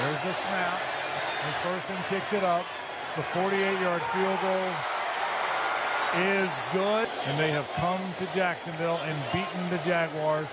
There's 0.00 0.22
the 0.22 0.32
snap. 0.32 0.80
McPherson 1.44 2.08
kicks 2.08 2.32
it 2.32 2.42
up. 2.42 2.64
The 3.16 3.22
48-yard 3.22 4.02
field 4.02 4.40
goal 4.40 4.72
is 6.16 6.50
good. 6.72 7.08
And 7.26 7.38
they 7.38 7.50
have 7.50 7.68
come 7.74 8.00
to 8.18 8.26
Jacksonville 8.34 8.98
and 9.04 9.18
beaten 9.30 9.68
the 9.68 9.78
Jaguars 9.84 10.48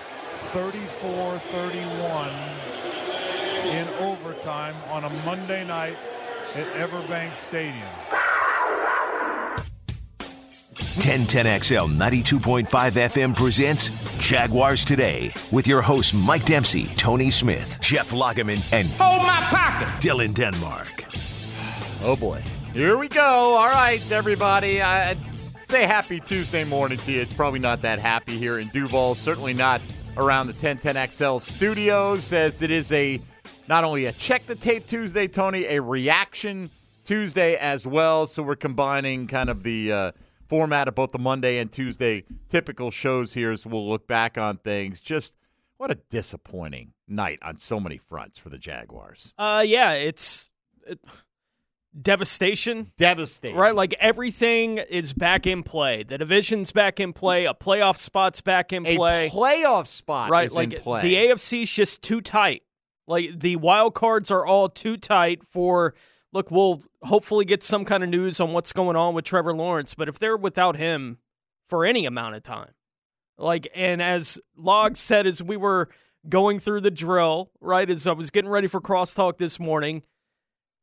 34-31 0.52 2.32
in 3.72 3.88
overtime 4.04 4.74
on 4.90 5.04
a 5.04 5.10
Monday 5.24 5.64
night 5.66 5.96
at 6.54 6.66
Everbank 6.74 7.34
Stadium. 7.36 7.88
1010XL 10.98 11.96
92.5 11.96 12.66
FM 12.66 13.36
presents 13.36 13.90
Jaguars 14.18 14.84
Today 14.84 15.32
with 15.52 15.68
your 15.68 15.80
hosts 15.80 16.12
Mike 16.12 16.44
Dempsey, 16.44 16.86
Tony 16.96 17.30
Smith, 17.30 17.78
Jeff 17.80 18.10
Lageman, 18.10 18.60
and 18.72 18.88
Hold 18.98 19.22
my 19.22 19.40
pocket. 19.48 19.86
Dylan 20.04 20.34
Denmark. 20.34 21.04
Oh 22.02 22.16
boy. 22.16 22.42
Here 22.72 22.98
we 22.98 23.06
go. 23.08 23.22
All 23.22 23.68
right, 23.68 24.02
everybody. 24.10 24.82
I 24.82 25.16
say 25.62 25.84
happy 25.84 26.18
Tuesday 26.18 26.64
morning 26.64 26.98
to 26.98 27.12
you. 27.12 27.20
It's 27.20 27.32
probably 27.32 27.60
not 27.60 27.80
that 27.82 28.00
happy 28.00 28.36
here 28.36 28.58
in 28.58 28.66
Duval. 28.68 29.14
Certainly 29.14 29.54
not 29.54 29.80
around 30.16 30.48
the 30.48 30.52
1010XL 30.52 31.40
studios, 31.40 32.32
as 32.32 32.60
it 32.60 32.72
is 32.72 32.90
a 32.90 33.20
not 33.68 33.84
only 33.84 34.06
a 34.06 34.12
check 34.12 34.46
the 34.46 34.56
tape 34.56 34.86
Tuesday, 34.88 35.28
Tony, 35.28 35.64
a 35.66 35.80
reaction 35.80 36.70
Tuesday 37.04 37.54
as 37.56 37.86
well. 37.86 38.26
So 38.26 38.42
we're 38.42 38.56
combining 38.56 39.28
kind 39.28 39.48
of 39.48 39.62
the 39.62 39.92
uh, 39.92 40.12
format 40.48 40.88
of 40.88 40.94
both 40.94 41.12
the 41.12 41.18
Monday 41.18 41.58
and 41.58 41.70
Tuesday 41.70 42.24
typical 42.48 42.90
shows 42.90 43.34
here 43.34 43.50
as 43.50 43.66
we'll 43.66 43.88
look 43.88 44.06
back 44.06 44.38
on 44.38 44.58
things. 44.58 45.00
Just 45.00 45.36
what 45.76 45.90
a 45.90 45.96
disappointing 46.10 46.92
night 47.06 47.38
on 47.42 47.56
so 47.56 47.78
many 47.78 47.98
fronts 47.98 48.38
for 48.38 48.48
the 48.48 48.58
Jaguars. 48.58 49.32
Uh, 49.38 49.62
yeah, 49.66 49.92
it's 49.92 50.48
it, 50.86 50.98
devastation. 52.00 52.92
Devastating. 52.96 53.56
Right, 53.56 53.74
like 53.74 53.94
everything 54.00 54.78
is 54.78 55.12
back 55.12 55.46
in 55.46 55.62
play. 55.62 56.02
The 56.02 56.18
division's 56.18 56.72
back 56.72 56.98
in 57.00 57.12
play. 57.12 57.44
A 57.44 57.54
playoff 57.54 57.98
spot's 57.98 58.40
back 58.40 58.72
in 58.72 58.86
a 58.86 58.96
play. 58.96 59.30
playoff 59.32 59.86
spot 59.86 60.30
right, 60.30 60.46
is 60.46 60.56
like 60.56 60.72
in 60.72 60.80
play. 60.80 61.02
the 61.02 61.14
AFC's 61.14 61.72
just 61.72 62.02
too 62.02 62.20
tight. 62.20 62.62
Like 63.06 63.38
the 63.38 63.56
wild 63.56 63.94
cards 63.94 64.30
are 64.30 64.44
all 64.44 64.68
too 64.68 64.96
tight 64.96 65.42
for. 65.48 65.94
Look, 66.38 66.52
we'll 66.52 66.82
hopefully 67.02 67.44
get 67.44 67.64
some 67.64 67.84
kind 67.84 68.04
of 68.04 68.10
news 68.10 68.38
on 68.38 68.52
what's 68.52 68.72
going 68.72 68.94
on 68.94 69.12
with 69.12 69.24
Trevor 69.24 69.52
Lawrence, 69.52 69.94
but 69.94 70.08
if 70.08 70.20
they're 70.20 70.36
without 70.36 70.76
him 70.76 71.18
for 71.66 71.84
any 71.84 72.06
amount 72.06 72.36
of 72.36 72.44
time, 72.44 72.74
like, 73.36 73.66
and 73.74 74.00
as 74.00 74.38
Log 74.56 74.96
said, 74.96 75.26
as 75.26 75.42
we 75.42 75.56
were 75.56 75.88
going 76.28 76.60
through 76.60 76.82
the 76.82 76.92
drill, 76.92 77.50
right, 77.60 77.90
as 77.90 78.06
I 78.06 78.12
was 78.12 78.30
getting 78.30 78.48
ready 78.48 78.68
for 78.68 78.80
crosstalk 78.80 79.38
this 79.38 79.58
morning, 79.58 80.04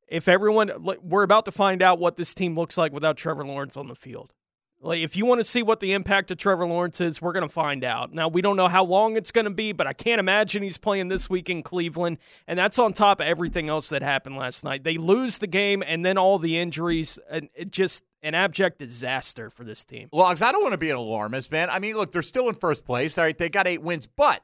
if 0.09 0.27
everyone, 0.27 0.71
we're 1.01 1.23
about 1.23 1.45
to 1.45 1.53
find 1.53 1.81
out 1.81 1.99
what 1.99 2.17
this 2.17 2.35
team 2.35 2.55
looks 2.55 2.77
like 2.77 2.91
without 2.91 3.15
Trevor 3.15 3.45
Lawrence 3.45 3.77
on 3.77 3.87
the 3.87 3.95
field. 3.95 4.33
Like, 4.81 4.99
if 4.99 5.15
you 5.15 5.25
want 5.25 5.39
to 5.39 5.43
see 5.43 5.63
what 5.63 5.79
the 5.79 5.93
impact 5.93 6.29
of 6.29 6.37
Trevor 6.37 6.67
Lawrence 6.67 7.01
is, 7.01 7.21
we're 7.21 7.33
going 7.33 7.47
to 7.47 7.53
find 7.53 7.83
out. 7.83 8.13
Now, 8.13 8.27
we 8.27 8.41
don't 8.41 8.55
know 8.55 8.67
how 8.67 8.83
long 8.83 9.17
it's 9.17 9.31
going 9.31 9.45
to 9.45 9.51
be, 9.51 9.71
but 9.71 9.87
I 9.87 9.93
can't 9.93 10.19
imagine 10.19 10.61
he's 10.61 10.77
playing 10.77 11.07
this 11.07 11.29
week 11.29 11.49
in 11.49 11.63
Cleveland. 11.63 12.19
And 12.47 12.59
that's 12.59 12.77
on 12.77 12.93
top 12.93 13.19
of 13.19 13.25
everything 13.25 13.67
else 13.67 13.89
that 13.89 14.03
happened 14.03 14.37
last 14.37 14.63
night. 14.63 14.83
They 14.83 14.97
lose 14.97 15.39
the 15.39 15.47
game 15.47 15.83
and 15.85 16.05
then 16.05 16.17
all 16.17 16.37
the 16.37 16.59
injuries. 16.59 17.17
And 17.29 17.49
it 17.55 17.71
just 17.71 18.03
an 18.21 18.35
abject 18.35 18.77
disaster 18.77 19.49
for 19.49 19.63
this 19.63 19.83
team. 19.83 20.09
Logs, 20.11 20.41
I 20.41 20.51
don't 20.51 20.61
want 20.61 20.73
to 20.73 20.77
be 20.79 20.89
an 20.89 20.97
alarmist, 20.97 21.51
man. 21.51 21.69
I 21.69 21.79
mean, 21.79 21.95
look, 21.95 22.11
they're 22.11 22.21
still 22.21 22.49
in 22.49 22.55
first 22.55 22.85
place. 22.85 23.17
All 23.17 23.23
right, 23.23 23.37
they 23.37 23.49
got 23.49 23.67
eight 23.67 23.81
wins, 23.81 24.07
but 24.07 24.41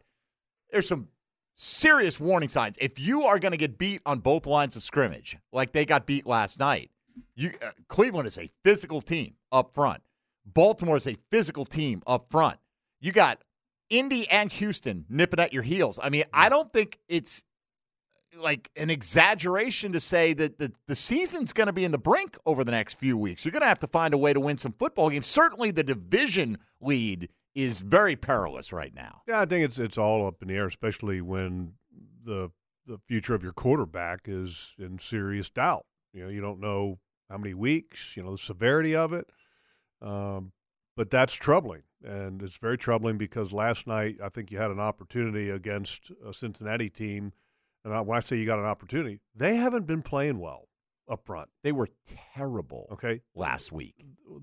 there's 0.71 0.87
some 0.87 1.09
serious 1.53 2.19
warning 2.19 2.49
signs. 2.49 2.77
If 2.79 2.99
you 2.99 3.23
are 3.23 3.37
going 3.37 3.51
to 3.51 3.57
get 3.57 3.77
beat 3.77 4.01
on 4.05 4.19
both 4.19 4.45
lines 4.45 4.75
of 4.75 4.81
scrimmage, 4.81 5.37
like 5.51 5.71
they 5.71 5.85
got 5.85 6.05
beat 6.05 6.25
last 6.25 6.59
night, 6.59 6.89
you 7.35 7.51
uh, 7.61 7.71
Cleveland 7.87 8.27
is 8.27 8.37
a 8.37 8.49
physical 8.63 9.01
team 9.01 9.35
up 9.51 9.73
front. 9.73 10.01
Baltimore 10.45 10.97
is 10.97 11.07
a 11.07 11.15
physical 11.29 11.65
team 11.65 12.01
up 12.07 12.29
front. 12.29 12.57
You 12.99 13.11
got 13.11 13.41
Indy 13.89 14.29
and 14.29 14.51
Houston 14.51 15.05
nipping 15.09 15.39
at 15.39 15.53
your 15.53 15.63
heels. 15.63 15.99
I 16.01 16.09
mean, 16.09 16.23
I 16.33 16.49
don't 16.49 16.71
think 16.71 16.99
it's 17.07 17.43
like 18.37 18.69
an 18.77 18.89
exaggeration 18.89 19.91
to 19.91 19.99
say 19.99 20.33
that 20.33 20.57
the, 20.57 20.71
the 20.87 20.95
season's 20.95 21.51
going 21.51 21.67
to 21.67 21.73
be 21.73 21.83
in 21.83 21.91
the 21.91 21.97
brink 21.97 22.37
over 22.45 22.63
the 22.63 22.71
next 22.71 22.99
few 22.99 23.17
weeks. 23.17 23.43
You're 23.43 23.51
going 23.51 23.61
to 23.61 23.67
have 23.67 23.79
to 23.79 23.87
find 23.87 24.13
a 24.13 24.17
way 24.17 24.33
to 24.33 24.39
win 24.39 24.57
some 24.57 24.73
football 24.73 25.09
games. 25.09 25.27
Certainly, 25.27 25.71
the 25.71 25.83
division 25.83 26.57
lead 26.79 27.29
is 27.53 27.81
very 27.81 28.15
perilous 28.15 28.71
right 28.71 28.93
now. 28.95 29.21
Yeah, 29.27 29.41
I 29.41 29.45
think 29.45 29.65
it's 29.65 29.77
it's 29.79 29.97
all 29.97 30.25
up 30.25 30.41
in 30.41 30.47
the 30.47 30.55
air, 30.55 30.67
especially 30.67 31.21
when 31.21 31.73
the 32.23 32.51
the 32.87 32.99
future 33.07 33.35
of 33.35 33.43
your 33.43 33.53
quarterback 33.53 34.21
is 34.25 34.75
in 34.79 34.99
serious 34.99 35.49
doubt. 35.49 35.85
You 36.13 36.23
know, 36.23 36.29
you 36.29 36.41
don't 36.41 36.59
know 36.59 36.99
how 37.29 37.37
many 37.37 37.53
weeks, 37.53 38.15
you 38.17 38.23
know, 38.23 38.31
the 38.31 38.37
severity 38.37 38.95
of 38.95 39.13
it. 39.13 39.29
Um, 40.01 40.51
but 40.97 41.09
that's 41.09 41.33
troubling, 41.33 41.83
and 42.03 42.41
it's 42.41 42.57
very 42.57 42.77
troubling 42.77 43.17
because 43.17 43.53
last 43.53 43.87
night 43.87 44.17
I 44.23 44.29
think 44.29 44.51
you 44.51 44.57
had 44.57 44.71
an 44.71 44.79
opportunity 44.79 45.49
against 45.49 46.11
a 46.25 46.33
Cincinnati 46.33 46.89
team, 46.89 47.33
and 47.85 48.07
when 48.07 48.17
I 48.17 48.19
say 48.19 48.37
you 48.37 48.45
got 48.45 48.59
an 48.59 48.65
opportunity, 48.65 49.19
they 49.35 49.55
haven't 49.55 49.87
been 49.87 50.01
playing 50.01 50.39
well 50.39 50.67
up 51.09 51.25
front. 51.25 51.49
They 51.63 51.71
were 51.71 51.89
terrible 52.35 52.87
Okay, 52.91 53.21
last 53.35 53.71
week. 53.71 53.95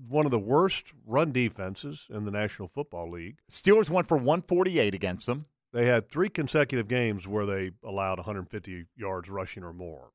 one 0.07 0.25
of 0.25 0.31
the 0.31 0.39
worst 0.39 0.93
run 1.05 1.31
defenses 1.31 2.07
in 2.09 2.25
the 2.25 2.31
National 2.31 2.67
Football 2.67 3.09
League. 3.11 3.39
Steelers 3.49 3.89
went 3.89 4.07
for 4.07 4.17
148 4.17 4.93
against 4.93 5.25
them. 5.25 5.45
They 5.71 5.85
had 5.85 6.09
three 6.09 6.29
consecutive 6.29 6.87
games 6.87 7.27
where 7.27 7.45
they 7.45 7.71
allowed 7.83 8.17
150 8.17 8.85
yards 8.95 9.29
rushing 9.29 9.63
or 9.63 9.73
more. 9.73 10.11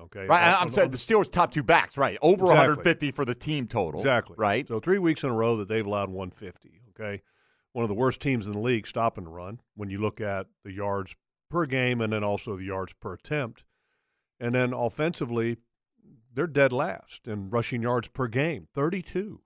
Okay, 0.00 0.26
Right, 0.26 0.56
I'm 0.60 0.70
sorry, 0.70 0.88
the 0.88 0.96
Steelers 0.96 1.30
top 1.30 1.52
two 1.52 1.62
backs, 1.62 1.96
right? 1.96 2.18
Over 2.20 2.46
Exactly. 2.46 2.56
150 2.56 3.10
for 3.12 3.24
the 3.24 3.34
team 3.34 3.66
total. 3.66 4.00
Exactly. 4.00 4.34
Right? 4.36 4.66
So 4.66 4.80
three 4.80 4.98
weeks 4.98 5.22
in 5.22 5.30
a 5.30 5.34
row 5.34 5.56
that 5.58 5.68
they've 5.68 5.86
allowed 5.86 6.10
150. 6.10 6.80
Okay. 6.90 7.22
One 7.72 7.84
of 7.84 7.88
the 7.88 7.94
worst 7.94 8.20
teams 8.20 8.46
in 8.46 8.52
the 8.52 8.58
league 8.60 8.86
stopping 8.86 9.24
the 9.24 9.30
run 9.30 9.60
when 9.76 9.90
you 9.90 9.98
look 9.98 10.20
at 10.20 10.46
the 10.64 10.72
yards 10.72 11.14
per 11.48 11.66
game 11.66 12.00
and 12.00 12.12
then 12.12 12.24
also 12.24 12.56
the 12.56 12.64
yards 12.64 12.92
per 12.94 13.14
attempt. 13.14 13.64
And 14.40 14.54
then 14.54 14.72
offensively, 14.72 15.58
they're 16.32 16.46
dead 16.48 16.72
last 16.72 17.28
in 17.28 17.50
rushing 17.50 17.82
yards 17.82 18.08
per 18.08 18.26
game 18.26 18.66
32. 18.74 19.40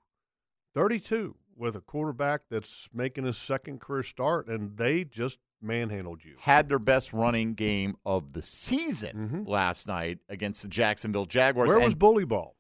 32 0.74 1.36
with 1.56 1.76
a 1.76 1.80
quarterback 1.80 2.42
that's 2.50 2.88
making 2.94 3.24
his 3.24 3.36
second 3.36 3.80
career 3.80 4.02
start, 4.02 4.46
and 4.46 4.76
they 4.76 5.04
just 5.04 5.38
manhandled 5.60 6.24
you. 6.24 6.36
Had 6.40 6.68
their 6.68 6.78
best 6.78 7.12
running 7.12 7.54
game 7.54 7.96
of 8.06 8.32
the 8.32 8.42
season 8.42 9.28
Mhm. 9.44 9.48
last 9.48 9.86
night 9.88 10.18
against 10.28 10.62
the 10.62 10.68
Jacksonville 10.68 11.26
Jaguars. 11.26 11.68
Where 11.68 11.76
and 11.78 11.84
was 11.84 11.94
bully 11.94 12.24
ball? 12.24 12.56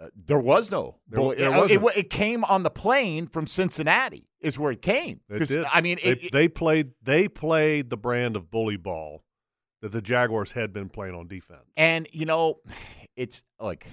Uh, 0.00 0.08
there 0.16 0.38
was 0.40 0.70
no. 0.72 0.98
There- 1.08 1.20
bully. 1.20 1.36
there 1.36 1.64
it, 1.66 1.70
it, 1.70 1.96
it 1.96 2.10
came 2.10 2.44
on 2.44 2.62
the 2.64 2.70
plane 2.70 3.26
from 3.28 3.46
Cincinnati. 3.46 4.28
Is 4.40 4.58
where 4.58 4.72
it 4.72 4.82
came. 4.82 5.20
It. 5.28 5.64
I 5.72 5.80
mean, 5.80 5.98
they, 6.02 6.28
they 6.32 6.48
played 6.48 6.92
they 7.00 7.28
played 7.28 7.90
the 7.90 7.96
brand 7.96 8.34
of 8.34 8.50
bully 8.50 8.76
ball 8.76 9.22
that 9.82 9.92
the 9.92 10.02
Jaguars 10.02 10.52
had 10.52 10.72
been 10.72 10.88
playing 10.88 11.14
on 11.14 11.28
defense. 11.28 11.62
and 11.76 12.08
you 12.12 12.26
know, 12.26 12.58
it's 13.16 13.44
like 13.60 13.86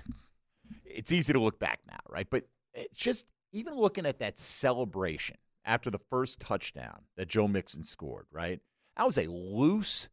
it's 0.85 1.11
easy 1.11 1.33
to 1.33 1.39
look 1.39 1.59
back 1.59 1.81
now, 1.87 1.99
right? 2.09 2.27
But 2.27 2.45
it's 2.73 2.99
just 2.99 3.27
even 3.51 3.75
looking 3.75 4.07
at 4.07 4.19
that 4.19 4.39
celebration 4.39 5.37
after 5.65 5.89
the 5.89 5.99
first 6.09 6.39
touchdown 6.39 7.03
that 7.17 7.27
Joe 7.27 7.47
Mixon 7.47 7.83
scored, 7.83 8.25
right? 8.31 8.59
That 8.97 9.05
was 9.05 9.17
a 9.17 9.27
loose 9.29 10.09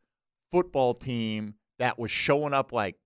football 0.51 0.95
team 0.95 1.55
that 1.79 1.99
was 1.99 2.11
showing 2.11 2.55
up 2.55 2.73
like 2.73 2.97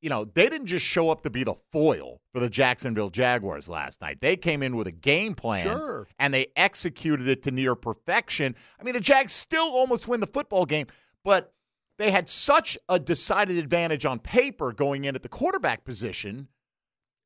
you 0.00 0.08
know, 0.08 0.24
they 0.24 0.48
didn't 0.48 0.68
just 0.68 0.86
show 0.86 1.10
up 1.10 1.22
to 1.22 1.30
be 1.30 1.42
the 1.42 1.56
foil 1.72 2.20
for 2.32 2.38
the 2.38 2.48
Jacksonville 2.48 3.10
Jaguars 3.10 3.68
last 3.68 4.00
night. 4.00 4.20
They 4.20 4.36
came 4.36 4.62
in 4.62 4.76
with 4.76 4.86
a 4.86 4.92
game 4.92 5.34
plan 5.34 5.64
Sure. 5.64 6.06
and 6.20 6.32
they 6.32 6.46
executed 6.54 7.26
it 7.26 7.42
to 7.42 7.50
near 7.50 7.74
perfection. 7.74 8.54
I 8.78 8.84
mean, 8.84 8.94
the 8.94 9.00
Jags 9.00 9.32
still 9.32 9.66
almost 9.66 10.06
win 10.06 10.20
the 10.20 10.28
football 10.28 10.66
game, 10.66 10.86
but 11.24 11.52
they 11.98 12.12
had 12.12 12.28
such 12.28 12.78
a 12.88 13.00
decided 13.00 13.58
advantage 13.58 14.04
on 14.06 14.20
paper 14.20 14.72
going 14.72 15.04
in 15.04 15.16
at 15.16 15.22
the 15.22 15.28
quarterback 15.28 15.84
position 15.84 16.46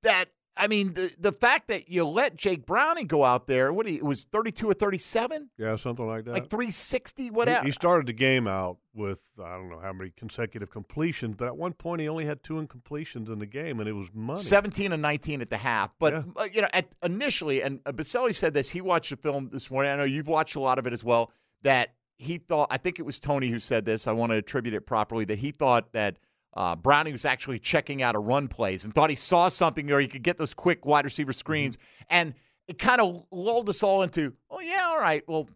that 0.03 0.31
I 0.57 0.67
mean, 0.67 0.93
the 0.93 1.11
the 1.19 1.33
fact 1.33 1.69
that 1.69 1.89
you 1.89 2.05
let 2.05 2.37
Jake 2.37 2.67
Browning 2.67 3.07
go 3.07 3.25
out 3.25 3.47
there, 3.47 3.73
what 3.73 3.87
he 3.87 3.97
it 3.97 4.05
was 4.05 4.25
32 4.25 4.69
or 4.69 4.75
37, 4.75 5.49
Yeah, 5.57 5.77
something 5.77 6.07
like 6.07 6.25
that. 6.27 6.33
like 6.33 6.51
360 6.51 7.23
He- 7.25 7.31
whatever. 7.31 7.65
He, 7.65 7.71
started 7.71 8.07
the 8.07 8.13
game 8.13 8.47
out 8.47 8.77
with 8.95 9.23
I 9.43 9.53
don't 9.57 9.71
know 9.71 9.79
how 9.81 9.93
many 9.95 10.11
consecutive 10.15 10.71
completions, 10.71 11.37
but 11.37 11.47
at 11.47 11.57
one 11.57 11.73
point 11.73 12.03
he 12.03 12.09
only 12.09 12.27
had 12.27 12.43
two 12.43 12.55
incompletions 12.55 13.29
in 13.31 13.39
the 13.39 13.47
game, 13.47 13.81
and 13.81 13.89
it 13.89 13.93
was 13.95 14.11
money. 14.13 14.39
17 14.41 14.93
and 14.93 15.01
19 15.01 15.41
at 15.41 15.49
the 15.49 15.57
half. 15.57 15.91
But, 15.99 16.13
Yeah. 16.13 16.23
uh, 16.37 16.45
you 16.53 16.61
know, 16.61 16.69
at, 16.75 16.95
initially, 17.03 17.63
and 17.63 17.81
uh, 17.87 17.93
Baselli 17.93 18.35
said 18.35 18.53
this, 18.53 18.69
he 18.71 18.83
watched 18.83 19.09
the 19.11 19.17
film 19.17 19.49
this 19.53 19.71
morning. 19.71 19.91
I 19.91 19.97
know 19.97 20.05
you've 20.05 20.29
watched 20.29 20.55
a 20.57 20.61
lot 20.61 20.79
of 20.79 20.87
it 20.87 20.93
as 20.93 21.03
well, 21.03 21.33
that 21.63 21.95
he 22.19 22.37
thought, 22.37 22.69
I 22.71 22.77
think 22.77 22.99
it 22.99 23.03
was 23.07 23.19
Tony 23.21 23.49
who 23.49 23.59
said 23.59 23.85
this. 23.87 24.07
I 24.07 24.13
want 24.13 24.33
to 24.33 24.39
attribute 24.39 24.75
it 24.75 24.83
properly, 24.87 25.25
that 25.25 25.39
he 25.39 25.51
thought 25.51 25.93
that 25.93 26.19
uh, 26.55 26.77
Browning 26.77 27.13
was 27.13 27.25
actually 27.25 27.59
checking 27.59 28.03
out 28.03 28.15
a 28.15 28.19
run 28.19 28.49
plays 28.49 28.85
and 28.85 28.95
thought 28.95 29.11
he 29.11 29.17
saw 29.17 29.49
something 29.49 29.87
there. 29.87 30.01
He 30.01 30.09
could 30.09 30.23
get 30.23 30.37
those 30.37 30.55
quick 30.55 30.85
wide 30.87 31.05
receiver 31.05 31.33
screens. 31.33 31.79
And 32.11 32.35
it 32.69 32.79
kind 32.79 33.01
of 33.01 33.25
lulled 33.31 33.69
us 33.69 33.83
all 33.83 34.03
into, 34.03 34.35
oh, 34.51 34.61
yeah, 34.61 34.85
all 34.87 34.99
right, 35.01 35.23
well, 35.27 35.49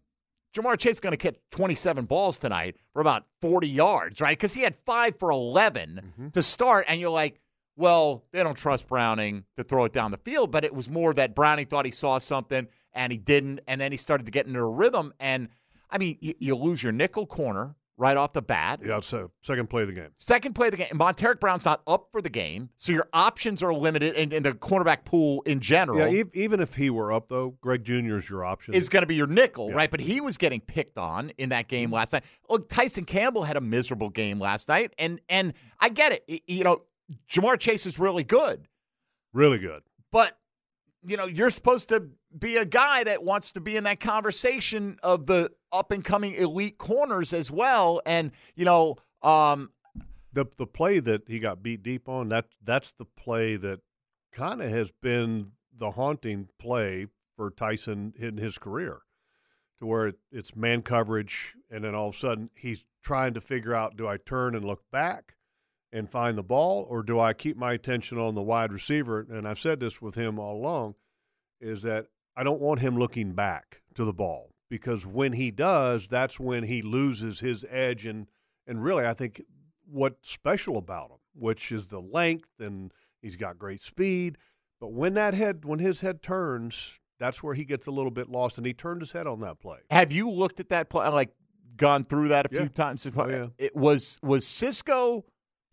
Ja'Marr 0.55 0.79
Chase 0.79 0.93
is 0.93 1.01
going 1.01 1.11
to 1.13 1.17
catch 1.19 1.37
27 1.51 2.07
balls 2.07 2.39
tonight 2.39 2.77
for 2.95 3.01
about 3.01 3.27
40 3.43 3.69
yards, 3.69 4.21
right? 4.23 4.37
Because 4.37 4.55
he 4.55 4.63
had 4.63 4.75
five 4.75 5.19
for 5.19 5.31
11 5.31 6.15
Mhm. 6.19 6.33
to 6.33 6.43
start, 6.43 6.87
and 6.89 6.99
you're 6.99 7.11
like, 7.11 7.41
well, 7.77 8.25
they 8.33 8.43
don't 8.43 8.57
trust 8.57 8.89
Browning 8.89 9.45
to 9.59 9.65
throw 9.65 9.85
it 9.85 9.93
down 9.93 10.11
the 10.13 10.17
field, 10.17 10.51
but 10.51 10.65
it 10.65 10.75
was 10.75 10.89
more 10.89 11.13
that 11.13 11.35
Browning 11.35 11.67
thought 11.67 11.85
he 11.85 11.91
saw 11.93 12.17
something 12.17 12.69
and 12.95 13.13
he 13.13 13.19
didn't, 13.19 13.61
and 13.69 13.79
then 13.79 13.93
he 13.93 13.99
started 13.99 14.25
to 14.25 14.31
get 14.33 14.47
into 14.47 14.59
a 14.61 14.71
rhythm. 14.71 15.13
And 15.21 15.51
I 15.91 15.99
mean, 15.99 16.17
you, 16.23 16.33
you 16.39 16.57
lose 16.57 16.83
your 16.83 16.93
nickel 16.93 17.27
corner 17.27 17.75
right 17.99 18.17
off 18.17 18.33
the 18.35 18.43
bat. 18.43 18.81
Yeah, 18.85 19.01
so 19.01 19.31
second 19.41 19.71
play 19.71 19.83
of 19.83 19.89
the 19.89 19.95
game. 19.95 20.11
Second 20.19 20.55
play 20.55 20.67
of 20.67 20.73
the 20.73 20.77
game, 20.77 20.89
And 20.91 21.01
Montaric 21.01 21.41
Brown's 21.41 21.65
not 21.65 21.81
up 21.87 22.09
for 22.13 22.21
the 22.21 22.29
game, 22.29 22.69
so 22.77 22.93
your 22.93 23.09
options 23.13 23.63
are 23.63 23.73
limited 23.73 24.15
in, 24.15 24.33
in 24.33 24.43
the 24.43 24.53
cornerback 24.53 25.05
pool 25.05 25.43
in 25.47 25.61
general. 25.61 25.99
Yeah, 26.13 26.23
e- 26.25 26.31
even 26.35 26.61
if 26.61 26.75
he 26.75 26.91
were 26.91 27.13
up 27.13 27.29
though, 27.29 27.57
Greg 27.63 27.85
Junior 27.85 28.17
is 28.19 28.29
your 28.29 28.45
option. 28.45 28.75
is 28.75 28.89
going 28.89 29.03
to 29.03 29.07
be 29.07 29.15
your 29.15 29.27
nickel, 29.27 29.71
Yeah. 29.71 29.77
right? 29.77 29.91
But 29.91 30.01
he 30.01 30.21
was 30.21 30.37
getting 30.37 30.61
picked 30.61 30.99
on 30.99 31.31
in 31.39 31.49
that 31.49 31.69
game 31.69 31.91
last 31.91 32.13
night. 32.13 32.25
Look, 32.51 32.69
Tyson 32.69 33.05
Campbell 33.05 33.45
had 33.45 33.57
a 33.57 33.61
miserable 33.63 34.11
game 34.11 34.39
last 34.39 34.69
night, 34.69 34.93
and 34.99 35.21
and 35.29 35.55
I 35.81 35.89
get 35.89 36.13
it. 36.27 36.43
You 36.47 36.65
know, 36.65 36.83
Ja'Marr 37.31 37.59
Chase 37.59 37.87
is 37.87 37.99
really 37.99 38.25
good, 38.25 38.67
really 39.33 39.59
good. 39.59 39.83
You 41.07 41.17
know, 41.17 41.27
you're 41.27 41.51
supposed 41.51 41.89
to 41.91 42.09
be 42.37 42.57
a 42.57 42.65
guy 42.65 43.05
that 43.05 43.23
wants 43.23 43.53
to 43.53 43.61
be 43.61 43.77
in 43.77 43.85
that 43.85 44.01
conversation 44.01 44.99
of 45.03 45.27
the 45.27 45.53
up 45.73 45.91
and 45.93 46.05
coming 46.05 46.35
elite 46.35 46.79
corners 46.79 47.33
as 47.33 47.51
well. 47.51 48.03
And 48.05 48.33
you 48.55 48.65
know, 48.65 48.97
um, 49.23 49.71
The 50.33 50.47
the 50.57 50.67
play 50.67 51.01
that 51.01 51.29
he 51.29 51.39
got 51.39 51.63
beat 51.63 51.83
deep 51.83 52.09
on 52.09 52.29
that 52.29 52.47
that's 52.63 52.93
the 52.93 53.07
play 53.07 53.57
that 53.57 53.81
kind 54.33 54.61
of 54.61 54.71
has 54.71 54.93
been 55.03 55.53
the 55.73 55.93
haunting 55.93 56.49
play 56.59 57.07
for 57.37 57.51
Tyson 57.51 58.13
in 58.19 58.37
his 58.37 58.59
career, 58.59 59.01
to 59.79 59.87
where 59.87 60.09
it, 60.09 60.17
it's 60.31 60.55
man 60.57 60.83
coverage, 60.83 61.55
and 61.71 61.85
then 61.85 61.95
all 61.95 62.09
of 62.09 62.15
a 62.15 62.19
sudden 62.19 62.51
he's 62.55 62.85
trying 63.03 63.33
to 63.35 63.41
figure 63.41 63.75
out: 63.75 63.97
do 63.97 64.07
I 64.07 64.19
turn 64.19 64.55
and 64.55 64.65
look 64.65 64.83
back 64.91 65.36
and 65.97 66.11
find 66.11 66.37
the 66.37 66.43
ball, 66.43 66.87
or 66.91 67.03
do 67.03 67.19
I 67.19 67.33
keep 67.33 67.57
my 67.57 67.73
attention 67.73 68.19
on 68.19 68.35
the 68.35 68.43
wide 68.43 68.73
receiver? 68.73 69.27
And 69.31 69.49
I've 69.49 69.59
said 69.59 69.81
this 69.81 70.03
with 70.03 70.15
him 70.15 70.39
all 70.39 70.57
along, 70.57 70.95
is 71.61 71.83
that 71.83 72.07
I 72.37 72.43
don't 72.43 72.61
want 72.61 72.81
him 72.81 72.99
looking 72.99 73.33
back 73.33 73.83
to 73.95 74.05
the 74.05 74.13
ball 74.13 74.51
because 74.69 75.07
when 75.07 75.33
he 75.33 75.51
does, 75.51 76.07
that's 76.07 76.39
when 76.39 76.65
he 76.65 76.83
loses 76.83 77.41
his 77.41 77.65
edge 77.71 78.05
and 78.05 78.27
and 78.67 78.83
really 78.85 79.07
I 79.07 79.15
think 79.15 79.41
what's 79.87 80.31
special 80.31 80.77
about 80.77 81.11
him, 81.11 81.19
which 81.35 81.73
is 81.73 81.87
the 81.87 82.01
length 82.01 82.51
and 82.61 82.93
he's 83.23 83.37
got 83.37 83.59
great 83.59 83.81
speed. 83.81 84.37
But 84.81 84.93
when 84.93 85.15
that 85.15 85.33
head, 85.33 85.65
when 85.65 85.79
his 85.79 86.03
head 86.03 86.21
turns, 86.23 87.01
that's 87.19 87.43
where 87.43 87.55
he 87.55 87.65
gets 87.65 87.87
a 87.87 87.91
little 87.91 88.11
bit 88.11 88.29
lost, 88.29 88.59
and 88.59 88.67
he 88.67 88.75
turned 88.75 89.01
his 89.01 89.13
head 89.13 89.27
on 89.27 89.41
that 89.41 89.59
play. 89.61 89.79
have 89.91 90.13
you 90.13 90.31
looked 90.31 90.61
at 90.61 90.69
that 90.69 90.91
play? 90.91 91.09
Like 91.09 91.31
gone 91.77 92.05
through 92.05 92.29
that 92.29 92.53
a 92.53 92.55
Yeah. 92.55 92.61
few 92.61 92.69
times? 92.69 93.09
Oh, 93.17 93.29
yeah. 93.29 93.47
It 93.57 93.75
was 93.75 94.19
was 94.23 94.47
Cisco 94.47 95.25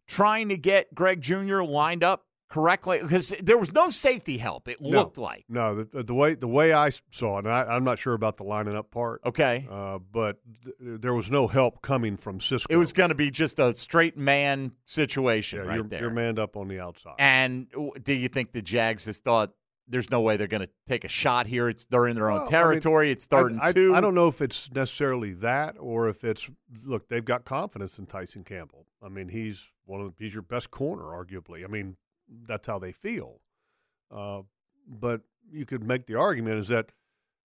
trying 0.07 0.49
to 0.49 0.57
get 0.57 0.93
Greg 0.93 1.21
Junior 1.21 1.63
lined 1.63 2.03
up 2.03 2.25
correctly 2.49 2.99
because 3.01 3.29
there 3.41 3.57
was 3.57 3.73
no 3.73 3.89
safety 3.89 4.37
help. 4.37 4.67
It 4.67 4.79
No. 4.79 4.89
looked 4.89 5.17
like 5.17 5.43
No, 5.49 5.83
the, 5.83 6.03
the 6.03 6.13
way 6.13 6.35
the 6.35 6.47
way 6.47 6.71
I 6.71 6.91
saw 7.09 7.37
it, 7.39 7.45
and 7.45 7.53
I, 7.53 7.63
I'm 7.63 7.83
not 7.83 7.97
sure 7.97 8.13
about 8.13 8.37
the 8.37 8.43
lining 8.43 8.75
up 8.75 8.91
part, 8.91 9.21
okay. 9.25 9.67
uh, 9.71 9.97
but 9.97 10.37
th- 10.63 10.75
there 10.79 11.15
was 11.15 11.31
no 11.31 11.47
help 11.47 11.81
coming 11.81 12.15
from 12.15 12.39
Cisco. 12.39 12.71
It 12.71 12.77
was 12.77 12.93
going 12.93 13.09
to 13.09 13.15
be 13.15 13.31
just 13.31 13.57
a 13.57 13.73
straight 13.73 14.17
man 14.17 14.73
situation 14.85 15.59
yeah, 15.61 15.65
right 15.67 15.75
you're, 15.77 15.83
there. 15.85 16.01
you're 16.01 16.09
manned 16.11 16.37
up 16.37 16.55
on 16.55 16.67
the 16.67 16.79
outside. 16.79 17.15
and 17.17 17.69
w- 17.71 17.91
do 18.03 18.13
you 18.13 18.27
think 18.27 18.51
the 18.51 18.61
Jags 18.61 19.05
just 19.05 19.23
thought 19.23 19.51
there's 19.87 20.11
no 20.11 20.21
way 20.21 20.37
they're 20.37 20.45
going 20.47 20.61
to 20.61 20.69
take 20.85 21.03
a 21.05 21.09
shot 21.09 21.47
here? 21.47 21.67
It's 21.69 21.85
they're 21.85 22.05
in 22.07 22.15
their 22.15 22.25
Well, 22.25 22.35
I 22.35 22.37
own 22.41 22.43
mean, 22.45 22.51
territory. 22.51 23.09
it's 23.09 23.25
third 23.25 23.47
I, 23.47 23.55
and 23.55 23.61
I- 23.61 23.71
two. 23.71 23.95
I 23.95 23.99
don't 23.99 24.13
know 24.13 24.27
if 24.27 24.41
it's 24.41 24.71
necessarily 24.71 25.33
that 25.33 25.75
or 25.79 26.07
if 26.07 26.23
it's 26.23 26.51
look, 26.85 27.09
they've 27.09 27.25
got 27.25 27.45
confidence 27.45 27.97
in 27.97 28.05
Tyson 28.05 28.43
Campbell. 28.43 28.85
I 29.03 29.09
mean, 29.09 29.29
he's 29.29 29.71
one 29.85 30.01
of 30.01 30.13
he's 30.17 30.33
your 30.33 30.43
best 30.43 30.71
corner, 30.71 31.03
arguably. 31.03 31.63
I 31.63 31.67
mean, 31.67 31.97
that's 32.47 32.67
how 32.67 32.79
they 32.79 32.91
feel. 32.91 33.39
Uh, 34.11 34.41
but 34.87 35.21
you 35.51 35.65
could 35.65 35.83
make 35.83 36.05
the 36.05 36.15
argument 36.15 36.57
is 36.57 36.67
that 36.69 36.91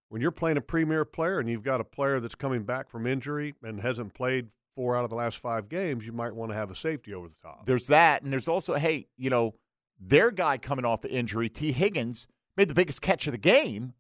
when 0.09 0.23
you're 0.23 0.31
playing 0.31 0.57
a 0.57 0.63
premier 0.63 1.05
player 1.05 1.39
and 1.39 1.49
you've 1.49 1.63
got 1.63 1.81
a 1.81 1.85
player 1.85 2.21
that's 2.21 2.35
coming 2.35 2.63
back 2.63 2.89
from 2.89 3.07
injury 3.07 3.55
and 3.63 3.81
hasn't 3.81 4.15
played 4.15 4.49
four 4.75 4.97
out 4.97 5.05
of 5.05 5.11
the 5.11 5.17
last 5.17 5.39
five 5.39 5.69
games, 5.69 6.07
you 6.07 6.13
might 6.13 6.35
want 6.35 6.51
to 6.51 6.57
have 6.57 6.71
a 6.71 6.75
safety 6.75 7.13
over 7.13 7.29
the 7.29 7.37
top. 7.43 7.67
There's 7.67 7.89
that, 7.89 8.23
and 8.23 8.33
there's 8.33 8.49
also 8.49 8.75
hey, 8.75 9.09
you 9.17 9.31
know, 9.31 9.55
their 10.01 10.31
guy 10.31 10.59
coming 10.59 10.85
off 10.85 11.01
the 11.01 11.11
injury, 11.11 11.49
Tee 11.49 11.73
Higgins, 11.73 12.29
made 12.57 12.69
the 12.69 12.75
biggest 12.75 13.03
catch 13.03 13.27
of 13.27 13.33
the 13.33 13.39
game 13.39 13.95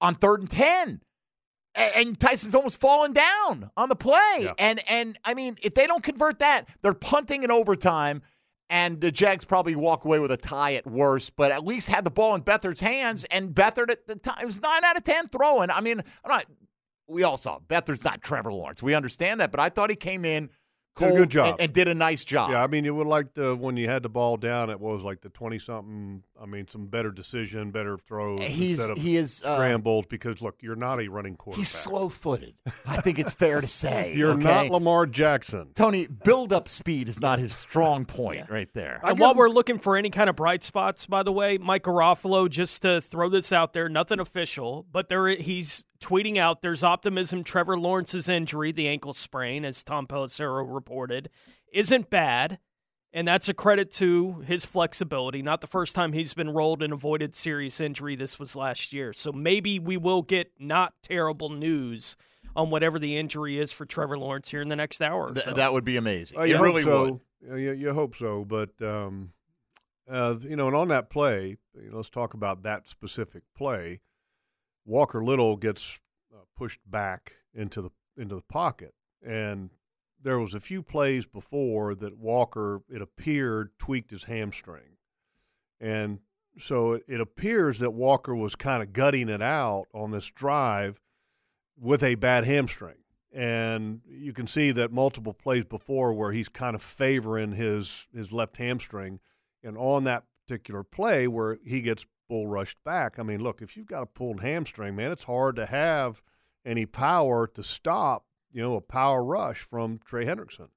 on 0.00 0.14
third 0.14 0.40
and 0.40 0.50
ten. 0.50 1.02
And 1.76 2.18
Tyson's 2.18 2.54
almost 2.54 2.80
fallen 2.80 3.12
down 3.12 3.70
on 3.76 3.88
the 3.88 3.94
play. 3.94 4.38
Yeah. 4.40 4.52
And 4.58 4.80
and 4.88 5.18
I 5.24 5.34
mean, 5.34 5.56
if 5.62 5.74
they 5.74 5.86
don't 5.86 6.02
convert 6.02 6.40
that, 6.40 6.68
they're 6.82 6.92
punting 6.92 7.44
in 7.44 7.50
overtime, 7.52 8.22
and 8.68 9.00
the 9.00 9.12
Jags 9.12 9.44
probably 9.44 9.76
walk 9.76 10.04
away 10.04 10.18
with 10.18 10.32
a 10.32 10.36
tie 10.36 10.74
at 10.74 10.84
worst, 10.84 11.36
but 11.36 11.52
at 11.52 11.64
least 11.64 11.88
had 11.88 12.04
the 12.04 12.10
ball 12.10 12.34
in 12.34 12.42
Beathard's 12.42 12.80
hands. 12.80 13.24
And 13.24 13.54
Beathard 13.54 13.90
at 13.90 14.08
the 14.08 14.16
time 14.16 14.38
it 14.42 14.46
was 14.46 14.60
nine 14.60 14.84
out 14.84 14.96
of 14.96 15.04
ten 15.04 15.28
throwing. 15.28 15.70
I 15.70 15.80
mean, 15.80 16.00
I'm 16.24 16.30
not. 16.30 16.46
We 17.06 17.22
all 17.22 17.36
saw 17.36 17.60
Beathard's 17.60 18.04
not 18.04 18.20
Trevor 18.20 18.52
Lawrence. 18.52 18.82
We 18.82 18.94
understand 18.94 19.38
that, 19.40 19.52
but 19.52 19.60
I 19.60 19.68
thought 19.68 19.90
he 19.90 19.96
came 19.96 20.24
in 20.24 20.50
cold 20.96 21.16
good 21.16 21.30
job. 21.30 21.52
And, 21.52 21.60
and 21.60 21.72
did 21.72 21.86
a 21.86 21.94
nice 21.94 22.24
job. 22.24 22.50
Yeah, 22.50 22.62
I 22.62 22.66
mean, 22.66 22.84
you 22.84 22.94
would 22.96 23.06
like 23.06 23.34
to 23.34 23.54
when 23.54 23.76
you 23.76 23.88
had 23.88 24.02
the 24.02 24.08
ball 24.08 24.36
down. 24.36 24.70
It 24.70 24.80
was 24.80 25.04
like 25.04 25.20
the 25.20 25.28
twenty 25.28 25.60
something. 25.60 26.24
I 26.40 26.46
mean, 26.46 26.66
some 26.68 26.86
better 26.86 27.10
decision, 27.10 27.70
better 27.70 27.98
throws 27.98 28.40
He's 28.40 28.80
instead 28.80 28.96
of 28.96 29.02
he 29.02 29.16
is 29.16 29.42
uh, 29.44 29.56
scrambles. 29.56 30.06
Because 30.06 30.40
look, 30.40 30.56
you're 30.60 30.76
not 30.76 31.00
a 31.00 31.08
running 31.08 31.36
quarterback. 31.36 31.58
he's 31.58 31.68
slow 31.68 32.08
footed. 32.08 32.54
I 32.86 33.00
think 33.00 33.18
it's 33.18 33.34
fair 33.34 33.60
to 33.60 33.66
say. 33.66 34.14
You're 34.20 34.32
okay? 34.32 34.42
not 34.42 34.70
Lamar 34.70 35.06
Jackson. 35.06 35.72
Tony. 35.74 36.06
Build 36.06 36.52
up 36.52 36.68
speed 36.68 37.08
is 37.08 37.20
not 37.20 37.38
his 37.38 37.54
strong 37.54 38.04
point 38.04 38.48
right 38.50 38.72
there. 38.72 39.00
And 39.02 39.18
while 39.18 39.34
we're 39.34 39.48
looking 39.48 39.78
for 39.78 39.96
any 39.96 40.10
kind 40.10 40.30
of 40.30 40.36
bright 40.36 40.62
spots, 40.62 41.06
by 41.06 41.22
the 41.22 41.32
way, 41.32 41.58
Mike 41.58 41.84
Garafolo, 41.84 42.48
just 42.48 42.82
to 42.82 43.00
throw 43.00 43.28
this 43.28 43.52
out 43.52 43.72
there, 43.72 43.88
nothing 43.88 44.20
official, 44.20 44.86
but 44.90 45.08
there 45.08 45.28
he's 45.28 45.84
tweeting 46.00 46.38
out 46.38 46.62
there's 46.62 46.82
optimism 46.82 47.44
Trevor 47.44 47.78
Lawrence's 47.78 48.28
injury, 48.28 48.72
the 48.72 48.88
ankle 48.88 49.12
sprain, 49.12 49.64
as 49.64 49.84
Tom 49.84 50.06
Pelissero 50.06 50.64
reported, 50.66 51.28
isn't 51.72 52.10
bad. 52.10 52.58
And 53.12 53.26
that's 53.26 53.48
a 53.48 53.54
credit 53.54 53.90
to 53.92 54.44
his 54.46 54.64
flexibility. 54.64 55.42
Not 55.42 55.60
the 55.60 55.66
first 55.66 55.96
time 55.96 56.12
he's 56.12 56.32
been 56.32 56.50
rolled 56.50 56.80
and 56.82 56.92
avoided 56.92 57.34
serious 57.34 57.80
injury. 57.80 58.14
This 58.14 58.38
was 58.38 58.54
last 58.54 58.92
year. 58.92 59.12
So 59.12 59.32
maybe 59.32 59.80
we 59.80 59.96
will 59.96 60.22
get 60.22 60.52
not 60.60 60.94
terrible 61.02 61.48
news 61.48 62.16
on 62.54 62.70
whatever 62.70 62.98
the 63.00 63.16
injury 63.16 63.58
is 63.58 63.72
for 63.72 63.84
Trevor 63.84 64.16
Lawrence 64.16 64.50
here 64.50 64.60
in 64.62 64.68
the 64.68 64.76
next 64.76 65.02
hour. 65.02 65.28
Or 65.30 65.34
Th- 65.34 65.56
that 65.56 65.72
would 65.72 65.84
be 65.84 65.96
amazing. 65.96 66.38
Uh, 66.38 66.42
you 66.44 66.54
it 66.54 66.58
hope 66.58 66.64
really 66.64 66.82
so. 66.82 67.02
would. 67.02 67.20
Uh, 67.50 67.54
You, 67.56 67.72
you 67.72 67.92
hope 67.92 68.14
so, 68.14 68.44
but 68.44 68.70
um, 68.80 69.32
uh, 70.08 70.36
you 70.40 70.56
know, 70.56 70.66
and 70.68 70.76
on 70.76 70.88
that 70.88 71.10
play, 71.10 71.56
you 71.74 71.90
know, 71.90 71.96
let's 71.96 72.10
talk 72.10 72.34
about 72.34 72.62
that 72.62 72.86
specific 72.86 73.42
play. 73.56 74.00
Walker 74.84 75.24
Little 75.24 75.56
gets 75.56 75.98
uh, 76.34 76.42
pushed 76.56 76.80
back 76.88 77.32
into 77.54 77.82
the 77.82 77.90
into 78.16 78.34
the 78.34 78.42
pocket, 78.42 78.94
and 79.24 79.70
there 80.22 80.38
was 80.38 80.54
a 80.54 80.60
few 80.60 80.82
plays 80.82 81.26
before 81.26 81.94
that 81.94 82.18
Walker, 82.18 82.82
it 82.88 83.02
appeared, 83.02 83.70
tweaked 83.78 84.10
his 84.10 84.24
hamstring, 84.24 84.96
and 85.80 86.20
so 86.58 86.92
it, 86.94 87.04
it 87.08 87.20
appears 87.20 87.78
that 87.78 87.92
Walker 87.92 88.34
was 88.34 88.54
kind 88.54 88.82
of 88.82 88.92
gutting 88.92 89.28
it 89.28 89.42
out 89.42 89.86
on 89.94 90.10
this 90.10 90.26
drive 90.30 91.00
with 91.78 92.02
a 92.02 92.16
bad 92.16 92.44
hamstring. 92.44 92.96
And 93.32 94.00
you 94.06 94.32
can 94.32 94.46
see 94.46 94.72
that 94.72 94.92
multiple 94.92 95.32
plays 95.32 95.64
before 95.64 96.12
where 96.12 96.32
he's 96.32 96.48
kind 96.48 96.74
of 96.74 96.82
favoring 96.82 97.52
his 97.52 98.08
his 98.12 98.32
left 98.32 98.56
hamstring, 98.56 99.20
and 99.62 99.78
on 99.78 100.04
that 100.04 100.24
particular 100.46 100.82
play 100.82 101.28
where 101.28 101.58
he 101.64 101.80
gets 101.80 102.06
bull 102.28 102.48
rushed 102.48 102.82
back. 102.84 103.18
I 103.18 103.22
mean, 103.22 103.40
look, 103.40 103.62
if 103.62 103.76
you've 103.76 103.86
got 103.86 104.02
a 104.02 104.06
pulled 104.06 104.40
hamstring, 104.40 104.96
man, 104.96 105.12
it's 105.12 105.24
hard 105.24 105.56
to 105.56 105.66
have 105.66 106.22
any 106.64 106.86
power 106.86 107.46
to 107.46 107.62
stop, 107.62 108.24
you 108.52 108.62
know, 108.62 108.74
a 108.76 108.80
power 108.80 109.24
rush 109.24 109.60
from 109.60 109.98
Trey 110.04 110.24
Hendrickson. 110.24 110.68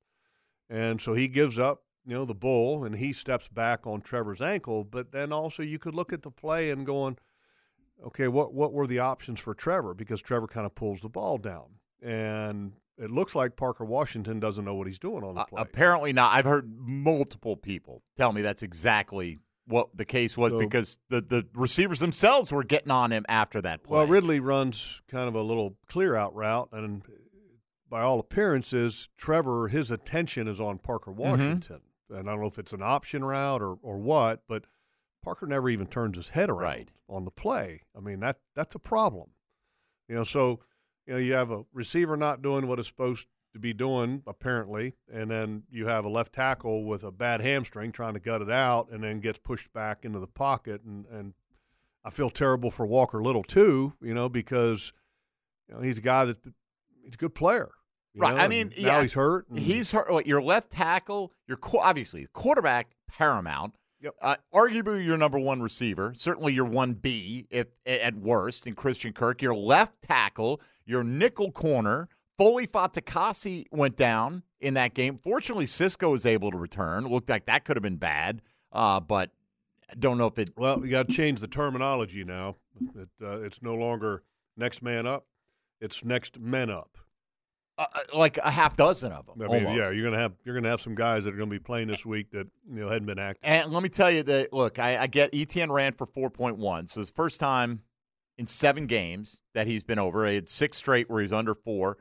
And 0.70 1.00
so 1.02 1.14
he 1.14 1.28
gives 1.28 1.60
up, 1.60 1.84
you 2.06 2.14
know, 2.14 2.26
the 2.26 2.34
bull 2.34 2.84
and 2.84 2.96
he 2.96 3.14
steps 3.14 3.48
back 3.48 3.86
on 3.86 4.02
Trevor's 4.02 4.42
ankle. 4.42 4.84
But 4.84 5.12
then 5.12 5.32
also 5.34 5.64
you 5.64 5.80
could 5.80 5.96
look 5.96 6.12
at 6.14 6.22
the 6.24 6.32
play 6.32 6.70
and 6.72 6.86
going, 6.86 7.18
okay, 8.06 8.28
what 8.28 8.54
what 8.54 8.74
were 8.74 8.88
the 8.88 9.00
options 9.00 9.40
for 9.40 9.54
Trevor? 9.54 9.94
Because 9.94 10.22
Trevor 10.22 10.48
kind 10.48 10.66
of 10.66 10.76
pulls 10.76 11.02
the 11.02 11.10
ball 11.10 11.38
down. 11.38 11.76
And 12.02 12.74
it 12.98 13.10
looks 13.12 13.34
like 13.36 13.56
Parker 13.56 13.86
Washington 13.86 14.40
doesn't 14.40 14.66
know 14.66 14.76
what 14.76 14.88
he's 14.88 15.00
doing 15.00 15.24
on 15.24 15.36
the 15.36 15.42
Uh, 15.42 15.46
play. 15.46 15.62
apparently 15.62 16.14
not. 16.14 16.32
I've 16.34 16.46
heard 16.46 16.72
multiple 16.78 17.56
people 17.58 18.04
tell 18.18 18.34
me 18.34 18.42
that's 18.42 18.64
exactly 18.64 19.40
what 19.66 19.96
the 19.96 20.06
case 20.06 20.36
was 20.38 20.52
So- 20.52 20.60
because 20.60 20.98
the, 21.10 21.22
the 21.22 21.48
receivers 21.54 22.00
themselves 22.00 22.52
were 22.52 22.64
getting 22.66 22.92
on 22.92 23.12
him 23.12 23.26
after 23.30 23.62
that 23.62 23.84
play. 23.84 23.98
Well, 23.98 24.08
Ridley 24.08 24.40
runs 24.42 25.02
kind 25.08 25.28
of 25.30 25.36
a 25.36 25.42
little 25.42 25.78
clear 25.88 26.16
out 26.18 26.36
route, 26.36 26.70
and 26.74 27.02
by 27.94 28.02
all 28.02 28.20
appearances, 28.20 29.08
Trevor 29.18 29.68
his 29.68 29.92
attention 29.92 30.48
is 30.48 30.60
on 30.60 30.80
Parker 30.80 31.12
Mm-hmm. 31.12 31.20
Washington, 31.30 31.82
and 32.10 32.28
I 32.28 32.32
don't 32.32 32.42
know 32.42 32.48
if 32.48 32.58
it's 32.58 32.74
an 32.74 32.82
option 32.82 33.24
route 33.24 33.62
or 33.62 33.78
or 33.84 34.00
what, 34.00 34.42
but 34.48 34.66
Parker 35.24 35.46
never 35.46 35.70
even 35.70 35.86
turns 35.86 36.18
his 36.18 36.30
head 36.30 36.50
around 36.50 36.64
Right. 36.64 36.92
on 37.08 37.24
the 37.24 37.30
play. 37.32 37.82
I 37.96 38.00
mean 38.00 38.20
that 38.22 38.38
that's 38.56 38.74
a 38.74 38.80
problem, 38.80 39.30
you 40.10 40.16
know. 40.16 40.24
So 40.24 40.60
you 41.06 41.14
know, 41.14 41.20
you 41.20 41.34
have 41.34 41.52
a 41.52 41.66
receiver 41.72 42.18
not 42.18 42.42
doing 42.42 42.66
what 42.66 42.80
it's 42.80 42.88
supposed 42.88 43.28
to 43.54 43.60
be 43.60 43.74
doing, 43.74 44.24
apparently, 44.26 44.96
and 45.14 45.30
then 45.30 45.62
you 45.70 45.86
have 45.86 46.04
a 46.06 46.10
left 46.10 46.34
tackle 46.34 46.86
with 46.86 47.04
a 47.04 47.12
bad 47.12 47.42
hamstring 47.42 47.92
trying 47.92 48.16
to 48.16 48.20
gut 48.20 48.42
it 48.42 48.50
out 48.50 48.90
and 48.90 49.04
then 49.04 49.20
gets 49.20 49.38
pushed 49.38 49.72
back 49.72 50.04
into 50.04 50.20
the 50.20 50.26
pocket. 50.26 50.82
And, 50.84 51.06
and 51.12 51.34
I 52.04 52.10
feel 52.10 52.32
terrible 52.32 52.72
for 52.72 52.88
Walker 52.88 53.22
Little, 53.22 53.44
too, 53.44 53.94
you 54.02 54.16
know, 54.16 54.30
because 54.30 54.92
you 55.70 55.76
know, 55.76 55.82
he's 55.82 56.00
a 56.00 56.02
guy 56.02 56.26
that 56.26 56.38
he's 57.04 57.14
a 57.14 57.18
good 57.18 57.36
player. 57.36 57.70
Right. 58.16 58.36
Know? 58.36 58.42
I 58.42 58.48
mean, 58.48 58.72
now 58.78 58.98
yeah, 58.98 59.02
he's 59.02 59.14
hurt. 59.14 59.48
He's 59.56 59.92
hurt. 59.92 60.26
Your 60.26 60.42
left 60.42 60.70
tackle, 60.70 61.34
your 61.48 61.58
obviously 61.80 62.28
quarterback 62.34 62.92
paramount. 63.08 63.76
Yep. 64.02 64.16
Uh, 64.22 64.36
arguably 64.54 65.06
your 65.06 65.18
number 65.18 65.40
one 65.40 65.62
receiver, 65.62 66.14
certainly 66.16 66.54
your 66.54 66.66
one 66.66 66.94
B 66.94 67.48
if 67.50 67.68
at 67.86 68.16
worst 68.16 68.68
in 68.68 68.74
Christian 68.74 69.14
Kirk. 69.14 69.42
Your 69.42 69.56
left 69.56 70.02
tackle, 70.02 70.60
your 70.86 71.04
nickel 71.06 71.52
corner, 71.52 72.10
Foley 72.38 72.68
Fatukasi 72.68 73.66
went 73.72 73.96
down 73.96 74.44
in 74.60 74.74
that 74.74 74.94
game. 74.94 75.20
Fortunately, 75.24 75.66
Cisco 75.66 76.12
was 76.12 76.26
able 76.26 76.52
to 76.52 76.58
return. 76.58 77.08
Looked 77.08 77.30
like 77.30 77.46
that 77.46 77.64
could 77.64 77.78
have 77.78 77.84
been 77.84 77.96
bad, 77.96 78.42
uh, 78.74 79.00
but 79.00 79.32
don't 79.98 80.18
know 80.18 80.28
if 80.28 80.38
it. 80.38 80.52
Well, 80.58 80.80
we 80.80 80.90
got 80.90 81.08
to 81.08 81.14
change 81.14 81.40
the 81.40 81.48
terminology 81.48 82.24
now. 82.24 82.58
It, 82.96 83.10
uh, 83.22 83.42
it's 83.42 83.62
no 83.62 83.76
longer 83.76 84.24
next 84.58 84.82
man 84.82 85.08
up; 85.08 85.28
it's 85.80 86.04
next 86.04 86.40
men 86.40 86.70
up. 86.70 86.98
Uh, 87.76 87.86
like 88.14 88.38
a 88.38 88.52
half 88.52 88.78
dozen 88.78 89.12
of 89.12 89.26
them. 89.26 89.42
I 89.42 89.48
mean, 89.48 89.76
yeah, 89.76 89.90
you're 89.90 90.04
gonna 90.04 90.22
have 90.22 90.34
you're 90.46 90.54
gonna 90.54 90.70
have 90.70 90.80
some 90.80 90.94
guys 90.94 91.24
that 91.24 91.34
are 91.34 91.38
gonna 91.38 91.50
be 91.50 91.58
playing 91.58 91.88
this 91.88 92.06
week 92.06 92.30
that 92.32 92.46
you 92.70 92.82
know 92.82 92.88
hadn't 92.90 93.08
been 93.08 93.18
active. 93.18 93.40
And 93.44 93.72
let 93.74 93.82
me 93.82 93.90
tell 93.90 94.12
you 94.12 94.22
that 94.22 94.54
look, 94.54 94.78
I, 94.78 94.98
I 95.00 95.08
get 95.08 95.32
ETN 95.32 95.72
ran 95.72 95.94
for 95.94 96.06
4.1, 96.06 96.88
so 96.88 97.02
it's 97.02 97.10
first 97.10 97.40
time 97.40 97.82
in 98.38 98.46
seven 98.46 98.86
games 98.86 99.42
that 99.56 99.66
he's 99.66 99.84
been 99.84 99.98
over. 99.98 100.28
He 100.28 100.36
had 100.36 100.50
six 100.50 100.78
straight 100.78 101.10
where 101.10 101.22
he's 101.24 101.34
under 101.34 101.56
four, 101.56 101.98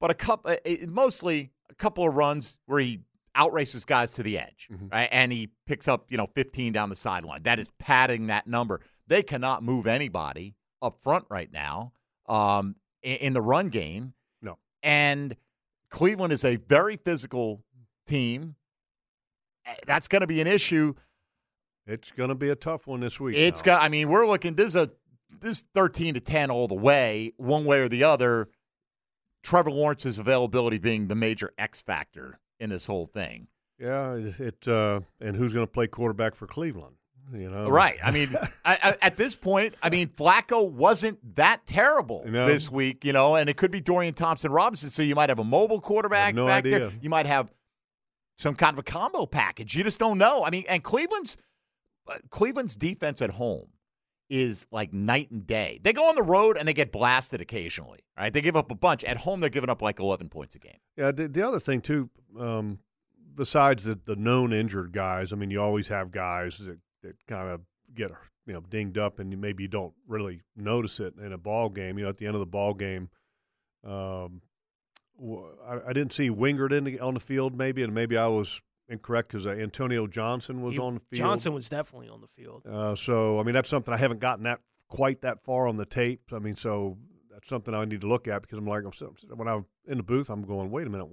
but 0.00 0.10
a 0.10 0.14
couple, 0.14 0.56
mostly 0.88 1.50
a 1.70 1.74
couple 1.74 2.08
of 2.08 2.14
runs 2.14 2.56
where 2.64 2.80
he 2.80 3.00
outraces 3.36 3.84
guys 3.86 4.12
to 4.12 4.22
the 4.22 4.38
edge, 4.38 4.68
Mhm. 4.72 4.90
right? 4.90 5.08
And 5.12 5.32
he 5.32 5.50
picks 5.66 5.86
up 5.86 6.06
you 6.10 6.16
know 6.16 6.26
15 6.34 6.72
down 6.72 6.88
the 6.88 6.96
sideline. 6.96 7.42
That 7.42 7.58
is 7.58 7.70
padding 7.78 8.28
that 8.28 8.46
number. 8.46 8.80
They 9.06 9.22
cannot 9.22 9.62
move 9.62 9.86
anybody 9.86 10.54
up 10.80 10.98
front 10.98 11.26
right 11.28 11.52
now 11.52 11.92
um, 12.26 12.76
in, 13.02 13.16
in 13.18 13.32
the 13.34 13.42
run 13.42 13.68
game. 13.68 14.13
And 14.84 15.34
Cleveland 15.90 16.32
is 16.32 16.44
a 16.44 16.56
very 16.56 16.96
physical 16.96 17.64
team. 18.06 18.54
Eh, 19.66 19.74
That's 19.86 20.06
going 20.06 20.20
to 20.20 20.26
be 20.28 20.40
an 20.40 20.46
issue. 20.46 20.94
It's 21.86 22.12
gonna 22.12 22.34
be 22.34 22.48
a 22.48 22.56
tough 22.56 22.86
one 22.86 23.00
this 23.00 23.20
week. 23.20 23.36
It's 23.36 23.60
now. 23.62 23.74
got. 23.74 23.82
I 23.82 23.90
mean, 23.90 24.08
we're 24.08 24.26
looking. 24.26 24.54
This 24.54 24.68
is 24.68 24.76
a 24.76 24.88
this 25.40 25.58
is 25.58 25.64
thirteen 25.74 26.14
to 26.14 26.20
ten 26.20 26.50
all 26.50 26.66
the 26.66 26.74
way, 26.74 27.32
one 27.36 27.66
way 27.66 27.80
or 27.80 27.88
the 27.90 28.04
other. 28.04 28.48
Trevor 29.42 29.70
Lawrence's 29.70 30.18
availability 30.18 30.78
being 30.78 31.08
the 31.08 31.14
major 31.14 31.52
X 31.58 31.82
factor 31.82 32.38
in 32.58 32.70
this 32.70 32.86
whole 32.86 33.04
thing. 33.04 33.48
yeah. 33.78 34.14
It, 34.14 34.66
uh, 34.66 35.00
and 35.20 35.36
who's 35.36 35.52
gonna 35.52 35.66
play 35.66 35.86
quarterback 35.86 36.34
for 36.34 36.46
Cleveland? 36.46 36.96
You 37.32 37.50
know, 37.50 37.68
Right. 37.68 37.98
I 38.02 38.10
mean, 38.10 38.28
I, 38.64 38.78
I, 38.82 38.96
at 39.02 39.16
this 39.16 39.34
point, 39.34 39.74
I 39.82 39.90
mean, 39.90 40.08
Flacco 40.08 40.70
wasn't 40.70 41.36
that 41.36 41.66
terrible 41.66 42.24
No. 42.26 42.46
this 42.46 42.70
week, 42.70 43.04
you 43.04 43.12
know, 43.12 43.34
and 43.36 43.48
it 43.48 43.56
could 43.56 43.70
be 43.70 43.80
Dorian 43.80 44.14
Thompson 44.14 44.52
Robinson. 44.52 44.90
So 44.90 45.02
you 45.02 45.14
might 45.14 45.28
have 45.30 45.38
a 45.38 45.44
mobile 45.44 45.80
quarterback 45.80 46.34
no 46.34 46.46
back 46.46 46.64
there. 46.64 46.90
You 47.00 47.08
might 47.10 47.26
have 47.26 47.50
some 48.36 48.54
kind 48.54 48.74
of 48.74 48.78
a 48.80 48.82
combo 48.82 49.26
package. 49.26 49.74
You 49.76 49.84
just 49.84 49.98
don't 49.98 50.18
know. 50.18 50.44
I 50.44 50.50
mean, 50.50 50.64
and 50.68 50.82
Cleveland's 50.82 51.36
uh, 52.08 52.14
Cleveland's 52.30 52.76
defense 52.76 53.22
at 53.22 53.30
home 53.30 53.68
is 54.28 54.66
like 54.70 54.92
night 54.92 55.30
and 55.30 55.46
day. 55.46 55.80
They 55.82 55.92
go 55.92 56.08
on 56.08 56.16
the 56.16 56.22
road 56.22 56.56
and 56.58 56.66
they 56.66 56.72
get 56.74 56.92
blasted 56.92 57.40
occasionally. 57.40 58.00
Right? 58.18 58.32
They 58.32 58.40
give 58.42 58.56
up 58.56 58.70
a 58.70 58.74
bunch. 58.74 59.04
At 59.04 59.18
home, 59.18 59.40
they're 59.40 59.50
giving 59.50 59.70
up 59.70 59.80
like 59.82 59.98
11 60.00 60.28
points 60.28 60.54
a 60.56 60.58
game. 60.58 60.78
Yeah, 60.96 61.10
the, 61.12 61.28
the 61.28 61.46
other 61.46 61.60
thing 61.60 61.80
too, 61.80 62.10
um, 62.38 62.78
besides 63.34 63.84
the, 63.84 63.98
the 64.04 64.16
known 64.16 64.52
injured 64.52 64.92
guys, 64.92 65.32
I 65.32 65.36
mean, 65.36 65.50
you 65.50 65.60
always 65.62 65.88
have 65.88 66.10
guys 66.10 66.58
that, 66.58 66.78
that 67.04 67.14
kind 67.28 67.48
of 67.50 67.60
get 67.94 68.10
you 68.46 68.52
know 68.52 68.60
dinged 68.68 68.98
up, 68.98 69.18
and 69.20 69.40
maybe 69.40 69.62
you 69.62 69.68
don't 69.68 69.94
really 70.08 70.42
notice 70.56 70.98
it 71.00 71.14
in 71.22 71.32
a 71.32 71.38
ball 71.38 71.68
game. 71.68 71.98
You 71.98 72.04
know, 72.04 72.10
at 72.10 72.18
the 72.18 72.26
end 72.26 72.34
of 72.34 72.40
the 72.40 72.46
ball 72.46 72.74
game, 72.74 73.08
um, 73.84 74.42
I, 75.66 75.90
I 75.90 75.92
didn't 75.92 76.12
see 76.12 76.30
Wingard 76.30 76.72
in 76.72 76.84
the, 76.84 77.00
on 77.00 77.14
the 77.14 77.20
field, 77.20 77.56
maybe, 77.56 77.82
and 77.82 77.94
maybe 77.94 78.16
I 78.16 78.26
was 78.26 78.60
incorrect 78.88 79.28
because 79.28 79.46
uh, 79.46 79.50
Antonio 79.50 80.06
Johnson 80.06 80.62
was 80.62 80.74
He- 80.74 80.80
on 80.80 80.94
the 80.94 81.00
field. 81.00 81.18
Johnson 81.18 81.52
was 81.54 81.68
definitely 81.68 82.08
on 82.08 82.20
the 82.20 82.26
field. 82.26 82.66
Uh, 82.68 82.94
so 82.94 83.38
I 83.38 83.42
mean, 83.44 83.54
that's 83.54 83.68
something 83.68 83.94
I 83.94 83.98
haven't 83.98 84.20
gotten 84.20 84.44
that 84.44 84.60
quite 84.88 85.22
that 85.22 85.42
far 85.44 85.66
on 85.68 85.76
the 85.76 85.86
tape. 85.86 86.22
I 86.32 86.38
mean, 86.38 86.56
so 86.56 86.98
that's 87.30 87.48
something 87.48 87.74
I 87.74 87.84
need 87.84 88.00
to 88.02 88.06
look 88.06 88.28
at 88.28 88.42
because 88.42 88.58
I'm 88.58 88.66
like, 88.66 88.84
I'm, 88.84 88.92
when 89.36 89.48
I'm 89.48 89.66
in 89.86 89.98
the 89.98 90.02
booth, 90.02 90.30
I'm 90.30 90.42
going, 90.42 90.70
wait 90.70 90.86
a 90.86 90.90
minute, 90.90 91.08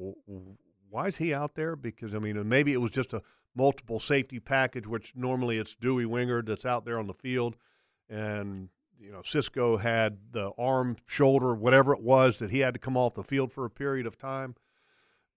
why 0.90 1.08
is 1.08 1.18
he 1.18 1.34
out 1.34 1.56
there? 1.56 1.76
Because 1.76 2.14
I 2.14 2.20
mean, 2.20 2.48
maybe 2.48 2.74
it 2.74 2.82
was 2.82 2.92
just 2.92 3.14
a 3.14 3.22
multiple 3.56 4.00
safety 4.00 4.40
package, 4.40 4.88
which 4.88 5.14
normally 5.16 5.58
it's 5.58 5.76
Dewey 5.76 6.06
Wingard 6.06 6.46
that's 6.46 6.66
out 6.66 6.86
there 6.86 7.00
on 7.00 7.08
the 7.08 7.14
field, 7.14 7.56
and 8.10 8.70
you 9.00 9.12
know, 9.12 9.22
Cisco 9.24 9.78
had 9.78 10.18
the 10.32 10.52
arm, 10.58 10.96
shoulder, 11.08 11.56
whatever 11.56 11.94
it 11.94 12.02
was 12.02 12.40
that 12.40 12.52
he 12.52 12.60
had 12.60 12.76
to 12.76 12.80
come 12.80 12.96
off 12.96 13.16
the 13.16 13.24
field 13.24 13.52
for 13.52 13.66
a 13.66 13.70
period 13.70 14.06
of 14.06 14.18
time. 14.18 14.56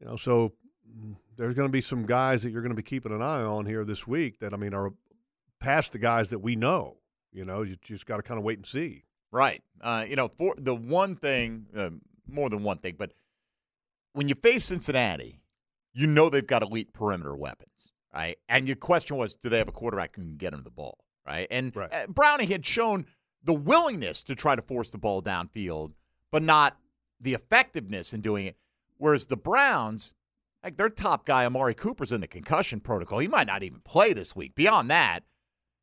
You 0.00 0.06
know, 0.06 0.16
so 0.16 0.52
mm, 0.87 1.16
there's 1.37 1.54
going 1.54 1.68
to 1.68 1.73
be 1.73 1.80
some 1.80 2.04
guys 2.04 2.42
that 2.42 2.50
you're 2.50 2.61
going 2.61 2.73
to 2.73 2.76
be 2.76 2.83
keeping 2.83 3.12
an 3.12 3.23
eye 3.23 3.42
on 3.42 3.64
here 3.64 3.85
this 3.85 4.06
week 4.06 4.40
that 4.40 4.52
I 4.52 4.56
mean 4.56 4.75
are 4.75 4.92
past 5.61 5.92
the 5.92 5.99
guys 5.99 6.28
that 6.30 6.40
we 6.40 6.56
know. 6.56 6.99
You 7.33 7.44
know, 7.44 7.62
you 7.62 7.76
just 7.83 8.06
got 8.06 8.18
to 8.18 8.23
kind 8.23 8.38
of 8.38 8.44
wait 8.44 8.59
and 8.59 8.66
see. 8.66 9.04
Right. 9.33 9.62
Uh, 9.80 10.04
you 10.09 10.14
know, 10.14 10.28
for 10.28 10.54
the 10.56 10.75
one 10.75 11.16
thing, 11.16 11.66
uh, 11.75 11.90
more 12.28 12.49
than 12.50 12.62
one 12.62 12.78
thing, 12.78 12.94
but 12.99 13.12
when 14.12 14.28
you 14.28 14.35
face 14.35 14.66
Cincinnati, 14.66 15.40
you 15.92 16.06
know 16.06 16.28
they've 16.28 16.47
got 16.47 16.62
elite 16.62 16.92
perimeter 16.92 17.35
weapons, 17.35 17.92
right? 18.14 18.38
And 18.49 18.66
your 18.66 18.76
question 18.76 19.16
was, 19.16 19.35
do 19.35 19.49
they 19.49 19.59
have 19.59 19.68
a 19.68 19.73
quarterback 19.73 20.16
who 20.16 20.23
can 20.23 20.37
get 20.37 20.52
them 20.52 20.62
the 20.62 20.71
ball, 20.71 20.99
right? 21.26 21.47
And 21.50 21.75
Right. 21.75 21.92
uh, 21.92 22.06
Browning 22.06 22.49
had 22.49 22.64
shown 22.64 23.06
the 23.42 23.52
willingness 23.54 24.23
to 24.25 24.35
try 24.35 24.54
to 24.56 24.62
force 24.62 24.90
the 24.90 24.99
ball 24.99 25.21
downfield, 25.23 25.92
but 26.33 26.42
not 26.42 26.78
the 27.21 27.35
effectiveness 27.35 28.12
in 28.14 28.21
doing 28.21 28.47
it. 28.47 28.56
Whereas 28.97 29.26
the 29.26 29.37
Browns, 29.37 30.14
like 30.62 30.76
their 30.76 30.88
top 30.88 31.26
guy, 31.26 31.44
Amari 31.44 31.75
Cooper's 31.75 32.12
in 32.12 32.21
the 32.21 32.26
concussion 32.28 32.80
protocol. 32.80 33.18
He 33.18 33.28
might 33.28 33.47
not 33.47 33.62
even 33.62 33.80
play 33.80 34.12
this 34.12 34.35
week. 34.37 34.54
Beyond 34.54 34.90
that, 34.90 35.21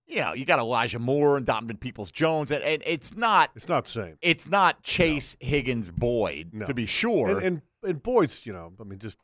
you 0.08 0.18
know, 0.20 0.34
you 0.34 0.44
got 0.46 0.60
Elijah 0.60 1.00
Moore 1.00 1.38
and 1.38 1.46
Donovan 1.46 1.78
Peoples 1.78 2.12
Jones, 2.12 2.52
and, 2.52 2.64
and 2.64 2.82
it's 2.86 3.16
not 3.16 3.52
It's 3.56 3.70
not 3.70 3.86
the 3.86 3.92
same. 3.92 4.18
it's 4.22 4.50
not 4.50 4.82
Chase 4.84 5.38
Higgins 5.40 5.92
Boyd 5.92 6.50
No. 6.54 6.66
to 6.66 6.74
be 6.74 6.86
sure. 6.86 7.38
And, 7.38 7.42
and 7.46 7.62
and 7.84 8.04
Boyd's, 8.04 8.46
you 8.46 8.54
know, 8.54 8.74
I 8.80 8.84
mean, 8.84 9.00
just 9.00 9.18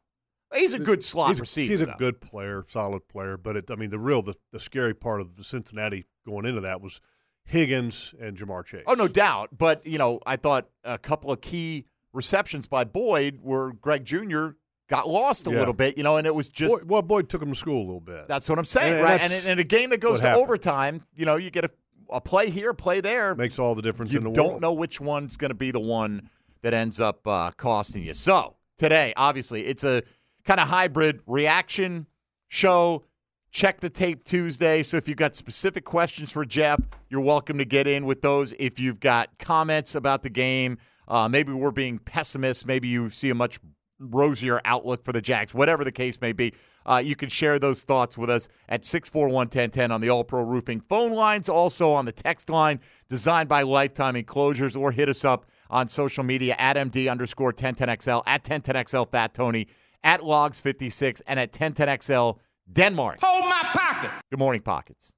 he's 0.56 0.74
a 0.74 0.80
good 0.80 1.04
slot 1.04 1.30
he's, 1.30 1.40
a- 1.40 1.42
receiver. 1.42 1.72
He's 1.72 1.82
a 1.82 1.86
though. 1.88 1.94
good 1.98 2.22
player, 2.22 2.66
solid 2.70 3.08
player. 3.08 3.38
But 3.38 3.58
it, 3.58 3.72
I 3.72 3.76
mean, 3.76 3.90
the 3.90 4.00
real 4.00 4.22
the, 4.22 4.36
the 4.52 4.60
scary 4.60 4.94
part 4.94 5.22
of 5.22 5.36
the 5.36 5.44
Cincinnati 5.44 6.06
going 6.26 6.46
into 6.46 6.62
that 6.62 6.82
was 6.82 7.02
Higgins 7.46 8.14
and 8.20 8.36
Ja'Marr 8.38 8.66
Chase. 8.66 8.84
Oh, 8.88 8.94
no 8.94 9.08
doubt. 9.08 9.58
But 9.58 9.86
you 9.86 9.98
know, 9.98 10.20
I 10.26 10.36
thought 10.36 10.68
a 10.84 10.98
couple 10.98 11.32
of 11.32 11.42
key 11.42 11.86
receptions 12.14 12.68
by 12.68 12.84
Boyd 12.84 13.40
where 13.42 13.72
Greg 13.72 14.06
Junior 14.06 14.56
got 14.90 15.08
lost 15.08 15.48
a 15.48 15.52
Yeah. 15.52 15.60
little 15.60 15.74
bit. 15.74 15.98
You 15.98 16.04
know, 16.04 16.18
and 16.18 16.26
it 16.28 16.34
was 16.36 16.50
just 16.50 16.74
Boyd, 16.74 16.90
well, 16.90 17.02
Boyd 17.02 17.30
took 17.30 17.42
him 17.42 17.50
to 17.50 17.56
school 17.56 17.80
a 17.82 17.86
little 17.86 18.00
bit. 18.00 18.28
that's 18.28 18.48
what 18.50 18.58
I'm 18.58 18.66
saying, 18.66 18.96
And 18.96 19.04
right? 19.04 19.22
And 19.22 19.32
that's 19.32 19.46
in 19.46 19.60
a 19.60 19.64
game 19.64 19.90
that 19.92 20.00
goes 20.00 20.22
to 20.22 20.34
overtime, 20.34 21.02
you 21.16 21.26
know, 21.26 21.36
you 21.36 21.50
get 21.52 21.66
a, 21.66 21.70
a 22.10 22.22
play 22.22 22.50
here, 22.50 22.74
play 22.74 23.02
there. 23.02 23.36
makes 23.36 23.60
all 23.60 23.76
the 23.76 23.82
difference 23.82 24.12
you 24.12 24.18
in 24.20 24.24
the 24.24 24.30
world. 24.30 24.36
don't 24.38 24.48
world. 24.48 24.62
know 24.62 24.74
which 24.74 25.00
one's 25.02 25.36
going 25.38 25.50
to 25.50 25.56
be 25.56 25.72
the 25.72 25.80
one 25.80 26.30
that 26.64 26.74
ends 26.74 27.00
up 27.00 27.26
uh, 27.28 27.52
costing 27.58 28.04
you. 28.04 28.14
So 28.14 28.56
today, 28.78 29.14
obviously, 29.18 29.66
it's 29.66 29.84
a 29.84 30.04
kind 30.48 30.62
of 30.62 30.70
hybrid 30.70 31.20
reaction 31.28 32.08
show. 32.48 33.04
Check 33.52 33.82
the 33.82 33.90
tape 33.90 34.24
Tuesday. 34.24 34.82
So 34.82 34.96
if 34.96 35.10
you've 35.10 35.18
got 35.18 35.36
specific 35.36 35.84
questions 35.84 36.32
for 36.32 36.46
Jeff, 36.46 36.80
you're 37.10 37.22
welcome 37.22 37.58
to 37.58 37.66
get 37.66 37.86
in 37.86 38.06
with 38.06 38.22
those. 38.22 38.54
If 38.58 38.80
you've 38.80 39.02
got 39.02 39.38
comments 39.40 39.94
about 39.94 40.24
the 40.24 40.30
game, 40.30 40.78
uh, 41.08 41.28
maybe 41.28 41.52
we're 41.52 41.72
being 41.72 42.00
pessimists. 42.00 42.66
Maybe 42.66 42.88
you 42.88 43.10
see 43.10 43.30
a 43.30 43.36
much 43.36 43.60
rosier 44.00 44.62
outlook 44.64 45.04
for 45.04 45.12
the 45.12 45.22
Jags, 45.22 45.54
whatever 45.54 45.84
the 45.84 45.92
case 45.92 46.22
may 46.22 46.32
be. 46.32 46.54
Uh, 46.86 47.02
you 47.04 47.16
can 47.16 47.30
share 47.30 47.60
those 47.60 47.84
thoughts 47.84 48.18
with 48.18 48.30
us 48.30 48.48
at 48.70 48.86
641 48.86 49.34
1010 49.34 49.92
on 49.92 50.00
the 50.02 50.10
All 50.10 50.24
Pro 50.24 50.44
Roofing 50.44 50.80
phone 50.80 51.14
lines, 51.14 51.50
also 51.50 51.92
on 51.92 52.06
the 52.06 52.12
text 52.12 52.50
line 52.50 52.80
designed 53.10 53.50
by 53.50 53.64
Lifetime 53.64 54.16
Enclosures, 54.16 54.76
or 54.76 54.92
hit 54.92 55.10
us 55.10 55.26
up 55.26 55.46
on 55.70 55.88
social 55.88 56.24
media 56.24 56.56
at 56.58 56.78
MD 56.78 57.12
underscore 57.12 57.52
1010XL, 57.52 58.24
at 58.26 58.44
1010XL 58.44 59.12
Fat 59.12 59.34
Tony, 59.34 59.68
at 60.04 60.22
Logs56, 60.22 61.22
and 61.28 61.40
at 61.40 61.52
1010XL 61.52 62.38
Denmark. 62.72 63.20
Hold 63.22 63.46
my 63.46 63.62
pocket. 63.64 64.12
Good 64.30 64.40
morning, 64.40 64.62
Pockets. 64.62 65.16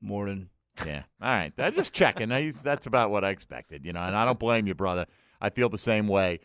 Morning. 0.00 0.48
Yeah. 0.86 1.02
All 1.20 1.28
right. 1.28 1.52
I'm 1.58 1.74
just 1.74 1.92
checking. 1.92 2.30
He's, 2.30 2.62
that's 2.62 2.86
about 2.86 3.10
what 3.10 3.24
I 3.24 3.30
expected, 3.30 3.84
you 3.84 3.92
know, 3.92 4.00
and 4.00 4.16
I 4.16 4.24
don't 4.24 4.38
blame 4.38 4.66
you, 4.66 4.74
brother. 4.74 5.06
I 5.40 5.50
feel 5.50 5.68
the 5.68 5.78
same 5.78 6.06
way. 6.06 6.40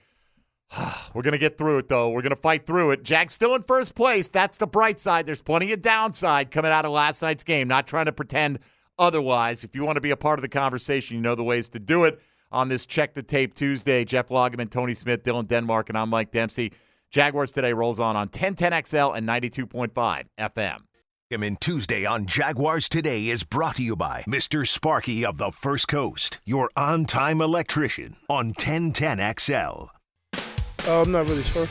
We're 1.13 1.21
going 1.21 1.33
to 1.33 1.37
get 1.37 1.57
through 1.57 1.77
it, 1.77 1.87
though. 1.87 2.09
We're 2.09 2.21
going 2.21 2.35
to 2.35 2.41
fight 2.41 2.65
through 2.65 2.91
it. 2.91 3.03
Jack's 3.03 3.33
still 3.33 3.55
in 3.55 3.61
first 3.61 3.95
place. 3.95 4.27
That's 4.27 4.57
the 4.57 4.67
bright 4.67 4.99
side. 4.99 5.25
There's 5.25 5.41
plenty 5.41 5.71
of 5.71 5.81
downside 5.81 6.51
coming 6.51 6.71
out 6.71 6.85
of 6.85 6.91
last 6.91 7.21
night's 7.21 7.43
game. 7.43 7.67
Not 7.67 7.87
trying 7.87 8.05
to 8.05 8.13
pretend 8.13 8.59
otherwise. 8.99 9.63
If 9.63 9.75
you 9.75 9.85
want 9.85 9.95
to 9.95 10.01
be 10.01 10.11
a 10.11 10.17
part 10.17 10.39
of 10.39 10.41
the 10.41 10.49
conversation, 10.49 11.15
you 11.15 11.21
know 11.21 11.35
the 11.35 11.43
ways 11.43 11.69
to 11.69 11.79
do 11.79 12.03
it. 12.03 12.19
on 12.51 12.67
this 12.67 12.85
Check 12.85 13.13
the 13.13 13.23
Tape 13.23 13.53
Tuesday. 13.53 14.03
Jeff 14.05 14.27
Lageman, 14.27 14.69
Tony 14.69 14.95
Smith, 14.95 15.23
Dylan 15.23 15.47
Denmark, 15.47 15.89
and 15.89 15.97
I'm 15.97 16.09
Mike 16.09 16.31
Dempsey. 16.31 16.73
Jaguars 17.15 17.53
today 17.53 17.71
rolls 17.71 17.97
on 17.97 18.17
on 18.17 18.27
1010XL 18.27 19.15
and 19.15 19.25
92.5 19.25 20.25
FM. 20.37 20.79
In 21.31 21.55
Tuesday 21.55 22.05
on 22.05 22.25
Jaguars 22.25 22.89
Today 22.89 23.29
is 23.29 23.45
brought 23.45 23.77
to 23.77 23.83
you 23.83 23.95
by 23.95 24.25
Mr. 24.27 24.67
Sparky 24.67 25.25
of 25.25 25.37
the 25.37 25.49
First 25.49 25.87
Coast, 25.87 26.39
your 26.43 26.69
on 26.75 27.05
time 27.05 27.39
electrician 27.39 28.17
on 28.27 28.51
1010XL. 28.51 29.91
Uh, 30.33 31.01
I'm 31.01 31.13
not 31.13 31.29
really 31.29 31.43
sure. 31.43 31.69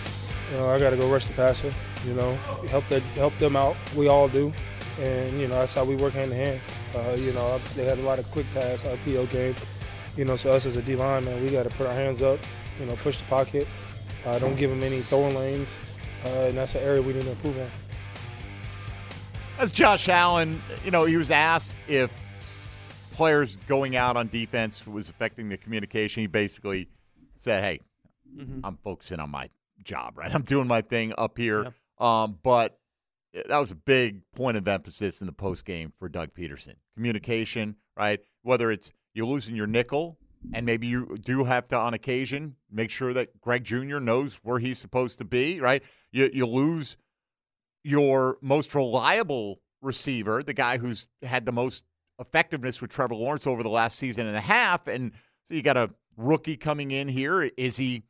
You 0.51 0.57
know, 0.57 0.71
I 0.71 0.79
got 0.79 0.91
to 0.91 0.97
go 0.97 1.13
rush 1.13 1.27
the 1.27 1.35
passer. 1.35 1.71
You 2.07 2.15
know, 2.15 2.37
help 2.71 2.89
that 2.89 3.03
help 3.03 3.37
them 3.37 3.55
out. 3.55 3.77
We 3.95 4.09
all 4.09 4.29
do, 4.29 4.51
and 4.99 5.31
you 5.33 5.47
know 5.47 5.57
that's 5.57 5.75
how 5.75 5.85
we 5.85 5.97
work 5.97 6.15
hand 6.15 6.33
in 6.33 6.39
hand. 6.39 6.61
Uh, 6.95 7.17
you 7.19 7.35
know, 7.35 7.43
obviously 7.43 7.85
they 7.85 7.91
had 7.91 7.99
a 7.99 8.03
lot 8.03 8.19
of 8.19 8.31
quick 8.31 8.47
pass 8.55 8.83
RPO 8.83 9.31
game. 9.31 9.55
You 10.17 10.25
know, 10.25 10.37
so 10.37 10.53
us 10.53 10.65
as 10.65 10.79
a 10.79 10.83
D 10.83 10.97
line 10.97 11.27
man, 11.27 11.43
we 11.43 11.51
got 11.51 11.65
to 11.65 11.77
put 11.77 11.87
our 11.87 11.93
hands 11.93 12.23
up. 12.23 12.41
You 12.81 12.87
know, 12.87 12.97
push 12.97 13.19
the 13.19 13.25
pocket. 13.25 13.69
Uh, 14.27 14.39
don't 14.39 14.57
give 14.57 14.71
them 14.71 14.83
any 14.83 15.01
throwing 15.03 15.35
lanes, 15.35 15.79
uh, 16.25 16.29
and 16.29 16.57
that's 16.57 16.75
an 16.75 16.83
area 16.83 17.03
we 17.03 17.13
need 17.13 17.23
to 17.23 17.31
improve 17.31 17.59
on. 17.59 17.69
As 19.59 19.71
Josh 19.71 20.09
Allen, 20.09 20.61
you 20.85 20.91
know, 20.91 21.05
he 21.05 21.17
was 21.17 21.31
asked 21.31 21.75
if 21.89 22.13
players 23.13 23.59
going 23.69 23.97
out 23.97 24.17
on 24.17 24.29
defense 24.29 24.87
was 24.87 25.11
affecting 25.11 25.49
the 25.49 25.57
communication. 25.57 26.23
He 26.23 26.27
basically 26.27 26.89
said, 27.37 27.63
"Hey, 27.63 27.81
mm-hmm. 28.37 28.61
I'm 28.65 28.79
focusing 28.83 29.21
on 29.21 29.31
my 29.31 29.51
job, 29.83 30.17
right? 30.17 30.35
I'm 30.35 30.43
doing 30.43 30.67
my 30.67 30.81
thing 30.81 31.13
up 31.17 31.39
here." 31.39 31.75
Um, 31.99 32.39
but 32.43 32.79
that 33.49 33.59
was 33.59 33.71
a 33.71 33.77
big 33.77 34.23
point 34.35 34.57
of 34.57 34.67
emphasis 34.67 35.21
in 35.21 35.27
the 35.27 35.33
post 35.33 35.65
game 35.65 35.93
for 35.99 36.09
Doug 36.09 36.35
Pederson. 36.35 36.75
Communication, 36.95 37.77
right? 37.97 38.21
Whether 38.43 38.71
it's 38.71 38.93
you're 39.13 39.27
losing 39.27 39.55
your 39.55 39.67
nickel, 39.67 40.19
and 40.53 40.67
maybe 40.67 40.87
you 40.87 41.17
do 41.21 41.45
have 41.45 41.67
to, 41.67 41.77
on 41.77 41.95
occasion, 41.95 42.57
make 42.71 42.91
sure 42.91 43.13
that 43.15 43.41
Greg 43.41 43.65
Junior 43.65 44.01
knows 44.01 44.37
where 44.43 44.59
he's 44.59 44.79
supposed 44.79 45.19
to 45.19 45.25
be, 45.25 45.61
right? 45.61 45.83
You, 46.13 46.31
you 46.33 46.47
lose 46.47 46.97
your 47.83 48.39
most 48.41 48.75
reliable 48.75 49.61
receiver, 49.83 50.43
the 50.43 50.55
guy 50.55 50.79
who's 50.79 51.07
had 51.23 51.45
the 51.45 51.53
most 51.53 51.85
effectiveness 52.19 52.81
with 52.81 52.91
Trevor 52.91 53.15
Lawrence 53.15 53.47
over 53.47 53.63
the 53.63 53.69
last 53.69 53.99
season 53.99 54.27
and 54.27 54.37
a 54.37 54.41
half. 54.41 54.87
And 54.87 55.13
so 55.47 55.55
you 55.55 55.63
got 55.63 55.77
a 55.77 55.91
rookie 56.17 56.57
coming 56.57 56.91
in 56.91 57.09
here. 57.09 57.51
Is 57.57 57.77
he 57.77 58.05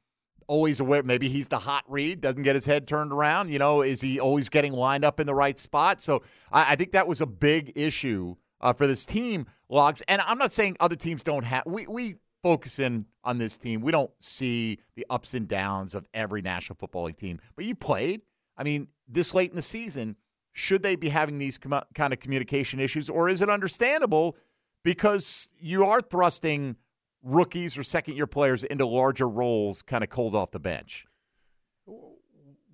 always 0.47 0.81
aware? 0.81 1.03
Maybe 1.03 1.29
he's 1.29 1.49
the 1.49 1.59
hot 1.59 1.85
read, 1.89 2.21
doesn't 2.21 2.43
get 2.43 2.55
his 2.55 2.67
head 2.67 2.87
turned 2.87 3.13
around. 3.13 3.51
You 3.51 3.59
know, 3.59 3.83
is 3.83 4.01
he 4.01 4.21
always 4.21 4.49
getting 4.49 4.73
lined 4.73 5.05
up 5.05 5.21
in 5.21 5.27
the 5.27 5.35
right 5.35 5.59
spot? 5.59 6.01
So 6.01 6.23
I, 6.53 6.73
I 6.73 6.77
think 6.77 6.93
that 6.93 7.09
was 7.09 7.21
a 7.21 7.27
big 7.27 7.73
issue 7.77 8.37
uh, 8.61 8.73
for 8.73 8.87
this 8.87 9.05
team, 9.05 9.47
Logs. 9.69 10.03
And 10.09 10.23
I'm 10.23 10.39
not 10.39 10.53
saying 10.53 10.77
other 10.81 10.97
teams 10.97 11.23
don't 11.23 11.45
have. 11.45 11.65
We 11.67 11.87
we 11.87 12.17
focus 12.45 12.79
in 12.79 13.07
on 13.25 13.39
this 13.39 13.57
team. 13.57 13.81
We 13.81 13.91
don't 13.91 14.11
see 14.19 14.79
the 14.97 15.07
ups 15.09 15.33
and 15.33 15.49
downs 15.49 15.95
of 15.95 16.07
every 16.13 16.43
National 16.43 16.77
Football 16.77 17.05
League 17.05 17.17
team, 17.17 17.41
but 17.57 17.65
you 17.65 17.75
played. 17.75 18.21
I 18.57 18.63
mean, 18.63 18.89
this 19.09 19.35
late 19.35 19.49
in 19.51 19.57
the 19.57 19.63
season, 19.63 20.17
should 20.53 20.83
they 20.83 20.95
be 20.95 21.09
having 21.09 21.39
these 21.39 21.57
com- 21.57 21.83
kind 21.95 22.13
of 22.13 22.21
communication 22.21 22.81
issues, 22.81 23.09
or 23.09 23.31
is 23.31 23.41
it 23.41 23.49
understandable 23.49 24.37
because 24.83 25.51
you 25.59 25.87
are 25.87 26.03
thrusting 26.03 26.77
rookies 27.23 27.79
or 27.79 27.83
second 27.83 28.15
year 28.15 28.27
players 28.27 28.63
into 28.63 28.85
larger 28.85 29.29
roles, 29.29 29.83
kind 29.83 30.05
of 30.05 30.11
cold 30.11 30.35
off 30.35 30.51
the 30.51 30.61
bench? 30.61 31.07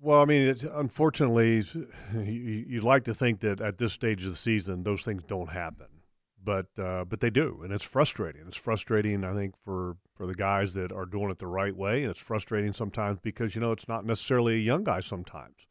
Well, 0.03 0.21
I 0.21 0.25
mean, 0.25 0.41
it, 0.41 0.63
unfortunately, 0.63 1.63
you, 2.13 2.65
would 2.73 2.83
like 2.83 3.03
to 3.05 3.13
think 3.13 3.39
that 3.41 3.61
at 3.61 3.77
this 3.77 3.93
stage 3.93 4.25
of 4.25 4.31
the 4.31 4.35
season, 4.35 4.83
those 4.83 5.03
things 5.03 5.23
don't 5.27 5.49
happen, 5.49 5.87
but 6.43 6.67
uh, 6.77 7.05
but 7.05 7.19
they 7.19 7.29
do, 7.29 7.61
and 7.63 7.71
it's 7.71 7.85
frustrating. 7.85 8.43
It's 8.47 8.57
frustrating, 8.57 9.23
I 9.23 9.33
think, 9.33 9.55
for 9.57 9.97
for 10.15 10.25
the 10.25 10.35
guys 10.35 10.73
that 10.73 10.91
are 10.91 11.05
doing 11.05 11.29
it 11.29 11.39
the 11.39 11.47
right 11.47 11.75
way, 11.75 12.01
and 12.01 12.11
it's 12.11 12.19
frustrating 12.19 12.73
sometimes 12.73 13.19
because 13.21 13.55
you 13.55 13.61
know 13.61 13.71
it's 13.71 13.87
not 13.87 14.05
necessarily 14.05 14.55
a 14.55 14.59
young 14.59 14.83
guy 14.83 14.99
sometimes. 14.99 15.67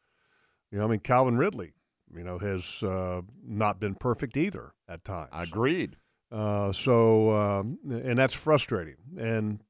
You 0.70 0.78
know, 0.78 0.84
I 0.84 0.88
mean, 0.88 1.00
Calvin 1.00 1.36
Ridley, 1.36 1.72
you 2.14 2.22
know, 2.22 2.38
has 2.38 2.82
uh, 2.82 3.22
not 3.44 3.80
been 3.80 3.94
perfect 3.94 4.36
either 4.36 4.72
at 4.88 5.04
times. 5.04 5.30
Agreed. 5.32 5.96
Uh, 6.30 6.70
so, 6.70 7.32
um, 7.34 7.78
and 7.90 8.16
that's 8.16 8.34
frustrating. 8.34 8.96
And 9.18 9.60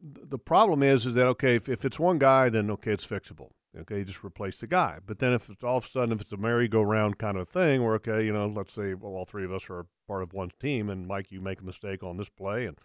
the 0.00 0.38
problem 0.38 0.82
is, 0.82 1.06
is 1.06 1.14
that 1.16 1.26
okay, 1.26 1.56
if, 1.56 1.68
if 1.68 1.84
it's 1.84 1.98
one 1.98 2.18
guy, 2.18 2.48
then 2.48 2.70
okay, 2.70 2.92
it's 2.92 3.06
fixable. 3.06 3.50
Okay, 3.78 4.04
just 4.04 4.24
replace 4.24 4.60
the 4.60 4.66
guy. 4.66 4.98
But 5.04 5.18
then 5.18 5.32
if 5.32 5.50
it's 5.50 5.62
all 5.62 5.76
of 5.76 5.84
a 5.84 5.88
sudden, 5.88 6.12
if 6.12 6.22
it's 6.22 6.32
a 6.32 6.36
merry-go-round 6.36 7.18
kind 7.18 7.36
of 7.36 7.48
thing, 7.48 7.84
where 7.84 7.94
okay, 7.96 8.24
you 8.24 8.32
know, 8.32 8.46
let's 8.46 8.72
say 8.72 8.94
well, 8.94 9.12
all 9.12 9.24
three 9.24 9.44
of 9.44 9.52
us 9.52 9.68
are 9.68 9.86
part 10.06 10.22
of 10.22 10.32
one 10.32 10.50
team, 10.60 10.88
and 10.88 11.06
Mike, 11.06 11.30
you 11.30 11.40
make 11.40 11.60
a 11.60 11.64
mistake 11.64 12.02
on 12.02 12.16
this 12.16 12.28
play, 12.28 12.64
and 12.66 12.78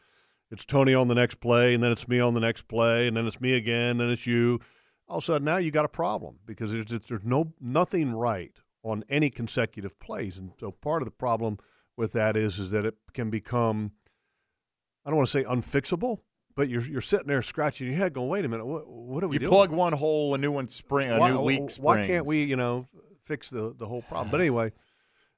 it's 0.50 0.66
Tony 0.66 0.94
on 0.94 1.08
the 1.08 1.16
next 1.16 1.36
play, 1.36 1.74
and 1.74 1.84
then 1.84 1.92
it's 1.92 2.08
me 2.08 2.20
on 2.20 2.34
the 2.34 2.42
next 2.42 2.64
play, 2.68 3.08
and 3.08 3.16
then 3.16 3.26
it's 3.26 3.40
me 3.40 3.54
again, 3.54 3.92
and 3.92 4.00
then 4.02 4.10
it's 4.10 4.28
you 4.28 4.60
all 5.08 5.18
of 5.18 5.24
a 5.24 5.26
sudden 5.26 5.46
now 5.46 5.58
you 5.58 5.72
got 5.72 5.86
a 5.86 5.90
problem 5.90 6.40
because 6.46 6.72
there's, 6.72 6.86
there's 6.86 7.24
no 7.24 7.54
nothing 7.60 8.14
right 8.14 8.60
on 8.84 9.04
any 9.10 9.30
consecutive 9.30 10.00
plays, 10.00 10.38
and 10.38 10.52
so 10.60 10.72
part 10.72 11.02
of 11.02 11.06
the 11.06 11.12
problem 11.12 11.58
with 11.96 12.14
that 12.14 12.36
is 12.36 12.60
is 12.60 12.72
that 12.72 12.86
it 12.86 12.96
can 13.14 13.30
become 13.30 13.92
I 15.06 15.10
don't 15.10 15.18
want 15.18 15.30
to 15.30 15.32
say 15.32 15.44
unfixable, 15.44 16.20
but 16.56 16.70
you're 16.70 16.84
you're 16.84 17.02
sitting 17.02 17.28
there 17.28 17.42
scratching 17.42 17.88
your 17.88 17.96
head, 17.96 18.14
going, 18.14 18.30
"Wait 18.30 18.46
a 18.46 18.48
minute, 18.48 18.66
what, 18.66 18.88
what 18.88 19.24
are 19.24 19.28
we 19.28 19.36
you 19.36 19.40
doing?" 19.40 19.52
You 19.52 19.58
plug 19.58 19.72
one 19.72 19.94
hole, 19.94 20.34
a 20.36 20.38
new 20.38 20.52
one 20.52 20.68
spring, 20.68 21.12
a 21.12 21.20
why, 21.20 21.32
new 21.32 21.40
leak 21.40 21.70
springs. 21.70 21.80
Why 21.80 22.08
can't 22.08 22.26
we, 22.26 22.44
you 22.44 22.56
know, 22.56 22.88
fix 23.24 23.50
the 23.50 23.74
the 23.76 23.86
whole 23.86 24.02
problem? 24.04 24.32
But 24.32 24.42
anyway, 24.42 24.72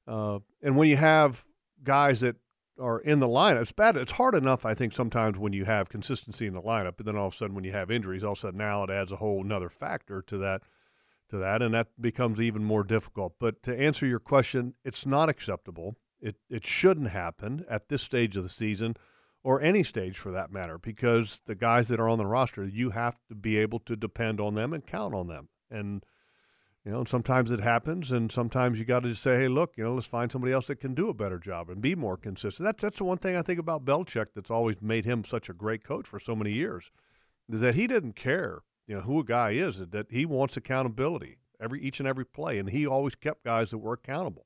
uh, 0.08 0.40
and 0.62 0.78
when 0.78 0.90
you 0.90 0.98
have 0.98 1.46
guys 1.84 2.22
that 2.22 2.36
are 2.80 3.00
in 3.00 3.20
the 3.20 3.28
lineup. 3.28 3.62
It's 3.62 3.72
bad. 3.72 3.98
It's 3.98 4.14
hard 4.14 4.36
enough, 4.36 4.66
I 4.66 4.74
think, 4.74 4.94
sometimes 4.94 5.38
when 5.38 5.54
you 5.54 5.66
have 5.66 5.90
consistency 5.90 6.48
in 6.48 6.54
the 6.54 6.62
lineup, 6.62 6.94
but 6.98 7.06
then 7.06 7.16
all 7.16 7.28
of 7.28 7.34
a 7.34 7.36
sudden 7.36 7.56
when 7.56 7.64
you 7.64 7.72
have 7.72 7.92
injuries, 7.92 8.24
all 8.24 8.32
of 8.32 8.38
a 8.40 8.42
sudden 8.42 8.58
now 8.58 8.84
it 8.84 8.90
adds 8.90 9.12
a 9.12 9.18
whole 9.18 9.42
another 9.42 9.70
factor 9.70 10.22
to 10.24 10.38
that, 10.40 10.62
to 11.30 11.38
that, 11.38 11.62
and 11.62 11.74
that 11.74 11.90
becomes 12.00 12.42
even 12.42 12.64
more 12.64 12.84
difficult. 12.84 13.36
But 13.40 13.62
to 13.64 13.80
answer 13.80 14.06
your 14.06 14.20
question, 14.20 14.74
it's 14.84 15.06
not 15.06 15.30
acceptable. 15.30 15.96
It 16.20 16.38
it 16.50 16.66
shouldn't 16.66 17.10
happen 17.10 17.66
at 17.70 17.90
this 17.90 18.02
stage 18.02 18.38
of 18.38 18.44
the 18.44 18.50
season, 18.50 18.96
or 19.44 19.62
any 19.62 19.84
stage 19.84 20.18
for 20.18 20.32
that 20.32 20.52
matter, 20.52 20.78
because 20.78 21.42
the 21.46 21.56
guys 21.56 21.90
that 21.90 22.00
are 22.00 22.10
on 22.10 22.18
the 22.18 22.26
roster, 22.26 22.66
you 22.66 22.92
have 22.92 23.18
to 23.28 23.36
be 23.36 23.58
able 23.58 23.80
to 23.80 23.96
depend 23.96 24.40
on 24.40 24.56
them 24.56 24.74
and 24.74 24.86
count 24.86 25.14
on 25.14 25.28
them, 25.28 25.50
and 25.70 26.06
you 26.86 26.92
know, 26.92 27.06
sometimes 27.06 27.50
it 27.50 27.62
happens, 27.62 28.12
and 28.12 28.30
sometimes 28.30 28.78
you 28.78 28.84
got 28.84 29.04
to 29.04 29.10
just 29.10 29.24
say, 29.24 29.38
"Hey, 29.38 29.48
look, 29.48 29.78
you 29.78 29.86
know, 29.86 29.94
let's 29.94 30.06
find 30.06 30.30
somebody 30.30 30.52
else 30.52 30.68
that 30.68 30.82
can 30.82 30.94
do 30.94 31.08
a 31.08 31.14
better 31.14 31.40
job 31.40 31.70
and 31.70 31.82
be 31.82 31.96
more 31.96 32.18
consistent." 32.18 32.66
That's 32.66 32.82
that's 32.82 32.98
the 32.98 33.06
one 33.06 33.20
thing 33.20 33.38
I 33.38 33.42
think 33.42 33.60
about 33.60 33.86
Belichick 33.86 34.34
that's 34.36 34.52
always 34.52 34.82
made 34.82 35.06
him 35.06 35.24
such 35.24 35.50
a 35.50 35.54
great 35.54 35.84
coach 35.84 36.08
for 36.08 36.20
so 36.20 36.36
many 36.36 36.52
years, 36.52 36.92
is 37.50 37.62
that 37.62 37.76
he 37.76 37.88
didn't 37.88 38.18
care, 38.18 38.64
you 38.86 38.96
know, 38.96 39.02
who 39.02 39.20
a 39.20 39.24
guy 39.24 39.52
is. 39.52 39.80
That 39.80 40.12
he 40.12 40.26
wants 40.26 40.58
accountability 40.58 41.38
every 41.58 41.82
each 41.82 42.00
and 42.00 42.08
every 42.08 42.26
play, 42.26 42.60
and 42.60 42.70
he 42.70 42.86
always 42.86 43.16
kept 43.16 43.46
guys 43.46 43.70
that 43.72 43.78
were 43.78 43.94
accountable. 43.94 44.46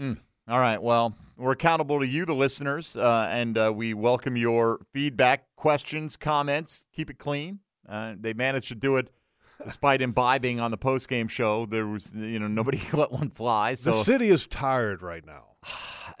Mm. 0.00 0.20
All 0.46 0.60
right. 0.60 0.82
Well, 0.82 1.14
we're 1.38 1.52
accountable 1.52 2.00
to 2.00 2.06
you, 2.06 2.26
the 2.26 2.34
listeners, 2.34 2.96
uh, 2.96 3.28
and 3.32 3.56
uh, 3.56 3.72
we 3.74 3.94
welcome 3.94 4.36
your 4.36 4.80
feedback, 4.92 5.46
questions, 5.56 6.16
comments. 6.18 6.86
Keep 6.92 7.10
it 7.10 7.18
clean. 7.18 7.60
Uh, 7.88 8.14
they 8.20 8.34
managed 8.34 8.68
to 8.68 8.74
do 8.74 8.96
it 8.96 9.08
despite 9.64 10.02
imbibing 10.02 10.60
on 10.60 10.70
the 10.70 10.76
post 10.76 11.08
game 11.08 11.28
show. 11.28 11.64
There 11.64 11.86
was, 11.86 12.12
you 12.14 12.38
know, 12.38 12.46
nobody 12.46 12.80
let 12.92 13.10
one 13.10 13.30
fly. 13.30 13.72
So 13.72 13.90
the 13.90 14.04
city 14.04 14.28
is 14.28 14.46
tired 14.46 15.00
right 15.02 15.24
now. 15.24 15.53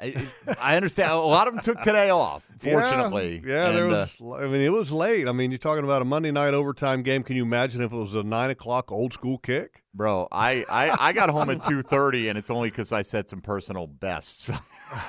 I, 0.00 0.26
I, 0.60 0.76
understand. 0.76 1.12
A 1.12 1.16
lot 1.16 1.46
of 1.46 1.54
them 1.54 1.62
took 1.62 1.80
today 1.80 2.10
off. 2.10 2.44
Fortunately, 2.58 3.42
yeah, 3.44 3.54
yeah 3.54 3.68
and, 3.68 3.76
there 3.76 3.86
was. 3.86 4.16
Uh, 4.20 4.34
I 4.34 4.46
mean, 4.46 4.60
it 4.60 4.72
was 4.72 4.90
late. 4.90 5.28
I 5.28 5.32
mean, 5.32 5.50
you're 5.50 5.58
talking 5.58 5.84
about 5.84 6.02
a 6.02 6.04
Monday 6.04 6.30
night 6.30 6.54
overtime 6.54 7.02
game. 7.02 7.22
Can 7.22 7.36
you 7.36 7.42
imagine 7.42 7.82
if 7.82 7.92
it 7.92 7.96
was 7.96 8.14
a 8.14 8.22
nine 8.22 8.50
o'clock 8.50 8.90
old 8.90 9.12
school 9.12 9.38
kick? 9.38 9.82
Bro, 9.94 10.28
I 10.32 10.64
I, 10.68 11.08
I 11.08 11.12
got 11.12 11.30
home 11.30 11.50
at 11.50 11.62
two 11.64 11.82
thirty, 11.82 12.28
and 12.28 12.36
it's 12.38 12.50
only 12.50 12.70
because 12.70 12.92
I 12.92 13.02
set 13.02 13.30
some 13.30 13.40
personal 13.40 13.86
bests. 13.86 14.50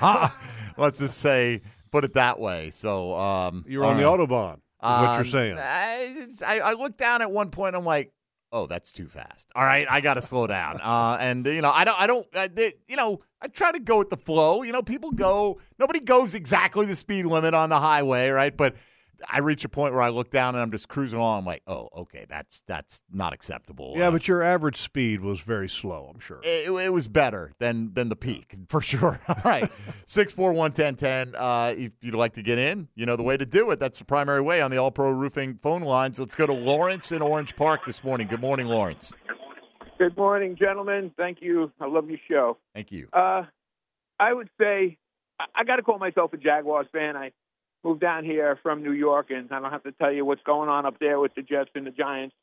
Let's 0.78 1.00
just 1.00 1.18
say, 1.18 1.62
put 1.92 2.04
it 2.04 2.14
that 2.14 2.40
way. 2.40 2.70
So 2.70 3.16
um, 3.16 3.66
you're 3.68 3.86
on 3.86 3.98
the 3.98 4.04
autobahn. 4.04 4.60
Um, 4.82 5.02
what 5.02 5.12
you're 5.14 5.20
um, 5.22 5.26
saying? 5.26 5.58
I, 5.58 6.60
I 6.60 6.74
looked 6.74 7.00
down 7.00 7.22
at 7.22 7.32
one 7.32 7.50
point. 7.50 7.76
I'm 7.76 7.86
like, 7.86 8.12
oh, 8.56 8.66
that's 8.66 8.94
too 8.94 9.06
fast. 9.06 9.52
All 9.54 9.66
right, 9.66 9.86
I 9.90 10.00
got 10.00 10.14
to 10.14 10.22
slow 10.22 10.48
down. 10.48 10.80
Uh, 10.82 11.18
and 11.20 11.46
you 11.46 11.62
know, 11.62 11.72
I 11.72 11.84
don't, 11.84 12.00
I 12.00 12.08
don't, 12.08 12.56
they, 12.56 12.74
you 12.88 12.96
know, 12.96 13.20
I 13.42 13.48
try 13.48 13.74
to 13.74 13.80
go 13.80 13.98
with 13.98 14.10
the 14.10 14.18
flow. 14.18 14.64
You 14.64 14.72
know, 14.72 14.82
people 14.82 15.12
go, 15.12 15.60
nobody 15.78 16.00
goes 16.00 16.34
exactly 16.36 16.86
the 16.86 16.96
speed 16.96 17.26
limit 17.26 17.54
on 17.54 17.70
the 17.70 17.80
highway, 17.80 18.30
right? 18.30 18.56
But 18.56 18.76
I 19.32 19.40
reach 19.40 19.66
a 19.66 19.70
point 19.70 19.94
where 19.94 20.02
I 20.02 20.10
look 20.10 20.30
down 20.30 20.56
and 20.56 20.62
I'm 20.62 20.72
just 20.72 20.90
cruising 20.90 21.20
along. 21.20 21.40
I'm 21.40 21.46
like, 21.46 21.62
oh, 21.68 21.90
okay, 21.96 22.26
that's 22.28 22.62
that's 22.62 23.04
not 23.12 23.34
acceptable. 23.34 23.94
Yeah, 23.96 24.08
uh, 24.08 24.12
but 24.12 24.28
your 24.28 24.42
average 24.42 24.78
speed 24.78 25.22
was 25.22 25.40
very 25.42 25.70
slow. 25.70 26.10
I'm 26.14 26.20
sure 26.20 26.40
it, 26.44 26.70
it 26.70 26.94
was 26.94 27.08
better 27.08 27.52
than 27.60 27.94
than 27.94 28.10
the 28.10 28.16
peak 28.16 28.56
for 28.68 28.82
sure. 28.82 29.20
All 29.28 29.36
right, 29.44 29.70
six 30.06 30.34
four 30.34 30.54
one 30.54 30.72
ten 30.72 30.96
ten. 30.96 31.34
Uh, 31.36 31.74
if 31.78 31.92
you'd 32.02 32.16
like 32.16 32.34
to 32.34 32.42
get 32.42 32.58
in, 32.58 32.88
you 32.96 33.06
know 33.06 33.16
the 33.16 33.24
way 33.24 33.38
to 33.38 33.46
do 33.46 33.72
it. 33.72 33.80
That's 33.80 34.00
the 34.00 34.06
primary 34.06 34.42
way 34.42 34.62
on 34.62 34.72
the 34.72 34.78
All 34.78 34.92
Pro 34.92 35.12
Roofing 35.12 35.56
phone 35.56 35.82
lines. 35.82 36.20
Let's 36.20 36.36
go 36.36 36.48
to 36.48 36.54
Lawrence 36.54 37.12
in 37.12 37.22
Orange 37.22 37.56
Park 37.56 37.86
this 37.86 38.04
morning. 38.04 38.28
Good 38.28 38.42
morning, 38.42 38.68
Lawrence. 38.68 39.16
Good 39.98 40.18
morning, 40.18 40.58
gentlemen. 40.60 41.12
Thank 41.16 41.42
you. 41.42 41.72
I 41.80 41.88
love 41.88 42.10
your 42.10 42.20
show. 42.30 42.58
Thank 42.74 42.92
you. 42.92 43.08
Uh, 43.14 43.44
I 44.20 44.34
would 44.34 44.50
say 44.60 44.98
I, 45.40 45.46
I 45.56 45.64
got 45.64 45.78
to 45.78 45.84
call 45.84 46.00
myself 46.00 46.34
a 46.34 46.38
Jaguars 46.38 46.88
fan. 46.92 47.16
I 47.16 47.32
moved 47.86 48.02
down 48.02 48.26
here 48.26 48.58
from 48.64 48.84
New 48.84 48.92
York, 48.92 49.28
and 49.30 49.52
I 49.52 49.60
don't 49.60 49.72
have 49.72 49.84
to 49.84 49.92
tell 49.92 50.12
you 50.12 50.26
what's 50.26 50.42
going 50.44 50.70
on 50.70 50.86
up 50.88 51.00
there 51.00 51.20
with 51.20 51.36
the 51.36 51.44
Jets 51.44 51.70
and 51.76 51.86
the 51.86 51.92
Giants. 51.92 52.36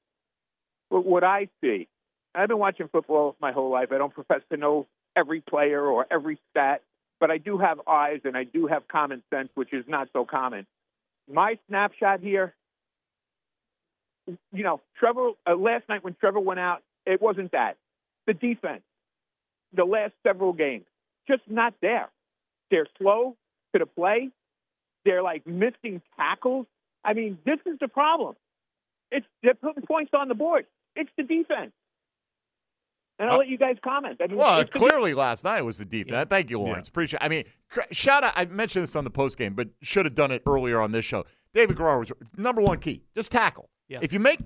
But 0.89 1.05
what 1.05 1.25
I 1.25 1.49
see, 1.61 1.89
I've 2.35 2.49
been 2.49 2.59
watching 2.59 2.89
football 2.89 3.35
my 3.41 3.51
whole 3.51 3.71
life. 3.71 3.89
I 3.91 3.99
don't 3.99 4.15
profess 4.15 4.41
to 4.51 4.57
know 4.57 4.87
every 5.17 5.41
player 5.41 5.85
or 5.85 6.07
every 6.11 6.39
stat, 6.51 6.83
but 7.19 7.31
I 7.31 7.39
do 7.39 7.59
have 7.59 7.81
eyes 7.89 8.21
and 8.25 8.37
I 8.37 8.45
do 8.45 8.69
have 8.69 8.87
common 8.87 9.23
sense, 9.31 9.51
which 9.55 9.73
is 9.73 9.85
not 9.89 10.09
so 10.13 10.25
common. 10.25 10.65
My 11.31 11.59
snapshot 11.69 12.21
here, 12.21 12.55
you 14.53 14.63
know, 14.63 14.81
Trevor, 14.99 15.31
uh, 15.47 15.57
last 15.57 15.89
night 15.89 16.05
when 16.05 16.15
Trevor 16.21 16.41
went 16.41 16.61
out, 16.61 16.83
it 17.05 17.21
wasn't 17.21 17.51
that. 17.53 17.77
The 18.27 18.35
defense, 18.35 18.83
the 19.73 19.85
last 19.85 20.13
several 20.23 20.53
games, 20.53 20.85
just 21.29 21.43
not 21.49 21.75
there. 21.83 22.09
They're 22.71 22.87
slow 22.99 23.37
to 23.73 23.81
the 23.81 23.87
play. 23.87 24.31
They're 25.05 25.23
like 25.23 25.47
missing 25.47 26.01
tackles. 26.17 26.67
I 27.05 27.15
mean, 27.15 27.39
this 27.45 27.59
is 27.67 27.79
the 27.81 27.89
problem. 27.89 28.35
It's 29.11 29.27
they're 29.43 29.55
putting 29.55 29.83
points 29.85 30.13
on 30.15 30.29
the 30.29 30.35
board. 30.35 30.67
It's 30.97 31.11
the 31.17 31.23
defense. 31.25 31.73
And 33.19 33.29
I'll 33.29 33.37
Uh, 33.37 33.39
let 33.41 33.49
you 33.49 33.59
guys 33.59 33.77
comment. 33.85 34.21
I 34.23 34.27
mean, 34.27 34.37
Well, 34.37 34.61
it's 34.61 34.73
the 34.73 34.79
clearly 34.79 35.15
last 35.15 35.45
night 35.45 35.63
was 35.63 35.79
the 35.79 35.85
defense. 35.85 36.29
Thank 36.29 36.51
you, 36.51 36.59
Lawrence. 36.59 36.89
Appreciate. 36.89 37.23
I 37.23 37.29
mean, 37.29 37.45
cr- 37.69 37.81
shout 37.93 38.25
out. 38.25 38.33
I 38.37 38.47
mentioned 38.47 38.83
this 38.85 38.97
on 38.97 39.05
the 39.05 39.11
post 39.11 39.37
game, 39.39 39.55
but 39.55 39.69
should 39.83 40.07
have 40.07 40.15
done 40.15 40.31
it 40.31 40.43
earlier 40.47 40.81
on 40.81 40.93
this 40.93 41.05
show. 41.05 41.25
David 41.55 41.77
Guerrero 41.77 41.99
was 41.99 42.13
number 42.37 42.61
one 42.63 42.79
key. 42.79 43.03
Just 43.15 43.31
tackle. 43.31 43.69
Yeah. 43.89 43.99
If 44.03 44.13
you 44.13 44.19
make, 44.19 44.41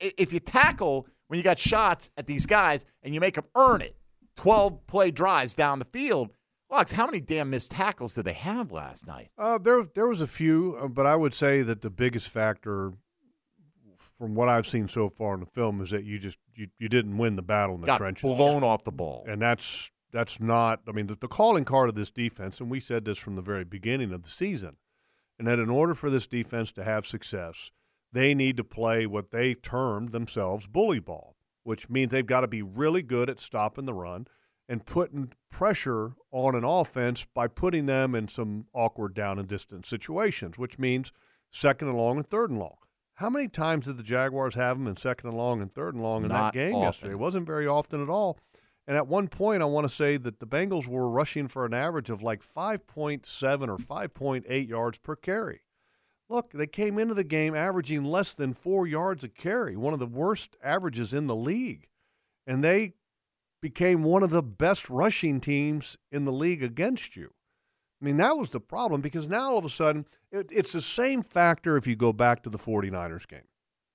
if 0.00 0.32
you 0.32 0.38
tackle 0.38 1.08
when 1.26 1.38
you 1.38 1.42
got 1.42 1.58
shots 1.58 2.10
at 2.16 2.26
these 2.26 2.46
guys 2.46 2.84
and 3.02 3.12
you 3.12 3.20
make 3.20 3.34
them 3.34 3.44
earn 3.56 3.80
it, 3.82 3.96
twelve 4.36 4.86
play 4.86 5.10
drives 5.10 5.54
down 5.54 5.78
the 5.80 5.84
field. 5.86 6.30
Lux, 6.72 6.92
how 6.92 7.04
many 7.04 7.20
damn 7.20 7.50
missed 7.50 7.70
tackles 7.70 8.14
did 8.14 8.24
they 8.24 8.32
have 8.32 8.72
last 8.72 9.06
night? 9.06 9.28
Uh, 9.36 9.58
there, 9.58 9.84
there 9.94 10.06
was 10.06 10.22
a 10.22 10.26
few, 10.26 10.74
uh, 10.80 10.88
but 10.88 11.06
I 11.06 11.14
would 11.14 11.34
say 11.34 11.60
that 11.60 11.82
the 11.82 11.90
biggest 11.90 12.30
factor, 12.30 12.94
from 14.18 14.34
what 14.34 14.48
I've 14.48 14.66
seen 14.66 14.88
so 14.88 15.10
far 15.10 15.34
in 15.34 15.40
the 15.40 15.46
film, 15.46 15.82
is 15.82 15.90
that 15.90 16.04
you 16.04 16.18
just 16.18 16.38
you, 16.54 16.68
you 16.78 16.88
didn't 16.88 17.18
win 17.18 17.36
the 17.36 17.42
battle 17.42 17.74
in 17.74 17.82
the 17.82 17.88
Got 17.88 17.98
trenches, 17.98 18.22
blown 18.22 18.64
off 18.64 18.84
the 18.84 18.90
ball. 18.90 19.22
and 19.28 19.40
that's 19.42 19.90
that's 20.12 20.40
not. 20.40 20.80
I 20.88 20.92
mean, 20.92 21.08
the, 21.08 21.14
the 21.14 21.28
calling 21.28 21.66
card 21.66 21.90
of 21.90 21.94
this 21.94 22.10
defense, 22.10 22.58
and 22.58 22.70
we 22.70 22.80
said 22.80 23.04
this 23.04 23.18
from 23.18 23.36
the 23.36 23.42
very 23.42 23.64
beginning 23.64 24.10
of 24.10 24.22
the 24.22 24.30
season, 24.30 24.76
and 25.38 25.46
that 25.46 25.58
in 25.58 25.68
order 25.68 25.92
for 25.92 26.08
this 26.08 26.26
defense 26.26 26.72
to 26.72 26.84
have 26.84 27.06
success, 27.06 27.70
they 28.10 28.34
need 28.34 28.56
to 28.56 28.64
play 28.64 29.04
what 29.06 29.30
they 29.30 29.52
termed 29.52 30.10
themselves 30.10 30.66
bully 30.66 31.00
ball, 31.00 31.36
which 31.64 31.90
means 31.90 32.12
they've 32.12 32.24
got 32.24 32.40
to 32.40 32.48
be 32.48 32.62
really 32.62 33.02
good 33.02 33.28
at 33.28 33.38
stopping 33.38 33.84
the 33.84 33.92
run 33.92 34.26
and 34.72 34.86
putting 34.86 35.30
pressure 35.50 36.12
on 36.30 36.54
an 36.54 36.64
offense 36.64 37.26
by 37.34 37.46
putting 37.46 37.84
them 37.84 38.14
in 38.14 38.26
some 38.26 38.64
awkward 38.72 39.12
down 39.12 39.38
and 39.38 39.46
distance 39.46 39.86
situations, 39.86 40.56
which 40.56 40.78
means 40.78 41.12
second 41.50 41.88
and 41.88 41.98
long 41.98 42.16
and 42.16 42.26
third 42.26 42.48
and 42.48 42.58
long. 42.58 42.76
How 43.16 43.28
many 43.28 43.48
times 43.48 43.84
did 43.84 43.98
the 43.98 44.02
Jaguars 44.02 44.54
have 44.54 44.78
them 44.78 44.86
in 44.86 44.96
second 44.96 45.28
and 45.28 45.36
long 45.36 45.60
and 45.60 45.70
third 45.70 45.92
and 45.94 46.02
long 46.02 46.22
in 46.22 46.30
Not 46.30 46.54
that 46.54 46.58
game 46.58 46.74
often. 46.74 46.86
yesterday? 46.86 47.12
It 47.12 47.18
wasn't 47.18 47.46
very 47.46 47.66
often 47.66 48.02
at 48.02 48.08
all. 48.08 48.38
And 48.86 48.96
at 48.96 49.06
one 49.06 49.28
point, 49.28 49.60
I 49.60 49.66
want 49.66 49.86
to 49.86 49.94
say 49.94 50.16
that 50.16 50.40
the 50.40 50.46
Bengals 50.46 50.86
were 50.88 51.06
rushing 51.06 51.48
for 51.48 51.66
an 51.66 51.74
average 51.74 52.08
of 52.08 52.22
like 52.22 52.40
5.7 52.42 53.68
or 53.68 53.76
5.8 53.76 54.68
yards 54.68 54.96
per 54.96 55.16
carry. 55.16 55.60
Look, 56.30 56.52
they 56.52 56.66
came 56.66 56.98
into 56.98 57.12
the 57.12 57.24
game 57.24 57.54
averaging 57.54 58.04
less 58.04 58.32
than 58.32 58.54
four 58.54 58.86
yards 58.86 59.22
a 59.22 59.28
carry, 59.28 59.76
one 59.76 59.92
of 59.92 60.00
the 60.00 60.06
worst 60.06 60.56
averages 60.64 61.12
in 61.12 61.26
the 61.26 61.36
league. 61.36 61.88
And 62.46 62.64
they 62.64 62.94
became 63.62 64.02
one 64.02 64.22
of 64.22 64.30
the 64.30 64.42
best 64.42 64.90
rushing 64.90 65.40
teams 65.40 65.96
in 66.10 66.26
the 66.26 66.32
league 66.32 66.62
against 66.62 67.16
you. 67.16 67.32
I 68.00 68.04
mean, 68.04 68.16
that 68.16 68.36
was 68.36 68.50
the 68.50 68.60
problem 68.60 69.00
because 69.00 69.28
now 69.28 69.52
all 69.52 69.58
of 69.58 69.64
a 69.64 69.70
sudden, 69.70 70.04
it, 70.32 70.50
it's 70.50 70.72
the 70.72 70.80
same 70.80 71.22
factor 71.22 71.76
if 71.76 71.86
you 71.86 71.94
go 71.94 72.12
back 72.12 72.42
to 72.42 72.50
the 72.50 72.58
49ers 72.58 73.26
game. 73.26 73.46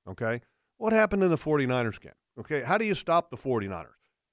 Okay? 0.10 0.42
What 0.78 0.94
happened 0.94 1.24
in 1.24 1.30
the 1.30 1.36
49ers 1.36 2.00
game? 2.00 2.14
Okay? 2.40 2.64
How 2.64 2.78
do 2.78 2.86
you 2.86 2.94
stop 2.94 3.30
the 3.30 3.38
49ers? 3.38 3.88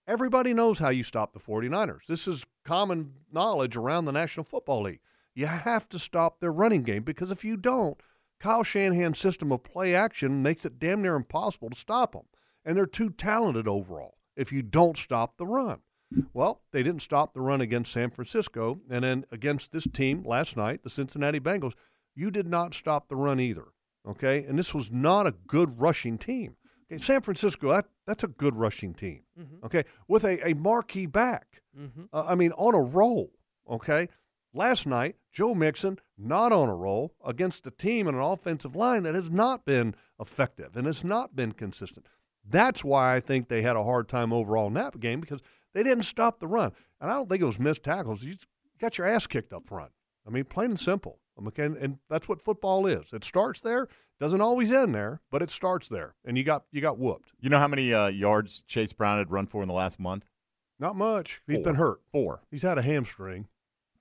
Everybody 0.07 0.55
knows 0.55 0.79
how 0.79 0.91
you 0.91 1.03
stop 1.03 1.33
the 1.33 1.41
49ers. 1.41 2.07
This 2.07 2.29
is 2.29 2.47
common 2.65 3.15
knowledge 3.33 3.75
around 3.75 4.05
the 4.05 4.13
National 4.13 4.45
Football 4.45 4.83
League. 4.85 5.01
You 5.35 5.47
have 5.47 5.89
to 5.89 5.99
stop 5.99 6.39
their 6.39 6.53
running 6.53 6.85
game 6.85 7.03
because 7.03 7.33
if 7.33 7.45
you 7.45 7.57
don't, 7.57 7.99
Kyle 8.39 8.63
Shanahan's 8.63 9.19
system 9.19 9.51
of 9.51 9.65
play 9.65 9.95
action 9.95 10.43
makes 10.43 10.65
it 10.65 10.79
damn 10.79 11.03
near 11.03 11.17
impossible 11.17 11.71
to 11.71 11.79
stop 11.79 12.13
them. 12.13 12.27
And 12.65 12.77
they're 12.77 12.87
too 12.87 13.11
talented 13.11 13.67
overall 13.67 14.15
if 14.37 14.53
you 14.53 14.63
don't 14.63 14.97
stop 14.97 15.37
the 15.37 15.47
run. 15.47 15.81
Well, 16.33 16.63
they 16.73 16.83
didn't 16.83 17.03
stop 17.03 17.35
the 17.35 17.41
run 17.41 17.61
against 17.61 17.93
San 17.93 18.11
Francisco. 18.11 18.81
And 18.89 19.05
then 19.05 19.25
against 19.33 19.73
this 19.73 19.87
team 19.87 20.23
last 20.25 20.57
night, 20.57 20.83
the 20.83 20.91
Cincinnati 20.91 21.41
Bengals, 21.41 21.75
you 22.15 22.31
did 22.31 22.47
not 22.47 22.75
stop 22.75 23.09
the 23.09 23.17
run 23.17 23.41
either. 23.41 23.69
Okay. 24.09 24.45
And 24.45 24.59
this 24.59 24.75
was 24.75 24.91
not 24.93 25.27
a 25.27 25.35
good 25.47 25.81
rushing 25.81 26.19
team. 26.19 26.57
Okay. 26.91 27.03
San 27.03 27.23
Francisco, 27.23 27.71
that, 27.71 27.87
that's 28.07 28.23
a 28.23 28.29
good 28.29 28.55
rushing 28.57 28.95
team. 28.95 29.23
Okay. 29.65 29.85
With 30.07 30.25
a, 30.25 30.47
a 30.49 30.55
marquee 30.55 31.07
back. 31.07 31.63
Uh, 32.13 32.25
I 32.29 32.35
mean, 32.35 32.53
on 32.53 32.75
a 32.75 32.81
roll. 32.83 33.33
Okay. 33.69 34.09
Last 34.53 34.87
night, 34.87 35.17
Joe 35.33 35.53
Mixon 35.53 35.99
not 36.17 36.53
on 36.53 36.69
a 36.69 36.75
roll 36.77 37.15
against 37.25 37.67
a 37.67 37.73
team 37.73 38.07
and 38.07 38.17
an 38.17 38.23
offensive 38.23 38.77
line 38.77 39.03
that 39.03 39.17
has 39.17 39.29
not 39.29 39.65
been 39.65 39.97
effective 40.21 40.77
and 40.77 40.87
has 40.87 41.03
not 41.03 41.35
been 41.35 41.51
consistent. 41.51 42.07
That's 42.49 42.85
why 42.85 43.15
I 43.17 43.21
think 43.21 43.49
they 43.49 43.63
had 43.63 43.77
a 43.77 43.83
hard 43.85 44.09
time 44.09 44.33
overall 44.33 44.67
in 44.67 44.75
that 44.75 44.99
game 45.01 45.21
because 45.21 45.41
they 45.73 45.83
didn't 45.83 46.05
stop 46.05 46.41
the 46.41 46.47
run. 46.47 46.73
And 47.01 47.11
I 47.11 47.15
don't 47.15 47.29
think 47.29 47.43
it 47.43 47.47
was 47.47 47.59
missed 47.59 47.83
tackles. 47.85 48.23
You 48.23 48.35
got 48.81 48.99
your 48.99 49.07
ass 49.07 49.27
kicked 49.27 49.53
up 49.53 49.67
front. 49.67 49.93
I 50.27 50.31
mean, 50.31 50.45
plain 50.45 50.71
and 50.71 50.81
simple. 50.81 51.19
Okay, 51.49 51.65
and, 51.65 51.77
and 51.77 51.99
that's 52.09 52.29
what 52.29 52.41
football 52.43 52.87
is. 52.87 53.13
It 53.13 53.25
starts 53.25 53.61
there, 53.61 53.89
doesn't 54.21 54.41
always 54.41 54.71
end 54.71 54.95
there, 54.95 55.21
but 55.33 55.43
it 55.43 55.51
starts 55.51 55.89
there. 55.89 56.15
And 56.25 56.39
you 56.39 56.45
got 56.45 56.65
you 56.71 56.81
got 56.81 56.97
whooped. 56.99 57.33
You 57.41 57.51
know 57.51 57.59
how 57.59 57.67
many 57.67 57.93
uh, 57.93 58.07
yards 58.07 58.63
Chase 58.69 58.93
Brown 58.93 59.19
had 59.19 59.33
run 59.33 59.47
for 59.47 59.61
in 59.61 59.67
the 59.69 59.75
last 59.75 59.99
month? 59.99 60.27
Not 60.79 60.95
much. 60.97 61.41
He's 61.49 61.65
been 61.65 61.75
hurt. 61.75 61.99
Four. 62.13 62.43
He's 62.53 62.63
had 62.63 62.79
a 62.79 62.83
hamstring. 62.83 63.49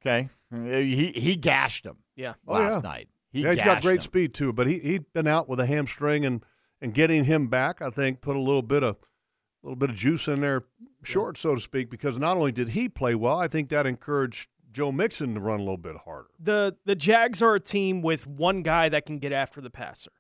Okay, 0.06 0.30
he 0.52 1.08
he 1.14 1.36
gashed 1.36 1.86
him 1.86 1.98
Yeah. 2.16 2.34
Oh, 2.48 2.54
last 2.54 2.84
yeah. 2.84 2.90
night. 2.90 3.10
He 3.32 3.42
yeah, 3.42 3.54
he's 3.54 3.64
got 3.64 3.82
great 3.82 3.96
him. 3.96 4.02
speed 4.02 4.34
too, 4.36 4.54
but 4.54 4.68
he 4.68 4.78
he'd 4.80 5.12
been 5.14 5.28
out 5.28 5.50
with 5.50 5.60
a 5.60 5.66
hamstring 5.66 6.26
and 6.26 6.46
and 6.84 6.94
getting 6.94 7.24
him 7.24 7.48
back, 7.48 7.82
I 7.82 7.90
think, 7.90 8.22
put 8.22 8.36
a 8.36 8.40
little 8.40 8.62
bit 8.62 8.84
of 8.84 8.98
a 9.64 9.66
little 9.68 9.76
bit 9.78 9.90
of 9.90 9.96
juice 9.96 10.28
in 10.28 10.42
there, 10.42 10.66
short, 11.04 11.38
so 11.38 11.56
to 11.56 11.62
speak, 11.62 11.90
because 11.90 12.20
not 12.20 12.36
only 12.38 12.52
did 12.52 12.70
he 12.70 12.90
play 12.90 13.16
well, 13.16 13.40
I 13.40 13.48
think 13.48 13.70
that 13.70 13.88
encouraged 13.88 14.50
Joe 14.72 14.92
Mixon 14.92 15.36
to 15.36 15.40
run 15.40 15.60
a 15.62 15.64
little 15.64 15.78
bit 15.78 15.96
harder. 16.04 16.28
The 16.40 16.76
the 16.86 16.96
Jags 16.96 17.42
are 17.42 17.56
a 17.56 17.60
team 17.60 18.02
with 18.02 18.28
one 18.28 18.62
guy 18.62 18.90
that 18.90 19.06
can 19.06 19.18
get 19.20 19.32
after 19.32 19.62
the 19.62 19.70
passer. 19.70 20.12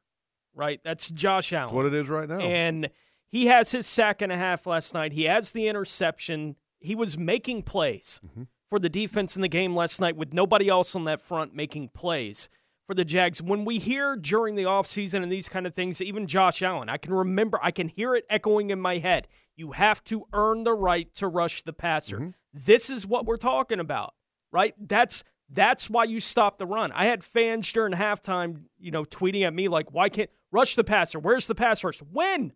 Right? 0.55 0.79
That's 0.83 1.09
Josh 1.11 1.51
Allen. 1.51 1.67
That's 1.67 1.75
what 1.75 1.85
it 1.87 1.93
is 1.93 2.09
right 2.09 2.29
now. 2.29 2.37
And 2.39 2.89
he 3.27 3.47
has 3.47 3.71
his 3.71 3.87
sack 3.87 4.21
and 4.21 4.31
a 4.31 4.37
half 4.37 4.67
last 4.67 4.93
night. 4.93 5.11
He 5.13 5.23
has 5.23 5.51
the 5.51 5.67
interception. 5.67 6.55
He 6.79 6.93
was 6.95 7.17
making 7.17 7.63
plays 7.63 8.21
Mm-hmm. 8.25 8.43
for 8.69 8.77
the 8.79 8.89
defense 8.89 9.35
in 9.35 9.41
the 9.41 9.47
game 9.49 9.75
last 9.75 9.99
night 9.99 10.15
with 10.15 10.31
nobody 10.33 10.69
else 10.69 10.95
on 10.95 11.05
that 11.05 11.19
front 11.21 11.53
making 11.55 11.89
plays 11.89 12.49
for 12.87 12.93
the 12.93 13.05
Jags. 13.05 13.41
When 13.41 13.65
we 13.65 13.79
hear 13.79 14.15
during 14.15 14.55
the 14.55 14.63
offseason 14.63 15.23
and 15.23 15.31
these 15.31 15.49
kind 15.49 15.65
of 15.65 15.73
things, 15.73 16.01
even 16.01 16.27
Josh 16.27 16.61
Allen, 16.61 16.89
I 16.89 16.97
can 16.97 17.13
remember, 17.13 17.59
I 17.61 17.71
can 17.71 17.87
hear 17.87 18.15
it 18.15 18.25
echoing 18.29 18.69
in 18.69 18.79
my 18.79 18.97
head. 18.97 19.27
You 19.55 19.71
have 19.71 20.03
to 20.05 20.25
earn 20.33 20.63
the 20.63 20.73
right 20.73 21.13
to 21.15 21.27
rush 21.27 21.61
the 21.63 21.73
passer. 21.73 22.17
Mm-hmm. 22.17 22.29
This 22.53 22.89
is 22.89 23.07
what 23.07 23.25
we're 23.25 23.37
talking 23.37 23.79
about, 23.79 24.13
right? 24.51 24.73
That's 24.79 25.23
that's 25.49 25.89
why 25.89 26.05
you 26.05 26.19
stop 26.19 26.57
the 26.57 26.65
run. 26.65 26.91
I 26.93 27.05
had 27.05 27.23
fans 27.23 27.71
during 27.71 27.93
halftime, 27.93 28.63
you 28.79 28.91
know, 28.91 29.03
tweeting 29.03 29.43
at 29.43 29.53
me 29.53 29.67
like, 29.67 29.91
"Why 29.91 30.09
can't 30.09 30.29
rush 30.51 30.75
the 30.75 30.83
passer? 30.83 31.19
Where's 31.19 31.47
the 31.47 31.55
pass 31.55 31.83
rush? 31.83 31.99
When? 31.99 32.53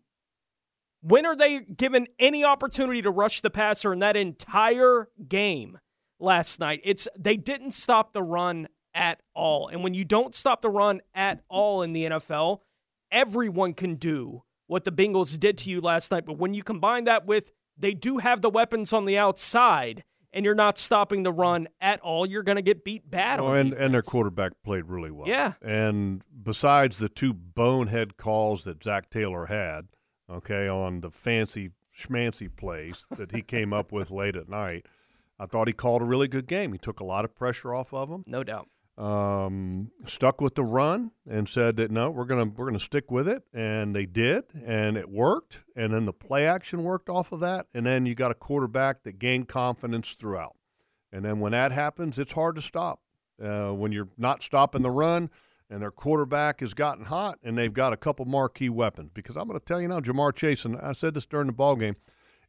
When 1.01 1.25
are 1.25 1.35
they 1.35 1.59
given 1.59 2.07
any 2.17 2.43
opportunity 2.43 3.01
to 3.03 3.11
rush 3.11 3.41
the 3.41 3.49
passer 3.49 3.93
in 3.93 3.99
that 3.99 4.15
entire 4.15 5.09
game 5.27 5.79
last 6.19 6.59
night? 6.59 6.81
It's 6.83 7.07
they 7.17 7.37
didn't 7.37 7.71
stop 7.71 8.13
the 8.13 8.23
run 8.23 8.67
at 8.97 9.21
all. 9.35 9.69
And 9.69 9.83
when 9.83 9.93
you 9.93 10.03
don't 10.03 10.35
stop 10.35 10.61
the 10.61 10.69
run 10.69 11.01
at 11.13 11.41
all 11.47 11.83
in 11.83 11.93
the 11.93 12.05
NFL, 12.05 12.59
everyone 13.11 13.73
can 13.73 13.95
do 13.95 14.43
what 14.65 14.83
the 14.83 14.91
Bengals 14.91 15.39
did 15.39 15.57
to 15.59 15.69
you 15.69 15.79
last 15.79 16.11
night. 16.11 16.25
But 16.25 16.37
when 16.37 16.53
you 16.53 16.63
combine 16.63 17.05
that 17.05 17.25
with 17.25 17.51
they 17.77 17.93
do 17.93 18.17
have 18.17 18.41
the 18.41 18.49
weapons 18.49 18.91
on 18.91 19.05
the 19.05 19.17
outside 19.17 20.03
and 20.33 20.43
you're 20.43 20.55
not 20.55 20.77
stopping 20.77 21.23
the 21.23 21.31
run 21.31 21.67
at 21.79 21.99
all, 22.01 22.25
you're 22.25 22.43
going 22.43 22.57
to 22.57 22.61
get 22.61 22.83
beat 22.83 23.09
bad 23.09 23.39
Oh, 23.39 23.53
and, 23.53 23.71
and 23.71 23.93
their 23.93 24.01
quarterback 24.01 24.53
played 24.63 24.85
really 24.85 25.11
well. 25.11 25.27
Yeah. 25.27 25.53
And 25.61 26.23
besides 26.43 26.97
the 26.97 27.07
two 27.07 27.33
bonehead 27.33 28.17
calls 28.17 28.63
that 28.63 28.83
Zac 28.83 29.09
Taylor 29.11 29.45
had, 29.45 29.87
okay, 30.29 30.67
on 30.67 31.01
the 31.01 31.11
fancy 31.11 31.69
schmancy 31.97 32.53
plays 32.53 33.05
that 33.15 33.31
he 33.31 33.41
came 33.41 33.73
up 33.73 33.91
with 33.91 34.11
late 34.11 34.35
at 34.35 34.49
night, 34.49 34.87
I 35.39 35.45
thought 35.45 35.67
he 35.67 35.73
called 35.73 36.01
a 36.01 36.05
really 36.05 36.27
good 36.27 36.47
game. 36.47 36.71
He 36.73 36.79
took 36.79 36.99
a 36.99 37.05
lot 37.05 37.23
of 37.23 37.35
pressure 37.35 37.73
off 37.73 37.93
of 37.93 38.09
him. 38.09 38.23
No 38.25 38.43
doubt. 38.43 38.67
Um, 38.97 39.91
stuck 40.07 40.41
with 40.41 40.55
the 40.55 40.63
run 40.63 41.11
and 41.29 41.47
said 41.47 41.77
that 41.77 41.91
no, 41.91 42.09
we're 42.09 42.25
gonna 42.25 42.45
we're 42.45 42.65
gonna 42.65 42.79
stick 42.79 43.11
with 43.11 43.27
it, 43.27 43.43
and 43.53 43.95
they 43.95 44.07
did, 44.07 44.45
and 44.65 44.97
it 44.97 45.09
worked. 45.09 45.63
And 45.75 45.93
then 45.93 46.05
the 46.05 46.13
play 46.13 46.47
action 46.47 46.83
worked 46.83 47.07
off 47.07 47.31
of 47.31 47.39
that, 47.41 47.67
and 47.75 47.85
then 47.85 48.07
you 48.07 48.15
got 48.15 48.31
a 48.31 48.35
quarterback 48.35 49.03
that 49.03 49.19
gained 49.19 49.47
confidence 49.49 50.13
throughout. 50.13 50.55
And 51.11 51.23
then 51.23 51.39
when 51.39 51.51
that 51.51 51.71
happens, 51.71 52.17
it's 52.17 52.33
hard 52.33 52.55
to 52.55 52.61
stop. 52.61 53.01
uh, 53.41 53.71
when 53.71 53.91
you're 53.91 54.09
not 54.17 54.41
stopping 54.43 54.81
the 54.81 54.91
run 54.91 55.29
and 55.69 55.81
their 55.81 55.91
quarterback 55.91 56.59
has 56.61 56.73
gotten 56.73 57.05
hot 57.05 57.39
and 57.43 57.57
they've 57.57 57.73
got 57.73 57.93
a 57.93 57.97
couple 57.97 58.25
marquee 58.25 58.69
weapons. 58.69 59.11
Because 59.13 59.35
I'm 59.37 59.47
going 59.47 59.59
to 59.59 59.65
tell 59.65 59.81
you 59.81 59.87
now, 59.87 59.99
Ja'Marr 59.99 60.33
Chase, 60.35 60.65
and 60.65 60.77
I 60.77 60.93
said 60.93 61.13
this 61.13 61.25
during 61.25 61.47
the 61.47 61.53
ball 61.53 61.75
game. 61.75 61.95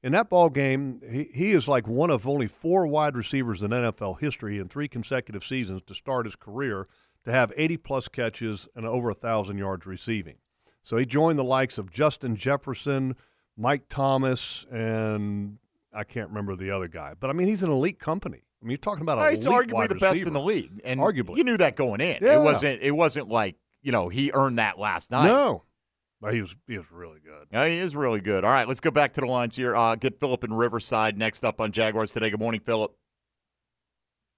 In 0.03 0.13
that 0.13 0.29
ball 0.29 0.49
game, 0.49 1.01
he, 1.11 1.29
he 1.33 1.51
is 1.51 1.67
like 1.67 1.89
one 1.89 2.11
of 2.11 2.29
only 2.29 2.47
four 2.47 2.87
wide 2.87 3.17
receivers 3.17 3.63
in 3.63 3.71
NFL 3.71 4.21
history 4.21 4.59
in 4.59 4.69
three 4.69 4.89
consecutive 4.89 5.45
seasons 5.45 5.83
to 5.87 5.95
start 5.95 6.27
his 6.27 6.37
career 6.37 6.87
to 7.25 7.33
have 7.33 7.53
80 7.57 7.77
plus 7.79 8.09
catches 8.09 8.69
and 8.77 8.87
over 8.87 9.11
a 9.11 9.15
thousand 9.15 9.59
yards 9.59 9.87
receiving. 9.87 10.37
So 10.83 10.97
he 10.97 11.05
joined 11.05 11.39
the 11.39 11.45
likes 11.45 11.79
of 11.79 11.91
Justin 11.91 12.37
Jefferson, 12.37 13.17
Mike 13.57 13.89
Thomas, 13.89 14.65
and 14.71 15.59
I 15.93 16.05
can't 16.05 16.29
remember 16.29 16.55
the 16.55 16.71
other 16.71 16.89
guy. 16.89 17.15
But 17.19 17.31
I 17.31 17.33
mean, 17.33 17.49
he's 17.49 17.63
an 17.63 17.71
elite 17.71 17.99
company. 17.99 18.43
I 18.63 18.65
mean, 18.65 18.71
you're 18.71 18.79
talking 18.79 19.03
about 19.03 19.21
a 19.21 19.31
he's 19.31 19.47
arguably 19.47 19.89
the 19.89 19.97
best 19.97 20.23
in 20.23 20.33
the 20.33 20.41
league, 20.41 20.81
and 20.85 20.99
Arguably. 20.99 21.37
you 21.37 21.45
knew 21.45 21.57
that 21.59 21.77
going 21.77 22.01
in. 22.01 22.19
Yeah. 22.23 22.41
It 22.41 22.43
wasn't. 22.43 22.83
It 22.83 22.91
wasn't 22.93 23.29
like 23.29 23.57
you 23.83 23.93
know 23.93 24.09
he 24.09 24.31
earned 24.33 24.59
that 24.59 24.79
last 24.79 25.11
night. 25.11 25.27
No, 25.27 25.65
but 26.20 26.35
he 26.35 26.40
was 26.40 26.57
he 26.66 26.76
was 26.76 26.90
really 26.90 27.20
good. 27.20 27.46
Yeah, 27.52 27.66
he 27.66 27.78
is 27.78 27.94
really 27.94 28.20
good. 28.20 28.44
All 28.44 28.50
right, 28.50 28.66
let's 28.66 28.81
go 28.81 28.90
back 28.90 29.12
to 29.14 29.20
the 29.20 29.26
lines 29.26 29.57
here. 29.57 29.74
Uh, 29.76 29.94
get 29.94 30.18
Philip 30.18 30.44
in 30.44 30.52
Riverside 30.52 31.16
next 31.16 31.44
up 31.44 31.61
on 31.61 31.72
Jaguars 31.72 32.12
today. 32.12 32.31
Good 32.31 32.40
morning, 32.40 32.61
Philip. 32.61 32.94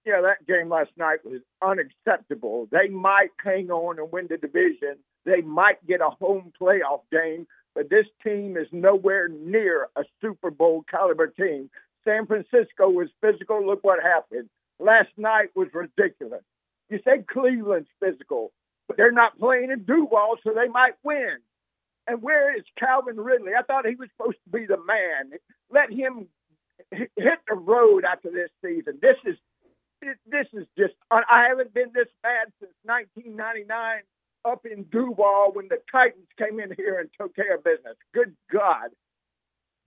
Yeah, 0.04 0.22
that 0.22 0.46
game 0.46 0.68
last 0.70 0.90
night 0.96 1.18
was 1.24 1.42
unacceptable. 1.62 2.68
They 2.70 2.88
might 2.88 3.30
hang 3.42 3.70
on 3.70 3.98
and 3.98 4.10
win 4.10 4.28
the 4.28 4.38
division. 4.38 4.96
They 5.24 5.42
might 5.42 5.86
get 5.86 6.00
a 6.00 6.10
home 6.10 6.52
playoff 6.60 7.02
game, 7.12 7.46
but 7.74 7.90
this 7.90 8.06
team 8.24 8.56
is 8.56 8.66
nowhere 8.72 9.28
near 9.28 9.88
a 9.96 10.04
Super 10.20 10.50
Bowl 10.50 10.84
caliber 10.90 11.26
team. 11.26 11.70
San 12.04 12.26
Francisco 12.26 12.88
was 12.88 13.08
physical. 13.20 13.64
Look 13.64 13.84
what 13.84 14.02
happened. 14.02 14.48
Last 14.78 15.10
night 15.18 15.50
was 15.54 15.68
ridiculous. 15.74 16.42
You 16.88 16.98
say 17.04 17.22
Cleveland's 17.30 17.90
physical, 18.00 18.52
but 18.88 18.96
they're 18.96 19.12
not 19.12 19.38
playing 19.38 19.70
in 19.70 19.84
Duval, 19.84 20.36
so 20.42 20.52
they 20.54 20.68
might 20.68 20.94
win. 21.04 21.36
And 22.10 22.22
where 22.22 22.56
is 22.56 22.64
Calvin 22.76 23.20
Ridley? 23.20 23.52
I 23.56 23.62
thought 23.62 23.86
he 23.86 23.94
was 23.94 24.08
supposed 24.16 24.38
to 24.42 24.50
be 24.50 24.66
the 24.66 24.78
man. 24.84 25.38
Let 25.70 25.92
him 25.92 26.26
hit 26.90 27.38
the 27.48 27.54
road 27.54 28.02
after 28.04 28.32
this 28.32 28.50
season. 28.64 28.98
This 29.00 29.14
is 29.24 29.36
this 30.26 30.46
is 30.52 30.66
just 30.76 30.94
I 31.08 31.46
haven't 31.48 31.72
been 31.72 31.92
this 31.94 32.08
bad 32.20 32.48
since 32.58 32.72
1999 32.82 34.00
up 34.44 34.66
in 34.66 34.84
Duval 34.90 35.52
when 35.52 35.68
the 35.68 35.78
Titans 35.92 36.26
came 36.36 36.58
in 36.58 36.74
here 36.76 36.98
and 36.98 37.08
took 37.20 37.36
care 37.36 37.54
of 37.54 37.62
business. 37.62 37.94
Good 38.12 38.34
God. 38.52 38.88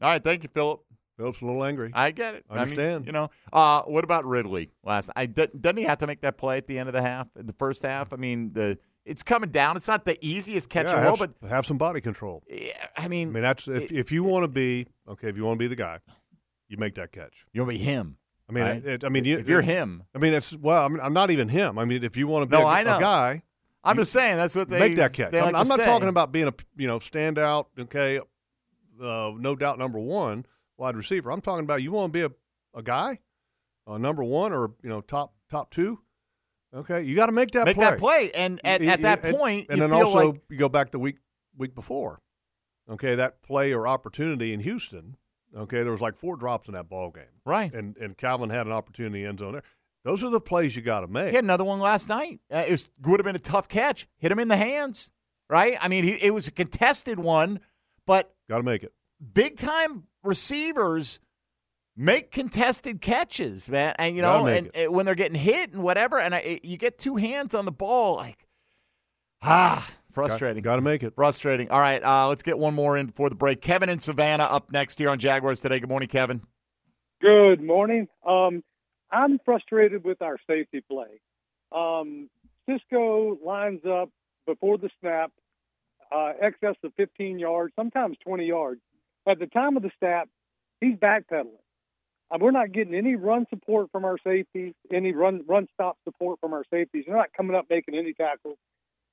All 0.01 0.11
right, 0.11 0.23
thank 0.23 0.43
you, 0.43 0.49
Philip. 0.49 0.81
Philip's 1.17 1.41
a 1.41 1.45
little 1.45 1.65
angry. 1.65 1.91
I 1.93 2.11
get 2.11 2.35
it. 2.35 2.45
I 2.49 2.53
mean, 2.53 2.61
Understand. 2.61 3.05
you 3.05 3.11
know, 3.11 3.31
uh, 3.51 3.81
what 3.81 4.05
about 4.05 4.23
Ridley 4.25 4.71
last? 4.83 5.09
I 5.13 5.25
doesn't 5.25 5.77
he 5.77 5.83
have 5.83 5.97
to 5.97 6.07
make 6.07 6.21
that 6.21 6.37
play 6.37 6.57
at 6.57 6.67
the 6.67 6.79
end 6.79 6.87
of 6.87 6.93
the 6.93 7.01
half, 7.01 7.27
the 7.35 7.53
first 7.53 7.83
half? 7.83 8.13
I 8.13 8.15
mean, 8.15 8.53
the 8.53 8.77
it's 9.05 9.23
coming 9.23 9.49
down. 9.49 9.75
It's 9.75 9.87
not 9.87 10.05
the 10.05 10.17
easiest 10.25 10.69
catch 10.69 10.87
yeah, 10.87 10.97
in 10.97 11.03
the 11.03 11.09
have, 11.09 11.35
but 11.41 11.49
have 11.49 11.65
some 11.65 11.77
body 11.77 12.01
control. 12.01 12.43
yeah, 12.49 12.71
I 12.97 13.07
mean, 13.07 13.29
I 13.29 13.31
mean, 13.31 13.43
that's 13.43 13.67
if, 13.67 13.91
if 13.91 14.11
you 14.11 14.23
want 14.23 14.43
to 14.43 14.47
be 14.47 14.87
okay. 15.07 15.29
If 15.29 15.37
you 15.37 15.43
want 15.43 15.57
to 15.57 15.63
be 15.63 15.67
the 15.67 15.75
guy, 15.75 15.99
you 16.69 16.77
make 16.77 16.95
that 16.95 17.11
catch. 17.11 17.45
you'll 17.53 17.65
be 17.65 17.77
him. 17.77 18.17
I 18.49 18.51
mean, 18.53 18.63
Right. 18.63 18.85
it, 18.85 19.03
I 19.05 19.09
mean, 19.09 19.23
you, 19.25 19.37
if 19.37 19.47
you're 19.47 19.61
him, 19.61 20.03
I 20.13 20.17
mean, 20.17 20.33
it's 20.33 20.55
well. 20.55 20.83
I 20.83 20.87
mean, 20.87 20.99
I'm 21.01 21.13
not 21.13 21.31
even 21.31 21.49
him. 21.49 21.79
I 21.79 21.85
mean, 21.85 22.03
if 22.03 22.17
you 22.17 22.27
want 22.27 22.43
to 22.43 22.45
be 22.47 22.61
No, 22.61 22.67
a, 22.67 22.69
I 22.69 22.81
a 22.81 22.83
know. 22.85 22.99
guy, 22.99 23.43
I'm 23.83 23.97
You 23.97 24.01
just 24.01 24.11
saying 24.13 24.37
that's 24.37 24.55
what 24.55 24.69
they 24.69 24.79
make 24.79 24.95
that 24.97 25.13
catch. 25.13 25.33
I'm, 25.33 25.45
like 25.45 25.55
I'm 25.55 25.67
not 25.67 25.79
say. 25.79 25.85
talking 25.85 26.09
about 26.09 26.31
being 26.31 26.47
a 26.47 26.53
you 26.77 26.87
know 26.87 26.99
standout. 26.99 27.65
Okay, 27.79 28.19
uh, 29.01 29.31
no 29.37 29.55
doubt 29.55 29.79
number 29.79 29.99
one 29.99 30.45
wide 30.77 30.95
receiver. 30.95 31.31
I'm 31.31 31.41
talking 31.41 31.63
about 31.63 31.81
you 31.81 31.91
want 31.91 32.13
to 32.13 32.17
be 32.19 32.25
a, 32.25 32.77
a 32.77 32.83
guy, 32.83 33.19
uh, 33.87 33.97
number 33.97 34.23
one 34.23 34.51
or 34.53 34.71
you 34.83 34.89
know 34.89 35.01
top 35.01 35.33
top 35.49 35.71
two. 35.71 35.99
Okay, 36.73 37.03
you 37.03 37.15
got 37.15 37.27
to 37.27 37.31
make 37.31 37.51
that 37.51 37.65
make 37.65 37.75
play. 37.75 37.85
that 37.85 37.99
play, 37.99 38.31
and 38.33 38.59
at, 38.63 38.81
at 38.81 39.01
that 39.03 39.23
and- 39.23 39.37
point, 39.37 39.67
and 39.69 39.79
then 39.79 39.93
also 39.93 40.31
like 40.31 40.41
you 40.49 40.57
go 40.57 40.69
back 40.69 40.91
the 40.91 40.99
week 40.99 41.17
week 41.57 41.75
before. 41.75 42.21
Okay, 42.89 43.15
that 43.15 43.41
play 43.43 43.71
or 43.73 43.87
opportunity 43.87 44.53
in 44.53 44.59
Houston. 44.59 45.15
Okay, 45.55 45.83
there 45.83 45.91
was 45.91 46.01
like 46.01 46.15
four 46.15 46.35
drops 46.35 46.67
in 46.67 46.73
that 46.73 46.89
ball 46.89 47.11
game, 47.11 47.25
right. 47.45 47.71
and 47.73 47.95
and 47.97 48.17
Calvin 48.17 48.49
had 48.49 48.65
an 48.65 48.73
opportunity 48.73 49.19
in 49.19 49.23
the 49.23 49.29
end 49.29 49.39
zone 49.39 49.53
there. 49.53 49.63
Those 50.03 50.23
are 50.23 50.29
the 50.29 50.41
plays 50.41 50.75
you 50.75 50.81
got 50.81 51.01
to 51.01 51.07
make. 51.07 51.29
He 51.29 51.35
had 51.35 51.45
another 51.45 51.63
one 51.63 51.79
last 51.79 52.09
night. 52.09 52.41
Uh, 52.51 52.65
it 52.67 52.71
was, 52.71 52.89
would 53.03 53.19
have 53.21 53.25
been 53.25 53.37
a 53.37 53.39
tough 53.39 53.69
catch. 53.69 54.05
Hit 54.17 54.31
him 54.33 54.39
in 54.39 54.49
the 54.49 54.57
hands, 54.57 55.11
right? 55.49 55.77
I 55.79 55.87
mean, 55.87 56.03
he, 56.03 56.11
it 56.13 56.33
was 56.33 56.47
a 56.47 56.51
contested 56.51 57.19
one, 57.19 57.61
but 58.05 58.33
Got 58.49 58.57
to 58.57 58.63
make 58.63 58.83
it. 58.83 58.91
big 59.33 59.55
time 59.55 60.03
receivers 60.21 61.21
make 61.95 62.31
contested 62.31 63.01
catches, 63.01 63.69
man. 63.69 63.93
And 63.97 64.15
you 64.15 64.21
know, 64.21 64.43
make 64.43 64.69
and 64.73 64.93
when 64.93 65.05
they're 65.05 65.15
getting 65.15 65.39
hit 65.39 65.73
and 65.73 65.83
whatever, 65.83 66.19
and 66.19 66.35
I, 66.35 66.59
you 66.63 66.77
get 66.77 66.97
two 66.97 67.15
hands 67.15 67.53
on 67.53 67.65
the 67.65 67.71
ball, 67.71 68.15
like 68.15 68.45
ah, 69.43 69.87
frustrating. 70.11 70.63
Got 70.63 70.77
to 70.77 70.81
make 70.81 71.03
it. 71.03 71.15
Frustrating. 71.15 71.69
All 71.69 71.79
right, 71.79 72.03
uh, 72.03 72.27
let's 72.27 72.43
get 72.43 72.57
one 72.57 72.73
more 72.73 72.97
in 72.97 73.07
before 73.07 73.29
the 73.29 73.35
break. 73.35 73.61
Kevin 73.61 73.89
and 73.89 74.01
Savannah 74.01 74.45
up 74.45 74.71
next 74.71 74.97
here 74.97 75.09
on 75.09 75.19
Jaguars 75.19 75.59
today. 75.59 75.79
Good 75.79 75.89
morning, 75.89 76.09
Kevin. 76.09 76.41
Good 77.21 77.61
morning. 77.61 78.07
Um, 78.27 78.63
I'm 79.11 79.39
frustrated 79.45 80.03
with 80.03 80.21
our 80.21 80.37
safety 80.47 80.81
play. 80.89 81.21
Um, 81.71 82.29
Cisco 82.69 83.37
lines 83.45 83.81
up 83.85 84.09
before 84.45 84.77
the 84.77 84.89
snap, 84.99 85.31
uh, 86.13 86.33
excess 86.41 86.75
of 86.83 86.93
15 86.97 87.39
yards, 87.39 87.73
sometimes 87.75 88.17
20 88.25 88.45
yards. 88.45 88.81
At 89.27 89.39
the 89.39 89.47
time 89.47 89.77
of 89.77 89.83
the 89.83 89.91
snap, 89.99 90.27
he's 90.81 90.95
backpedaling. 90.95 91.62
Uh, 92.33 92.37
we're 92.39 92.51
not 92.51 92.71
getting 92.71 92.95
any 92.95 93.15
run 93.15 93.45
support 93.49 93.89
from 93.91 94.05
our 94.05 94.17
safeties, 94.25 94.73
any 94.91 95.13
run 95.13 95.43
run 95.47 95.67
stop 95.73 95.97
support 96.03 96.39
from 96.39 96.53
our 96.53 96.63
safeties. 96.71 97.03
They're 97.05 97.15
not 97.15 97.33
coming 97.35 97.55
up 97.55 97.65
making 97.69 97.95
any 97.95 98.13
tackles. 98.13 98.57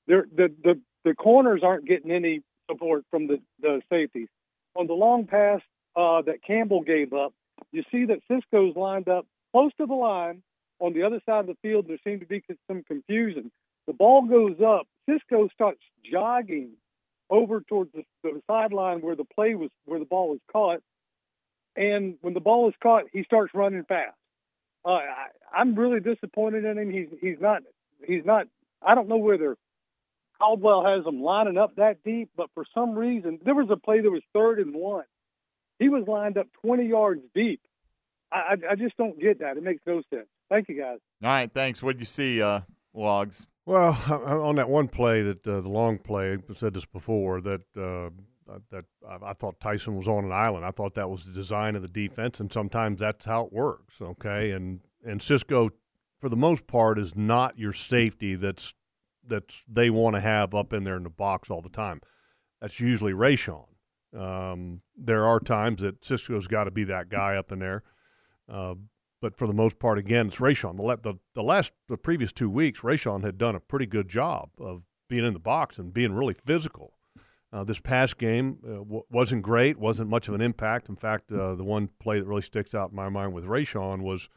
They're, 0.07 0.27
the 0.35 0.53
the 0.63 0.81
the 1.05 1.15
corners 1.15 1.63
aren't 1.63 1.87
getting 1.87 2.11
any 2.11 2.43
support 2.71 3.05
from 3.11 3.27
the 3.27 3.41
the 3.61 3.83
safeties. 3.91 4.29
On 4.77 4.87
the 4.87 4.95
long 4.95 5.27
pass 5.27 5.61
uh, 5.97 6.23
that 6.23 6.43
Campbell 6.47 6.83
gave 6.83 7.13
up, 7.13 7.35
you 7.73 7.83
see 7.91 8.07
that 8.07 8.21
Cisco's 8.31 8.77
lined 8.77 9.09
up 9.09 9.27
close 9.53 9.73
to 9.79 9.87
the 9.87 9.95
line 9.95 10.43
on 10.79 10.95
the 10.95 11.03
other 11.03 11.21
side 11.27 11.41
of 11.41 11.47
the 11.47 11.57
field. 11.63 11.87
There 11.89 11.99
seemed 12.05 12.21
to 12.21 12.27
be 12.27 12.43
some 12.69 12.83
confusion. 12.85 13.51
The 13.87 13.93
ball 13.93 14.27
goes 14.27 14.57
up. 14.65 14.87
Cisco 15.09 15.49
starts 15.53 15.81
jogging 16.11 16.71
over 17.29 17.61
towards 17.61 17.93
the, 17.93 18.03
the 18.23 18.41
sideline 18.47 19.01
where 19.01 19.17
the 19.17 19.25
play 19.25 19.55
was, 19.55 19.71
where 19.85 19.99
the 19.99 20.05
ball 20.05 20.31
was 20.31 20.41
caught. 20.51 20.81
And 21.77 22.17
when 22.21 22.35
the 22.35 22.41
ball 22.41 22.69
is 22.69 22.75
caught, 22.83 23.05
he 23.13 23.23
starts 23.25 23.55
running 23.55 23.85
fast. 23.85 24.17
Uh, 24.85 24.91
I, 24.91 25.27
I'm 25.55 25.75
really 25.75 26.01
disappointed 26.01 26.65
in 26.65 26.79
him. 26.79 26.91
He's 26.91 27.09
he's 27.21 27.41
not 27.41 27.63
he's 28.07 28.25
not. 28.25 28.47
I 28.83 28.95
don't 28.95 29.09
know 29.09 29.19
whether 29.19 29.57
Caldwell 30.41 30.85
has 30.85 31.07
him 31.07 31.23
lining 31.23 31.59
up 31.59 31.77
that 31.77 32.03
deep, 32.05 32.31
but 32.37 32.49
for 32.55 32.65
some 32.75 32.95
reason 32.95 33.39
there 33.45 33.55
was 33.55 33.69
a 33.71 33.77
play 33.77 34.01
that 34.01 34.11
was 34.11 34.23
third 34.33 34.59
and 34.59 34.75
one. 34.75 35.05
He 35.79 35.89
was 35.89 36.05
lined 36.07 36.37
up 36.37 36.47
20 36.63 36.87
yards 36.87 37.23
deep. 37.35 37.61
I, 38.33 38.37
I, 38.37 38.73
I 38.73 38.75
just 38.75 38.97
don't 38.97 39.19
get 39.19 39.41
that. 39.41 39.57
It 39.57 39.63
makes 39.63 39.83
no 39.87 40.03
sense. 40.13 40.27
Thank 40.51 40.69
you, 40.69 40.79
guys. 40.79 40.99
All 41.23 41.31
right, 41.31 41.51
thanks. 41.51 41.83
What 41.83 41.95
would 41.95 42.01
you 42.01 42.07
see, 42.07 42.43
uh, 42.43 42.61
Logs? 42.93 43.49
Well, 43.65 43.97
on 44.27 44.57
that 44.57 44.69
one 44.69 44.89
play 44.89 45.23
that 45.23 45.47
uh, 45.47 45.61
the 45.61 45.69
long 45.69 45.99
play, 45.99 46.33
I 46.33 46.55
said 46.55 46.75
this 46.75 46.85
before 46.85 47.41
that 47.41 47.63
uh, 47.77 48.11
that 48.71 48.85
I, 49.09 49.31
I 49.31 49.33
thought 49.35 49.61
Tyson 49.61 49.97
was 49.97 50.09
on 50.09 50.25
an 50.25 50.33
island. 50.33 50.65
I 50.65 50.71
thought 50.71 50.95
that 50.95 51.11
was 51.11 51.25
the 51.25 51.33
design 51.33 51.77
of 51.77 51.83
the 51.83 51.89
defense, 51.89 52.41
and 52.41 52.53
sometimes 52.53 53.01
that's 53.01 53.25
how 53.25 53.47
it 53.47 53.53
works. 53.53 54.01
Okay, 54.01 54.51
and 54.53 54.81
and 55.05 55.23
Cisco, 55.23 55.71
for 56.19 56.29
the 56.29 56.37
most 56.37 56.67
part, 56.67 56.99
is 56.99 57.17
not 57.17 57.59
your 57.59 57.73
safety. 57.73 58.35
That's 58.35 58.75
that's 59.27 59.63
they 59.69 59.91
want 59.91 60.17
to 60.17 60.21
have 60.21 60.55
up 60.55 60.73
in 60.73 60.85
there 60.85 60.97
in 60.97 61.05
the 61.05 61.11
box 61.11 61.51
all 61.51 61.63
the 61.63 61.69
time. 61.69 62.01
That's 62.61 62.81
usually 62.81 63.13
Rayshawn. 63.13 63.67
Um, 64.17 64.83
there 64.97 65.25
are 65.25 65.41
times 65.41 65.83
that 65.83 66.05
Cisco's 66.05 66.47
got 66.47 66.65
to 66.65 66.71
be 66.71 66.85
that 66.85 67.09
guy 67.09 67.37
up 67.37 67.53
in 67.53 67.59
there. 67.61 67.85
Uh, 68.49 68.75
but 69.21 69.37
for 69.37 69.47
the 69.47 69.55
most 69.55 69.79
part, 69.79 69.99
again, 69.99 70.29
it's 70.29 70.39
Rayshawn. 70.39 70.77
The, 70.77 71.13
the, 71.13 71.19
the 71.35 71.43
last, 71.43 71.73
the 71.89 71.97
previous 71.97 72.33
two 72.33 72.51
weeks, 72.51 72.81
Rayshawn 72.81 73.23
had 73.23 73.39
done 73.39 73.55
a 73.55 73.61
pretty 73.61 73.87
good 73.87 74.09
job 74.09 74.51
of 74.59 74.83
being 75.09 75.25
in 75.25 75.35
the 75.35 75.39
box 75.39 75.79
and 75.79 75.93
being 75.93 76.13
really 76.13 76.35
physical. 76.35 76.95
Uh, 77.53 77.65
this 77.65 77.81
past 77.81 78.17
game 78.17 78.59
uh, 78.65 78.75
w- 78.75 79.03
wasn't 79.11 79.43
great, 79.43 79.77
wasn't 79.77 80.09
much 80.09 80.29
of 80.29 80.35
an 80.35 80.41
impact. 80.41 80.89
In 80.89 80.95
fact, 80.97 81.33
uh, 81.33 81.55
the 81.57 81.65
one 81.65 81.89
play 81.99 82.21
that 82.21 82.27
really 82.27 82.43
sticks 82.43 82.75
out 82.77 82.91
in 82.91 82.97
my 82.97 83.09
mind 83.09 83.33
with 83.33 83.45
Rayshawn 83.45 84.03
was 84.03 84.29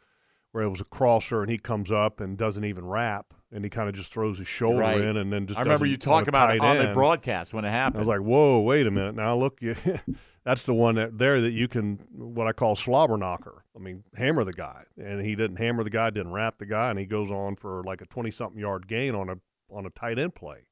where 0.50 0.64
it 0.64 0.68
was 0.68 0.80
a 0.80 0.84
crosser 0.84 1.40
and 1.42 1.50
he 1.50 1.58
comes 1.58 1.90
up 1.92 2.20
and 2.20 2.36
doesn't 2.36 2.64
even 2.64 2.84
wrap 2.86 3.32
and 3.52 3.62
he 3.64 3.70
kind 3.70 3.88
of 3.88 3.94
just 3.94 4.12
throws 4.12 4.38
his 4.38 4.46
shoulder 4.48 4.78
Right. 4.80 5.00
in 5.00 5.16
and 5.16 5.32
then 5.32 5.46
just 5.46 5.58
I 5.58 5.62
remember 5.62 5.86
you 5.86 5.96
talking 5.96 6.28
about 6.28 6.54
it 6.54 6.60
on 6.60 6.78
the 6.78 6.92
broadcast 6.92 7.54
when 7.54 7.64
it 7.64 7.70
happened. 7.70 7.98
I 7.98 8.00
was 8.00 8.08
like, 8.08 8.20
"Whoa, 8.20 8.60
wait 8.60 8.86
a 8.86 8.90
minute! 8.90 9.14
Now 9.16 9.36
look, 9.36 9.60
you, 9.62 9.76
that's 10.44 10.64
the 10.66 10.74
one 10.74 10.94
that 10.96 11.16
there 11.18 11.40
that 11.40 11.52
you 11.52 11.68
can 11.68 12.00
what 12.16 12.46
I 12.48 12.52
call 12.52 12.74
slobber 12.76 13.16
knocker. 13.16 13.64
I 13.76 13.80
mean, 13.80 14.02
hammer 14.16 14.44
the 14.44 14.52
guy, 14.52 14.84
and 14.96 15.24
he 15.24 15.34
didn't 15.36 15.56
hammer 15.56 15.82
the 15.84 15.90
guy, 15.90 16.10
didn't 16.10 16.32
wrap 16.32 16.58
the 16.58 16.66
guy, 16.66 16.90
and 16.90 16.98
he 16.98 17.06
goes 17.06 17.30
on 17.32 17.54
for 17.56 17.82
like 17.84 18.00
a 18.00 18.06
twenty 18.06 18.30
something 18.32 18.58
yard 18.60 18.86
gain 18.88 19.14
on 19.14 19.28
a 19.30 19.36
on 19.70 19.86
a 19.86 19.90
tight 19.90 20.18
end 20.20 20.34
play. 20.36 20.66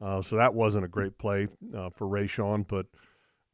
Uh, 0.00 0.20
so 0.20 0.36
that 0.36 0.54
wasn't 0.54 0.84
a 0.84 0.88
great 0.88 1.18
play 1.18 1.48
uh, 1.74 1.90
for 1.90 2.06
Rayshawn, 2.06 2.66
but 2.68 2.86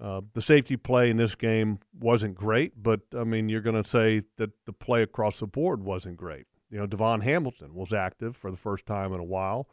uh, 0.00 0.20
the 0.35 0.40
safety 0.40 0.76
play 0.76 1.11
in 1.11 1.16
this 1.16 1.35
game 1.35 1.78
wasn't 2.00 2.35
great. 2.35 2.83
But 2.83 3.00
I 3.16 3.24
mean, 3.24 3.48
you're 3.48 3.61
going 3.61 3.81
to 3.81 3.88
say 3.88 4.22
that 4.38 4.50
the 4.66 4.72
play 4.72 5.02
across 5.02 5.38
the 5.38 5.46
board 5.46 5.85
wasn't 5.85 6.16
great. 6.16 6.46
you 6.70 6.78
know, 6.78 6.87
DaVon 6.87 7.22
Hamilton 7.22 7.74
was 7.74 7.92
active 7.92 8.37
for 8.37 8.50
the 8.50 8.57
first 8.57 8.87
time 8.87 9.12
in 9.12 9.20
a 9.20 9.24
while, 9.24 9.68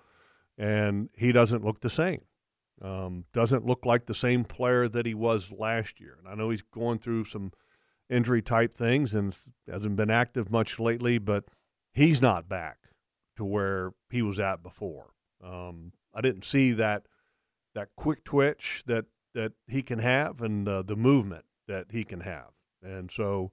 and 0.58 1.10
he 1.18 1.32
doesn't 1.32 1.66
look 1.66 1.82
the 1.82 1.90
same. 1.90 2.22
Um, 2.82 3.26
doesn't 3.34 3.66
look 3.66 3.86
like 3.86 4.06
the 4.06 4.14
same 4.14 4.46
player 4.46 4.88
that 4.88 5.06
he 5.06 5.14
was 5.14 5.52
last 5.52 6.00
year. 6.00 6.18
And 6.20 6.28
I 6.28 6.36
know 6.36 6.50
he's 6.50 6.62
going 6.62 7.00
through 7.00 7.26
some 7.26 7.52
injury 8.10 8.42
type 8.42 8.76
things 8.76 9.16
and 9.16 9.38
hasn't 9.70 9.96
been 9.96 10.10
active 10.10 10.50
much 10.52 10.80
lately, 10.80 11.18
but 11.18 11.46
he's 11.94 12.22
not 12.22 12.48
back 12.48 12.78
to 13.36 13.44
where 13.44 13.92
he 14.10 14.22
was 14.22 14.40
at 14.40 14.64
before. 14.64 15.12
Um, 15.44 15.92
I 16.20 16.22
didn't 16.22 16.44
see 16.44 16.74
that 16.74 17.04
that 17.76 17.88
quick 17.96 18.26
twitch 18.26 18.84
that 18.88 19.06
that 19.34 19.54
he 19.70 19.82
can 19.82 20.00
have 20.00 20.42
and 20.42 20.68
uh, 20.68 20.82
the 20.82 20.98
movement 20.98 21.46
that 21.70 21.86
he 21.92 22.04
can 22.04 22.20
have, 22.20 22.50
and 22.84 23.10
so 23.10 23.52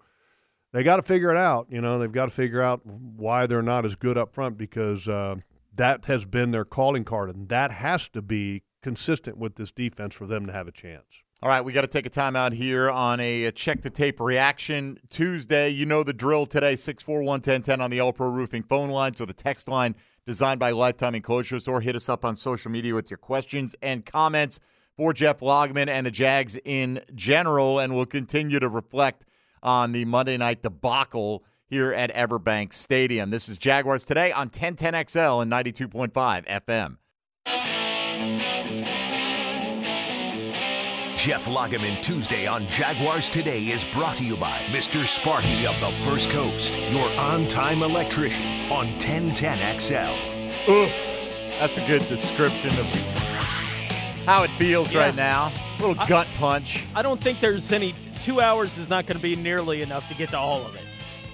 they 0.72 0.82
got 0.82 0.96
to 0.96 1.02
figure 1.02 1.30
it 1.30 1.36
out. 1.36 1.68
You 1.70 1.80
know, 1.80 2.00
they've 2.00 2.10
got 2.10 2.24
to 2.24 2.34
figure 2.34 2.60
out 2.60 2.84
why 2.84 3.46
they're 3.46 3.62
not 3.62 3.84
as 3.84 3.94
good 3.94 4.18
up 4.18 4.34
front 4.34 4.58
because 4.58 5.06
uh, 5.06 5.36
that 5.76 6.06
has 6.06 6.24
been 6.24 6.50
their 6.50 6.64
calling 6.64 7.04
card, 7.04 7.30
and 7.30 7.48
that 7.50 7.70
has 7.70 8.08
to 8.08 8.20
be 8.20 8.64
consistent 8.82 9.38
with 9.38 9.54
this 9.54 9.70
defense 9.70 10.16
for 10.16 10.26
them 10.26 10.44
to 10.46 10.52
have 10.52 10.66
a 10.66 10.72
chance. 10.72 11.22
All 11.42 11.48
right, 11.48 11.60
we 11.60 11.72
got 11.72 11.82
to 11.82 11.86
take 11.86 12.06
a 12.06 12.10
timeout 12.10 12.52
here 12.52 12.90
on 12.90 13.20
a 13.20 13.52
check 13.52 13.82
the 13.82 13.90
tape 13.90 14.18
reaction 14.18 14.98
Tuesday. 15.08 15.68
You 15.68 15.86
know 15.86 16.02
the 16.02 16.12
drill 16.12 16.46
today 16.46 16.74
641 16.74 17.26
1010 17.26 17.80
on 17.80 17.90
the 17.92 18.00
All 18.00 18.12
Pro 18.12 18.28
Roofing 18.28 18.64
phone 18.64 18.90
line. 18.90 19.14
So 19.14 19.24
the 19.24 19.34
text 19.34 19.68
line 19.68 19.94
designed 20.26 20.60
by 20.60 20.72
Lifetime 20.72 21.14
Enclosures, 21.14 21.68
or 21.68 21.80
hit 21.80 21.96
us 21.96 22.08
up 22.08 22.24
on 22.24 22.36
social 22.36 22.70
media 22.70 22.94
with 22.94 23.10
your 23.10 23.18
questions 23.18 23.74
and 23.80 24.04
comments 24.04 24.60
for 24.96 25.12
Jeff 25.12 25.40
Lageman 25.40 25.88
and 25.88 26.06
the 26.06 26.10
Jags 26.10 26.58
in 26.64 27.00
general. 27.14 27.78
And 27.78 27.94
we'll 27.94 28.06
continue 28.06 28.58
to 28.58 28.68
reflect 28.68 29.24
on 29.62 29.92
the 29.92 30.04
Monday 30.04 30.36
night 30.36 30.62
debacle 30.62 31.44
here 31.68 31.92
at 31.92 32.12
Everbank 32.14 32.72
Stadium. 32.72 33.30
This 33.30 33.48
is 33.48 33.58
Jaguars 33.58 34.04
today 34.04 34.32
on 34.32 34.50
1010XL 34.50 35.42
and 35.42 35.52
92.5 35.52 36.46
FM. 36.46 36.96
Jeff 41.26 41.46
Lageman 41.46 42.00
Tuesday 42.02 42.46
on 42.46 42.68
Jaguars 42.68 43.28
Today 43.28 43.64
is 43.72 43.84
brought 43.86 44.16
to 44.18 44.22
you 44.24 44.36
by 44.36 44.58
Mr. 44.70 45.04
Sparky 45.04 45.66
of 45.66 45.74
the 45.80 45.90
First 46.08 46.30
Coast, 46.30 46.78
your 46.92 47.08
on 47.18 47.48
time 47.48 47.82
electrician 47.82 48.70
on 48.70 48.86
1010XL. 49.00 50.68
Oof. 50.68 50.92
That's 51.58 51.78
a 51.78 51.86
good 51.88 52.06
description 52.08 52.70
of 52.78 52.86
how 54.24 54.44
it 54.44 54.52
feels 54.56 54.94
Yeah. 54.94 55.06
right 55.06 55.16
now. 55.16 55.50
A 55.80 55.80
little 55.82 56.00
I- 56.00 56.06
gut 56.06 56.28
punch. 56.38 56.84
I 56.94 57.02
don't 57.02 57.20
think 57.20 57.40
there's 57.40 57.72
any. 57.72 57.92
Two 58.20 58.40
hours 58.40 58.78
is 58.78 58.88
not 58.88 59.06
going 59.06 59.16
to 59.18 59.22
be 59.22 59.34
nearly 59.34 59.82
enough 59.82 60.06
to 60.06 60.14
get 60.14 60.30
to 60.30 60.38
all 60.38 60.64
of 60.64 60.76
it. 60.76 60.82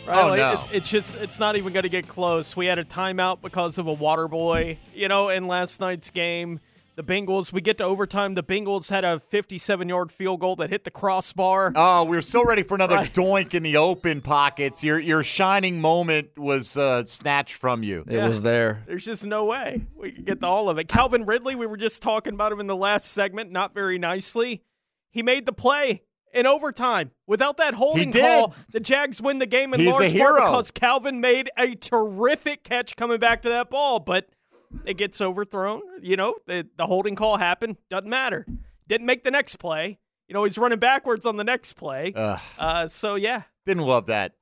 Right? 0.07 0.16
Oh, 0.16 0.28
Like, 0.28 0.38
no. 0.38 0.52
it- 0.70 0.76
it's 0.78 0.90
just, 0.90 1.16
it's 1.16 1.38
not 1.38 1.57
even 1.57 1.70
going 1.74 1.83
to 1.83 1.90
get 1.90 2.09
close. 2.09 2.57
We 2.57 2.64
had 2.64 2.78
a 2.78 2.85
timeout 2.85 3.42
because 3.42 3.76
of 3.76 3.88
a 3.88 3.92
water 3.92 4.26
boy, 4.26 4.78
you 4.94 5.09
know, 5.09 5.28
in 5.28 5.44
last 5.46 5.83
night's 5.83 6.11
game. 6.11 6.61
The 6.94 7.02
Bengals, 7.02 7.55
we 7.55 7.62
get 7.62 7.78
to 7.78 7.85
overtime. 7.85 8.35
The 8.35 8.42
Bengals 8.42 8.90
had 8.90 9.02
a 9.05 9.18
57 9.18 9.88
yard 9.88 10.12
field 10.12 10.40
goal 10.40 10.57
that 10.57 10.68
hit 10.68 10.85
the 10.85 10.90
crossbar. 10.90 11.72
Oh, 11.74 12.05
we 12.05 12.16
were 12.16 12.20
so 12.22 12.44
ready 12.44 12.62
for 12.62 12.74
another 12.74 12.96
Right. 12.96 13.12
doink 13.14 13.55
in 13.55 13.62
the 13.62 13.78
open 13.78 14.20
pockets. 14.20 14.85
Your 14.85 14.98
your 14.98 15.22
shining 15.22 15.81
moment 15.81 16.38
was 16.38 16.76
uh, 16.76 17.05
snatched 17.07 17.55
from 17.55 17.83
you. 17.83 18.05
It 18.07 18.16
Yeah. 18.16 18.28
was 18.28 18.42
there. 18.42 18.83
There's 18.87 19.07
just 19.07 19.24
no 19.26 19.44
way 19.46 19.83
we 19.96 20.12
could 20.12 20.26
get 20.26 20.40
to 20.40 20.46
all 20.46 20.68
of 20.68 20.76
it. 20.78 20.87
Calvin 20.88 21.24
Ridley, 21.24 21.55
we 21.55 21.66
were 21.66 21.78
just 21.78 22.02
talking 22.02 22.35
about 22.35 22.52
him 22.52 22.61
in 22.61 22.66
the 22.66 22.76
last 22.76 23.11
segment, 23.11 23.50
not 23.50 23.72
very 23.72 23.98
nicely. 23.98 24.62
He 25.11 25.22
made 25.22 25.46
the 25.46 25.52
play 25.52 26.02
in 26.35 26.46
overtime. 26.46 27.11
Without 27.26 27.57
that 27.57 27.72
holding 27.74 28.12
call, 28.12 28.55
the 28.70 28.81
Jags 28.81 29.20
win 29.22 29.38
the 29.38 29.46
game 29.46 29.72
in 29.72 29.81
He's 29.81 29.88
a 29.88 29.98
large 29.98 30.18
part 30.18 30.35
because 30.37 30.70
Calvin 30.70 31.22
made 31.22 31.48
a 31.59 31.74
terrific 31.74 32.64
catch 32.64 32.96
coming 32.96 33.18
back 33.18 33.40
to 33.42 33.48
that 33.48 33.70
ball, 33.70 33.98
but 33.98 34.28
it 34.85 34.95
gets 34.97 35.21
overthrown. 35.21 35.83
You 36.01 36.17
know, 36.17 36.35
the, 36.47 36.67
the 36.77 36.87
holding 36.87 37.15
call 37.15 37.37
happened. 37.37 37.77
Doesn't 37.91 38.09
matter. 38.09 38.47
Didn't 38.89 39.07
make 39.07 39.25
the 39.25 39.31
next 39.31 39.57
play. 39.57 39.99
You 40.29 40.35
know, 40.35 40.45
he's 40.45 40.59
running 40.59 40.79
backwards 40.79 41.27
on 41.27 41.37
the 41.37 41.45
next 41.45 41.75
play. 41.75 42.13
Uh, 42.15 42.89
so, 42.89 43.17
yeah. 43.17 43.43
didn't 43.67 43.85
love 43.85 44.07
that. 44.07 44.35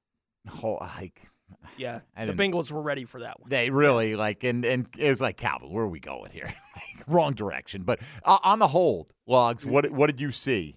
Whole 0.49 0.79
like 0.81 1.21
Yeah. 1.77 2.01
I 2.16 2.27
The 2.27 2.33
Bengals 2.33 2.73
were 2.73 2.83
ready 2.83 3.05
for 3.05 3.21
that 3.21 3.40
one. 3.40 3.49
they 3.51 3.71
really 3.71 4.16
like 4.16 4.45
and 4.45 4.64
and 4.64 4.88
it 4.99 5.09
was 5.09 5.21
like 5.21 5.37
Calvin, 5.37 5.71
where 5.71 5.85
are 5.85 5.88
we 5.88 6.01
going 6.01 6.31
here? 6.31 6.47
like, 6.77 7.05
wrong 7.07 7.35
direction. 7.35 7.83
But 7.83 8.01
uh, 8.25 8.38
on 8.43 8.59
the 8.59 8.69
hold, 8.69 9.12
logs. 9.27 9.66
What 9.66 9.90
what 9.90 10.09
did 10.09 10.21
you 10.21 10.33
see? 10.33 10.77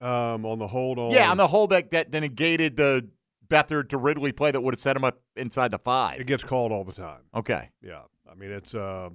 Um, 0.00 0.44
on 0.44 0.58
the 0.58 0.66
hold 0.66 0.98
on, 0.98 1.12
Yeah, 1.12 1.30
on 1.30 1.36
the 1.36 1.46
hold 1.46 1.70
that 1.70 1.90
that 1.92 2.12
negated 2.12 2.76
the 2.76 3.08
Beathard 3.48 3.88
to 3.90 3.96
Ridley 3.98 4.32
play 4.32 4.50
that 4.50 4.60
would 4.60 4.74
have 4.74 4.80
set 4.80 4.96
him 4.96 5.04
up 5.04 5.20
inside 5.36 5.70
the 5.70 5.78
five. 5.78 6.20
it 6.20 6.26
gets 6.26 6.44
called 6.44 6.72
all 6.72 6.84
the 6.84 6.92
time. 6.92 7.20
Okay. 7.34 7.70
Yeah, 7.82 8.02
I 8.34 8.38
mean 8.38 8.50
it's 8.50 8.74
uh, 8.74 9.10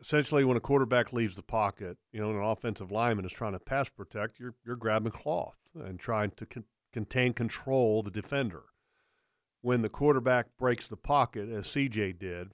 essentially 0.00 0.44
when 0.44 0.56
a 0.56 0.60
quarterback 0.60 1.12
leaves 1.12 1.36
the 1.36 1.42
pocket, 1.42 1.96
you 2.12 2.20
know, 2.20 2.30
an 2.30 2.42
offensive 2.42 2.90
lineman 2.90 3.24
is 3.24 3.32
trying 3.32 3.52
to 3.52 3.58
pass 3.58 3.88
protect, 3.88 4.38
you're 4.38 4.54
you're 4.66 4.76
grabbing 4.76 5.12
cloth 5.12 5.56
and 5.74 5.98
trying 5.98 6.32
to 6.32 6.44
con- 6.44 6.64
contain 6.92 7.32
control 7.32 8.02
the 8.02 8.10
defender. 8.10 8.64
When 9.62 9.82
the 9.82 9.88
quarterback 9.88 10.48
breaks 10.58 10.88
the 10.88 10.96
pocket, 10.96 11.48
as 11.48 11.68
CJ 11.68 12.18
did, 12.18 12.52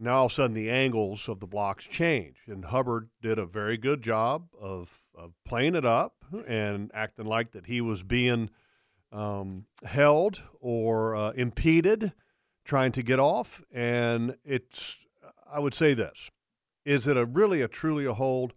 now 0.00 0.16
all 0.16 0.26
of 0.26 0.32
a 0.32 0.34
sudden 0.34 0.54
the 0.54 0.70
angles 0.70 1.28
of 1.28 1.38
the 1.38 1.46
blocks 1.46 1.86
change, 1.86 2.38
and 2.46 2.66
Hubbard 2.66 3.10
did 3.22 3.38
a 3.38 3.46
very 3.46 3.78
good 3.78 4.02
job 4.02 4.48
of 4.60 5.06
of 5.14 5.32
playing 5.46 5.76
it 5.76 5.86
up 5.86 6.24
and 6.46 6.90
acting 6.92 7.26
like 7.26 7.52
that 7.52 7.66
he 7.66 7.80
was 7.80 8.02
being 8.02 8.50
um, 9.12 9.66
held 9.84 10.42
or 10.60 11.14
uh, 11.14 11.30
impeded 11.30 12.12
trying 12.64 12.92
to 12.92 13.02
get 13.02 13.18
off. 13.18 13.62
And 13.72 14.36
it's, 14.44 15.06
I 15.52 15.58
would 15.58 15.74
say 15.74 15.94
this 15.94 16.30
is 16.84 17.06
it 17.06 17.16
a 17.16 17.24
really 17.24 17.62
a 17.62 17.68
truly 17.68 18.04
a 18.04 18.12
hold? 18.14 18.54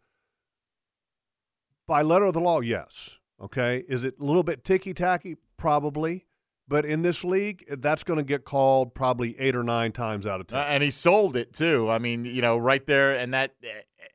By 1.87 2.01
letter 2.01 2.25
of 2.25 2.33
the 2.33 2.39
law, 2.41 2.61
yes. 2.61 3.17
Okay. 3.41 3.83
Is 3.87 4.05
it 4.05 4.15
a 4.19 4.23
little 4.23 4.43
bit 4.43 4.63
ticky 4.63 4.93
tacky? 4.93 5.35
Probably. 5.57 6.25
But 6.67 6.83
in 6.85 7.03
this 7.03 7.23
league, 7.23 7.63
that's 7.77 8.03
going 8.03 8.17
to 8.17 8.23
get 8.23 8.43
called 8.43 8.95
probably 8.95 9.39
eight 9.39 9.55
or 9.55 9.63
nine 9.63 9.91
times 9.91 10.25
out 10.25 10.41
of 10.41 10.47
Uh, 10.51 10.63
ten. 10.63 10.73
and 10.73 10.83
he 10.83 10.89
sold 10.89 11.35
it 11.35 11.53
too. 11.53 11.87
I 11.91 11.99
mean, 11.99 12.25
you 12.25 12.41
know, 12.41 12.57
right 12.57 12.83
there, 12.87 13.13
and 13.13 13.35
that 13.35 13.53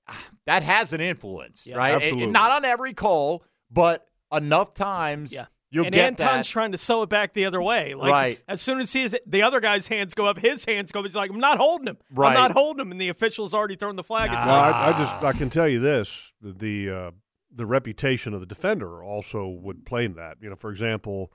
uh, 0.09 0.15
that 0.47 0.65
has 0.65 0.93
an 0.93 1.01
influence, 1.01 1.65
Yeah. 1.69 1.77
right? 1.77 1.91
It- 1.93 2.03
it- 2.03 2.05
Absolutely. 2.07 2.33
not 2.33 2.51
on 2.51 2.65
every 2.65 2.93
call, 2.93 3.45
but 3.71 4.05
enough 4.33 4.75
times. 4.75 5.33
Yeah. 5.33 5.47
You'll 5.73 5.85
and 5.87 5.95
get 5.95 6.05
Anton's 6.05 6.47
that. 6.49 6.53
trying 6.53 6.73
to 6.73 6.79
sell 6.79 7.03
it 7.05 7.09
back 7.09 7.33
the 7.33 7.45
other 7.45 7.63
way. 7.63 7.95
Like, 7.95 8.11
Right. 8.11 8.43
As 8.49 8.61
soon 8.61 8.81
as 8.81 8.93
he 8.93 9.09
the 9.27 9.43
other 9.43 9.61
guy's 9.61 9.87
hands 9.87 10.15
go 10.15 10.27
up, 10.27 10.39
his 10.39 10.65
hands 10.65 10.91
go 10.91 11.01
up. 11.01 11.07
He's 11.07 11.15
like, 11.15 11.31
"I'm 11.31 11.39
not 11.39 11.59
holding 11.59 11.87
him. 11.87 11.99
Right. 12.13 12.29
I'm 12.29 12.35
not 12.35 12.51
holding 12.53 12.81
him." 12.85 12.91
And 12.91 13.01
the 13.01 13.09
official's 13.09 13.55
already 13.55 13.77
thrown 13.77 13.95
the 13.95 14.03
flag. 14.03 14.31
It's 14.33 14.47
Well, 14.47 14.57
like, 14.57 14.75
I, 14.75 14.89
I 14.89 14.93
just 14.99 15.23
I 15.23 15.33
can 15.33 15.49
tell 15.49 15.69
you 15.69 15.79
this: 15.79 16.33
the 16.43 16.91
uh, 16.91 17.11
the 17.55 17.67
reputation 17.67 18.35
of 18.35 18.41
the 18.41 18.47
defender 18.47 19.03
also 19.03 19.47
would 19.47 19.87
play 19.87 20.05
in 20.05 20.15
that. 20.15 20.39
You 20.41 20.51
know, 20.51 20.57
for 20.57 20.71
example, 20.71 21.31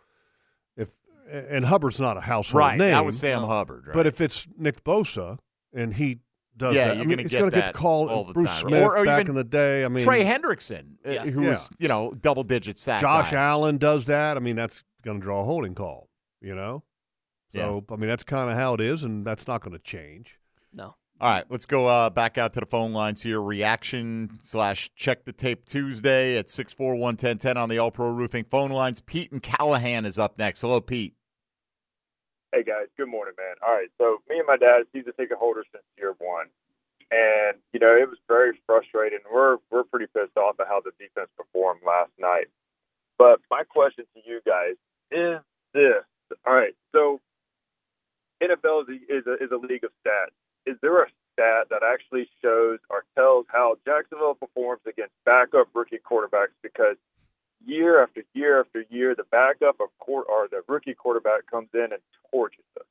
if 0.75 0.89
and 1.31 1.63
Hubbard's 1.65 1.99
not 2.01 2.17
a 2.17 2.21
household 2.21 2.59
right. 2.59 2.77
name, 2.77 2.91
That 2.91 3.05
was 3.05 3.17
Sam 3.17 3.43
Hubbard. 3.43 3.87
Right? 3.87 3.93
but 3.93 4.05
if 4.05 4.19
it's 4.19 4.47
Nick 4.57 4.83
Bosa 4.83 5.39
and 5.73 5.93
he 5.93 6.19
does 6.57 6.75
Yeah, 6.75 6.87
that, 6.89 6.95
you're 6.97 7.03
I 7.03 7.07
mean, 7.07 7.09
gonna 7.17 7.21
it's 7.23 7.31
get 7.31 7.39
gonna 7.39 7.51
get 7.51 7.73
called. 7.73 8.09
all 8.09 8.23
the 8.23 8.33
Bruce 8.33 8.49
time. 8.61 8.69
Smith 8.69 8.83
Or- 8.83 8.97
or 8.97 9.05
back 9.05 9.21
even 9.21 9.31
in 9.31 9.35
the 9.35 9.43
day. 9.43 9.83
I 9.83 9.87
mean, 9.89 10.03
Trey 10.03 10.23
Hendrickson, 10.23 10.95
uh, 11.05 11.09
Yeah. 11.11 11.25
who 11.25 11.43
Yeah. 11.43 11.49
was 11.49 11.69
you 11.79 11.87
know 11.87 12.11
double 12.21 12.43
digit 12.43 12.77
sack. 12.77 13.01
Josh 13.01 13.31
guy. 13.31 13.37
Allen 13.41 13.77
does 13.77 14.05
that. 14.05 14.37
I 14.37 14.39
mean, 14.39 14.55
that's 14.55 14.83
going 15.03 15.19
to 15.19 15.23
draw 15.23 15.41
a 15.41 15.43
holding 15.45 15.75
call. 15.75 16.09
You 16.41 16.53
know, 16.55 16.83
so 17.53 17.83
I 17.91 17.95
mean 17.95 18.07
that's 18.09 18.23
kind 18.23 18.49
of 18.51 18.55
how 18.57 18.73
it 18.75 18.81
is, 18.81 19.03
and 19.03 19.25
that's 19.25 19.47
not 19.47 19.61
going 19.61 19.73
to 19.77 19.83
change. 19.83 20.37
no. 20.73 20.95
All 21.21 21.29
right, 21.31 21.45
let's 21.49 21.65
go 21.65 21.87
uh, 21.87 22.09
back 22.09 22.37
out 22.37 22.51
to 22.53 22.59
the 22.59 22.65
phone 22.65 22.91
lines 22.91 23.21
here. 23.23 23.41
Reaction 23.41 24.31
slash 24.41 24.93
check 24.95 25.23
the 25.23 25.31
tape 25.31 25.65
Tuesday 25.65 26.37
at 26.37 26.49
641 26.49 26.99
1010 27.15 27.55
on 27.55 27.69
the 27.69 27.77
All 27.77 27.89
Pro 27.89 28.09
Roofing 28.09 28.43
phone 28.43 28.69
lines. 28.69 28.99
Pete 28.99 29.31
and 29.31 29.41
Callahan 29.41 30.05
is 30.05 30.19
up 30.19 30.37
next. 30.37 30.59
Hello, 30.59 30.81
Pete. 30.81 31.15
Hey 32.55 32.63
guys, 32.63 32.87
good 32.95 33.09
morning, 33.09 33.33
man. 33.37 33.59
All 33.67 33.75
right, 33.75 33.91
so 33.99 34.23
me 34.29 34.39
and 34.39 34.47
my 34.47 34.55
dad, 34.55 34.87
season 34.93 35.11
ticket 35.19 35.35
holders 35.35 35.65
since 35.73 35.83
year 35.97 36.15
one, 36.19 36.47
and 37.11 37.59
you 37.73 37.81
know 37.81 37.91
it 37.91 38.07
was 38.07 38.17
very 38.29 38.57
frustrating. 38.65 39.19
We're 39.27 39.57
we're 39.69 39.83
pretty 39.83 40.05
pissed 40.07 40.37
off 40.37 40.57
at 40.61 40.67
how 40.67 40.79
the 40.79 40.91
defense 40.97 41.27
performed 41.35 41.81
last 41.85 42.11
night. 42.17 42.47
But 43.19 43.41
my 43.51 43.63
question 43.67 44.05
to 44.15 44.21
you 44.23 44.39
guys 44.47 44.79
is 45.11 45.43
this: 45.73 46.07
All 46.47 46.55
right, 46.55 46.71
so 46.93 47.19
NFL 48.41 48.83
is 48.83 48.87
a, 48.87 49.17
is 49.17 49.27
a, 49.27 49.33
is 49.43 49.51
a 49.51 49.59
league 49.59 49.83
of 49.83 49.91
stats. 49.99 50.31
Is 50.65 50.77
there 50.81 51.03
a 51.03 51.11
stat 51.33 51.67
that 51.71 51.83
actually 51.83 52.29
shows 52.41 52.79
or 52.89 53.03
tells 53.15 53.47
how 53.49 53.75
Jacksonville 53.83 54.35
performs 54.35 54.87
against 54.87 55.11
backup 55.25 55.67
rookie 55.75 55.99
quarterbacks? 55.99 56.55
Because 56.63 56.95
year 57.65 58.01
after 58.01 58.23
year 58.33 58.59
after 58.61 58.83
year, 58.89 59.15
the 59.15 59.23
backup 59.31 59.79
of 59.79 59.89
court 59.99 60.27
or 60.29 60.47
the 60.49 60.61
rookie 60.67 60.93
quarterback 60.93 61.45
comes 61.49 61.69
in 61.73 61.87
and 61.91 62.01
torches 62.31 62.63
us. 62.79 62.85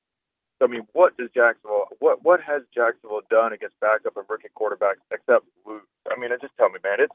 So 0.58 0.66
I 0.66 0.68
mean, 0.68 0.86
what 0.92 1.16
does 1.16 1.30
Jacksonville? 1.34 1.88
What 1.98 2.22
what 2.24 2.40
has 2.42 2.62
Jacksonville 2.74 3.22
done 3.30 3.52
against 3.52 3.78
backup 3.80 4.16
and 4.16 4.24
rookie 4.28 4.48
quarterbacks 4.56 5.02
except 5.10 5.46
lose? 5.66 5.82
I 6.10 6.18
mean, 6.18 6.30
just 6.40 6.56
tell 6.56 6.68
me, 6.70 6.78
man. 6.84 6.98
It's 7.00 7.14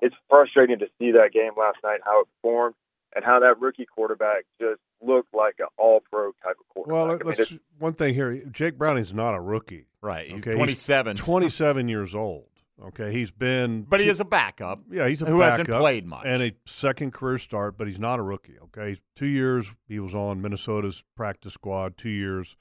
it's 0.00 0.16
frustrating 0.28 0.78
to 0.80 0.86
see 0.98 1.12
that 1.12 1.30
game 1.32 1.52
last 1.56 1.78
night 1.84 2.00
how 2.04 2.22
it 2.22 2.28
performed. 2.42 2.74
and 3.14 3.24
how 3.24 3.38
that 3.40 3.60
rookie 3.60 3.84
quarterback 3.84 4.44
just 4.58 4.80
looked 5.02 5.34
like 5.34 5.56
an 5.58 5.66
all-pro 5.76 6.32
type 6.42 6.56
of 6.58 6.66
quarterback. 6.70 7.20
Well, 7.24 7.28
let's 7.28 7.40
it's- 7.40 7.58
one 7.78 7.92
thing 7.92 8.14
here. 8.14 8.36
Jake 8.50 8.78
Browning's 8.78 9.12
not 9.12 9.34
a 9.34 9.40
rookie. 9.40 9.84
Right. 10.00 10.30
He's 10.30 10.46
Okay, 10.46 10.56
27. 10.56 11.16
27 11.16 11.88
years 11.88 12.14
old. 12.14 12.46
Okay, 12.88 13.12
he's 13.12 13.30
been, 13.30 13.82
But 13.82 14.00
he 14.00 14.08
is 14.08 14.18
a 14.20 14.24
backup. 14.24 14.80
yeah, 14.90 15.06
he's 15.08 15.22
a 15.22 15.26
who 15.26 15.40
hasn't 15.40 15.68
played 15.68 16.04
much. 16.04 16.24
and 16.26 16.42
a 16.42 16.52
second 16.66 17.12
career 17.12 17.38
start, 17.38 17.78
but 17.78 17.86
he's 17.86 17.98
not 17.98 18.18
a 18.18 18.22
rookie. 18.22 18.56
Okay, 18.64 18.90
he's 18.90 19.00
two 19.14 19.26
years 19.26 19.74
he 19.86 20.00
was 20.00 20.14
on 20.14 20.42
Minnesota's 20.42 21.04
practice 21.16 21.54
squad. 21.54 21.96
Two 21.96 22.08
years 22.10 22.56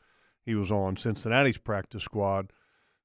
he 0.46 0.54
was 0.56 0.72
on 0.72 0.96
Cincinnati's 0.96 1.58
practice 1.58 2.04
squad. 2.04 2.52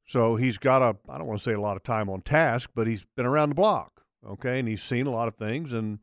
So 0.04 0.36
he's 0.36 0.58
got 0.58 0.82
a 0.82 0.96
I 1.08 1.18
don't 1.18 1.26
want 1.26 1.38
to 1.40 1.42
say 1.44 1.52
a 1.52 1.60
lot 1.60 1.76
of 1.76 1.82
time 1.82 2.08
on 2.10 2.20
task, 2.20 2.70
but 2.74 2.86
he's 2.86 3.06
been 3.16 3.26
around 3.26 3.48
the 3.50 3.54
block. 3.54 4.02
Okay, 4.26 4.58
and 4.58 4.68
he's 4.68 4.82
seen 4.82 5.06
a 5.06 5.10
lot 5.10 5.26
of 5.28 5.36
things. 5.36 5.72
And 5.72 6.00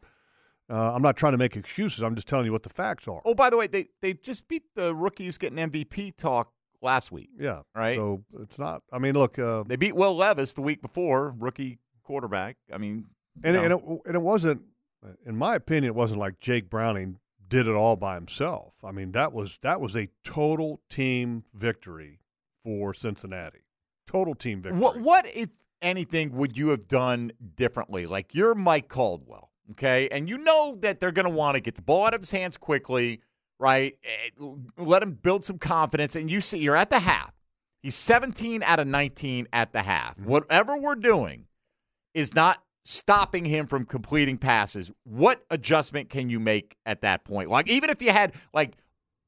uh, 0.69 0.93
I'm 0.93 1.01
not 1.01 1.15
trying 1.17 1.33
to 1.33 1.37
make 1.37 1.55
excuses. 1.55 2.03
I'm 2.03 2.15
just 2.15 2.27
telling 2.27 2.45
you 2.45 2.51
what 2.51 2.63
the 2.63 2.69
facts 2.69 3.07
are. 3.07 3.21
oh, 3.25 3.35
by 3.35 3.49
the 3.49 3.57
way, 3.57 3.67
they 3.67 3.87
they 4.01 4.13
just 4.13 4.47
beat 4.47 4.63
the 4.75 4.95
rookies 4.95 5.37
getting 5.37 5.57
MVP 5.57 6.15
talk 6.17 6.51
last 6.83 7.11
week. 7.11 7.29
Yeah, 7.39 7.61
Right. 7.75 7.95
So 7.97 8.23
it's 8.41 8.59
not. 8.59 8.83
I 8.91 8.99
mean, 8.99 9.13
look. 9.15 9.39
Uh, 9.39 9.63
They 9.63 9.75
beat 9.75 9.95
Will 9.95 10.15
Levis 10.15 10.53
the 10.53 10.61
week 10.61 10.81
before, 10.81 11.33
rookie 11.37 11.79
quarterback. 12.03 12.57
I 12.71 12.77
mean, 12.77 13.05
And, 13.43 13.55
you 13.55 13.61
and, 13.61 13.73
it, 13.73 13.81
and 14.05 14.15
it 14.15 14.21
wasn't, 14.21 14.61
in 15.25 15.35
my 15.37 15.55
opinion, 15.55 15.85
it 15.85 15.95
wasn't 15.95 16.19
like 16.19 16.39
Jake 16.39 16.69
Browning 16.69 17.19
did 17.47 17.67
it 17.67 17.73
all 17.73 17.95
by 17.95 18.15
himself. 18.15 18.75
I 18.83 18.91
mean, 18.91 19.11
that 19.13 19.31
was 19.33 19.59
that 19.61 19.79
was 19.79 19.95
a 19.95 20.09
total 20.23 20.81
team 20.89 21.43
victory 21.53 22.19
for 22.63 22.93
Cincinnati. 22.93 23.59
Total 24.07 24.35
team 24.35 24.61
victory. 24.61 24.79
What 24.79 24.99
what 24.99 25.25
if 25.27 25.49
anything 25.81 26.35
would 26.35 26.57
you 26.57 26.69
have 26.69 26.87
done 26.87 27.31
differently? 27.55 28.05
Like 28.05 28.33
you're 28.33 28.55
Mike 28.55 28.87
Caldwell, 28.87 29.51
okay, 29.71 30.07
and 30.09 30.29
you 30.29 30.37
know 30.37 30.75
that 30.81 30.99
they're 30.99 31.11
going 31.11 31.27
to 31.27 31.31
want 31.31 31.55
to 31.55 31.61
get 31.61 31.75
the 31.75 31.81
ball 31.81 32.05
out 32.07 32.13
of 32.13 32.21
his 32.21 32.31
hands 32.31 32.57
quickly, 32.57 33.21
right? 33.63 33.97
Eh, 34.03 34.45
Let 34.77 35.01
him 35.01 35.13
build 35.13 35.45
some 35.45 35.57
confidence, 35.57 36.15
and 36.17 36.29
you 36.29 36.41
see 36.41 36.59
you're 36.59 36.75
at 36.75 36.89
the 36.89 36.99
half. 36.99 37.31
He's 37.81 37.95
17 37.95 38.61
out 38.61 38.79
of 38.79 38.87
19 38.87 39.47
at 39.53 39.71
the 39.71 39.83
half. 39.83 40.19
Whatever 40.19 40.77
we're 40.77 40.95
doing 40.95 41.45
is 42.13 42.35
not 42.35 42.61
stopping 42.83 43.45
him 43.45 43.65
from 43.65 43.85
completing 43.85 44.37
passes. 44.37 44.91
What 45.05 45.45
adjustment 45.49 46.09
can 46.09 46.29
you 46.29 46.39
make 46.39 46.75
at 46.85 47.01
that 47.01 47.23
point? 47.23 47.49
Like 47.49 47.69
even 47.69 47.89
if 47.89 48.01
you 48.01 48.11
had 48.11 48.33
like 48.53 48.75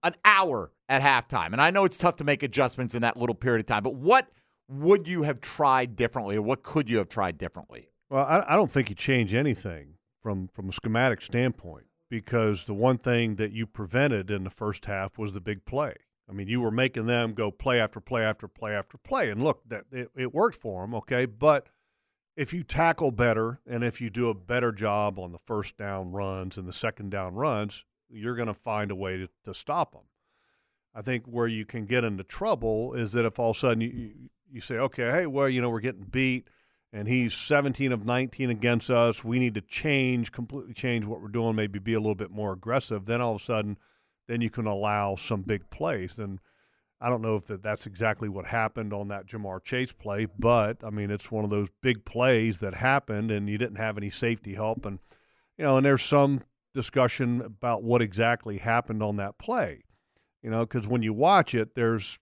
an 0.03 0.13
hour 0.25 0.71
at 0.89 1.01
halftime, 1.01 1.53
and 1.53 1.61
I 1.61 1.71
know 1.71 1.85
it's 1.85 1.97
tough 1.97 2.17
to 2.17 2.23
make 2.25 2.43
adjustments 2.43 2.93
in 2.93 3.01
that 3.03 3.15
little 3.17 3.35
period 3.35 3.61
of 3.61 3.65
time, 3.65 3.83
but 3.83 3.95
what 3.95 4.29
would 4.69 5.07
you 5.07 5.23
have 5.23 5.39
tried 5.39 5.95
differently, 5.95 6.35
or 6.35 6.41
what 6.41 6.63
could 6.63 6.89
you 6.89 6.97
have 6.97 7.07
tried 7.07 7.37
differently? 7.37 7.87
Well, 8.09 8.25
I, 8.25 8.53
I 8.53 8.55
don't 8.55 8.71
think 8.71 8.89
you 8.89 8.95
change 8.95 9.33
anything 9.33 9.95
from 10.21 10.49
from 10.53 10.69
a 10.69 10.73
schematic 10.73 11.21
standpoint 11.21 11.85
because 12.09 12.65
the 12.65 12.73
one 12.73 12.97
thing 12.97 13.35
that 13.35 13.51
you 13.51 13.65
prevented 13.65 14.29
in 14.29 14.43
the 14.43 14.49
first 14.49 14.85
half 14.85 15.17
was 15.17 15.33
the 15.33 15.41
big 15.41 15.65
play. 15.65 15.95
I 16.29 16.33
mean, 16.33 16.47
you 16.47 16.61
were 16.61 16.71
making 16.71 17.05
them 17.05 17.33
go 17.33 17.51
play 17.51 17.79
after 17.79 17.99
play 17.99 18.23
after 18.23 18.47
play 18.47 18.73
after 18.73 18.97
play, 18.97 19.29
and 19.29 19.43
look, 19.43 19.61
that 19.67 19.85
it, 19.91 20.09
it 20.15 20.33
worked 20.33 20.57
for 20.57 20.81
them. 20.81 20.95
Okay, 20.95 21.25
but 21.25 21.67
if 22.35 22.53
you 22.53 22.63
tackle 22.63 23.11
better 23.11 23.61
and 23.67 23.83
if 23.83 24.01
you 24.01 24.09
do 24.09 24.29
a 24.29 24.33
better 24.33 24.71
job 24.71 25.19
on 25.19 25.31
the 25.31 25.37
first 25.37 25.77
down 25.77 26.11
runs 26.11 26.57
and 26.57 26.67
the 26.67 26.73
second 26.73 27.09
down 27.09 27.35
runs, 27.35 27.85
you're 28.09 28.35
going 28.35 28.47
to 28.47 28.53
find 28.53 28.91
a 28.91 28.95
way 28.95 29.17
to, 29.17 29.29
to 29.45 29.53
stop 29.53 29.93
them. 29.93 30.03
I 30.93 31.01
think 31.01 31.25
where 31.25 31.47
you 31.47 31.65
can 31.65 31.85
get 31.85 32.03
into 32.03 32.23
trouble 32.23 32.93
is 32.93 33.13
that 33.13 33.25
if 33.25 33.39
all 33.39 33.51
of 33.51 33.57
a 33.57 33.59
sudden 33.59 33.81
you, 33.81 33.89
you, 33.89 34.29
you 34.51 34.61
say, 34.61 34.75
okay, 34.75 35.11
hey, 35.11 35.25
well, 35.27 35.49
you 35.49 35.61
know, 35.61 35.69
we're 35.69 35.79
getting 35.79 36.05
beat 36.05 36.47
and 36.95 37.09
he's 37.09 37.33
17 37.33 37.91
of 37.91 38.05
19 38.05 38.49
against 38.49 38.89
us. 38.89 39.21
We 39.21 39.37
need 39.37 39.55
to 39.55 39.61
change, 39.61 40.31
completely 40.31 40.73
change 40.73 41.03
what 41.05 41.21
we're 41.21 41.27
doing, 41.27 41.53
maybe 41.53 41.77
be 41.77 41.93
a 41.93 41.99
little 41.99 42.15
bit 42.15 42.31
more 42.31 42.53
aggressive. 42.53 43.05
Then 43.05 43.19
all 43.19 43.35
of 43.35 43.41
a 43.41 43.43
sudden, 43.43 43.77
then 44.29 44.39
you 44.39 44.49
can 44.49 44.65
allow 44.65 45.15
some 45.15 45.41
big 45.41 45.69
plays. 45.69 46.19
And 46.19 46.39
I 47.01 47.09
don't 47.09 47.21
know 47.21 47.35
if 47.35 47.47
that, 47.47 47.61
that's 47.61 47.85
exactly 47.85 48.29
what 48.29 48.45
happened 48.45 48.93
on 48.93 49.09
that 49.09 49.27
Ja'Marr 49.27 49.61
Chase 49.61 49.91
play, 49.91 50.25
but 50.39 50.85
I 50.85 50.89
mean, 50.89 51.11
it's 51.11 51.29
one 51.29 51.43
of 51.43 51.49
those 51.49 51.67
big 51.81 52.05
plays 52.05 52.59
that 52.59 52.75
happened, 52.75 53.29
and 53.29 53.49
you 53.49 53.57
didn't 53.57 53.75
have 53.75 53.97
any 53.97 54.09
safety 54.09 54.53
help. 54.53 54.85
And, 54.85 54.99
you 55.57 55.65
know, 55.65 55.75
and 55.75 55.85
there's 55.85 56.01
some 56.01 56.43
discussion 56.73 57.41
about 57.41 57.83
what 57.83 58.01
exactly 58.01 58.59
happened 58.59 59.03
on 59.03 59.17
that 59.17 59.37
play, 59.37 59.83
you 60.41 60.49
know, 60.49 60.65
because 60.65 60.87
when 60.87 61.01
you 61.01 61.11
watch 61.11 61.53
it, 61.53 61.75
there's 61.75 62.19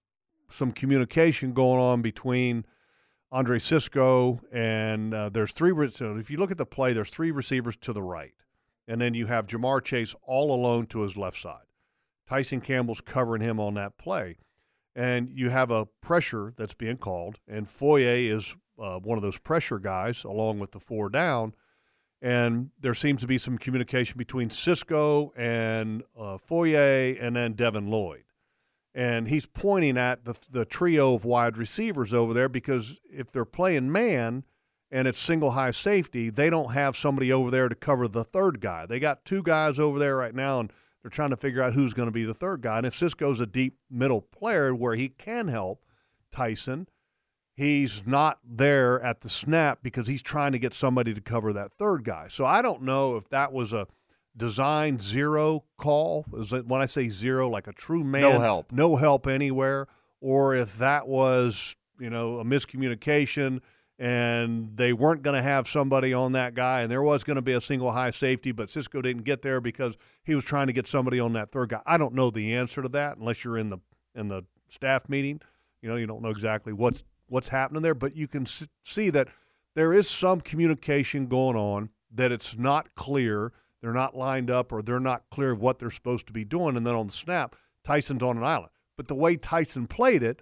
some 0.49 0.71
communication 0.71 1.53
going 1.53 1.79
on 1.79 2.01
between 2.01 2.65
Andre 3.33 3.57
Cisco 3.57 4.39
and 4.51 5.11
uh, 5.11 5.29
there's 5.29 5.53
three. 5.53 5.71
re- 5.71 5.89
So 5.89 6.17
if 6.17 6.29
you 6.29 6.37
look 6.37 6.51
at 6.51 6.59
the 6.59 6.67
play, 6.67 6.93
there's 6.93 7.09
three 7.09 7.31
receivers 7.31 7.75
to 7.77 7.91
the 7.91 8.03
right, 8.03 8.35
and 8.87 9.01
then 9.01 9.15
you 9.15 9.25
have 9.25 9.47
Ja'Marr 9.47 9.83
Chase 9.83 10.13
all 10.21 10.53
alone 10.53 10.85
to 10.87 11.01
his 11.01 11.17
left 11.17 11.41
side. 11.41 11.65
Tyson 12.29 12.61
Campbell's 12.61 13.01
covering 13.01 13.41
him 13.41 13.59
on 13.59 13.73
that 13.73 13.97
play, 13.97 14.37
and 14.95 15.31
you 15.33 15.49
have 15.49 15.71
a 15.71 15.87
pressure 15.99 16.53
that's 16.57 16.75
being 16.75 16.97
called, 16.97 17.39
and 17.47 17.67
Foye 17.67 18.29
is 18.29 18.55
uh, 18.79 18.99
one 18.99 19.17
of 19.17 19.23
those 19.23 19.39
pressure 19.39 19.79
guys 19.79 20.23
along 20.23 20.59
with 20.59 20.71
the 20.71 20.79
four 20.79 21.09
down. 21.09 21.55
And 22.21 22.69
there 22.79 22.93
seems 22.93 23.19
to 23.21 23.27
be 23.27 23.39
some 23.39 23.57
communication 23.57 24.17
between 24.17 24.51
Cisco 24.51 25.33
and 25.35 26.03
uh, 26.17 26.37
and 26.47 27.35
then 27.35 27.53
Devin 27.53 27.87
Lloyd 27.87 28.23
and 28.93 29.27
he's 29.27 29.45
pointing 29.45 29.97
at 29.97 30.25
the 30.25 30.37
the 30.49 30.65
trio 30.65 31.13
of 31.13 31.25
wide 31.25 31.57
receivers 31.57 32.13
over 32.13 32.33
there 32.33 32.49
because 32.49 32.99
if 33.09 33.31
they're 33.31 33.45
playing 33.45 33.91
man 33.91 34.43
and 34.91 35.07
it's 35.07 35.17
single 35.17 35.51
high 35.51 35.71
safety, 35.71 36.29
they 36.29 36.51
don't 36.51 36.73
have 36.73 36.95
somebody 36.95 37.33
over 37.33 37.49
there 37.49 37.67
to 37.67 37.75
cover 37.75 38.07
the 38.07 38.23
third 38.23 38.61
guy. 38.61 38.85
They 38.85 38.99
got 38.99 39.25
two 39.25 39.41
guys 39.41 39.79
over 39.79 39.97
there 39.97 40.15
right 40.15 40.35
now, 40.35 40.59
and 40.59 40.71
they're 41.01 41.09
trying 41.09 41.31
to 41.31 41.37
figure 41.37 41.63
out 41.63 41.73
who's 41.73 41.95
going 41.95 42.07
to 42.07 42.11
be 42.11 42.25
the 42.25 42.33
third 42.33 42.61
guy. 42.61 42.77
And 42.77 42.85
if 42.85 42.93
Cisco's 42.93 43.41
a 43.41 43.47
deep 43.47 43.79
middle 43.89 44.21
player 44.21 44.73
where 44.75 44.93
he 44.93 45.09
can 45.09 45.47
help 45.47 45.83
Tyson, 46.31 46.87
he's 47.55 48.05
not 48.05 48.37
there 48.47 49.01
at 49.01 49.21
the 49.21 49.29
snap 49.29 49.79
because 49.81 50.07
he's 50.07 50.21
trying 50.21 50.51
to 50.51 50.59
get 50.59 50.75
somebody 50.75 51.11
to 51.15 51.21
cover 51.21 51.51
that 51.53 51.73
third 51.73 52.03
guy. 52.03 52.27
So 52.27 52.45
I 52.45 52.61
don't 52.61 52.83
know 52.83 53.15
if 53.15 53.27
that 53.29 53.51
was 53.51 53.73
a 53.73 53.87
design 54.35 54.97
zero 54.99 55.63
call. 55.77 56.25
Is 56.37 56.53
it 56.53 56.65
when 56.67 56.81
I 56.81 56.85
say 56.85 57.09
zero, 57.09 57.49
like 57.49 57.67
a 57.67 57.73
true 57.73 58.03
man, 58.03 58.21
No 58.21 58.39
help. 58.39 58.71
no 58.71 58.95
help 58.95 59.27
anywhere, 59.27 59.87
or 60.21 60.55
if 60.55 60.77
that 60.77 61.07
was 61.07 61.75
you 61.99 62.09
know 62.09 62.39
a 62.39 62.43
miscommunication 62.43 63.61
and 63.99 64.75
they 64.75 64.91
weren't 64.91 65.21
going 65.21 65.35
to 65.35 65.41
have 65.41 65.67
somebody 65.67 66.13
on 66.13 66.31
that 66.31 66.55
guy, 66.55 66.81
and 66.81 66.91
there 66.91 67.03
was 67.03 67.23
going 67.23 67.35
to 67.35 67.41
be 67.43 67.53
a 67.53 67.61
single 67.61 67.91
high 67.91 68.09
safety, 68.09 68.51
but 68.51 68.69
Cisco 68.69 69.01
didn't 69.03 69.23
get 69.23 69.43
there 69.43 69.61
because 69.61 69.97
he 70.23 70.33
was 70.33 70.43
trying 70.43 70.65
to 70.67 70.73
get 70.73 70.87
somebody 70.87 71.19
on 71.19 71.33
that 71.33 71.51
third 71.51 71.69
guy. 71.69 71.81
I 71.85 71.97
don't 71.97 72.15
know 72.15 72.31
the 72.31 72.55
answer 72.55 72.81
to 72.81 72.89
that 72.89 73.17
unless 73.17 73.43
you're 73.43 73.57
in 73.57 73.69
the 73.69 73.77
in 74.15 74.27
the 74.29 74.43
staff 74.67 75.07
meeting. 75.07 75.41
You 75.81 75.89
know, 75.89 75.95
you 75.95 76.07
don't 76.07 76.21
know 76.23 76.29
exactly 76.29 76.73
what's 76.73 77.03
what's 77.27 77.49
happening 77.49 77.81
there, 77.83 77.93
but 77.93 78.15
you 78.15 78.27
can 78.27 78.45
see 78.45 79.09
that 79.11 79.27
there 79.75 79.93
is 79.93 80.09
some 80.09 80.41
communication 80.41 81.27
going 81.27 81.55
on 81.55 81.89
that 82.11 82.31
it's 82.31 82.57
not 82.57 82.95
clear. 82.95 83.51
They're 83.83 83.91
not 83.91 84.15
lined 84.15 84.49
up 84.49 84.71
or 84.71 84.81
they're 84.81 85.01
not 85.01 85.25
clear 85.29 85.51
of 85.51 85.59
what 85.59 85.77
they're 85.77 85.91
supposed 85.91 86.25
to 86.27 86.33
be 86.33 86.45
doing. 86.45 86.77
And 86.77 86.87
then 86.87 86.95
on 86.95 87.07
the 87.07 87.13
snap, 87.13 87.57
Tyson's 87.83 88.23
on 88.23 88.37
an 88.37 88.43
island. 88.43 88.69
But 88.95 89.09
the 89.09 89.15
way 89.15 89.35
Tyson 89.35 89.87
played 89.87 90.23
it, 90.23 90.41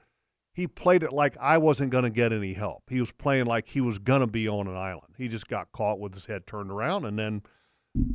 he 0.54 0.68
played 0.68 1.02
it 1.02 1.12
like 1.12 1.36
I 1.40 1.58
wasn't 1.58 1.90
going 1.90 2.04
to 2.04 2.12
get 2.12 2.32
any 2.32 2.54
help. 2.54 2.84
He 2.88 3.00
was 3.00 3.12
playing 3.12 3.46
like 3.46 3.68
he 3.68 3.82
was 3.82 3.98
going 3.98 4.22
to 4.22 4.28
be 4.28 4.48
on 4.48 4.68
an 4.68 4.76
island. 4.76 5.16
He 5.18 5.28
just 5.28 5.48
got 5.48 5.72
caught 5.72 6.00
with 6.00 6.14
his 6.14 6.28
head 6.28 6.46
turned 6.46 6.70
around 6.70 7.06
and 7.06 7.18
then 7.18 7.42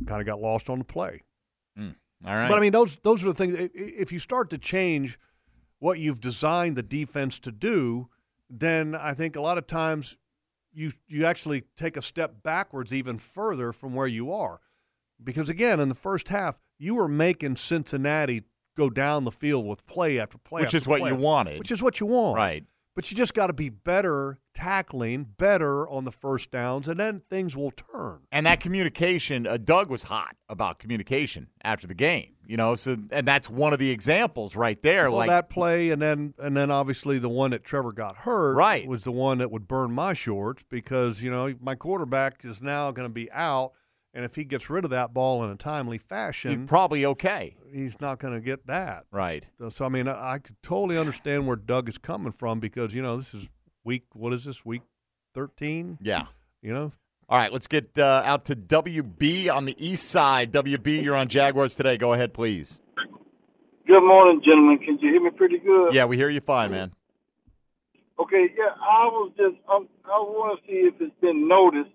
kind 0.07 0.21
of 0.21 0.25
got 0.25 0.39
lost 0.39 0.69
on 0.69 0.77
the 0.79 0.85
play. 0.85 1.23
Hmm. 1.75 1.89
All 2.25 2.33
right. 2.33 2.47
But 2.47 2.57
I 2.57 2.61
mean, 2.61 2.71
those 2.71 2.99
those 2.99 3.21
are 3.23 3.27
the 3.27 3.33
things. 3.33 3.69
If 3.73 4.13
you 4.13 4.19
start 4.19 4.49
to 4.51 4.57
change 4.57 5.19
what 5.79 5.99
you've 5.99 6.21
designed 6.21 6.77
the 6.77 6.83
defense 6.83 7.37
to 7.39 7.51
do, 7.51 8.07
then 8.49 8.95
I 8.95 9.13
think 9.13 9.35
a 9.35 9.41
lot 9.41 9.57
of 9.57 9.67
times 9.67 10.15
you 10.71 10.93
you 11.07 11.25
actually 11.25 11.63
take 11.75 11.97
a 11.97 12.01
step 12.01 12.43
backwards 12.43 12.93
even 12.93 13.19
further 13.19 13.73
from 13.73 13.93
where 13.93 14.07
you 14.07 14.31
are, 14.31 14.61
because 15.23 15.49
again, 15.49 15.79
in 15.79 15.89
the 15.89 15.95
first 15.95 16.29
half, 16.29 16.59
you 16.77 16.95
were 16.95 17.07
making 17.07 17.55
Cincinnati 17.55 18.43
go 18.75 18.89
down 18.89 19.23
the 19.23 19.31
field 19.31 19.65
with 19.65 19.85
play 19.87 20.19
after 20.19 20.37
play, 20.37 20.61
Which 20.61 20.67
after 20.67 20.77
is 20.77 20.87
what 20.87 20.99
play 21.01 21.09
you 21.11 21.15
wanted. 21.15 21.59
Which 21.59 21.71
is 21.71 21.81
what 21.81 21.99
you 21.99 22.05
want, 22.05 22.37
Right. 22.37 22.63
But 22.95 23.11
you 23.11 23.17
just 23.17 23.35
got 23.35 23.47
to 23.47 23.53
be 23.53 23.69
better 23.69 24.39
tackling, 24.55 25.23
better 25.37 25.87
on 25.87 26.03
the 26.03 26.11
first 26.11 26.49
downs, 26.49 26.87
and 26.87 26.99
then 26.99 27.19
things 27.29 27.55
will 27.55 27.69
turn. 27.69 28.21
And 28.31 28.47
that 28.47 28.59
communication, 28.59 29.45
uh, 29.45 29.57
Doug 29.57 29.91
was 29.91 30.01
hot 30.03 30.35
about 30.49 30.79
communication 30.79 31.49
after 31.63 31.85
the 31.85 31.93
game. 31.93 32.33
You 32.47 32.57
know, 32.57 32.73
so 32.75 32.97
and 33.11 33.27
that's 33.27 33.51
one 33.51 33.71
of 33.73 33.77
the 33.77 33.91
examples 33.91 34.55
right 34.55 34.81
there. 34.81 35.09
Well, 35.11 35.19
like 35.19 35.29
that 35.29 35.49
play, 35.51 35.91
and 35.91 36.01
then 36.01 36.33
and 36.39 36.57
then 36.57 36.71
obviously 36.71 37.19
the 37.19 37.29
one 37.29 37.51
that 37.51 37.63
Trevor 37.63 37.91
got 37.91 38.15
hurt, 38.17 38.55
Right. 38.55 38.87
was 38.87 39.03
the 39.03 39.11
one 39.11 39.37
that 39.39 39.51
would 39.51 39.67
burn 39.67 39.91
my 39.91 40.13
shorts 40.13 40.63
because 40.67 41.21
you 41.23 41.29
know 41.29 41.53
my 41.61 41.75
quarterback 41.75 42.43
is 42.45 42.61
now 42.63 42.89
going 42.91 43.07
to 43.07 43.13
be 43.13 43.29
out, 43.31 43.73
and 44.17 44.25
if 44.25 44.33
he 44.33 44.43
gets 44.43 44.67
rid 44.67 44.83
of 44.83 44.89
that 44.89 45.13
ball 45.13 45.43
in 45.43 45.51
a 45.51 45.55
timely 45.55 45.99
fashion, 45.99 46.49
he's 46.49 46.67
probably 46.67 47.05
okay. 47.05 47.55
he's 47.71 48.01
not 48.01 48.17
going 48.17 48.33
to 48.33 48.39
get 48.39 48.65
that. 48.65 49.05
Right. 49.11 49.45
So, 49.59 49.69
so, 49.69 49.85
I 49.85 49.89
mean, 49.89 50.07
I, 50.07 50.33
I 50.33 50.39
could 50.39 50.55
totally 50.63 50.97
understand 50.97 51.45
where 51.45 51.55
Doug 51.55 51.87
is 51.87 51.99
coming 51.99 52.31
from 52.31 52.59
because 52.59 52.95
you 52.95 53.03
know 53.03 53.15
this 53.15 53.35
is 53.35 53.47
week. 53.83 54.05
What 54.13 54.33
is 54.33 54.43
this 54.43 54.65
week? 54.65 54.81
Thirteen. 55.35 55.99
Yeah. 56.01 56.25
You 56.63 56.73
know, 56.73 56.91
All 57.29 57.37
right, 57.37 57.53
let's 57.53 57.67
get 57.67 57.95
uh, 57.99 58.23
out 58.25 58.45
to 58.45 58.55
WB 58.55 59.53
on 59.53 59.65
the 59.65 59.75
east 59.77 60.09
side. 60.09 60.51
WB, 60.51 61.03
you're 61.03 61.15
on 61.15 61.27
Jaguars 61.27 61.75
today. 61.75 61.95
Go 61.95 62.13
ahead, 62.13 62.33
please. 62.33 62.81
Good 63.85 64.01
morning, 64.01 64.41
gentlemen. 64.43 64.79
Can 64.79 64.97
you 64.99 65.11
hear 65.11 65.21
me 65.21 65.29
pretty 65.29 65.59
good? 65.59 65.93
Yeah, 65.93 66.05
we 66.05 66.17
hear 66.17 66.29
you 66.29 66.41
fine, 66.41 66.71
man. 66.71 66.91
Okay, 68.19 68.47
yeah, 68.57 68.73
I 68.81 69.05
was 69.05 69.31
just, 69.37 69.55
um, 69.71 69.87
I 70.05 70.17
want 70.17 70.59
to 70.59 70.67
see 70.67 70.79
if 70.79 70.95
it's 70.99 71.13
been 71.21 71.47
noticed 71.47 71.91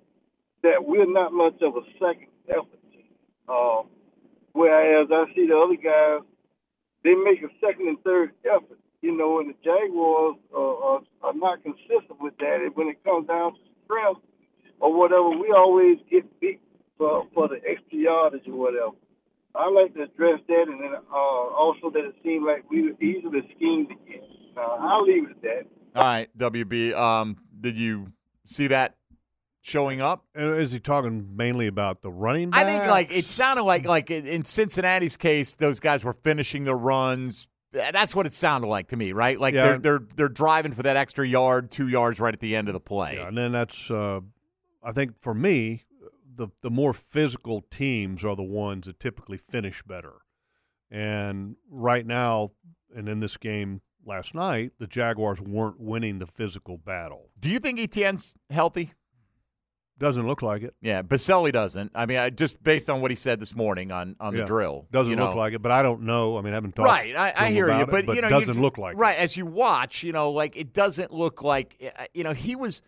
that 0.62 0.84
we're 0.84 1.10
not 1.10 1.32
much 1.32 1.60
of 1.62 1.76
a 1.76 1.84
second 1.98 2.28
effort 2.48 2.82
team. 2.90 3.10
Uh, 3.48 3.82
whereas 4.52 5.08
I 5.10 5.24
see 5.34 5.46
the 5.46 5.56
other 5.56 5.76
guys, 5.76 6.26
they 7.04 7.14
make 7.14 7.42
a 7.42 7.50
second 7.60 7.88
and 7.88 8.02
third 8.02 8.32
effort, 8.44 8.78
you 9.00 9.16
know, 9.16 9.40
and 9.40 9.50
the 9.50 9.58
Jaguars 9.64 10.36
uh, 10.54 10.58
are, 10.58 11.00
are 11.22 11.34
not 11.34 11.62
consistent 11.62 12.20
with 12.20 12.36
that. 12.38 12.60
And 12.62 12.74
when 12.76 12.88
it 12.88 13.02
comes 13.04 13.26
down 13.26 13.54
to 13.54 13.60
strength 13.84 14.20
or 14.80 14.96
whatever, 14.96 15.30
we 15.30 15.52
always 15.56 15.98
get 16.10 16.24
beat 16.40 16.60
for, 16.96 17.26
for 17.34 17.48
the 17.48 17.56
extra 17.68 17.98
yardage 17.98 18.46
or 18.46 18.54
whatever. 18.54 18.96
I 19.54 19.68
like 19.68 19.92
to 19.94 20.02
address 20.04 20.40
that, 20.48 20.64
and 20.66 20.80
then 20.80 20.94
uh, 20.94 21.14
also 21.14 21.90
that 21.90 22.04
it 22.04 22.14
seemed 22.22 22.46
like 22.46 22.68
we 22.70 22.84
were 22.84 23.02
easily 23.02 23.40
schemed 23.54 23.90
against. 23.90 24.56
Uh, 24.56 24.60
I'll 24.60 25.04
leave 25.04 25.24
it 25.24 25.30
at 25.30 25.42
that. 25.42 25.66
All 25.94 26.04
right, 26.04 26.38
WB. 26.38 26.94
Um, 26.94 27.36
did 27.60 27.76
you 27.76 28.12
see 28.46 28.68
that 28.68 28.96
showing 29.62 30.00
up? 30.02 30.26
And 30.34 30.58
is 30.58 30.72
he 30.72 30.80
talking 30.80 31.34
mainly 31.34 31.66
about 31.66 32.02
the 32.02 32.10
running 32.10 32.50
I 32.52 32.64
think 32.64 32.84
like 32.86 33.10
it 33.16 33.26
sounded 33.26 33.62
like 33.62 33.86
like 33.86 34.10
in 34.10 34.44
Cincinnati's 34.44 35.16
case, 35.16 35.54
those 35.54 35.80
guys 35.80 36.04
were 36.04 36.12
finishing 36.12 36.64
their 36.64 36.76
runs. 36.76 37.48
That's 37.72 38.14
what 38.14 38.26
it 38.26 38.34
sounded 38.34 38.66
like 38.66 38.88
to 38.88 38.96
me, 38.96 39.12
right? 39.12 39.40
Like 39.40 39.54
Yeah. 39.54 39.66
they're 39.68 39.78
they're 39.78 40.02
they're 40.16 40.28
driving 40.28 40.72
for 40.72 40.82
that 40.82 40.96
extra 40.96 41.26
yard, 41.26 41.70
two 41.70 41.88
yards 41.88 42.20
right 42.20 42.34
at 42.34 42.40
the 42.40 42.54
end 42.54 42.68
of 42.68 42.74
the 42.74 42.80
play. 42.80 43.14
Yeah, 43.16 43.28
and 43.28 43.38
then 43.38 43.52
that's 43.52 43.90
uh, 43.90 44.20
I 44.82 44.92
think 44.92 45.18
for 45.20 45.32
me, 45.32 45.84
the 46.34 46.48
the 46.60 46.70
more 46.70 46.92
physical 46.92 47.62
teams 47.62 48.24
are 48.24 48.36
the 48.36 48.42
ones 48.42 48.86
that 48.86 49.00
typically 49.00 49.38
finish 49.38 49.82
better. 49.82 50.14
And 50.90 51.56
right 51.70 52.06
now, 52.06 52.50
and 52.94 53.08
in 53.08 53.20
this 53.20 53.36
game 53.38 53.80
last 54.04 54.34
night, 54.34 54.72
the 54.78 54.86
Jaguars 54.86 55.40
weren't 55.40 55.80
winning 55.80 56.18
the 56.18 56.26
physical 56.26 56.76
battle. 56.76 57.30
Do 57.38 57.48
you 57.48 57.58
think 57.58 57.78
ETN's 57.78 58.36
healthy? 58.50 58.92
Doesn't 59.98 60.26
look 60.26 60.42
like 60.42 60.62
it. 60.62 60.74
Yeah, 60.80 61.02
Boselli 61.02 61.52
doesn't. 61.52 61.92
I 61.94 62.06
mean, 62.06 62.18
I, 62.18 62.30
just 62.30 62.60
based 62.62 62.90
on 62.90 63.00
what 63.02 63.10
he 63.12 63.16
said 63.16 63.38
this 63.38 63.54
morning 63.54 63.92
on 63.92 64.16
on 64.18 64.32
Yeah. 64.34 64.40
the 64.40 64.46
drill, 64.46 64.88
Doesn't 64.90 65.12
you 65.12 65.16
look 65.18 65.30
know. 65.34 65.36
like 65.36 65.52
it, 65.52 65.62
but 65.62 65.70
I 65.70 65.82
don't 65.82 66.02
know. 66.02 66.38
I 66.38 66.40
mean, 66.40 66.52
I 66.52 66.56
haven't 66.56 66.74
talked. 66.74 66.88
Right, 66.88 67.14
I, 67.14 67.32
I 67.36 67.50
hear 67.50 67.68
you, 67.68 67.82
it, 67.82 67.90
but, 67.90 68.06
you 68.14 68.20
know, 68.20 68.28
doesn't 68.28 68.56
you, 68.56 68.60
look 68.60 68.78
like 68.78 68.94
it. 68.94 68.98
right 68.98 69.16
as 69.16 69.36
you 69.36 69.46
watch. 69.46 70.02
You 70.02 70.12
know, 70.12 70.30
like 70.32 70.56
it 70.56 70.72
doesn't 70.72 71.12
look 71.12 71.42
like 71.42 71.76
uh, 71.98 72.04
you 72.14 72.24
know 72.24 72.32
he 72.32 72.56
was. 72.56 72.82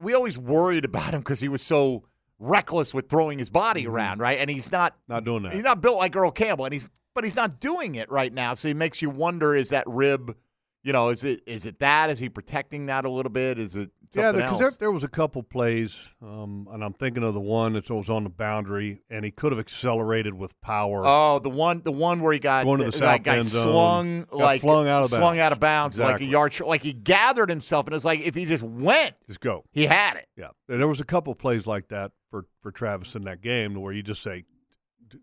We 0.00 0.14
always 0.14 0.38
worried 0.38 0.84
about 0.84 1.12
him 1.12 1.20
because 1.20 1.40
he 1.40 1.48
was 1.48 1.62
so 1.62 2.04
reckless 2.38 2.94
with 2.94 3.08
throwing 3.08 3.40
his 3.40 3.50
body 3.50 3.84
around, 3.88 4.20
right? 4.20 4.38
And 4.38 4.48
he's 4.48 4.70
not 4.70 4.94
Not 5.08 5.24
doing 5.24 5.42
that. 5.42 5.54
he's 5.54 5.64
not 5.64 5.80
built 5.80 5.96
like 5.98 6.14
Earl 6.14 6.30
Campbell, 6.30 6.66
and 6.66 6.72
he's 6.72 6.88
but 7.14 7.24
he's 7.24 7.34
not 7.34 7.58
doing 7.58 7.96
it 7.96 8.08
right 8.12 8.32
now. 8.32 8.54
So 8.54 8.68
he 8.68 8.74
makes 8.74 9.02
you 9.02 9.10
wonder: 9.10 9.56
is 9.56 9.70
that 9.70 9.84
rib? 9.88 10.36
You 10.84 10.92
know, 10.92 11.08
is 11.08 11.24
it 11.24 11.40
is 11.46 11.66
it 11.66 11.80
that? 11.80 12.10
Is 12.10 12.20
he 12.20 12.28
protecting 12.28 12.86
that 12.86 13.04
a 13.04 13.10
little 13.10 13.32
bit? 13.32 13.58
Is 13.58 13.74
it 13.74 13.90
Yeah, 14.14 14.32
because 14.32 14.58
there, 14.58 14.70
there 14.78 14.92
was 14.92 15.04
a 15.04 15.08
couple 15.08 15.42
plays, 15.42 16.02
um, 16.22 16.66
and 16.72 16.82
I'm 16.82 16.94
thinking 16.94 17.22
of 17.22 17.34
the 17.34 17.40
one 17.40 17.74
that 17.74 17.90
was 17.90 18.08
on 18.08 18.24
the 18.24 18.30
boundary, 18.30 19.02
and 19.10 19.24
he 19.24 19.30
could 19.30 19.52
have 19.52 19.58
accelerated 19.58 20.34
with 20.34 20.58
power. 20.60 21.02
Oh, 21.04 21.38
the 21.38 21.50
one, 21.50 21.82
the 21.82 21.92
one 21.92 22.20
where 22.20 22.32
he 22.32 22.38
got 22.38 22.64
Going 22.64 22.78
to 22.78 22.84
the 22.84 22.90
like, 22.90 22.94
south 23.18 23.22
got 23.24 23.36
end 23.36 23.44
zone. 23.44 23.62
slung, 23.72 24.20
Got 24.24 24.36
like 24.38 24.60
flung 24.62 24.88
out 24.88 25.02
of 25.02 25.10
slung 25.10 25.20
bounds. 25.36 25.40
out 25.40 25.52
of 25.52 25.60
bounds, 25.60 25.98
like 25.98 26.20
a 26.20 26.24
yard, 26.24 26.52
short. 26.52 26.68
like 26.68 26.82
he 26.82 26.92
gathered 26.92 27.50
himself, 27.50 27.86
and 27.86 27.94
it's 27.94 28.04
like 28.04 28.20
if 28.20 28.34
he 28.34 28.44
just 28.44 28.62
went, 28.62 29.14
Just 29.26 29.40
go. 29.40 29.64
he 29.72 29.84
had 29.86 30.16
it. 30.16 30.26
Yeah, 30.36 30.48
And 30.68 30.80
there 30.80 30.88
was 30.88 31.00
a 31.00 31.04
couple 31.04 31.34
plays 31.34 31.66
like 31.66 31.88
that 31.88 32.12
for 32.30 32.46
for 32.62 32.70
Travis 32.72 33.14
in 33.14 33.24
that 33.24 33.40
game 33.42 33.74
where 33.74 33.92
you 33.92 34.02
just 34.02 34.22
say, 34.22 34.44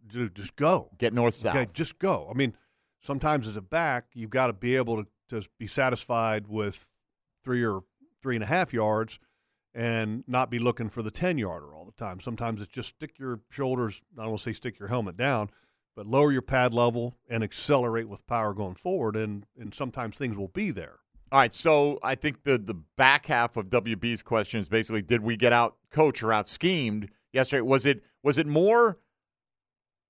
"Dude, 0.08 0.36
just 0.36 0.56
go, 0.56 0.90
Get 0.98 1.14
north 1.14 1.34
south. 1.34 1.56
okay, 1.56 1.68
just 1.74 2.00
go." 2.00 2.28
I 2.30 2.34
mean, 2.38 2.56
sometimes 3.02 3.48
as 3.48 3.58
a 3.58 3.62
back, 3.62 4.06
you've 4.14 4.30
got 4.30 4.48
to 4.48 4.54
be 4.54 4.76
able 4.76 5.04
to 5.04 5.10
to 5.30 5.48
be 5.58 5.66
satisfied 5.68 6.48
with 6.48 6.92
three 7.44 7.64
or 7.64 7.82
three 8.26 8.36
and 8.36 8.44
a 8.44 8.48
half 8.48 8.74
yards, 8.74 9.20
and 9.76 10.24
not 10.26 10.50
be 10.50 10.58
looking 10.58 10.90
for 10.90 11.04
the 11.04 11.12
ten 11.12 11.38
yarder 11.38 11.76
all 11.76 11.86
the 11.86 11.92
time. 11.92 12.20
Sometimes 12.20 12.60
it's 12.60 12.74
just 12.74 12.90
stick 12.90 13.20
your 13.20 13.42
shoulders. 13.52 14.02
I 14.18 14.24
don't 14.24 14.32
want 14.32 14.40
to 14.40 14.44
say 14.46 14.54
stick 14.54 14.80
your 14.80 14.88
helmet 14.88 15.16
down. 15.16 15.52
But 15.96 16.08
lower 16.08 16.32
your 16.32 16.42
pad 16.42 16.74
level 16.74 17.18
and 17.30 17.44
accelerate 17.44 18.10
with 18.10 18.26
power 18.26 18.56
going 18.56 18.74
forward, 18.74 19.16
and, 19.16 19.46
and 19.60 19.76
sometimes 19.76 20.18
things 20.18 20.36
will 20.36 20.48
be 20.48 20.72
there. 20.72 20.98
All 21.32 21.40
right, 21.40 21.54
so 21.54 22.00
I 22.02 22.16
think 22.16 22.42
the 22.42 22.58
the 22.58 22.74
back 22.98 23.28
half 23.28 23.58
of 23.58 23.70
WB's 23.70 24.24
question 24.24 24.60
is 24.60 24.68
basically: 24.68 25.04
Did 25.04 25.22
we 25.22 25.38
get 25.38 25.54
out 25.54 25.76
coach 25.92 26.24
or 26.24 26.34
out 26.34 26.50
schemed 26.50 27.10
yesterday? 27.32 27.62
Was 27.62 27.86
it 27.86 28.02
was 28.24 28.40
it 28.40 28.48
more 28.48 28.98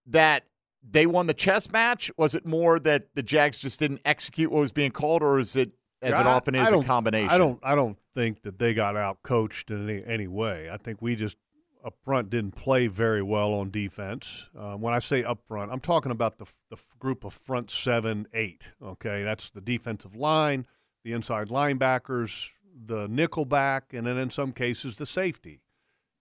that 0.08 0.46
they 0.90 1.06
won 1.06 1.28
the 1.28 1.34
chess 1.34 1.70
match? 1.70 2.10
Was 2.18 2.34
it 2.34 2.46
more 2.46 2.80
that 2.80 3.14
the 3.14 3.24
Jags 3.24 3.60
just 3.60 3.80
didn't 3.80 4.02
execute 4.06 4.52
what 4.52 4.62
was 4.62 4.72
being 4.72 4.92
called, 4.92 5.22
or 5.22 5.38
is 5.38 5.58
it 5.58 5.74
as 6.06 6.20
it 6.20 6.26
often 6.26 6.56
is 6.56 6.72
a 6.72 6.84
combination? 6.84 7.30
I 7.30 7.38
don't. 7.38 7.60
I 7.64 7.76
don't 7.76 7.98
think 8.14 8.44
that 8.44 8.60
they 8.60 8.74
got 8.74 8.96
out 8.96 9.24
coached 9.24 9.72
in 9.72 9.90
any, 9.90 10.04
any 10.06 10.28
way. 10.28 10.70
I 10.72 10.78
think 10.78 11.02
we 11.02 11.16
just 11.16 11.38
up 11.86 11.96
front 12.04 12.30
didn't 12.30 12.56
play 12.56 12.88
very 12.88 13.22
well 13.22 13.54
on 13.54 13.70
defense. 13.70 14.50
Um, 14.58 14.82
when 14.82 14.94
I 14.94 15.00
say 15.00 15.24
up 15.24 15.42
front, 15.48 15.72
I'm 15.72 15.80
talking 15.80 16.12
about 16.12 16.38
the 16.40 16.46
the 16.70 16.78
group 17.00 17.24
of 17.24 17.34
front 17.34 17.70
seven, 17.70 18.28
eight. 18.34 18.74
Okay, 18.82 19.24
that's 19.24 19.52
the 19.52 19.62
defensive 19.62 20.16
line, 20.16 20.66
the 21.04 21.12
inside 21.12 21.50
linebackers, 21.50 22.50
the 22.86 23.08
nickel 23.08 23.46
back, 23.46 23.94
and 23.94 24.08
then 24.08 24.18
in 24.18 24.30
some 24.30 24.52
cases 24.52 24.98
the 24.98 25.06
safety. 25.06 25.62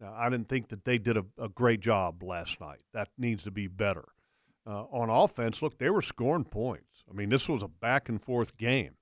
Now, 0.01 0.15
I 0.17 0.29
didn't 0.29 0.49
think 0.49 0.69
that 0.69 0.85
they 0.85 0.99
did 0.99 1.17
a, 1.17 1.25
a 1.39 1.49
great 1.49 1.81
job 1.81 2.23
last 2.23 2.61
night. 2.61 2.83
That 2.93 3.09
needs 3.17 3.45
to 3.45 3.51
be 3.51 3.69
better. 3.69 4.05
Uh, 4.67 4.85
on 4.85 5.11
offense, 5.11 5.63
look, 5.63 5.79
they 5.79 5.91
were 5.91 6.03
scoring 6.03 6.45
points. 6.45 7.05
I 7.09 7.15
mean, 7.15 7.29
this 7.29 7.49
was 7.49 7.63
a 7.63 7.69
back 7.69 8.09
and 8.09 8.23
forth 8.23 8.57
game. 8.57 8.97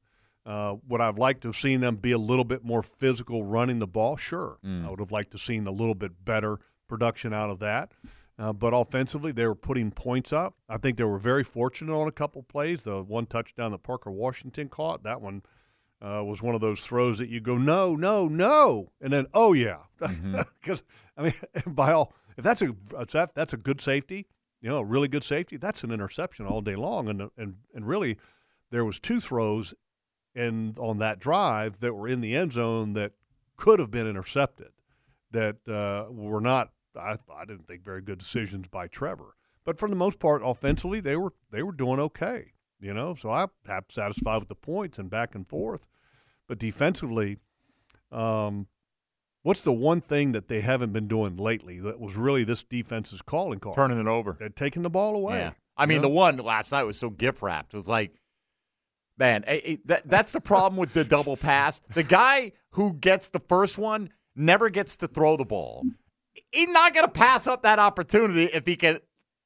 Uh, 0.45 0.77
would 0.89 1.01
I've 1.01 1.19
liked 1.19 1.43
to 1.43 1.49
have 1.49 1.57
seen 1.57 1.81
them 1.81 1.97
be 1.97 2.11
a 2.13 2.19
little 2.19 2.45
bit 2.45 2.65
more 2.65 2.83
physical 2.83 3.45
running 3.45 3.79
the 3.79 3.87
ball? 3.87 4.17
Sure. 4.17 4.59
I 4.65 4.91
would 4.91 4.99
have 4.99 5.13
liked 5.13 5.31
to 5.33 5.35
have 5.37 5.43
seen 5.43 5.67
a 5.67 5.71
little 5.71 5.95
bit 5.95 6.25
better 6.25 6.59
production 6.89 7.33
out 7.33 7.51
of 7.51 7.61
that. 7.61 7.93
Uh, 8.39 8.53
but 8.53 8.73
offensively, 8.75 9.31
they 9.31 9.47
were 9.47 9.55
putting 9.55 9.91
points 9.91 10.33
up. 10.33 10.55
I 10.69 10.79
think 10.79 10.97
they 10.97 11.05
were 11.05 11.19
very 11.19 11.45
fortunate 11.45 11.95
on 11.95 12.09
a 12.09 12.13
couple 12.13 12.43
plays. 12.43 12.85
The 12.85 13.03
one 13.03 13.27
touchdown 13.27 13.71
that 13.73 13.83
Parker 13.83 14.11
Washington 14.11 14.69
caught, 14.69 15.05
that 15.05 15.21
one 15.21 15.43
uh, 16.01 16.25
was 16.25 16.43
one 16.43 16.55
of 16.55 16.61
those 16.61 16.81
throws 16.81 17.19
that 17.19 17.29
you 17.29 17.41
go, 17.41 17.57
no, 17.57 17.95
no, 17.95 18.27
no, 18.27 18.91
and 19.01 19.13
then, 19.13 19.27
oh 19.33 19.53
yeah, 19.53 19.79
because 20.61 20.83
I 21.17 21.23
mean, 21.23 21.35
by 21.67 21.93
all, 21.93 22.13
if 22.37 22.43
that's 22.43 22.63
a 22.63 22.75
that's 23.35 23.53
a 23.53 23.57
good 23.57 23.81
safety, 23.81 24.27
you 24.61 24.69
know, 24.69 24.79
a 24.79 24.85
really 24.85 25.09
good 25.09 25.23
safety, 25.23 25.57
that's 25.57 25.85
an 25.85 25.93
interception 25.93 26.47
all 26.47 26.61
day 26.61 26.75
long, 26.75 27.09
and 27.09 27.31
and 27.37 27.57
and 27.75 27.87
really, 27.87 28.17
there 28.71 28.85
was 28.85 28.99
two 28.99 29.21
throws 29.21 29.75
in 30.35 30.75
on 30.79 30.99
that 30.99 31.19
drive 31.19 31.81
that 31.81 31.95
were 31.95 32.09
in 32.09 32.21
the 32.21 32.35
end 32.35 32.53
zone 32.53 32.95
that 32.95 33.13
could 33.57 33.79
have 33.79 33.91
been 33.91 34.07
intercepted, 34.07 34.71
that 35.31 35.57
uh, 35.69 36.11
were 36.11 36.41
not. 36.41 36.71
I, 36.95 37.17
I 37.35 37.45
didn't 37.47 37.67
think 37.67 37.85
very 37.85 38.03
good 38.03 38.19
decisions 38.19 38.69
by 38.69 38.87
Trevor, 38.87 39.37
but 39.65 39.79
for 39.79 39.89
the 39.89 39.95
most 39.95 40.19
part, 40.19 40.43
offensively, 40.45 41.01
they 41.01 41.17
were 41.17 41.33
they 41.51 41.63
were 41.63 41.73
doing 41.73 42.01
okay. 42.01 42.53
You 42.81 42.93
know, 42.93 43.15
so 43.15 43.31
I'm 43.31 43.49
satisfied 43.89 44.41
with 44.41 44.49
the 44.49 44.57
points 44.57 44.99
and 44.99 45.09
back 45.09 45.37
and 45.37 45.47
forth, 45.49 45.89
but 46.49 46.59
defensively, 46.59 47.39
um, 48.11 48.67
what's 49.43 49.63
the 49.63 49.73
one 49.73 50.01
thing 50.01 50.33
that 50.33 50.49
they 50.49 50.61
haven't 50.63 50.93
been 50.93 51.07
doing 51.07 51.37
lately 51.37 51.79
that 51.79 52.01
was 52.01 52.17
really 52.17 52.43
this 52.43 52.65
defense's 52.65 53.23
calling 53.23 53.61
card? 53.61 53.77
Turning 53.77 54.01
it 54.01 54.09
over. 54.09 54.37
They're 54.39 54.49
taking 54.49 54.83
the 54.83 54.91
ball 54.91 55.15
away. 55.15 55.39
Yeah. 55.39 55.53
I 55.77 55.87
mean, 55.87 55.99
know? 55.99 56.03
the 56.03 56.09
one 56.09 56.37
last 56.39 56.73
night 56.73 56.83
was 56.83 56.99
so 56.99 57.09
gift 57.09 57.41
wrapped. 57.41 57.73
It 57.73 57.77
was 57.77 57.89
like, 57.89 58.13
man, 59.23 59.45
eh, 59.47 59.61
eh, 59.65 59.77
that, 59.85 60.03
that's 60.09 60.33
the 60.33 60.41
problem 60.41 60.77
with 60.77 60.93
the 60.95 61.05
double 61.05 61.37
pass. 61.37 61.81
The 61.95 62.03
guy 62.03 62.53
who 62.73 62.93
gets 62.95 63.29
the 63.29 63.39
first 63.39 63.79
one 63.79 64.11
never 64.35 64.69
gets 64.69 64.97
to 64.97 65.07
throw 65.07 65.37
the 65.37 65.45
ball. 65.45 65.85
He's 66.51 66.69
not 66.69 66.93
going 66.93 67.07
to 67.07 67.13
pass 67.13 67.47
up 67.47 67.63
that 67.63 67.79
opportunity 67.79 68.45
if 68.47 68.67
he 68.67 68.75
can 68.75 68.99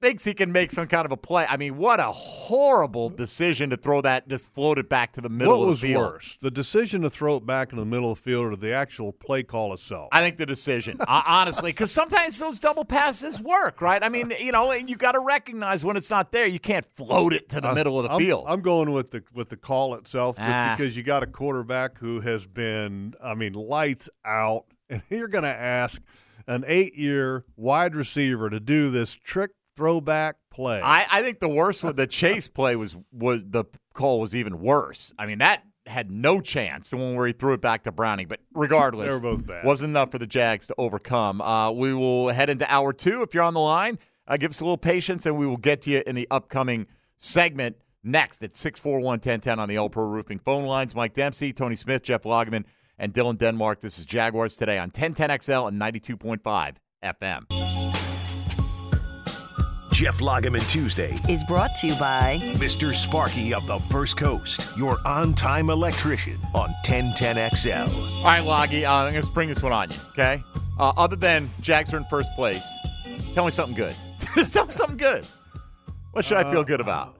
thinks 0.06 0.24
he 0.24 0.34
can 0.34 0.52
make 0.52 0.70
some 0.70 0.86
kind 0.86 1.04
of 1.04 1.12
a 1.12 1.16
play. 1.16 1.46
I 1.48 1.56
mean, 1.56 1.76
what 1.76 1.98
a 2.00 2.12
horrible 2.12 3.08
decision 3.10 3.70
to 3.70 3.76
throw 3.76 4.00
that 4.02 4.28
just 4.28 4.52
float 4.54 4.78
it 4.78 4.88
back 4.88 5.12
to 5.14 5.20
the 5.20 5.28
middle 5.28 5.58
what 5.58 5.62
of 5.64 5.68
was 5.70 5.80
the 5.80 5.88
field. 5.88 6.02
Was 6.04 6.12
worse, 6.12 6.36
the 6.40 6.50
decision 6.50 7.02
to 7.02 7.10
throw 7.10 7.36
it 7.36 7.46
back 7.46 7.72
in 7.72 7.78
the 7.78 7.84
middle 7.84 8.12
of 8.12 8.18
the 8.18 8.22
field 8.22 8.52
or 8.52 8.56
the 8.56 8.72
actual 8.72 9.12
play 9.12 9.42
call 9.42 9.72
itself? 9.74 10.08
I 10.12 10.20
think 10.22 10.36
the 10.36 10.46
decision, 10.46 10.98
uh, 11.00 11.22
honestly, 11.26 11.70
because 11.72 11.90
sometimes 11.90 12.38
those 12.38 12.60
double 12.60 12.84
passes 12.84 13.40
work, 13.40 13.80
right? 13.80 14.02
I 14.02 14.08
mean, 14.08 14.32
you 14.38 14.52
know, 14.52 14.70
and 14.70 14.88
you 14.88 14.96
got 14.96 15.12
to 15.12 15.20
recognize 15.20 15.84
when 15.84 15.96
it's 15.96 16.10
not 16.10 16.32
there. 16.32 16.46
You 16.46 16.60
can't 16.60 16.86
float 16.86 17.32
it 17.32 17.48
to 17.50 17.60
the 17.60 17.68
I- 17.70 17.74
middle 17.74 17.98
of 17.98 18.04
the 18.04 18.12
I'm, 18.12 18.18
field. 18.20 18.44
I'm 18.48 18.60
going 18.60 18.92
with 18.92 19.10
the 19.10 19.22
with 19.34 19.48
the 19.48 19.56
call 19.56 19.94
itself 19.96 20.36
Ah. 20.38 20.74
because 20.76 20.96
you 20.96 21.02
got 21.02 21.22
a 21.22 21.26
quarterback 21.26 21.98
who 21.98 22.20
has 22.20 22.46
been, 22.46 23.14
I 23.22 23.34
mean, 23.34 23.54
lights 23.54 24.08
out, 24.24 24.64
and 24.88 25.02
you're 25.10 25.28
going 25.28 25.44
to 25.44 25.48
ask 25.48 26.00
an 26.46 26.64
eight-year 26.68 27.42
wide 27.56 27.96
receiver 27.96 28.48
to 28.48 28.60
do 28.60 28.88
this 28.90 29.14
trick 29.14 29.50
throwback 29.76 30.36
play. 30.50 30.80
I, 30.82 31.06
I 31.10 31.22
think 31.22 31.38
the 31.40 31.48
worst 31.48 31.84
with 31.84 31.96
the 31.96 32.06
chase 32.06 32.48
play 32.48 32.76
was 32.76 32.96
was 33.12 33.42
the 33.48 33.64
call 33.92 34.20
was 34.20 34.34
even 34.34 34.60
worse. 34.60 35.14
I 35.18 35.26
mean 35.26 35.38
that 35.38 35.62
had 35.86 36.10
no 36.10 36.40
chance, 36.40 36.90
the 36.90 36.96
one 36.96 37.14
where 37.14 37.28
he 37.28 37.32
threw 37.32 37.52
it 37.52 37.60
back 37.60 37.84
to 37.84 37.92
Browning. 37.92 38.26
But 38.26 38.40
regardless, 38.52 39.08
They 39.20 39.28
were 39.28 39.36
both 39.36 39.46
bad. 39.46 39.64
wasn't 39.64 39.90
enough 39.90 40.10
for 40.10 40.18
the 40.18 40.26
Jags 40.26 40.66
to 40.66 40.74
overcome. 40.78 41.40
Uh, 41.40 41.70
we 41.70 41.94
will 41.94 42.28
head 42.30 42.50
into 42.50 42.68
hour 42.72 42.92
two. 42.92 43.22
If 43.22 43.34
you're 43.34 43.44
on 43.44 43.54
the 43.54 43.60
line, 43.60 43.98
uh, 44.26 44.36
give 44.36 44.50
us 44.50 44.60
a 44.60 44.64
little 44.64 44.78
patience, 44.78 45.26
and 45.26 45.38
we 45.38 45.46
will 45.46 45.56
get 45.56 45.82
to 45.82 45.90
you 45.90 46.02
in 46.04 46.16
the 46.16 46.26
upcoming 46.30 46.86
segment 47.16 47.76
next 48.02 48.42
at 48.42 48.56
641 48.56 49.04
1010 49.20 49.60
on 49.60 49.68
the 49.68 49.76
All 49.76 49.88
Pro 49.88 50.06
Roofing 50.06 50.40
phone 50.40 50.64
lines. 50.64 50.92
Mike 50.94 51.14
Dempsey, 51.14 51.52
Tony 51.52 51.76
Smith, 51.76 52.02
Jeff 52.02 52.22
Lageman, 52.22 52.64
and 52.98 53.14
Dylan 53.14 53.38
Denmark. 53.38 53.78
This 53.80 53.96
is 53.98 54.06
Jaguars 54.06 54.56
today 54.56 54.78
on 54.78 54.90
1010XL 54.90 55.68
and 55.68 55.80
92.5 55.80 56.74
FM. 57.04 57.95
Jeff 59.96 60.18
Lageman 60.18 60.68
Tuesday. 60.68 61.18
Is 61.26 61.42
brought 61.44 61.74
to 61.76 61.86
you 61.86 61.94
by 61.94 62.38
Mr. 62.56 62.94
Sparky 62.94 63.54
of 63.54 63.66
the 63.66 63.78
First 63.78 64.18
Coast, 64.18 64.68
your 64.76 64.98
on 65.06 65.32
time 65.32 65.70
electrician 65.70 66.38
on 66.54 66.68
1010XL. 66.84 67.88
All 68.18 68.24
right, 68.24 68.44
Loggy, 68.44 68.84
uh, 68.84 68.92
I'm 68.92 69.14
going 69.14 69.22
to 69.22 69.26
spring 69.26 69.48
this 69.48 69.62
one 69.62 69.72
on 69.72 69.88
you, 69.90 69.96
okay? 70.10 70.44
Uh, 70.78 70.92
other 70.98 71.16
than 71.16 71.50
Jags 71.62 71.94
are 71.94 71.96
in 71.96 72.04
first 72.10 72.30
place, 72.36 72.62
tell 73.32 73.46
me 73.46 73.50
something 73.50 73.74
good. 73.74 73.96
Tell 74.52 74.66
me 74.66 74.70
something 74.70 74.98
good. 74.98 75.24
What 76.12 76.26
should 76.26 76.36
I 76.36 76.50
feel 76.50 76.62
good 76.62 76.82
about? 76.82 77.16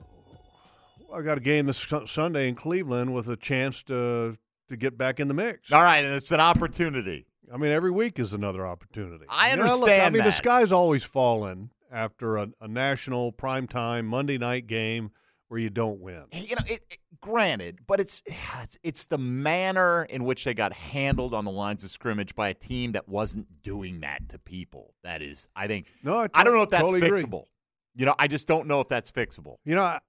I 1.10 1.22
got 1.22 1.38
a 1.38 1.40
game 1.40 1.64
this 1.64 1.78
Sunday 2.04 2.46
in 2.46 2.56
Cleveland 2.56 3.14
with 3.14 3.26
a 3.28 3.36
chance 3.36 3.82
to 3.84 4.36
to 4.68 4.76
get 4.76 4.98
back 4.98 5.18
in 5.18 5.28
the 5.28 5.34
mix. 5.34 5.72
All 5.72 5.82
right, 5.82 6.04
and 6.04 6.14
it's 6.14 6.30
an 6.30 6.40
opportunity. 6.40 7.24
I 7.50 7.56
mean, 7.56 7.70
every 7.70 7.90
week 7.90 8.18
is 8.18 8.34
another 8.34 8.66
opportunity. 8.66 9.24
I 9.30 9.52
You 9.52 9.56
know, 9.56 9.62
look, 9.62 9.72
understand 9.72 10.02
I 10.02 10.10
mean, 10.10 10.24
the 10.24 10.32
sky's 10.32 10.72
always 10.72 11.04
fallen 11.04 11.70
after 11.92 12.36
a, 12.36 12.48
a 12.60 12.68
national 12.68 13.32
primetime 13.32 14.04
Monday 14.04 14.38
night 14.38 14.66
game 14.66 15.10
where 15.48 15.60
you 15.60 15.70
don't 15.70 16.00
win. 16.00 16.24
You 16.32 16.56
know, 16.56 16.62
it, 16.66 16.80
it- 16.90 16.98
granted, 17.20 17.78
but 17.86 17.98
it's, 18.00 18.22
it's 18.26 18.78
it's 18.82 19.06
the 19.06 19.18
manner 19.18 20.04
in 20.04 20.24
which 20.24 20.44
they 20.44 20.54
got 20.54 20.72
handled 20.72 21.34
on 21.34 21.44
the 21.44 21.50
lines 21.50 21.82
of 21.84 21.90
scrimmage 21.90 22.34
by 22.34 22.48
a 22.50 22.54
team 22.54 22.92
that 22.92 23.08
wasn't 23.08 23.62
doing 23.62 24.00
that 24.00 24.28
to 24.28 24.38
people. 24.38 24.94
That 25.04 25.22
is, 25.22 25.48
I 25.56 25.66
think. 25.66 25.86
No, 26.02 26.18
I 26.22 26.28
I 26.34 26.44
don't 26.44 26.54
know 26.54 26.62
if 26.62 26.70
that's 26.70 26.82
totally 26.90 27.06
agree. 27.06 27.22
fixable. 27.22 27.44
You 27.98 28.04
know, 28.04 28.14
I 28.18 28.28
just 28.28 28.46
don't 28.46 28.66
know 28.66 28.80
if 28.80 28.88
that's 28.88 29.10
fixable. 29.10 29.56
You 29.64 29.74
know, 29.76 29.82
I, 29.82 30.00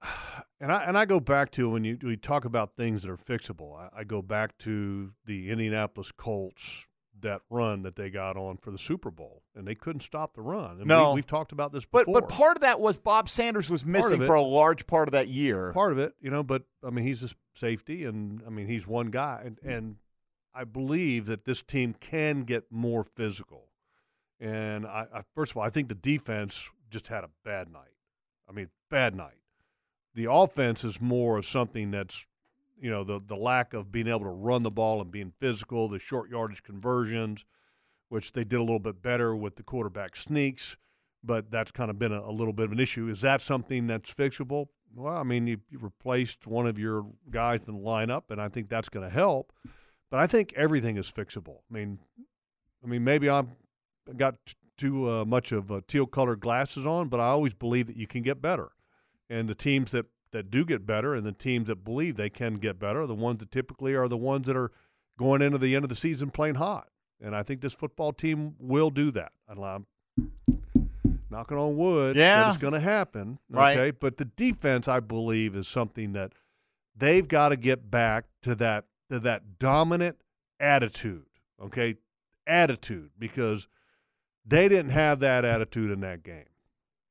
and 0.60 0.70
I 0.70 0.82
and 0.84 0.98
I 0.98 1.06
go 1.06 1.20
back 1.20 1.50
to 1.52 1.70
when 1.70 1.84
you 1.84 1.96
we 2.02 2.16
talk 2.16 2.44
about 2.44 2.76
things 2.76 3.02
that 3.04 3.10
are 3.10 3.16
fixable. 3.16 3.74
I, 3.78 4.00
I 4.00 4.04
go 4.04 4.20
back 4.20 4.58
to 4.58 5.12
the 5.24 5.50
Indianapolis 5.50 6.12
Colts 6.12 6.86
that 7.22 7.42
run 7.50 7.82
that 7.82 7.96
they 7.96 8.10
got 8.10 8.36
on 8.36 8.56
for 8.56 8.70
the 8.70 8.78
Super 8.78 9.10
Bowl, 9.10 9.42
and 9.54 9.66
they 9.66 9.74
couldn't 9.74 10.00
stop 10.00 10.34
the 10.34 10.42
run. 10.42 10.78
And 10.78 10.86
No. 10.86 11.14
we, 11.14 11.18
have 11.20 11.26
talked 11.26 11.52
about 11.52 11.72
this 11.72 11.84
But 11.84 12.06
before. 12.06 12.20
but 12.20 12.28
part 12.30 12.56
of 12.56 12.60
that 12.62 12.80
was 12.80 12.96
Bob 12.98 13.28
Sanders 13.28 13.70
was 13.70 13.84
missing 13.84 14.24
for 14.24 14.34
a 14.34 14.42
large 14.42 14.86
part 14.86 15.08
of 15.08 15.12
that 15.12 15.28
year. 15.28 15.72
part 15.72 15.92
of 15.92 15.98
it, 15.98 16.14
you 16.20 16.30
know. 16.30 16.42
But 16.42 16.64
I 16.86 16.90
mean, 16.90 17.04
he's 17.04 17.22
a 17.22 17.30
safety, 17.54 18.04
and 18.04 18.42
I 18.46 18.50
mean, 18.50 18.66
he's 18.66 18.86
one 18.86 19.08
guy, 19.08 19.42
and, 19.44 19.58
and 19.62 19.96
I 20.54 20.64
believe 20.64 21.26
that 21.26 21.44
this 21.44 21.62
team 21.62 21.94
can 21.98 22.42
get 22.42 22.70
more 22.70 23.04
physical. 23.04 23.64
And 24.40 24.86
I, 24.86 25.06
I, 25.12 25.22
first 25.34 25.52
of 25.52 25.56
all, 25.56 25.64
I 25.64 25.70
think 25.70 25.88
the 25.88 25.94
defense 25.94 26.70
just 26.90 27.08
had 27.08 27.24
a 27.24 27.30
bad 27.44 27.72
night. 27.72 27.94
I 28.48 28.52
mean, 28.52 28.68
bad 28.90 29.14
night. 29.14 29.34
The 30.14 30.30
offense 30.30 30.84
is 30.84 31.00
more 31.00 31.36
of 31.36 31.44
something 31.46 31.90
that's, 31.90 32.26
you 32.80 32.90
know, 32.90 33.04
the 33.04 33.20
the 33.24 33.36
lack 33.36 33.74
of 33.74 33.90
being 33.90 34.08
able 34.08 34.20
to 34.20 34.28
run 34.28 34.62
the 34.62 34.70
ball 34.70 35.00
and 35.00 35.10
being 35.10 35.32
physical, 35.38 35.88
the 35.88 35.98
short 35.98 36.30
yardage 36.30 36.62
conversions, 36.62 37.44
which 38.08 38.32
they 38.32 38.44
did 38.44 38.56
a 38.56 38.62
little 38.62 38.78
bit 38.78 39.02
better 39.02 39.34
with 39.34 39.56
the 39.56 39.62
quarterback 39.62 40.16
sneaks, 40.16 40.76
but 41.22 41.50
that's 41.50 41.70
kind 41.70 41.90
of 41.90 41.98
been 41.98 42.12
a, 42.12 42.20
a 42.20 42.32
little 42.32 42.52
bit 42.52 42.66
of 42.66 42.72
an 42.72 42.80
issue. 42.80 43.08
Is 43.08 43.20
that 43.22 43.42
something 43.42 43.86
that's 43.86 44.12
fixable? 44.12 44.68
Well, 44.94 45.16
I 45.16 45.22
mean, 45.22 45.46
you, 45.46 45.58
you 45.68 45.78
replaced 45.78 46.46
one 46.46 46.66
of 46.66 46.78
your 46.78 47.06
guys 47.30 47.68
in 47.68 47.74
the 47.74 47.80
lineup, 47.80 48.30
and 48.30 48.40
I 48.40 48.48
think 48.48 48.68
that's 48.68 48.88
going 48.88 49.06
to 49.06 49.14
help. 49.14 49.52
But 50.10 50.20
I 50.20 50.26
think 50.26 50.54
everything 50.56 50.96
is 50.96 51.12
fixable. 51.12 51.58
I 51.70 51.74
mean, 51.74 51.98
I 52.82 52.86
mean, 52.86 53.04
maybe 53.04 53.28
I'm 53.28 53.50
got 54.16 54.36
too 54.78 55.10
uh, 55.10 55.24
much 55.26 55.52
of 55.52 55.70
uh, 55.70 55.80
teal 55.86 56.06
colored 56.06 56.40
glasses 56.40 56.86
on, 56.86 57.08
but 57.08 57.20
I 57.20 57.26
always 57.26 57.52
believe 57.52 57.88
that 57.88 57.96
you 57.96 58.06
can 58.06 58.22
get 58.22 58.40
better. 58.40 58.70
And 59.28 59.48
the 59.48 59.54
teams 59.54 59.90
that, 59.90 60.06
that 60.32 60.50
do 60.50 60.64
get 60.64 60.86
better 60.86 61.14
and 61.14 61.24
the 61.24 61.32
teams 61.32 61.68
that 61.68 61.84
believe 61.84 62.16
they 62.16 62.30
can 62.30 62.54
get 62.54 62.78
better 62.78 63.02
are 63.02 63.06
the 63.06 63.14
ones 63.14 63.40
that 63.40 63.50
typically 63.50 63.94
are 63.94 64.08
the 64.08 64.16
ones 64.16 64.46
that 64.46 64.56
are 64.56 64.70
going 65.18 65.42
into 65.42 65.58
the 65.58 65.74
end 65.74 65.84
of 65.84 65.88
the 65.88 65.94
season 65.94 66.30
playing 66.30 66.56
hot. 66.56 66.88
And 67.20 67.34
I 67.34 67.42
think 67.42 67.60
this 67.60 67.74
football 67.74 68.12
team 68.12 68.54
will 68.58 68.90
do 68.90 69.10
that. 69.12 69.32
I'm 69.48 69.86
knocking 71.30 71.58
on 71.58 71.76
wood 71.76 72.16
that 72.16 72.48
it's 72.48 72.56
going 72.56 72.74
to 72.74 72.80
happen. 72.80 73.38
Right. 73.50 73.76
Okay. 73.76 73.90
But 73.90 74.16
the 74.16 74.24
defense, 74.24 74.88
I 74.88 75.00
believe, 75.00 75.56
is 75.56 75.66
something 75.66 76.12
that 76.12 76.32
they've 76.96 77.26
got 77.26 77.50
to 77.50 77.56
get 77.56 77.90
back 77.90 78.26
to 78.42 78.54
that 78.56 78.84
to 79.10 79.18
that 79.20 79.58
dominant 79.58 80.18
attitude. 80.60 81.26
Okay, 81.60 81.96
attitude 82.46 83.10
because 83.18 83.68
they 84.46 84.68
didn't 84.68 84.92
have 84.92 85.20
that 85.20 85.44
attitude 85.44 85.90
in 85.90 86.00
that 86.00 86.22
game 86.22 86.46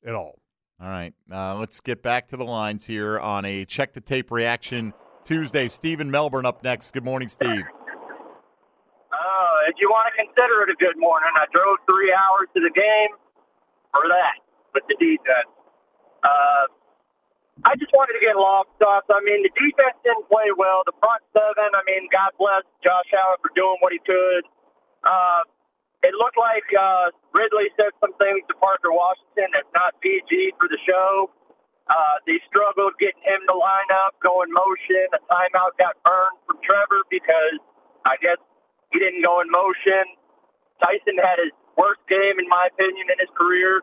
at 0.06 0.16
all. 0.16 0.40
All 0.80 0.90
right, 0.90 1.14
uh, 1.34 1.58
let's 1.58 1.82
get 1.82 2.04
back 2.04 2.28
to 2.28 2.38
the 2.38 2.46
lines 2.46 2.86
here 2.86 3.20
on 3.20 3.46
a 3.46 3.66
check 3.66 3.94
the 3.94 4.02
tape 4.02 4.30
reaction 4.30 4.94
Tuesday. 5.26 5.68
Stephen 5.68 6.12
Melbourne 6.12 6.46
up 6.46 6.64
next. 6.64 6.92
Good 6.92 7.04
morning, 7.04 7.30
Steve. 7.30 7.66
Uh, 9.10 9.58
if 9.66 9.76
you 9.82 9.90
want 9.90 10.14
to 10.14 10.16
consider 10.22 10.62
it 10.62 10.70
a 10.70 10.78
good 10.78 10.94
morning, 11.02 11.34
I 11.34 11.50
drove 11.50 11.82
three 11.90 12.14
hours 12.14 12.46
to 12.54 12.62
the 12.62 12.70
game 12.70 13.18
for 13.90 14.06
that 14.06 14.38
with 14.78 14.86
the 14.86 14.94
defense. 15.02 15.50
Uh, 16.22 16.70
I 17.66 17.74
just 17.82 17.90
wanted 17.90 18.14
to 18.14 18.22
get 18.22 18.38
lost 18.38 18.70
thoughts. 18.78 19.10
I 19.10 19.18
mean, 19.26 19.42
the 19.42 19.50
defense 19.58 19.98
didn't 20.06 20.30
play 20.30 20.54
well. 20.54 20.86
The 20.86 20.94
front 21.02 21.26
seven, 21.34 21.74
I 21.74 21.82
mean, 21.90 22.06
God 22.14 22.38
bless 22.38 22.62
Josh 22.86 23.10
Allen 23.18 23.42
for 23.42 23.50
doing 23.58 23.82
what 23.82 23.90
he 23.90 24.00
could. 24.06 24.46
Uh, 25.02 25.42
it 26.04 26.14
looked 26.14 26.38
like 26.38 26.68
uh, 26.78 27.10
Ridley 27.34 27.74
said 27.74 27.94
some 27.98 28.14
things 28.22 28.46
to 28.48 28.54
Parker 28.62 28.94
Washington 28.94 29.50
that's 29.54 29.72
not 29.74 29.98
PG 30.02 30.54
for 30.62 30.70
the 30.70 30.78
show. 30.86 31.34
Uh, 31.88 32.20
they 32.28 32.38
struggled 32.52 32.94
getting 33.00 33.24
him 33.24 33.40
to 33.48 33.56
line 33.56 33.90
up, 34.06 34.14
go 34.20 34.44
in 34.44 34.52
motion. 34.52 35.08
A 35.16 35.22
timeout 35.32 35.74
got 35.80 35.96
burned 36.04 36.38
from 36.46 36.60
Trevor 36.60 37.08
because 37.08 37.58
I 38.04 38.20
guess 38.20 38.38
he 38.92 39.00
didn't 39.00 39.24
go 39.24 39.40
in 39.40 39.48
motion. 39.50 40.04
Tyson 40.84 41.18
had 41.18 41.40
his 41.40 41.56
worst 41.80 42.04
game, 42.12 42.38
in 42.38 42.48
my 42.52 42.68
opinion, 42.70 43.08
in 43.08 43.18
his 43.18 43.32
career. 43.34 43.82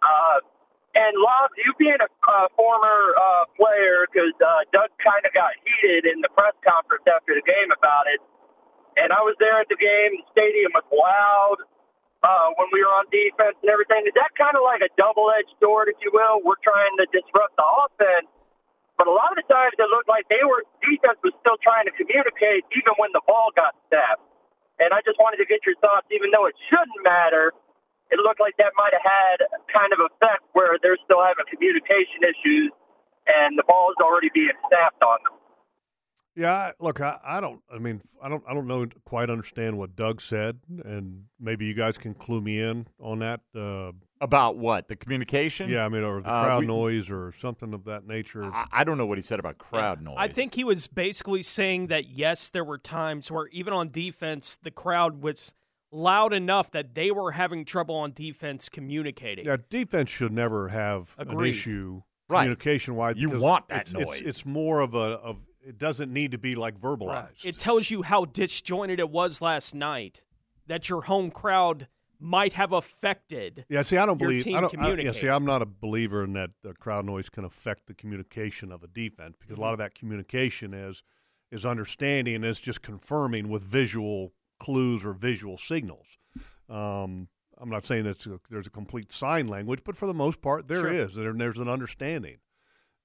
Uh, 0.00 0.40
and 0.96 1.14
Lobbs, 1.20 1.54
you 1.60 1.70
being 1.76 2.00
a 2.00 2.08
uh, 2.08 2.48
former 2.56 3.12
uh, 3.14 3.44
player, 3.54 4.08
because 4.08 4.34
uh, 4.40 4.64
Doug 4.72 4.88
kind 4.98 5.22
of 5.22 5.30
got 5.36 5.52
heated 5.62 6.08
in 6.08 6.24
the 6.24 6.32
press 6.32 6.56
conference 6.64 7.04
after 7.06 7.36
the 7.36 7.44
game 7.44 7.70
about 7.70 8.08
it. 8.08 8.18
And 8.98 9.14
I 9.14 9.22
was 9.22 9.38
there 9.38 9.62
at 9.62 9.70
the 9.70 9.78
game. 9.78 10.18
The 10.18 10.26
stadium 10.34 10.74
was 10.74 10.86
loud 10.90 11.58
uh, 12.26 12.48
when 12.58 12.68
we 12.74 12.82
were 12.82 12.90
on 12.98 13.06
defense 13.14 13.54
and 13.62 13.70
everything. 13.70 14.02
Is 14.10 14.16
that 14.18 14.34
kind 14.34 14.58
of 14.58 14.66
like 14.66 14.82
a 14.82 14.90
double-edged 14.98 15.54
sword, 15.62 15.86
if 15.86 15.98
you 16.02 16.10
will? 16.10 16.42
We're 16.42 16.58
trying 16.66 16.98
to 16.98 17.06
disrupt 17.14 17.54
the 17.54 17.66
offense, 17.66 18.26
but 18.98 19.06
a 19.06 19.14
lot 19.14 19.30
of 19.30 19.38
the 19.38 19.46
times 19.46 19.78
it 19.78 19.86
looked 19.86 20.10
like 20.10 20.26
they 20.26 20.42
were 20.42 20.66
defense 20.82 21.22
was 21.22 21.34
still 21.38 21.58
trying 21.62 21.86
to 21.86 21.94
communicate 21.94 22.66
even 22.74 22.98
when 22.98 23.14
the 23.14 23.22
ball 23.22 23.54
got 23.54 23.78
snapped. 23.86 24.22
And 24.82 24.90
I 24.90 25.02
just 25.06 25.18
wanted 25.22 25.38
to 25.42 25.46
get 25.46 25.62
your 25.62 25.78
thoughts, 25.78 26.10
even 26.10 26.34
though 26.34 26.50
it 26.50 26.58
shouldn't 26.66 27.02
matter. 27.06 27.54
It 28.10 28.18
looked 28.18 28.42
like 28.42 28.58
that 28.58 28.74
might 28.74 28.94
have 28.94 29.06
had 29.06 29.38
kind 29.70 29.94
of 29.94 30.02
effect 30.02 30.42
where 30.58 30.74
they're 30.82 30.98
still 31.06 31.22
having 31.22 31.46
communication 31.46 32.26
issues, 32.26 32.74
and 33.30 33.54
the 33.54 33.66
ball 33.68 33.94
is 33.94 34.00
already 34.02 34.30
being 34.34 34.54
snapped 34.66 35.02
on 35.06 35.22
them. 35.22 35.37
Yeah, 36.38 36.70
look, 36.78 37.00
I, 37.00 37.18
I 37.24 37.40
don't. 37.40 37.60
I 37.74 37.78
mean, 37.78 38.00
I 38.22 38.28
don't. 38.28 38.44
I 38.48 38.54
don't 38.54 38.68
know 38.68 38.86
quite 39.04 39.28
understand 39.28 39.76
what 39.76 39.96
Doug 39.96 40.20
said, 40.20 40.60
and 40.84 41.24
maybe 41.40 41.64
you 41.66 41.74
guys 41.74 41.98
can 41.98 42.14
clue 42.14 42.40
me 42.40 42.60
in 42.60 42.86
on 43.00 43.18
that. 43.18 43.40
Uh, 43.56 43.90
About 44.20 44.56
what 44.56 44.86
the 44.86 44.94
communication? 44.94 45.68
yeah, 45.68 45.84
I 45.84 45.88
mean, 45.88 46.04
or 46.04 46.20
the 46.22 46.28
Uh, 46.28 46.44
crowd 46.44 46.60
we- 46.60 46.66
noise, 46.66 47.10
or 47.10 47.32
something 47.32 47.74
of 47.74 47.84
that 47.86 48.06
nature. 48.06 48.44
I, 48.44 48.66
I 48.70 48.84
don't 48.84 48.98
know 48.98 49.06
what 49.06 49.18
he 49.18 49.22
said 49.22 49.40
about 49.40 49.58
crowd 49.58 50.00
noise. 50.00 50.14
I 50.16 50.28
think 50.28 50.54
he 50.54 50.62
was 50.62 50.86
basically 50.86 51.42
saying 51.42 51.88
that 51.88 52.06
yes, 52.08 52.50
there 52.50 52.64
were 52.64 52.78
times 52.78 53.32
where 53.32 53.48
even 53.48 53.72
on 53.72 53.90
defense, 53.90 54.56
the 54.62 54.70
crowd 54.70 55.20
was 55.22 55.54
loud 55.90 56.32
enough 56.32 56.70
that 56.70 56.94
they 56.94 57.10
were 57.10 57.32
having 57.32 57.64
trouble 57.64 57.96
on 57.96 58.12
defense 58.12 58.68
communicating. 58.68 59.44
Yeah, 59.46 59.56
defense 59.70 60.08
should 60.10 60.32
never 60.32 60.68
have 60.68 61.14
an 61.18 61.40
issue 61.44 62.02
Right. 62.28 62.40
communication 62.42 62.94
wise. 62.94 63.16
You 63.16 63.30
want 63.30 63.68
that 63.68 63.82
it's, 63.86 63.94
it's- 63.94 64.06
noise. 64.06 64.20
It's, 64.20 64.44
more 64.46 64.80
of 64.80 64.94
a 64.94 64.98
of 64.98 65.38
it 65.68 65.76
doesn't 65.78 66.10
need 66.12 66.30
to 66.32 66.38
be 66.38 66.54
like 66.54 66.80
verbalized. 66.80 67.44
It 67.44 67.58
tells 67.58 67.90
you 67.90 68.02
how 68.02 68.24
disjointed 68.24 68.98
it 68.98 69.10
was 69.10 69.42
last 69.42 69.74
night. 69.74 70.24
That 70.66 70.88
your 70.88 71.02
home 71.02 71.30
crowd 71.30 71.88
might 72.18 72.54
have 72.54 72.72
affected. 72.72 73.64
Yeah, 73.68 73.82
see, 73.82 73.96
I 73.96 74.06
don't 74.06 74.18
believe. 74.18 74.42
team 74.44 74.56
I 74.56 74.60
don't. 74.62 74.78
I, 74.78 74.94
yeah, 75.00 75.12
see, 75.12 75.28
I'm 75.28 75.44
not 75.44 75.62
a 75.62 75.66
believer 75.66 76.24
in 76.24 76.32
that 76.32 76.50
the 76.62 76.72
crowd 76.74 77.04
noise 77.04 77.28
can 77.28 77.44
affect 77.44 77.86
the 77.86 77.94
communication 77.94 78.72
of 78.72 78.82
a 78.82 78.86
defense 78.86 79.36
because 79.40 79.58
a 79.58 79.60
lot 79.60 79.72
of 79.72 79.78
that 79.78 79.94
communication 79.94 80.74
is 80.74 81.02
is 81.50 81.64
understanding 81.64 82.34
and 82.34 82.44
it's 82.44 82.60
just 82.60 82.82
confirming 82.82 83.48
with 83.48 83.62
visual 83.62 84.32
clues 84.58 85.04
or 85.04 85.12
visual 85.12 85.56
signals. 85.56 86.18
Um, 86.68 87.28
I'm 87.58 87.70
not 87.70 87.84
saying 87.84 88.04
that 88.04 88.26
there's 88.50 88.66
a 88.66 88.70
complete 88.70 89.10
sign 89.10 89.48
language, 89.48 89.80
but 89.84 89.96
for 89.96 90.06
the 90.06 90.14
most 90.14 90.40
part, 90.40 90.68
there 90.68 90.80
Sure. 90.80 90.92
is. 90.92 91.14
There, 91.14 91.32
there's 91.32 91.58
an 91.58 91.68
understanding. 91.68 92.38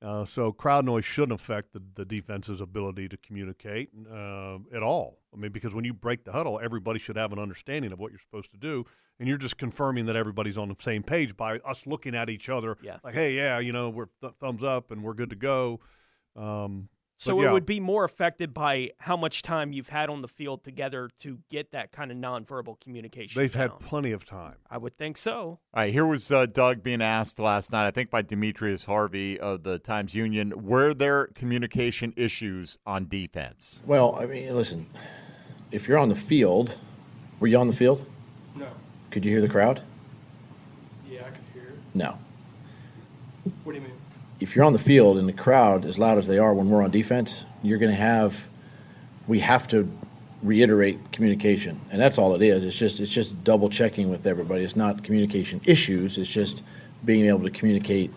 Uh, 0.03 0.25
so 0.25 0.51
crowd 0.51 0.83
noise 0.83 1.05
shouldn't 1.05 1.39
affect 1.39 1.71
the, 1.71 1.81
the 1.95 2.03
defense's 2.03 2.59
ability 2.59 3.07
to 3.07 3.15
communicate 3.17 3.89
uh, 4.11 4.57
at 4.75 4.83
all. 4.83 5.19
I 5.33 5.37
mean, 5.37 5.51
because 5.51 5.73
when 5.73 5.85
you 5.85 5.93
break 5.93 6.25
the 6.25 6.33
huddle, 6.33 6.59
everybody 6.61 6.99
should 6.99 7.15
have 7.15 7.31
an 7.31 7.39
understanding 7.39 7.93
of 7.93 7.99
what 7.99 8.11
you're 8.11 8.19
supposed 8.19 8.51
to 8.51 8.57
do, 8.57 8.85
and 9.19 9.29
you're 9.29 9.37
just 9.37 9.57
confirming 9.57 10.05
that 10.07 10.17
everybody's 10.17 10.57
on 10.57 10.67
the 10.67 10.75
same 10.79 11.03
page 11.03 11.37
by 11.37 11.59
us 11.59 11.87
looking 11.87 12.15
at 12.15 12.29
each 12.29 12.49
other. 12.49 12.77
Yeah. 12.81 12.97
Like, 13.01 13.13
hey, 13.13 13.33
yeah, 13.33 13.59
you 13.59 13.71
know, 13.71 13.89
we're 13.89 14.07
th- 14.19 14.33
thumbs 14.41 14.63
up 14.63 14.91
and 14.91 15.01
we're 15.03 15.13
good 15.13 15.29
to 15.29 15.37
go. 15.37 15.79
Um, 16.35 16.89
So 17.18 17.38
but 17.38 17.45
it 17.45 17.51
would 17.51 17.66
be 17.66 17.80
more 17.80 18.03
affected 18.03 18.53
by 18.53 18.91
how 18.97 19.16
much 19.16 19.43
time 19.43 19.72
you've 19.72 19.89
had 19.89 20.09
on 20.09 20.22
the 20.22 20.28
field 20.28 20.64
together 20.64 21.09
to 21.20 21.39
get 21.49 21.72
that 21.72 21.91
kind 21.91 22.11
of 22.11 22.18
nonverbal 22.18 22.80
communication. 22.80 23.39
They've 23.39 23.53
down. 23.53 23.70
had 23.70 23.80
plenty 23.80 24.11
of 24.11 24.26
time. 24.26 24.55
I 24.70 24.78
would 24.78 24.97
think 24.97 25.18
so. 25.18 25.41
All 25.41 25.59
right, 25.74 25.93
here 25.93 26.05
was 26.05 26.32
uh, 26.32 26.47
Doug 26.47 26.84
being 26.84 27.01
asked 27.01 27.39
last 27.39 27.72
night, 27.72 27.88
I 27.88 27.91
think 27.91 28.09
by 28.09 28.24
Demetrius 28.24 28.86
Harvey 28.86 29.39
of 29.39 29.64
the 29.64 29.80
Times 29.80 30.14
Union, 30.14 30.53
were 30.64 30.93
there 30.93 31.28
communication 31.28 32.14
issues 32.18 32.78
on 32.86 33.07
defense? 33.07 33.82
Well, 33.86 34.18
I 34.20 34.26
mean, 34.26 34.53
listen, 34.53 34.88
if 35.72 35.88
you're 35.88 35.99
on 35.99 36.09
the 36.09 36.16
field, 36.16 36.78
were 37.39 37.47
you 37.47 37.57
on 37.57 37.68
the 37.68 37.76
field? 37.76 38.05
No. 38.55 38.68
Could 39.11 39.24
you 39.24 39.32
hear 39.32 39.41
the 39.41 39.49
crowd? 39.49 39.82
Yeah, 41.07 41.22
I 41.22 41.30
could 41.30 41.43
hear 41.53 41.64
it. 41.64 41.80
No. 41.93 42.18
What 43.64 43.74
do 43.74 43.80
you 43.80 43.82
mean? 43.82 43.93
If 44.43 44.57
you're 44.57 44.65
on 44.65 44.73
the 44.73 44.79
field 44.79 45.17
and 45.17 45.27
the 45.27 45.33
crowd, 45.33 45.85
as 45.85 45.97
loud 45.97 46.17
as 46.17 46.27
they 46.27 46.37
are 46.37 46.53
when 46.53 46.69
we're 46.69 46.83
on 46.83 46.91
defense, 46.91 47.45
you're 47.61 47.77
going 47.77 47.93
to 47.93 47.97
have, 47.97 48.35
we 49.25 49.39
have 49.39 49.69
to 49.69 49.89
reiterate 50.41 51.13
communication, 51.13 51.79
and 51.91 52.01
that's 52.01 52.17
all 52.17 52.35
it 52.35 52.41
is. 52.41 52.65
It's 52.65 52.75
just 52.75 52.99
it's 52.99 53.09
just 53.09 53.41
double 53.45 53.69
checking 53.69 54.09
with 54.09 54.27
everybody. 54.27 54.65
It's 54.65 54.75
not 54.75 55.01
communication 55.01 55.61
issues. 55.63 56.17
It's 56.17 56.29
just 56.29 56.61
being 57.05 57.25
able 57.27 57.43
to 57.43 57.49
communicate 57.49 58.11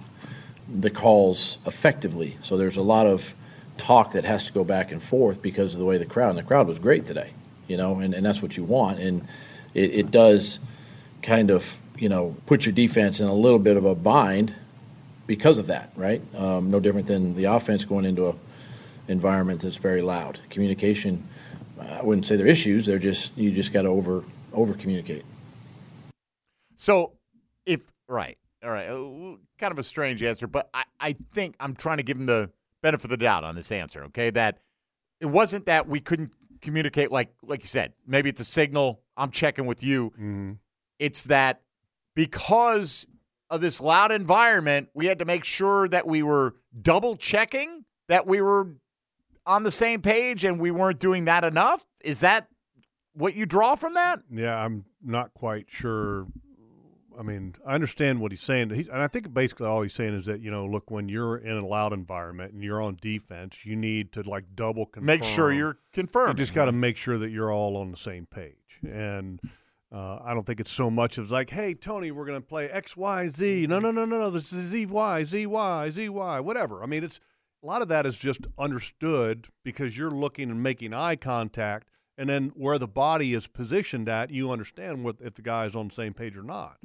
the 0.69 0.91
calls 0.91 1.59
effectively. 1.65 2.37
So 2.41 2.57
there's 2.57 2.77
a 2.77 2.83
lot 2.83 3.07
of 3.07 3.33
talk 3.79 4.11
that 4.13 4.25
has 4.25 4.47
to 4.47 4.53
go 4.53 4.65
back 4.65 4.91
and 4.91 5.01
forth 5.01 5.41
because 5.41 5.75
of 5.75 5.79
the 5.79 5.87
way 5.87 5.97
the 5.97 6.07
crowd 6.07 6.31
and 6.31 6.39
the 6.39 6.43
crowd 6.43 6.67
was 6.67 6.81
great 6.81 7.07
today, 7.07 7.31
you 7.69 7.77
know, 7.77 8.01
and, 8.01 8.15
and 8.15 8.27
that's 8.27 8.43
what 8.43 8.57
you 8.57 8.65
want. 8.65 8.99
And 8.99 9.29
it, 9.75 9.95
it 9.95 10.11
does 10.11 10.59
kind 11.23 11.53
of, 11.53 11.77
you 11.97 12.09
know, 12.09 12.35
put 12.47 12.67
your 12.67 12.73
defense 12.73 13.21
in 13.21 13.29
a 13.29 13.35
little 13.35 13.61
bit 13.61 13.77
of 13.77 13.85
a 13.85 13.95
bind 13.95 14.57
because 15.27 15.59
of 15.59 15.67
that, 15.69 15.91
right? 15.97 16.23
Um, 16.37 16.71
no 16.71 16.81
different 16.81 17.07
than 17.07 17.35
the 17.35 17.45
offense 17.45 17.85
going 17.85 18.05
into 18.05 18.29
a 18.29 18.35
environment 19.09 19.61
that's 19.61 19.77
very 19.77 20.03
loud. 20.03 20.41
Communication, 20.51 21.27
I 21.81 22.03
wouldn't 22.03 22.27
say 22.27 22.37
they're 22.37 22.47
issues. 22.47 22.87
They're 22.87 22.99
just 22.99 23.37
you 23.37 23.53
just 23.53 23.73
got 23.73 23.83
to 23.83 23.89
over 23.89 24.25
over 24.53 24.75
communicate. 24.75 25.25
So, 26.75 27.13
if 27.65 27.87
right, 28.09 28.37
all 28.63 28.71
right, 28.71 28.89
uh, 28.89 29.37
kind 29.59 29.73
of 29.73 29.79
a 29.79 29.83
strange 29.83 30.23
answer, 30.23 30.47
but 30.47 30.69
I, 30.75 30.85
I 31.01 31.17
think 31.33 31.57
I'm 31.61 31.75
trying 31.75 31.99
to 31.99 32.03
give 32.03 32.17
him 32.17 32.27
the 32.27 32.51
benefit 32.83 33.05
of 33.05 33.11
the 33.11 33.17
doubt 33.17 33.45
on 33.45 33.55
this 33.55 33.73
answer. 33.73 34.05
Okay, 34.05 34.31
that 34.31 34.59
it 35.21 35.27
wasn't 35.27 35.67
that 35.67 35.89
we 35.89 36.01
couldn't 36.01 36.33
communicate, 36.61 37.11
like 37.11 37.33
like 37.43 37.63
you 37.63 37.69
said. 37.69 37.93
Maybe 38.07 38.29
it's 38.29 38.41
a 38.41 38.45
signal. 38.45 39.03
I'm 39.17 39.31
checking 39.31 39.67
with 39.67 39.83
you. 39.83 40.11
Mm-hmm. 40.11 40.53
It's 40.99 41.25
that 41.25 41.63
because 42.15 43.07
of 43.51 43.61
this 43.61 43.81
loud 43.81 44.13
environment, 44.13 44.89
we 44.95 45.07
had 45.07 45.19
to 45.21 45.25
make 45.25 45.45
sure 45.45 45.89
that 45.89 46.07
we 46.07 46.23
were 46.23 46.57
double 46.81 47.17
checking 47.17 47.85
that 48.09 48.27
we 48.27 48.41
were 48.41 48.69
on 49.47 49.63
the 49.63 49.71
same 49.71 50.03
page, 50.03 50.45
and 50.45 50.59
we 50.61 50.71
weren't 50.71 50.99
doing 50.99 51.25
that 51.27 51.45
enough. 51.45 51.85
Is 52.03 52.21
that 52.21 52.49
what 53.15 53.35
you 53.35 53.47
draw 53.47 53.77
from 53.77 53.95
that? 53.95 54.21
Yeah, 54.31 54.57
I'm 54.57 54.85
not 55.03 55.33
quite 55.35 55.67
sure. 55.69 56.27
I 57.19 57.23
mean, 57.23 57.55
I 57.67 57.75
understand 57.75 58.21
what 58.21 58.31
he's 58.31 58.43
saying, 58.43 58.71
he, 58.71 58.81
and 58.93 59.01
I 59.01 59.07
think 59.07 59.33
basically 59.33 59.67
all 59.67 59.81
he's 59.83 59.95
saying 59.95 60.15
is 60.15 60.27
that 60.27 60.41
you 60.41 60.51
know, 60.51 60.67
look, 60.67 60.91
when 60.91 61.09
you're 61.09 61.39
in 61.39 61.57
a 61.57 61.67
loud 61.67 61.93
environment 61.93 62.53
and 62.53 62.63
you're 62.63 62.83
on 62.83 62.99
defense, 63.01 63.65
you 63.65 63.75
need 63.75 64.13
to 64.13 64.29
like 64.29 64.45
double 64.55 64.85
confirm. 64.85 65.07
Make 65.07 65.25
sure 65.25 65.53
you're 65.53 65.79
confirmed. 65.93 66.35
You 66.35 66.45
just 66.45 66.53
got 66.53 66.67
to 66.67 66.73
make 66.73 66.97
sure 66.97 67.17
that 67.17 67.31
you're 67.31 67.53
all 67.53 67.77
on 67.77 67.91
the 67.91 67.97
same 67.97 68.27
page, 68.27 68.81
and 68.87 69.41
uh, 69.97 70.21
I 70.23 70.35
don't 70.35 70.45
think 70.45 70.61
it's 70.61 70.71
so 70.71 70.91
much 70.91 71.17
of 71.17 71.31
like, 71.31 71.49
hey, 71.49 71.73
Tony, 71.73 72.11
we're 72.11 72.27
going 72.27 72.39
to 72.39 72.47
play 72.47 72.69
X, 72.69 72.99
Y, 72.99 73.29
Z. 73.29 73.67
No, 73.67 73.79
no, 73.79 73.91
no, 73.91 74.05
no, 74.05 74.19
no. 74.19 74.29
This 74.31 74.53
is 74.53 74.67
Z, 74.69 74.85
Y, 74.85 75.25
Z, 75.25 75.47
Y, 75.47 75.91
Z, 75.91 76.09
Y, 76.11 76.41
whatever. 76.41 76.83
I 76.83 76.87
mean, 76.87 77.03
it's 77.03 77.19
a 77.63 77.67
lot 77.67 77.81
of 77.81 77.89
that 77.89 78.05
is 78.05 78.19
just 78.19 78.47
understood 78.59 79.49
because 79.65 79.97
you're 79.97 80.11
looking 80.11 80.51
and 80.51 80.63
making 80.63 80.93
eye 80.93 81.17
contact, 81.17 81.89
and 82.19 82.29
then 82.29 82.53
where 82.55 82.79
the 82.79 82.87
body 82.87 83.33
is 83.33 83.47
positioned 83.47 84.07
at, 84.07 84.31
you 84.31 84.51
understand 84.51 85.03
what 85.03 85.17
if 85.21 85.33
the 85.33 85.43
guy 85.43 85.65
is 85.65 85.75
on 85.75 85.89
the 85.89 85.95
same 85.95 86.13
page 86.13 86.37
or 86.37 86.43
not. 86.43 86.77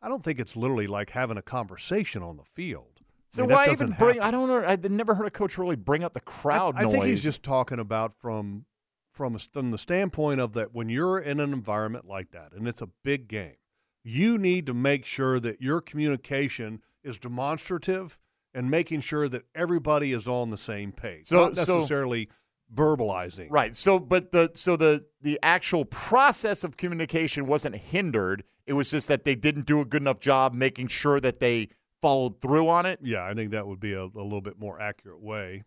I 0.00 0.08
don't 0.08 0.22
think 0.22 0.38
it's 0.38 0.54
literally 0.54 0.86
like 0.86 1.10
having 1.10 1.38
a 1.38 1.42
conversation 1.42 2.22
on 2.22 2.36
the 2.36 2.44
field. 2.44 3.00
So 3.30 3.42
I 3.42 3.46
mean, 3.46 3.56
why 3.56 3.70
even 3.72 3.90
bring? 3.98 4.18
happen. 4.18 4.22
I 4.22 4.30
don't 4.30 4.46
know. 4.46 4.64
I've 4.64 4.88
never 4.88 5.16
heard 5.16 5.26
a 5.26 5.30
coach 5.30 5.58
really 5.58 5.76
bring 5.76 6.04
up 6.04 6.12
the 6.12 6.20
crowd 6.20 6.76
I, 6.76 6.82
I 6.82 6.86
think 6.86 7.04
he's 7.04 7.22
just 7.22 7.42
talking 7.42 7.80
about 7.80 8.14
from 8.14 8.64
from 9.12 9.34
a, 9.34 9.38
from 9.38 9.70
the 9.70 9.78
standpoint 9.78 10.40
of 10.40 10.52
that 10.54 10.74
when 10.74 10.88
you're 10.88 11.18
in 11.18 11.40
an 11.40 11.52
environment 11.52 12.06
like 12.06 12.30
that 12.32 12.52
and 12.52 12.68
it's 12.68 12.82
a 12.82 12.88
big 13.04 13.28
game, 13.28 13.56
you 14.02 14.38
need 14.38 14.66
to 14.66 14.74
make 14.74 15.04
sure 15.04 15.40
that 15.40 15.60
your 15.60 15.80
communication 15.80 16.80
is 17.02 17.18
demonstrative 17.18 18.18
and 18.54 18.70
making 18.70 19.00
sure 19.00 19.28
that 19.28 19.44
everybody 19.54 20.12
is 20.12 20.26
on 20.26 20.50
the 20.50 20.56
same 20.56 20.92
page. 20.92 21.26
So- 21.26 21.46
not 21.46 21.56
so- 21.56 21.76
necessarily 21.76 22.28
verbalizing. 22.72 23.48
right. 23.50 23.74
So, 23.74 23.98
but 23.98 24.32
the 24.32 24.52
so 24.54 24.76
the 24.76 25.04
the 25.20 25.38
actual 25.42 25.84
process 25.84 26.62
of 26.62 26.76
communication 26.76 27.46
wasn't 27.46 27.76
hindered. 27.76 28.44
It 28.66 28.74
was 28.74 28.92
just 28.92 29.08
that 29.08 29.24
they 29.24 29.34
didn't 29.34 29.66
do 29.66 29.80
a 29.80 29.84
good 29.84 30.02
enough 30.02 30.20
job 30.20 30.54
making 30.54 30.86
sure 30.88 31.18
that 31.20 31.40
they 31.40 31.68
followed 32.00 32.40
through 32.40 32.68
on 32.68 32.86
it. 32.86 33.00
Yeah, 33.02 33.24
I 33.24 33.34
think 33.34 33.50
that 33.50 33.66
would 33.66 33.80
be 33.80 33.92
a, 33.92 34.02
a 34.02 34.22
little 34.22 34.40
bit 34.40 34.58
more 34.58 34.80
accurate 34.80 35.20
way 35.20 35.64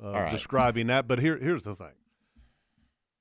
of 0.00 0.14
right. 0.14 0.30
describing 0.30 0.86
that. 0.88 1.08
But 1.08 1.18
here, 1.18 1.36
here's 1.38 1.62
the 1.62 1.74
thing. 1.74 1.92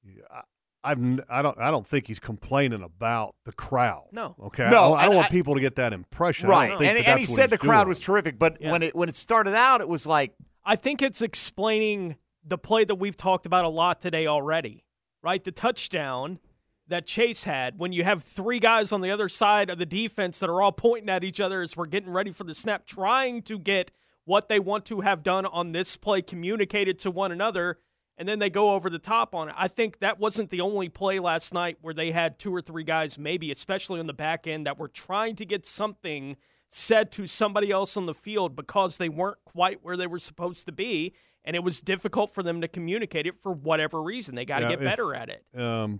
Yeah, 0.05 0.23
I, 0.31 0.41
I've 0.83 0.97
n- 0.99 1.23
I 1.29 1.41
don't 1.41 1.57
I 1.59 1.71
don't 1.71 1.87
think 1.87 2.07
he's 2.07 2.19
complaining 2.19 2.83
about 2.83 3.35
the 3.45 3.53
crowd. 3.53 4.07
No. 4.11 4.35
Okay. 4.47 4.69
No, 4.69 4.69
I 4.69 4.71
don't, 4.71 4.97
I 4.99 5.05
don't 5.05 5.15
want 5.15 5.27
I- 5.27 5.29
people 5.31 5.55
to 5.55 5.61
get 5.61 5.75
that 5.75 5.93
impression. 5.93 6.49
Right. 6.49 6.71
And, 6.71 6.79
that 6.79 7.07
and 7.07 7.19
he 7.19 7.25
said 7.25 7.49
the 7.49 7.55
he's 7.55 7.61
crowd 7.61 7.83
doing. 7.83 7.89
was 7.89 7.99
terrific, 7.99 8.37
but 8.37 8.57
Yeah. 8.61 8.71
when 8.71 8.83
it 8.83 8.95
when 8.95 9.07
it 9.09 9.15
started 9.15 9.53
out, 9.55 9.81
it 9.81 9.87
was 9.87 10.05
like 10.05 10.35
I 10.65 10.75
think 10.75 11.01
it's 11.01 11.21
explaining 11.21 12.17
the 12.45 12.57
play 12.57 12.83
that 12.83 12.95
we've 12.95 13.15
talked 13.15 13.45
about 13.45 13.63
a 13.65 13.69
lot 13.69 14.01
today 14.01 14.27
already, 14.27 14.83
right? 15.21 15.41
The 15.43 15.51
touchdown 15.51 16.39
that 16.87 17.05
Chase 17.07 17.45
had 17.45 17.79
when 17.79 17.93
you 17.93 18.03
have 18.03 18.21
three 18.23 18.59
guys 18.59 18.91
on 18.91 18.99
the 18.99 19.09
other 19.09 19.29
side 19.29 19.69
of 19.69 19.77
the 19.77 19.85
defense 19.85 20.39
that 20.39 20.49
are 20.49 20.61
all 20.61 20.73
pointing 20.73 21.09
at 21.09 21.23
each 21.23 21.39
other 21.39 21.61
as 21.61 21.77
we're 21.77 21.85
getting 21.85 22.11
ready 22.11 22.31
for 22.31 22.43
the 22.43 22.53
snap, 22.53 22.85
trying 22.85 23.41
to 23.43 23.57
get 23.57 23.91
what 24.25 24.49
they 24.49 24.59
want 24.59 24.85
to 24.87 24.99
have 25.01 25.23
done 25.23 25.45
on 25.45 25.71
this 25.71 25.95
play 25.95 26.21
communicated 26.21 26.99
to 26.99 27.09
one 27.11 27.31
another, 27.31 27.77
and 28.23 28.29
then 28.29 28.39
they 28.39 28.49
go 28.49 28.71
over 28.71 28.89
the 28.89 28.99
top 28.99 29.35
on 29.35 29.49
it. 29.49 29.55
I 29.57 29.67
think 29.67 29.99
that 29.99 30.17
wasn't 30.17 30.49
the 30.49 30.61
only 30.61 30.87
play 30.87 31.19
last 31.19 31.53
night 31.53 31.75
where 31.81 31.93
they 31.93 32.11
had 32.11 32.39
two 32.39 32.55
or 32.55 32.61
three 32.61 32.85
guys, 32.85 33.19
maybe, 33.19 33.51
especially 33.51 33.99
on 33.99 34.07
the 34.07 34.13
back 34.13 34.47
end, 34.47 34.65
that 34.65 34.79
were 34.79 34.87
trying 34.87 35.35
to 35.35 35.45
get 35.45 35.65
something 35.65 36.37
said 36.69 37.11
to 37.11 37.27
somebody 37.27 37.69
else 37.69 37.97
on 37.97 38.05
the 38.05 38.13
field 38.13 38.55
because 38.55 38.97
they 38.97 39.09
weren't 39.09 39.43
quite 39.43 39.83
where 39.83 39.97
they 39.97 40.07
were 40.07 40.19
supposed 40.19 40.65
to 40.67 40.71
be. 40.71 41.13
And 41.43 41.53
it 41.53 41.65
was 41.65 41.81
difficult 41.81 42.33
for 42.33 42.43
them 42.43 42.61
to 42.61 42.69
communicate 42.69 43.27
it 43.27 43.41
for 43.41 43.51
whatever 43.51 44.01
reason. 44.01 44.35
They 44.35 44.45
got 44.45 44.59
to 44.59 44.69
Yeah, 44.69 44.75
get 44.77 44.79
better 44.85 45.13
at 45.13 45.27
it. 45.27 45.43
Um, 45.59 45.99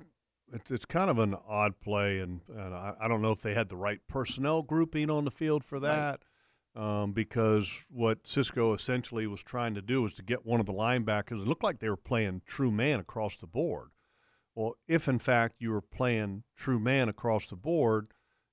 it's 0.53 0.71
it's 0.71 0.85
kind 0.85 1.09
of 1.09 1.19
an 1.19 1.35
odd 1.45 1.81
play, 1.81 2.19
and, 2.19 2.39
and 2.47 2.73
I, 2.73 2.93
I 3.01 3.07
don't 3.09 3.21
know 3.21 3.33
if 3.33 3.41
they 3.41 3.53
had 3.53 3.67
the 3.67 3.75
right 3.75 3.99
personnel 4.07 4.61
grouping 4.61 5.09
on 5.09 5.25
the 5.25 5.31
field 5.31 5.65
for 5.65 5.81
that. 5.81 6.21
Um, 6.75 7.11
because 7.11 7.83
what 7.91 8.25
Cisco 8.25 8.73
essentially 8.73 9.27
was 9.27 9.43
trying 9.43 9.75
to 9.75 9.81
do 9.81 10.01
was 10.01 10.15
to 10.15 10.23
get 10.23 10.45
one 10.45 10.59
of 10.59 10.65
the 10.65 10.73
linebackers. 10.73 11.39
It 11.39 11.47
looked 11.47 11.63
like 11.63 11.79
they 11.79 11.89
were 11.89 11.95
playing 11.95 12.41
true 12.47 12.71
man 12.71 12.99
across 12.99 13.37
the 13.37 13.45
board. 13.45 13.89
Well, 14.55 14.75
if 14.87 15.07
in 15.07 15.19
fact 15.19 15.55
you 15.59 15.71
were 15.71 15.81
playing 15.81 16.43
true 16.55 16.79
man 16.79 17.09
across 17.09 17.47
the 17.47 17.55
board, 17.55 18.07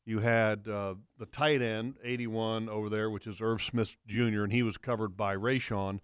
you 0.04 0.18
had 0.18 0.66
uh, 0.66 0.94
the 1.18 1.26
tight 1.26 1.62
end, 1.62 1.94
81 2.02 2.68
over 2.68 2.88
there, 2.88 3.10
which 3.10 3.26
is 3.26 3.40
Irv 3.40 3.62
Smith 3.62 3.96
Jr., 4.06 4.42
and 4.42 4.52
he 4.52 4.62
was 4.62 4.76
covered 4.76 5.16
by 5.16 5.36
Rayshawn. 5.36 6.00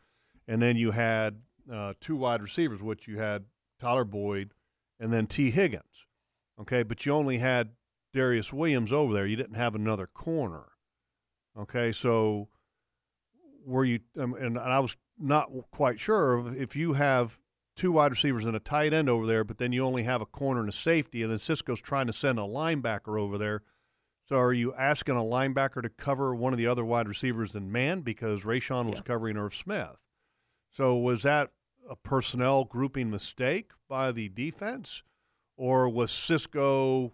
And 0.46 0.62
then 0.62 0.76
you 0.76 0.92
had 0.92 1.40
uh, 1.70 1.94
two 2.00 2.16
wide 2.16 2.42
receivers, 2.42 2.82
which 2.82 3.08
you 3.08 3.18
had 3.18 3.44
Tyler 3.80 4.04
Boyd 4.04 4.52
and 5.00 5.12
then 5.12 5.26
Tee 5.26 5.50
Higgins. 5.50 6.06
Okay, 6.60 6.82
but 6.82 7.04
you 7.04 7.12
only 7.12 7.38
had 7.38 7.70
Darious 8.14 8.52
Williams 8.52 8.92
over 8.92 9.12
there. 9.12 9.26
You 9.26 9.36
didn't 9.36 9.56
have 9.56 9.74
another 9.74 10.06
corner. 10.06 10.68
Okay, 11.58 11.92
so 11.92 12.48
were 13.64 13.84
you, 13.84 14.00
um, 14.18 14.34
and 14.34 14.58
I 14.58 14.78
was 14.78 14.96
not 15.18 15.50
quite 15.70 15.98
sure 15.98 16.54
if 16.54 16.76
you 16.76 16.92
have 16.94 17.40
two 17.74 17.92
wide 17.92 18.10
receivers 18.10 18.46
and 18.46 18.56
a 18.56 18.60
tight 18.60 18.92
end 18.92 19.08
over 19.08 19.26
there, 19.26 19.44
but 19.44 19.58
then 19.58 19.72
you 19.72 19.84
only 19.84 20.02
have 20.02 20.20
a 20.20 20.26
corner 20.26 20.60
and 20.60 20.68
a 20.68 20.72
safety, 20.72 21.22
and 21.22 21.30
then 21.30 21.38
Cisco's 21.38 21.80
trying 21.80 22.06
to 22.06 22.12
send 22.12 22.38
a 22.38 22.42
linebacker 22.42 23.20
over 23.20 23.38
there. 23.38 23.62
So 24.28 24.36
are 24.36 24.52
you 24.52 24.74
asking 24.74 25.16
a 25.16 25.20
linebacker 25.20 25.82
to 25.82 25.88
cover 25.88 26.34
one 26.34 26.52
of 26.52 26.58
the 26.58 26.66
other 26.66 26.84
wide 26.84 27.06
receivers 27.08 27.54
in 27.54 27.70
man 27.70 28.00
because 28.00 28.42
Rayshawn 28.42 28.90
was 28.90 29.00
covering 29.00 29.36
Irv 29.36 29.54
Smith? 29.54 29.96
So 30.70 30.96
was 30.96 31.22
that 31.22 31.52
a 31.88 31.96
personnel 31.96 32.64
grouping 32.64 33.08
mistake 33.08 33.70
by 33.88 34.10
the 34.10 34.28
defense, 34.28 35.02
or 35.56 35.88
was 35.88 36.10
Cisco 36.10 37.12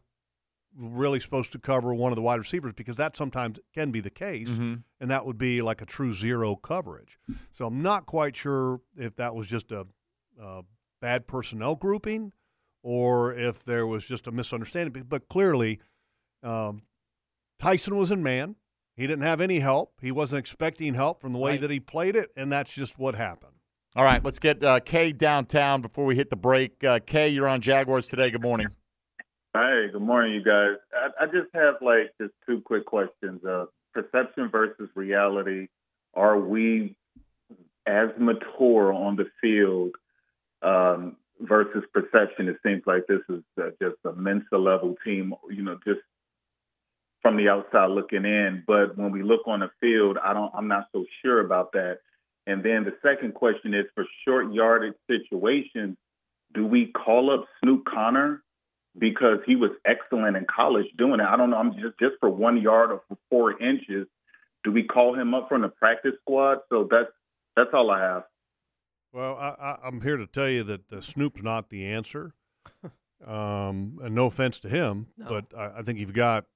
really 0.76 1.20
supposed 1.20 1.52
to 1.52 1.58
cover 1.58 1.92
one 1.94 2.12
of 2.12 2.16
the 2.16 2.22
wide 2.22 2.38
receivers 2.38 2.72
because 2.72 2.96
that 2.96 3.14
sometimes 3.16 3.60
can 3.74 3.90
be 3.90 4.00
the 4.00 4.10
case, 4.10 4.48
Mhm. 4.48 4.84
and 5.00 5.10
that 5.10 5.26
would 5.26 5.36
be 5.38 5.60
like 5.62 5.82
a 5.82 5.86
true 5.86 6.12
zero 6.12 6.56
coverage. 6.56 7.18
So 7.50 7.66
I'm 7.66 7.82
not 7.82 8.06
quite 8.06 8.34
sure 8.36 8.80
if 8.96 9.14
that 9.16 9.34
was 9.34 9.46
just 9.48 9.70
a, 9.72 9.86
a 10.40 10.62
bad 11.00 11.26
personnel 11.26 11.74
grouping 11.76 12.32
or 12.82 13.34
if 13.34 13.62
there 13.64 13.86
was 13.86 14.06
just 14.06 14.26
a 14.26 14.32
misunderstanding. 14.32 15.04
But 15.08 15.28
clearly, 15.28 15.80
um, 16.42 16.82
Tyson 17.58 17.96
was 17.96 18.10
in 18.10 18.22
man. 18.22 18.56
He 18.96 19.06
didn't 19.06 19.24
have 19.24 19.40
any 19.40 19.60
help. 19.60 19.94
He 20.00 20.10
wasn't 20.10 20.40
expecting 20.40 20.94
help 20.94 21.20
from 21.20 21.32
the 21.32 21.38
way 21.38 21.52
Right. 21.52 21.60
that 21.60 21.70
he 21.70 21.80
played 21.80 22.16
it, 22.16 22.30
and 22.36 22.50
that's 22.52 22.74
just 22.74 22.98
what 22.98 23.14
happened. 23.14 23.52
All 23.94 24.04
right, 24.04 24.24
let's 24.24 24.38
get 24.38 24.62
uh, 24.64 24.80
Kay 24.80 25.12
downtown 25.12 25.82
before 25.82 26.04
we 26.06 26.14
hit 26.16 26.30
the 26.30 26.36
break. 26.36 26.82
Uh, 26.82 26.98
Kay, 27.04 27.28
you're 27.28 27.46
on 27.48 27.60
Jaguars 27.60 28.08
today. 28.08 28.30
Good 28.30 28.42
morning. 28.42 28.68
Hey, 29.54 29.90
good 29.92 30.00
morning, 30.00 30.32
you 30.32 30.42
guys. 30.42 30.78
I, 30.94 31.24
I 31.24 31.26
just 31.26 31.48
have 31.52 31.74
like 31.82 32.14
just 32.18 32.32
two 32.46 32.62
quick 32.62 32.86
questions. 32.86 33.44
Uh, 33.44 33.66
perception 33.92 34.48
versus 34.48 34.88
reality. 34.94 35.68
Are 36.14 36.38
we 36.38 36.96
as 37.86 38.08
mature 38.18 38.94
on 38.94 39.16
the 39.16 39.26
field 39.42 39.90
um, 40.62 41.16
versus 41.38 41.84
perception? 41.92 42.48
It 42.48 42.56
seems 42.64 42.84
like 42.86 43.06
this 43.06 43.20
is 43.28 43.42
uh, 43.60 43.68
just 43.78 43.96
a 44.06 44.14
Mensa 44.14 44.56
level 44.56 44.94
team. 45.04 45.34
You 45.50 45.64
know, 45.64 45.78
just 45.86 46.00
from 47.20 47.36
the 47.36 47.50
outside 47.50 47.90
looking 47.90 48.24
in. 48.24 48.64
But 48.66 48.96
when 48.96 49.12
we 49.12 49.22
look 49.22 49.46
on 49.46 49.60
the 49.60 49.70
field, 49.82 50.16
I 50.24 50.32
don't. 50.32 50.50
I'm 50.54 50.68
not 50.68 50.86
so 50.92 51.04
sure 51.22 51.40
about 51.40 51.72
that. 51.72 51.98
And 52.46 52.62
then 52.62 52.84
the 52.84 52.96
second 53.02 53.34
question 53.34 53.74
is 53.74 53.84
for 53.94 54.06
short 54.26 54.50
yardage 54.50 54.94
situations. 55.06 55.98
Do 56.54 56.66
we 56.66 56.86
call 56.86 57.30
up 57.30 57.44
Snoop 57.62 57.84
Conner 57.84 58.42
because 58.98 59.38
he 59.46 59.56
was 59.56 59.70
excellent 59.86 60.36
in 60.36 60.46
college 60.54 60.86
doing 60.98 61.20
it. 61.20 61.26
I 61.26 61.36
don't 61.36 61.50
know. 61.50 61.56
I'm 61.56 61.72
just 61.72 61.98
just 61.98 62.14
for 62.20 62.28
one 62.28 62.60
yard 62.60 62.90
or 62.90 63.02
for 63.08 63.18
four 63.30 63.62
inches. 63.62 64.06
Do 64.64 64.70
we 64.72 64.84
call 64.84 65.14
him 65.18 65.34
up 65.34 65.48
from 65.48 65.62
the 65.62 65.68
practice 65.68 66.12
squad? 66.20 66.58
So 66.68 66.88
that's 66.90 67.10
that's 67.56 67.70
all 67.72 67.90
I 67.90 68.00
have. 68.00 68.22
Well, 69.12 69.36
I, 69.36 69.48
I, 69.48 69.76
I'm 69.84 70.00
here 70.00 70.16
to 70.16 70.26
tell 70.26 70.48
you 70.48 70.62
that 70.64 70.92
uh, 70.92 71.00
Snoop's 71.00 71.42
not 71.42 71.68
the 71.68 71.84
answer. 71.86 72.32
um, 73.26 73.98
and 74.02 74.14
no 74.14 74.26
offense 74.26 74.58
to 74.60 74.68
him, 74.68 75.08
but 75.18 75.46
I, 75.56 75.78
I 75.78 75.82
think 75.82 75.98
you've 75.98 76.14
got 76.14 76.46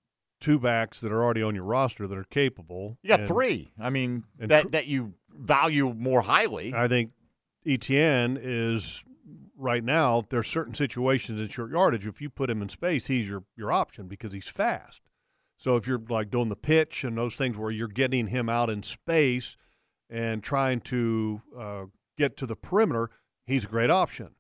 two 0.41 0.59
backs 0.59 1.01
that 1.01 1.13
are 1.13 1.23
already 1.23 1.43
on 1.43 1.55
your 1.55 1.65
roster 1.65 2.07
that 2.07 2.17
are 2.17 2.25
capable. 2.25 2.99
You 3.03 3.09
got 3.09 3.21
and- 3.21 3.29
three. 3.29 3.73
I 3.79 3.91
mean, 3.91 4.25
that 4.39 4.63
tr- 4.63 4.69
that 4.69 4.87
you 4.87 5.15
value 5.31 5.93
more 5.93 6.23
highly. 6.23 6.73
I 6.75 6.89
think 6.89 7.11
ETN 7.67 8.39
is 8.41 9.05
right 9.57 9.85
now. 9.85 10.25
There's 10.29 10.47
certain 10.47 10.75
situations 10.75 11.41
in 11.41 11.49
short 11.49 11.71
yardage. 11.71 12.07
If 12.07 12.21
you 12.21 12.31
put 12.31 12.51
him 12.51 12.63
in 12.63 12.69
space, 12.69 13.07
he's 13.07 13.29
your 13.29 13.45
your 13.57 13.73
option 13.73 14.09
because 14.09 14.33
he's 14.33 14.49
fast. 14.49 15.03
So 15.57 15.77
if 15.77 15.87
you're 15.87 16.03
like 16.09 16.31
doing 16.31 16.49
the 16.49 16.57
pitch 16.57 17.03
and 17.05 17.17
those 17.17 17.35
things 17.35 17.57
where 17.57 17.71
you're 17.71 17.89
getting 17.89 18.29
him 18.29 18.49
out 18.49 18.69
in 18.71 18.83
space 18.83 19.57
and 20.11 20.43
trying 20.43 20.81
to 20.83 21.43
uh, 21.59 21.85
get 22.17 22.37
to 22.39 22.47
the 22.47 22.57
perimeter, 22.57 23.11
he's 23.47 23.65
a 23.65 23.69
great 23.69 23.91
option. 23.91 24.35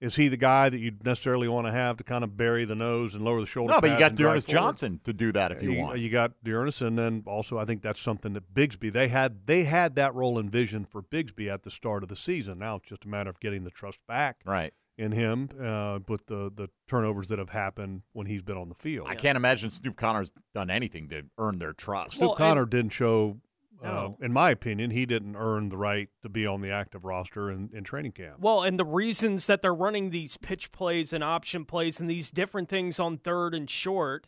Is 0.00 0.16
he 0.16 0.28
the 0.28 0.36
guy 0.36 0.68
that 0.68 0.78
you 0.78 0.92
necessarily 1.04 1.48
want 1.48 1.66
to 1.66 1.72
have 1.72 1.96
to 1.96 2.04
kind 2.04 2.22
of 2.22 2.36
bury 2.36 2.64
the 2.64 2.74
nose 2.74 3.14
and 3.14 3.24
lower 3.24 3.40
the 3.40 3.46
shoulder? 3.46 3.72
No, 3.72 3.80
but 3.80 3.90
you 3.90 3.98
got 3.98 4.10
and 4.10 4.18
D'Ernest? 4.18 4.48
Johnson 4.48 5.00
to 5.04 5.12
do 5.12 5.32
that 5.32 5.52
if 5.52 5.62
you 5.62 5.72
you, 5.72 5.80
want. 5.80 5.98
You 5.98 6.10
got 6.10 6.32
D'Ernest, 6.44 6.82
and 6.82 6.98
then 6.98 7.22
also 7.26 7.58
I 7.58 7.64
think 7.64 7.82
that's 7.82 8.00
something 8.00 8.34
that 8.34 8.54
Bigsby 8.54 8.92
they 8.92 9.08
had 9.08 9.46
they 9.46 9.64
had 9.64 9.94
that 9.96 10.14
role 10.14 10.38
envisioned 10.38 10.88
for 10.88 11.02
Bigsby 11.02 11.52
at 11.52 11.62
the 11.62 11.70
start 11.70 12.02
of 12.02 12.08
the 12.08 12.16
season. 12.16 12.58
Now 12.58 12.76
it's 12.76 12.88
just 12.88 13.04
a 13.06 13.08
matter 13.08 13.30
of 13.30 13.40
getting 13.40 13.64
the 13.64 13.70
trust 13.70 14.06
back 14.06 14.40
right 14.44 14.74
in 14.98 15.12
him 15.12 15.48
uh, 15.60 15.98
with 16.08 16.26
the 16.26 16.50
the 16.54 16.68
turnovers 16.88 17.28
that 17.28 17.38
have 17.38 17.50
happened 17.50 18.02
when 18.12 18.26
he's 18.26 18.42
been 18.42 18.56
on 18.56 18.68
the 18.68 18.74
field. 18.74 19.06
I 19.08 19.14
can't 19.14 19.36
imagine 19.36 19.70
Snoop 19.70 19.96
Conner's 19.96 20.32
done 20.54 20.70
anything 20.70 21.08
to 21.08 21.24
earn 21.38 21.58
their 21.58 21.72
trust. 21.72 22.18
Snoop 22.18 22.36
Conner 22.36 22.66
didn't 22.66 22.92
show. 22.92 23.38
Uh, 23.82 24.10
in 24.20 24.32
my 24.32 24.50
opinion, 24.50 24.90
he 24.90 25.06
didn't 25.06 25.36
earn 25.36 25.68
the 25.68 25.76
right 25.76 26.08
to 26.22 26.28
be 26.28 26.46
on 26.46 26.60
the 26.60 26.70
active 26.70 27.04
roster 27.04 27.50
in, 27.50 27.70
in 27.74 27.84
training 27.84 28.12
camp. 28.12 28.36
Well, 28.40 28.62
and 28.62 28.78
the 28.78 28.84
reasons 28.84 29.46
that 29.46 29.62
they're 29.62 29.74
running 29.74 30.10
these 30.10 30.36
pitch 30.36 30.72
plays 30.72 31.12
and 31.12 31.22
option 31.22 31.64
plays 31.64 32.00
and 32.00 32.08
these 32.10 32.30
different 32.30 32.68
things 32.68 32.98
on 32.98 33.18
third 33.18 33.54
and 33.54 33.68
short 33.68 34.26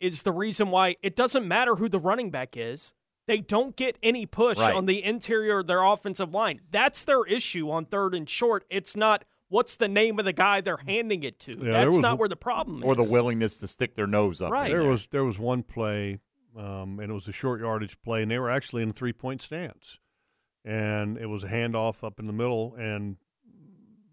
is 0.00 0.22
the 0.22 0.32
reason 0.32 0.70
why 0.70 0.96
it 1.02 1.14
doesn't 1.14 1.46
matter 1.46 1.76
who 1.76 1.88
the 1.88 2.00
running 2.00 2.30
back 2.30 2.56
is. 2.56 2.92
They 3.28 3.38
don't 3.38 3.76
get 3.76 3.98
any 4.02 4.26
push 4.26 4.58
Right. 4.58 4.74
on 4.74 4.86
the 4.86 5.02
interior 5.04 5.60
of 5.60 5.68
their 5.68 5.84
offensive 5.84 6.34
line. 6.34 6.60
That's 6.70 7.04
their 7.04 7.24
issue 7.24 7.70
on 7.70 7.84
third 7.84 8.14
and 8.14 8.28
short. 8.28 8.64
It's 8.68 8.96
not 8.96 9.24
what's 9.48 9.76
the 9.76 9.86
name 9.86 10.18
of 10.18 10.24
the 10.24 10.32
guy 10.32 10.60
they're 10.60 10.78
handing 10.88 11.22
it 11.22 11.38
to. 11.40 11.52
Yeah, 11.56 11.72
That's 11.72 11.86
was- 11.88 11.98
not 12.00 12.18
where 12.18 12.28
the 12.28 12.34
problem 12.36 12.82
or 12.82 12.94
is. 12.94 12.98
Or 12.98 13.04
the 13.04 13.12
willingness 13.12 13.58
to 13.58 13.68
stick 13.68 13.94
their 13.94 14.08
nose 14.08 14.42
up. 14.42 14.50
Right. 14.50 14.70
There 14.70 14.80
there. 14.80 14.90
was 14.90 15.06
there 15.08 15.24
was 15.24 15.38
one 15.38 15.62
play, 15.62 16.18
um, 16.56 16.98
and 17.00 17.10
it 17.10 17.14
was 17.14 17.28
a 17.28 17.32
short 17.32 17.60
yardage 17.60 18.00
play, 18.02 18.22
and 18.22 18.30
they 18.30 18.38
were 18.38 18.50
actually 18.50 18.82
in 18.82 18.90
a 18.90 18.92
three 18.92 19.12
point 19.12 19.40
stance, 19.42 19.98
and 20.64 21.16
it 21.18 21.26
was 21.26 21.44
a 21.44 21.48
handoff 21.48 22.04
up 22.04 22.18
in 22.20 22.26
the 22.26 22.32
middle, 22.32 22.74
and 22.78 23.16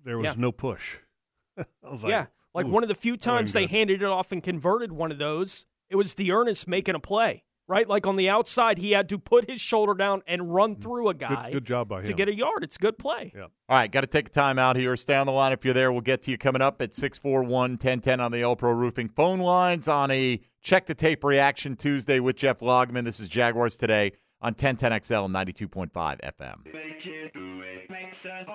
there 0.03 0.17
was 0.17 0.25
Yeah. 0.27 0.35
no 0.37 0.51
push. 0.51 0.97
I 1.57 1.65
was 1.89 2.03
like, 2.03 2.11
yeah, 2.11 2.27
like 2.53 2.67
one 2.67 2.83
of 2.83 2.89
the 2.89 2.95
few 2.95 3.17
times 3.17 3.53
they 3.53 3.67
handed 3.67 4.01
it 4.01 4.05
off 4.07 4.31
and 4.31 4.41
converted 4.41 4.91
one 4.91 5.11
of 5.11 5.17
those, 5.17 5.65
it 5.89 5.95
was 5.95 6.13
the 6.15 6.31
Ernest 6.31 6.67
making 6.67 6.95
a 6.95 6.99
play, 6.99 7.43
right? 7.69 7.87
Like 7.87 8.05
on 8.07 8.17
the 8.17 8.27
outside, 8.27 8.79
he 8.79 8.91
had 8.91 9.07
to 9.09 9.17
put 9.17 9.49
his 9.49 9.61
shoulder 9.61 9.93
down 9.93 10.21
and 10.27 10.53
run 10.53 10.75
through 10.75 11.07
a 11.07 11.13
guy 11.13 11.49
Mm. 11.49 11.53
good 11.53 11.65
job 11.65 11.87
by 11.87 11.99
him. 11.99 12.05
to 12.05 12.13
get 12.13 12.27
a 12.27 12.33
yard. 12.35 12.63
It's 12.63 12.75
a 12.75 12.79
good 12.79 12.97
play. 12.97 13.31
Yeah. 13.35 13.43
All 13.43 13.49
right, 13.77 13.89
got 13.89 14.01
to 14.01 14.07
take 14.07 14.27
a 14.27 14.31
time 14.31 14.59
out 14.59 14.75
here. 14.75 14.97
Stay 14.97 15.15
on 15.15 15.25
the 15.27 15.31
line 15.31 15.53
if 15.53 15.63
you're 15.63 15.73
there. 15.73 15.91
We'll 15.91 16.01
get 16.01 16.23
to 16.23 16.31
you 16.31 16.37
coming 16.37 16.61
up 16.61 16.81
at 16.81 16.93
641 16.93 17.77
1010 17.77 18.19
on 18.19 18.31
the 18.33 18.43
All 18.43 18.55
Pro 18.57 18.71
Roofing 18.73 19.07
phone 19.07 19.39
lines 19.39 19.87
on 19.87 20.11
a 20.11 20.41
check 20.61 20.87
the 20.87 20.95
tape 20.95 21.23
reaction 21.23 21.75
Tuesday 21.77 22.19
with 22.19 22.35
Jeff 22.35 22.59
Lageman. 22.59 23.05
This 23.05 23.19
is 23.21 23.29
Jaguars 23.29 23.77
today 23.77 24.11
on 24.41 24.55
1010XL 24.55 25.25
and 25.25 25.33
92.5 25.35 25.91
FM. 26.21 26.65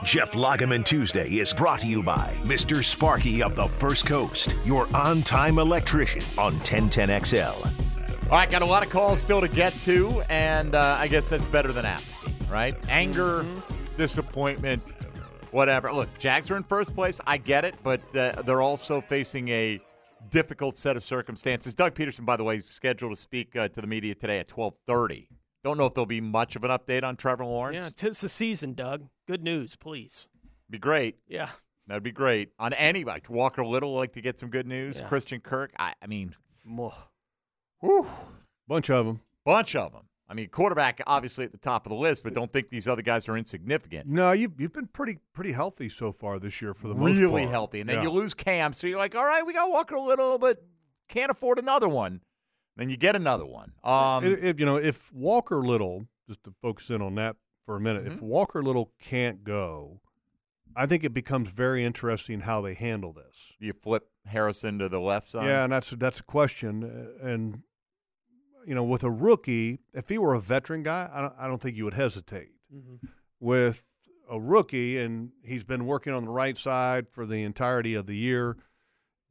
Jeff 0.04 0.32
Lageman 0.32 0.84
Tuesday 0.84 1.28
is 1.38 1.52
brought 1.52 1.80
to 1.80 1.86
you 1.86 2.02
by 2.02 2.32
Mr. 2.42 2.82
Sparky 2.82 3.42
of 3.42 3.54
the 3.54 3.68
First 3.68 4.06
Coast, 4.06 4.56
your 4.64 4.86
on 4.96 5.22
time 5.22 5.58
electrician 5.58 6.22
on 6.38 6.54
1010XL. 6.60 7.93
All 8.24 8.40
right, 8.40 8.50
got 8.50 8.62
a 8.62 8.66
lot 8.66 8.82
of 8.82 8.90
calls 8.90 9.20
still 9.20 9.40
to 9.40 9.48
get 9.48 9.74
to, 9.80 10.22
and 10.28 10.74
uh, 10.74 10.96
I 10.98 11.08
guess 11.08 11.28
that's 11.28 11.46
better 11.48 11.72
than 11.72 11.84
apathy, 11.84 12.32
right? 12.50 12.74
Anger, 12.88 13.44
disappointment, 13.96 14.82
whatever. 15.52 15.92
Look, 15.92 16.18
Jags 16.18 16.50
are 16.50 16.56
in 16.56 16.64
first 16.64 16.94
place. 16.96 17.20
I 17.26 17.36
get 17.36 17.64
it, 17.64 17.76
but 17.84 18.00
uh, 18.16 18.42
they're 18.42 18.62
also 18.62 19.00
facing 19.00 19.50
a 19.50 19.78
difficult 20.30 20.76
set 20.76 20.96
of 20.96 21.04
circumstances. 21.04 21.74
Doug 21.74 21.94
Pederson, 21.94 22.24
by 22.24 22.36
the 22.36 22.42
way, 22.42 22.56
is 22.56 22.66
scheduled 22.66 23.12
to 23.12 23.16
speak 23.16 23.54
uh, 23.54 23.68
to 23.68 23.80
the 23.80 23.86
media 23.86 24.14
today 24.14 24.40
at 24.40 24.48
twelve 24.48 24.74
thirty. 24.86 25.28
Don't 25.62 25.78
know 25.78 25.86
if 25.86 25.94
there'll 25.94 26.06
be 26.06 26.20
much 26.22 26.56
of 26.56 26.64
an 26.64 26.70
update 26.70 27.04
on 27.04 27.16
Trevor 27.16 27.44
Lawrence. 27.44 27.76
Yeah, 27.76 27.88
tis 27.94 28.20
the 28.20 28.28
season, 28.28 28.72
Doug. 28.72 29.06
Good 29.28 29.44
news, 29.44 29.76
please. 29.76 30.28
Be 30.68 30.78
great. 30.78 31.18
Yeah. 31.28 31.50
That'd 31.86 32.02
be 32.02 32.10
great. 32.10 32.48
On 32.58 32.72
anybody. 32.72 33.20
Walker 33.28 33.64
Little 33.64 33.94
like 33.94 34.14
to 34.14 34.22
get 34.22 34.38
some 34.38 34.48
good 34.48 34.66
news. 34.66 34.98
Yeah. 34.98 35.06
Christian 35.06 35.40
Kirk. 35.40 35.70
I, 35.78 35.92
I 36.02 36.06
mean, 36.06 36.34
Whew. 37.84 38.06
Bunch 38.66 38.90
of 38.90 39.06
them. 39.06 39.20
bunch 39.44 39.76
of 39.76 39.92
them. 39.92 40.02
I 40.26 40.32
mean, 40.32 40.48
quarterback 40.48 41.02
obviously 41.06 41.44
at 41.44 41.52
the 41.52 41.58
top 41.58 41.84
of 41.84 41.90
the 41.90 41.96
list, 41.96 42.24
but 42.24 42.32
don't 42.32 42.50
think 42.50 42.70
these 42.70 42.88
other 42.88 43.02
guys 43.02 43.28
are 43.28 43.36
insignificant. 43.36 44.08
No, 44.08 44.32
you've 44.32 44.58
you've 44.58 44.72
been 44.72 44.86
pretty 44.86 45.18
pretty 45.34 45.52
healthy 45.52 45.88
so 45.90 46.12
far 46.12 46.38
this 46.38 46.62
year 46.62 46.72
for 46.72 46.88
the 46.88 46.94
most 46.94 47.18
really 47.18 47.46
healthy. 47.46 47.80
And 47.80 47.88
then 47.88 47.98
Yeah. 47.98 48.04
you 48.04 48.10
lose 48.10 48.32
Cam, 48.32 48.72
so 48.72 48.86
you're 48.86 48.98
like, 48.98 49.14
all 49.14 49.26
right, 49.26 49.44
we 49.44 49.52
got 49.52 49.70
Walker 49.70 49.98
Little, 49.98 50.38
but 50.38 50.64
can't 51.08 51.30
afford 51.30 51.58
another 51.58 51.88
one. 51.88 52.22
Then 52.76 52.88
you 52.88 52.96
get 52.96 53.14
another 53.14 53.44
one. 53.46 53.72
Um, 53.84 54.24
if, 54.24 54.42
if, 54.42 54.60
you 54.60 54.66
know 54.66 54.76
if 54.76 55.12
Walker 55.12 55.60
Little, 55.64 56.06
just 56.26 56.42
to 56.44 56.54
focus 56.62 56.88
in 56.90 57.02
on 57.02 57.14
that 57.16 57.36
for 57.66 57.76
a 57.76 57.80
minute, 57.80 58.06
if 58.06 58.14
Mm-hmm. 58.14 58.26
Walker 58.26 58.62
Little 58.62 58.92
can't 59.00 59.44
go, 59.44 60.00
I 60.74 60.86
think 60.86 61.04
it 61.04 61.12
becomes 61.12 61.50
very 61.50 61.84
interesting 61.84 62.40
how 62.40 62.62
they 62.62 62.72
handle 62.74 63.12
this. 63.12 63.52
you 63.60 63.74
flip 63.74 64.08
Harrison 64.26 64.78
to 64.78 64.88
the 64.88 65.00
left 65.00 65.28
side. 65.28 65.46
Yeah, 65.46 65.64
and 65.64 65.72
that's 65.72 65.90
that's 65.90 66.20
a 66.20 66.24
question. 66.24 66.82
uh, 67.22 67.24
And 67.28 67.62
you 68.66 68.74
know, 68.74 68.84
with 68.84 69.04
a 69.04 69.10
rookie, 69.10 69.80
if 69.92 70.08
he 70.08 70.18
were 70.18 70.34
a 70.34 70.40
veteran 70.40 70.82
guy, 70.82 71.10
I 71.12 71.20
don't, 71.20 71.34
I 71.38 71.46
don't 71.46 71.60
think 71.60 71.76
you 71.76 71.84
would 71.84 71.94
hesitate. 71.94 72.48
With 73.40 73.84
a 74.30 74.40
rookie, 74.40 74.98
and 74.98 75.30
he's 75.42 75.64
been 75.64 75.86
working 75.86 76.12
on 76.12 76.24
the 76.24 76.30
right 76.30 76.56
side 76.56 77.08
for 77.10 77.26
the 77.26 77.42
entirety 77.42 77.94
of 77.94 78.06
the 78.06 78.16
year, 78.16 78.56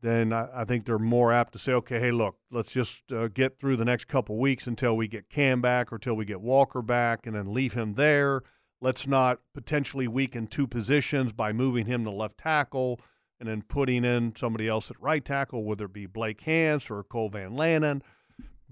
then 0.01 0.31
I, 0.33 0.49
I 0.53 0.65
think 0.65 0.85
they're 0.85 0.99
more 0.99 1.33
apt 1.33 1.53
to 1.53 1.59
say, 1.59 1.71
okay, 1.73 1.99
hey, 1.99 2.11
look, 2.11 2.37
let's 2.51 2.71
just 2.71 3.11
uh, 3.11 3.27
get 3.27 3.57
through 3.57 3.77
the 3.77 3.85
next 3.85 4.07
couple 4.07 4.37
weeks 4.37 4.67
until 4.67 4.95
we 4.95 5.07
get 5.07 5.29
Cam 5.29 5.61
back 5.61 5.91
or 5.91 5.95
until 5.95 6.15
we 6.15 6.25
get 6.25 6.41
Walker 6.41 6.81
back, 6.81 7.25
and 7.25 7.35
then 7.35 7.53
leave 7.53 7.73
him 7.73 7.93
there. 7.95 8.43
Let's 8.81 9.07
not 9.07 9.39
potentially 9.53 10.07
weaken 10.07 10.47
two 10.47 10.67
positions 10.67 11.31
by 11.31 11.53
moving 11.53 11.85
him 11.85 12.03
to 12.03 12.11
left 12.11 12.37
tackle 12.37 12.99
and 13.39 13.47
then 13.47 13.61
putting 13.61 14.05
in 14.05 14.35
somebody 14.35 14.67
else 14.67 14.91
at 14.91 15.01
right 15.01 15.23
tackle, 15.23 15.63
whether 15.63 15.85
it 15.85 15.93
be 15.93 16.05
Blake 16.05 16.41
Hance 16.41 16.91
or 16.91 17.03
Cole 17.03 17.29
Van 17.29 17.51
Lanen. 17.51 18.01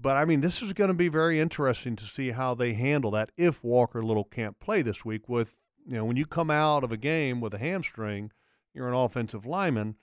But 0.02 0.16
I 0.16 0.24
mean, 0.24 0.40
this 0.40 0.60
is 0.62 0.72
going 0.72 0.88
to 0.88 0.94
be 0.94 1.08
very 1.08 1.38
interesting 1.38 1.94
to 1.96 2.04
see 2.04 2.32
how 2.32 2.54
they 2.54 2.72
handle 2.72 3.12
that 3.12 3.30
if 3.36 3.62
Walker 3.62 4.02
Little 4.02 4.24
can't 4.24 4.58
play 4.58 4.82
this 4.82 5.04
week. 5.04 5.28
With 5.28 5.60
you 5.86 5.96
know, 5.96 6.04
when 6.04 6.16
you 6.16 6.26
come 6.26 6.50
out 6.50 6.82
of 6.82 6.90
a 6.90 6.96
game 6.96 7.40
with 7.40 7.54
a 7.54 7.58
hamstring, 7.58 8.32
you're 8.74 8.88
an 8.88 8.94
offensive 8.94 9.46
lineman. 9.46 9.94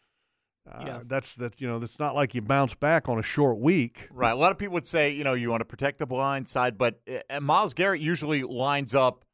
Uh, 0.70 0.84
Yeah. 0.86 1.00
That's 1.06 1.36
that. 1.36 1.60
You 1.60 1.68
know, 1.68 1.80
that's 1.80 2.00
not 2.00 2.16
like 2.16 2.34
you 2.34 2.42
bounce 2.42 2.76
back 2.76 3.10
on 3.10 3.20
a 3.20 3.24
short 3.24 3.60
week. 3.60 4.08
Right. 4.10 4.32
A 4.32 4.36
lot 4.36 4.52
of 4.52 4.58
people 4.58 4.76
would 4.76 4.88
say, 4.88 5.12
you 5.12 5.26
know, 5.26 5.34
you 5.34 5.50
want 5.50 5.62
to 5.62 5.66
protect 5.66 6.00
the 6.00 6.06
blind 6.08 6.48
side, 6.48 6.78
but 6.78 7.02
uh, 7.30 7.42
Myles 7.42 7.74
Garrett 7.74 8.00
usually 8.00 8.44
lines 8.44 8.96
up 8.96 9.26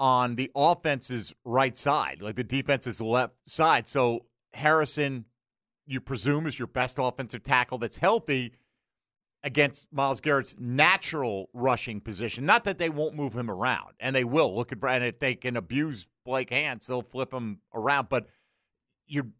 on 0.00 0.34
the 0.34 0.50
offense's 0.54 1.34
right 1.44 1.76
side, 1.76 2.22
like 2.22 2.34
the 2.34 2.44
defense's 2.44 3.00
left 3.00 3.34
side. 3.44 3.86
So 3.86 4.26
Harrison, 4.54 5.26
you 5.86 6.00
presume, 6.00 6.46
is 6.46 6.58
your 6.58 6.68
best 6.68 6.98
offensive 7.00 7.42
tackle 7.42 7.78
that's 7.78 7.98
healthy 7.98 8.52
against 9.48 9.86
Myles 9.90 10.20
Garrett's 10.20 10.56
natural 10.58 11.48
rushing 11.54 12.00
position. 12.02 12.44
Not 12.44 12.64
that 12.64 12.76
they 12.76 12.90
won't 12.90 13.16
move 13.16 13.32
him 13.32 13.50
around, 13.50 13.94
and 13.98 14.14
they 14.14 14.24
will. 14.24 14.54
Look 14.54 14.72
at 14.72 14.78
and 14.84 15.04
if 15.04 15.18
they 15.18 15.34
can 15.34 15.56
abuse 15.56 16.06
Blake 16.24 16.50
Hance, 16.50 16.86
they'll 16.86 17.02
flip 17.02 17.32
him 17.32 17.60
around. 17.74 18.10
But 18.10 18.26
you 19.06 19.32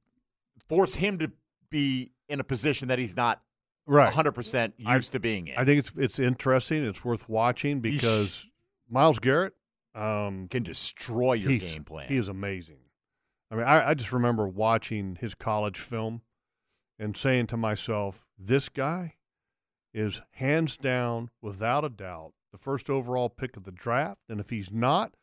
force 0.67 0.95
him 0.95 1.19
to 1.19 1.31
be 1.71 2.13
in 2.27 2.41
a 2.41 2.45
position 2.45 2.89
that 2.89 2.99
he's 2.99 3.17
not 3.17 3.43
Right. 3.87 4.13
100% 4.13 4.73
used 4.77 5.13
to 5.13 5.21
being 5.21 5.49
in. 5.49 5.57
I 5.57 5.65
think 5.65 5.79
it's 5.79 5.93
it's 5.97 6.19
interesting. 6.19 6.85
It's 6.85 7.03
worth 7.03 7.27
watching 7.27 7.81
because 7.81 8.47
Myles 8.91 9.19
Garrett 9.19 9.55
um, 9.95 10.47
can 10.49 10.63
destroy 10.63 11.35
your 11.35 11.59
game 11.59 11.85
plan. 11.85 12.07
He 12.09 12.19
is 12.19 12.29
amazing. 12.29 12.81
I 13.51 13.55
mean, 13.55 13.65
I, 13.65 13.91
I 13.91 13.95
just 13.95 14.13
remember 14.13 14.47
watching 14.47 15.17
his 15.19 15.35
college 15.35 15.79
film 15.79 16.21
and 16.99 17.17
saying 17.17 17.47
to 17.47 17.57
myself, 17.57 18.27
"This 18.39 18.69
guy 18.69 19.15
is 19.95 20.23
hands 20.33 20.77
down, 20.77 21.31
without 21.41 21.85
a 21.85 21.89
doubt, 21.89 22.33
the 22.53 22.59
first 22.59 22.89
overall 22.91 23.29
pick 23.29 23.57
of 23.57 23.65
the 23.65 23.73
draft. 23.73 24.21
And 24.29 24.41
if 24.41 24.51
he's 24.51 24.71
not, 24.71 25.15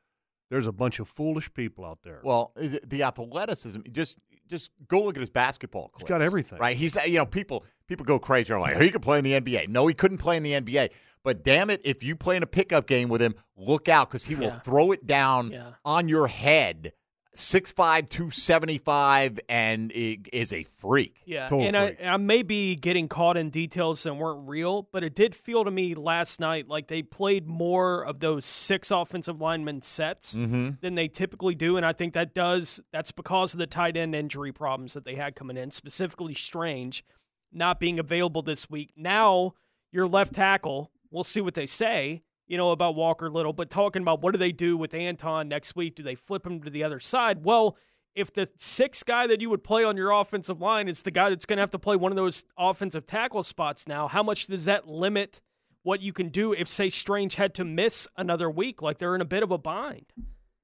there's 0.49 0.67
a 0.67 0.71
bunch 0.71 0.99
of 0.99 1.07
foolish 1.07 1.53
people 1.53 1.85
out 1.85 1.99
there." 2.03 2.21
Well, 2.23 2.51
the 2.55 2.81
the 2.85 3.03
athleticism, 3.03 3.81
just 3.91 4.19
just 4.47 4.71
go 4.87 5.01
look 5.03 5.15
at 5.15 5.21
his 5.21 5.29
basketball 5.29 5.89
clips. 5.89 6.03
He's 6.03 6.09
got 6.09 6.21
everything. 6.21 6.59
Right? 6.59 6.77
He's 6.77 6.95
you 7.05 7.17
know, 7.17 7.25
people 7.25 7.63
people 7.87 8.05
go 8.05 8.19
crazy 8.19 8.53
are 8.53 8.59
like, 8.59 8.75
"Oh, 8.75 8.79
he 8.79 8.89
could 8.91 9.01
play 9.01 9.17
in 9.17 9.23
the 9.23 9.33
NBA." 9.33 9.67
No, 9.69 9.87
he 9.87 9.93
couldn't 9.93 10.17
play 10.19 10.37
in 10.37 10.43
the 10.43 10.53
NBA. 10.53 10.89
But 11.23 11.43
damn 11.43 11.71
it, 11.71 11.81
if 11.83 12.03
you 12.03 12.15
play 12.15 12.35
in 12.37 12.43
a 12.43 12.47
pickup 12.47 12.85
game 12.85 13.09
with 13.09 13.21
him, 13.21 13.33
look 13.55 13.89
out 13.89 14.11
cuz 14.11 14.25
he 14.25 14.35
will 14.35 14.51
throw 14.63 14.91
it 14.91 15.07
down 15.07 15.51
Yeah. 15.51 15.71
on 15.83 16.07
your 16.07 16.27
head. 16.27 16.93
6'5", 17.35 18.09
275, 18.09 19.39
and 19.49 19.91
i- 19.95 20.17
is 20.33 20.53
a 20.53 20.63
freak. 20.63 21.21
Yeah, 21.25 21.49
Total 21.49 21.65
and 21.67 21.75
freak. 21.97 22.07
I, 22.07 22.13
I 22.13 22.17
may 22.17 22.43
be 22.43 22.75
getting 22.75 23.07
caught 23.07 23.37
in 23.37 23.49
details 23.49 24.03
that 24.03 24.13
weren't 24.13 24.47
real, 24.47 24.87
but 24.91 25.03
it 25.03 25.15
did 25.15 25.35
feel 25.35 25.63
to 25.65 25.71
me 25.71 25.95
last 25.95 26.39
night 26.39 26.67
like 26.67 26.87
they 26.87 27.01
played 27.01 27.47
more 27.47 28.03
of 28.05 28.19
those 28.19 28.45
six 28.45 28.91
offensive 28.91 29.41
lineman 29.41 29.81
sets 29.81 30.35
Mhm. 30.35 30.79
than 30.81 30.95
they 30.95 31.07
typically 31.07 31.55
do, 31.55 31.77
and 31.77 31.85
I 31.85 31.93
think 31.93 32.13
that 32.13 32.33
does 32.33 32.81
that's 32.91 33.11
because 33.11 33.53
of 33.53 33.59
the 33.59 33.67
tight 33.67 33.97
end 33.97 34.15
injury 34.15 34.51
problems 34.51 34.93
that 34.93 35.05
they 35.05 35.15
had 35.15 35.35
coming 35.35 35.57
in, 35.57 35.71
specifically 35.71 36.33
Strange 36.33 37.03
not 37.51 37.79
being 37.79 37.99
available 37.99 38.41
this 38.41 38.69
week. 38.69 38.91
Now 38.95 39.53
your 39.91 40.07
left 40.07 40.33
tackle, 40.33 40.91
we'll 41.09 41.23
see 41.23 41.39
what 41.41 41.53
they 41.53 41.65
say. 41.65 42.21
You 42.47 42.57
know 42.57 42.71
about 42.71 42.95
Walker 42.95 43.29
Little, 43.29 43.53
but 43.53 43.69
talking 43.69 44.01
about 44.01 44.21
what 44.21 44.31
do 44.31 44.37
they 44.37 44.51
do 44.51 44.77
with 44.77 44.93
Anton 44.93 45.47
next 45.47 45.75
week? 45.75 45.95
Do 45.95 46.03
they 46.03 46.15
flip 46.15 46.45
him 46.45 46.61
to 46.61 46.69
the 46.69 46.83
other 46.83 46.99
side? 46.99 47.43
Well, 47.43 47.77
if 48.13 48.31
the 48.33 48.49
sixth 48.57 49.05
guy 49.05 49.27
that 49.27 49.41
you 49.41 49.49
would 49.49 49.63
play 49.63 49.83
on 49.83 49.97
your 49.97 50.11
offensive 50.11 50.61
line 50.61 50.87
is 50.87 51.01
the 51.01 51.11
guy 51.11 51.29
that's 51.29 51.45
going 51.45 51.57
to 51.57 51.61
have 51.61 51.71
to 51.71 51.79
play 51.79 51.95
one 51.95 52.11
of 52.11 52.15
those 52.15 52.45
offensive 52.57 53.05
tackle 53.05 53.43
spots 53.43 53.87
now, 53.87 54.07
how 54.07 54.23
much 54.23 54.47
does 54.47 54.65
that 54.65 54.87
limit 54.87 55.41
what 55.83 56.01
you 56.01 56.13
can 56.13 56.29
do 56.29 56.53
if, 56.53 56.67
say, 56.67 56.87
Strange 56.89 57.35
had 57.35 57.53
to 57.55 57.65
miss 57.65 58.07
another 58.15 58.49
week? 58.49 58.81
Like 58.81 58.99
they're 58.99 59.15
in 59.15 59.21
a 59.21 59.25
bit 59.25 59.43
of 59.43 59.51
a 59.51 59.57
bind. 59.57 60.13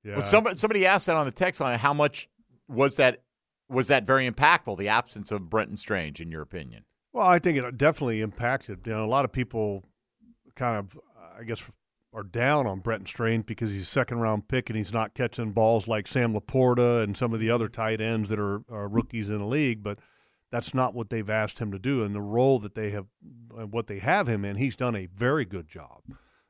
Yeah. 0.03 0.13
Well, 0.13 0.21
somebody 0.21 0.57
somebody 0.57 0.85
asked 0.85 1.07
that 1.07 1.15
on 1.15 1.25
the 1.25 1.31
text 1.31 1.61
line. 1.61 1.77
How 1.77 1.93
much 1.93 2.29
was 2.67 2.95
that 2.95 3.21
was 3.69 3.87
that 3.87 4.05
very 4.05 4.29
impactful? 4.29 4.77
The 4.77 4.87
absence 4.87 5.31
of 5.31 5.49
Brenton 5.49 5.77
Strange, 5.77 6.21
in 6.21 6.31
your 6.31 6.41
opinion? 6.41 6.85
Well, 7.13 7.27
I 7.27 7.39
think 7.39 7.57
it 7.57 7.77
definitely 7.77 8.21
impacted. 8.21 8.79
You 8.85 8.93
know, 8.93 9.05
a 9.05 9.07
lot 9.07 9.25
of 9.25 9.31
people 9.31 9.83
kind 10.55 10.77
of, 10.77 10.97
I 11.39 11.43
guess, 11.43 11.63
are 12.13 12.23
down 12.23 12.67
on 12.67 12.79
Brenton 12.79 13.05
Strange 13.05 13.45
because 13.45 13.71
he's 13.71 13.83
a 13.83 13.85
second 13.85 14.19
round 14.19 14.47
pick 14.47 14.69
and 14.69 14.77
he's 14.77 14.93
not 14.93 15.13
catching 15.13 15.51
balls 15.51 15.87
like 15.87 16.07
Sam 16.07 16.33
LaPorta 16.33 17.03
and 17.03 17.15
some 17.15 17.33
of 17.33 17.39
the 17.39 17.49
other 17.49 17.69
tight 17.69 18.01
ends 18.01 18.29
that 18.29 18.39
are, 18.39 18.63
are 18.69 18.87
rookies 18.87 19.29
in 19.29 19.37
the 19.37 19.45
league. 19.45 19.81
But 19.81 19.99
that's 20.51 20.73
not 20.73 20.93
what 20.93 21.09
they've 21.09 21.29
asked 21.29 21.59
him 21.59 21.71
to 21.71 21.79
do. 21.79 22.03
And 22.03 22.13
the 22.13 22.21
role 22.21 22.59
that 22.59 22.75
they 22.75 22.91
have, 22.91 23.05
uh, 23.57 23.65
what 23.65 23.87
they 23.87 23.99
have 23.99 24.27
him 24.27 24.43
in, 24.43 24.57
he's 24.57 24.75
done 24.75 24.95
a 24.95 25.05
very 25.05 25.45
good 25.45 25.67
job. 25.67 26.01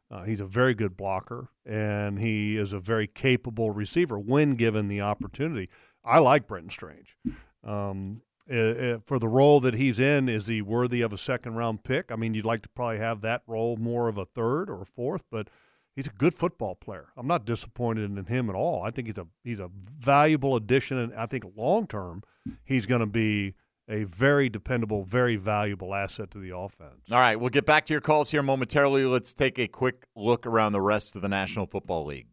Uh, 0.10 0.24
he's 0.24 0.42
a 0.42 0.46
very 0.46 0.74
good 0.74 0.98
blocker 0.98 1.50
and 1.66 2.20
he 2.20 2.58
is 2.58 2.74
a 2.74 2.80
very 2.80 3.08
capable 3.08 3.72
receiver 3.72 4.20
when 4.20 4.56
given 4.56 4.90
the 4.90 5.00
opportunity. 5.00 5.70
I 6.04 6.20
like 6.20 6.48
Brenton 6.48 6.70
Strange. 6.70 7.16
Um, 7.64 8.22
uh, 8.52 8.56
uh, 8.56 8.98
for 9.06 9.18
the 9.20 9.28
role 9.28 9.60
that 9.62 9.76
he's 9.76 10.00
in, 10.00 10.28
is 10.28 10.48
he 10.48 10.62
worthy 10.62 11.02
of 11.02 11.14
a 11.14 11.18
second 11.18 11.56
round 11.56 11.84
pick? 11.84 12.12
I 12.12 12.16
mean, 12.16 12.34
you'd 12.34 12.46
like 12.46 12.62
to 12.64 12.70
probably 12.70 12.98
have 12.98 13.22
that 13.22 13.44
role 13.48 13.78
more 13.78 14.08
of 14.08 14.18
a 14.18 14.26
third 14.26 14.70
or 14.70 14.82
a 14.82 14.86
fourth, 14.86 15.24
but 15.32 15.50
he's 15.96 16.08
a 16.08 16.12
good 16.12 16.34
football 16.34 16.76
player. 16.76 17.08
I'm 17.16 17.28
not 17.28 17.46
disappointed 17.46 18.18
in 18.18 18.26
him 18.26 18.50
at 18.50 18.56
all. 18.56 18.84
I 18.84 18.92
think 18.92 19.08
he's 19.08 19.18
a 19.18 19.28
he's 19.44 19.60
a 19.60 19.70
valuable 19.74 20.56
addition, 20.56 20.98
and 20.98 21.14
I 21.16 21.26
think 21.26 21.46
long 21.56 21.88
term 21.88 22.24
he's 22.64 22.86
going 22.86 23.02
to 23.02 23.06
be 23.06 23.56
a 23.88 24.04
very 24.04 24.50
dependable, 24.50 25.04
very 25.04 25.36
valuable 25.36 25.94
asset 25.94 26.32
to 26.32 26.40
the 26.40 26.56
offense. 26.56 27.02
All 27.12 27.18
right, 27.18 27.36
we'll 27.36 27.50
get 27.50 27.66
back 27.66 27.86
to 27.88 27.94
your 27.94 28.02
calls 28.02 28.32
here 28.32 28.44
momentarily. 28.44 29.06
Let's 29.06 29.34
take 29.34 29.60
a 29.60 29.68
quick 29.68 30.06
look 30.16 30.46
around 30.46 30.74
the 30.74 30.82
rest 30.82 31.16
of 31.16 31.22
the 31.22 31.30
National 31.30 31.66
Football 31.66 32.06
League. 32.06 32.28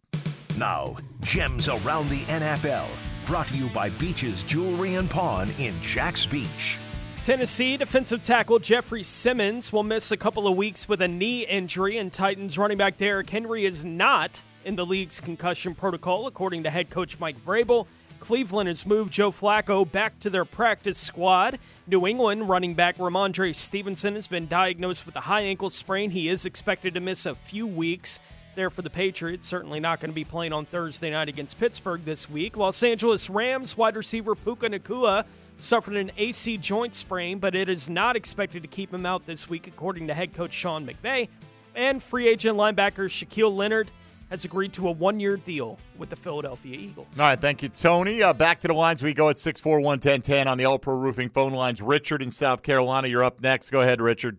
Now, 0.56 0.96
gems 1.20 1.68
around 1.68 2.08
the 2.08 2.22
NFL. 2.22 2.86
Brought 3.28 3.48
to 3.48 3.56
you 3.56 3.66
by 3.74 3.90
Beaches 3.90 4.42
Jewelry 4.44 4.94
and 4.94 5.10
Pawn 5.10 5.50
in 5.58 5.74
Jax 5.82 6.24
Beach. 6.24 6.78
Tennessee 7.22 7.76
defensive 7.76 8.22
tackle 8.22 8.58
Jeffrey 8.58 9.02
Simmons 9.02 9.70
will 9.70 9.82
miss 9.82 10.12
a 10.12 10.16
couple 10.16 10.48
of 10.48 10.56
weeks 10.56 10.88
with 10.88 11.02
a 11.02 11.08
knee 11.08 11.44
injury, 11.44 11.98
and 11.98 12.10
Titans 12.10 12.56
running 12.56 12.78
back 12.78 12.96
Derrick 12.96 13.28
Henry 13.28 13.66
is 13.66 13.84
not 13.84 14.42
in 14.64 14.76
the 14.76 14.86
league's 14.86 15.20
concussion 15.20 15.74
protocol, 15.74 16.26
according 16.26 16.62
to 16.62 16.70
head 16.70 16.88
coach 16.88 17.20
Mike 17.20 17.38
Vrabel. 17.44 17.86
Cleveland 18.18 18.66
has 18.66 18.86
moved 18.86 19.12
Joe 19.12 19.30
Flacco 19.30 19.84
back 19.92 20.18
to 20.20 20.30
their 20.30 20.46
practice 20.46 20.96
squad. 20.96 21.58
New 21.86 22.06
England 22.06 22.48
running 22.48 22.72
back 22.72 22.96
Rhamondre 22.96 23.54
Stevenson 23.54 24.14
has 24.14 24.26
been 24.26 24.48
diagnosed 24.48 25.04
with 25.04 25.16
a 25.16 25.20
high 25.20 25.42
ankle 25.42 25.68
sprain. 25.68 26.12
He 26.12 26.30
is 26.30 26.46
expected 26.46 26.94
to 26.94 27.00
miss 27.00 27.26
a 27.26 27.34
few 27.34 27.66
weeks 27.66 28.20
there 28.54 28.70
for 28.70 28.82
the 28.82 28.90
Patriots. 28.90 29.46
Certainly 29.46 29.80
not 29.80 30.00
going 30.00 30.10
to 30.10 30.14
be 30.14 30.24
playing 30.24 30.52
on 30.52 30.64
Thursday 30.64 31.10
night 31.10 31.28
against 31.28 31.58
Pittsburgh 31.58 32.04
this 32.04 32.28
week. 32.28 32.56
Los 32.56 32.82
Angeles 32.82 33.30
Rams 33.30 33.76
wide 33.76 33.96
receiver 33.96 34.34
Puka 34.34 34.68
Nacua 34.68 35.24
suffered 35.56 35.96
an 35.96 36.10
AC 36.16 36.56
joint 36.58 36.94
sprain, 36.94 37.38
but 37.38 37.54
it 37.54 37.68
is 37.68 37.90
not 37.90 38.16
expected 38.16 38.62
to 38.62 38.68
keep 38.68 38.92
him 38.92 39.06
out 39.06 39.26
this 39.26 39.48
week, 39.48 39.66
according 39.66 40.06
to 40.06 40.14
head 40.14 40.32
coach 40.32 40.52
Sean 40.52 40.86
McVay. 40.86 41.28
And 41.74 42.02
free 42.02 42.28
agent 42.28 42.56
linebacker 42.56 43.06
Shaquille 43.06 43.54
Leonard 43.54 43.90
has 44.30 44.44
agreed 44.44 44.72
to 44.74 44.88
a 44.88 44.90
one 44.90 45.20
year 45.20 45.36
deal 45.36 45.78
with 45.96 46.10
the 46.10 46.16
Philadelphia 46.16 46.76
Eagles. 46.76 47.18
All 47.18 47.26
right, 47.26 47.40
thank 47.40 47.62
you, 47.62 47.68
Tony. 47.68 48.22
Uh, 48.22 48.32
back 48.32 48.60
to 48.60 48.68
the 48.68 48.74
lines 48.74 49.02
we 49.02 49.14
go 49.14 49.28
at 49.28 49.38
641 49.38 49.84
1010 49.84 50.48
on 50.48 50.58
the 50.58 50.64
All 50.64 50.78
Pro 50.78 50.96
Roofing 50.96 51.30
phone 51.30 51.52
lines. 51.52 51.80
Richard 51.80 52.22
in 52.22 52.30
South 52.30 52.62
Carolina, 52.62 53.08
you're 53.08 53.24
up 53.24 53.40
next. 53.40 53.70
Go 53.70 53.80
ahead, 53.80 54.00
Richard. 54.00 54.38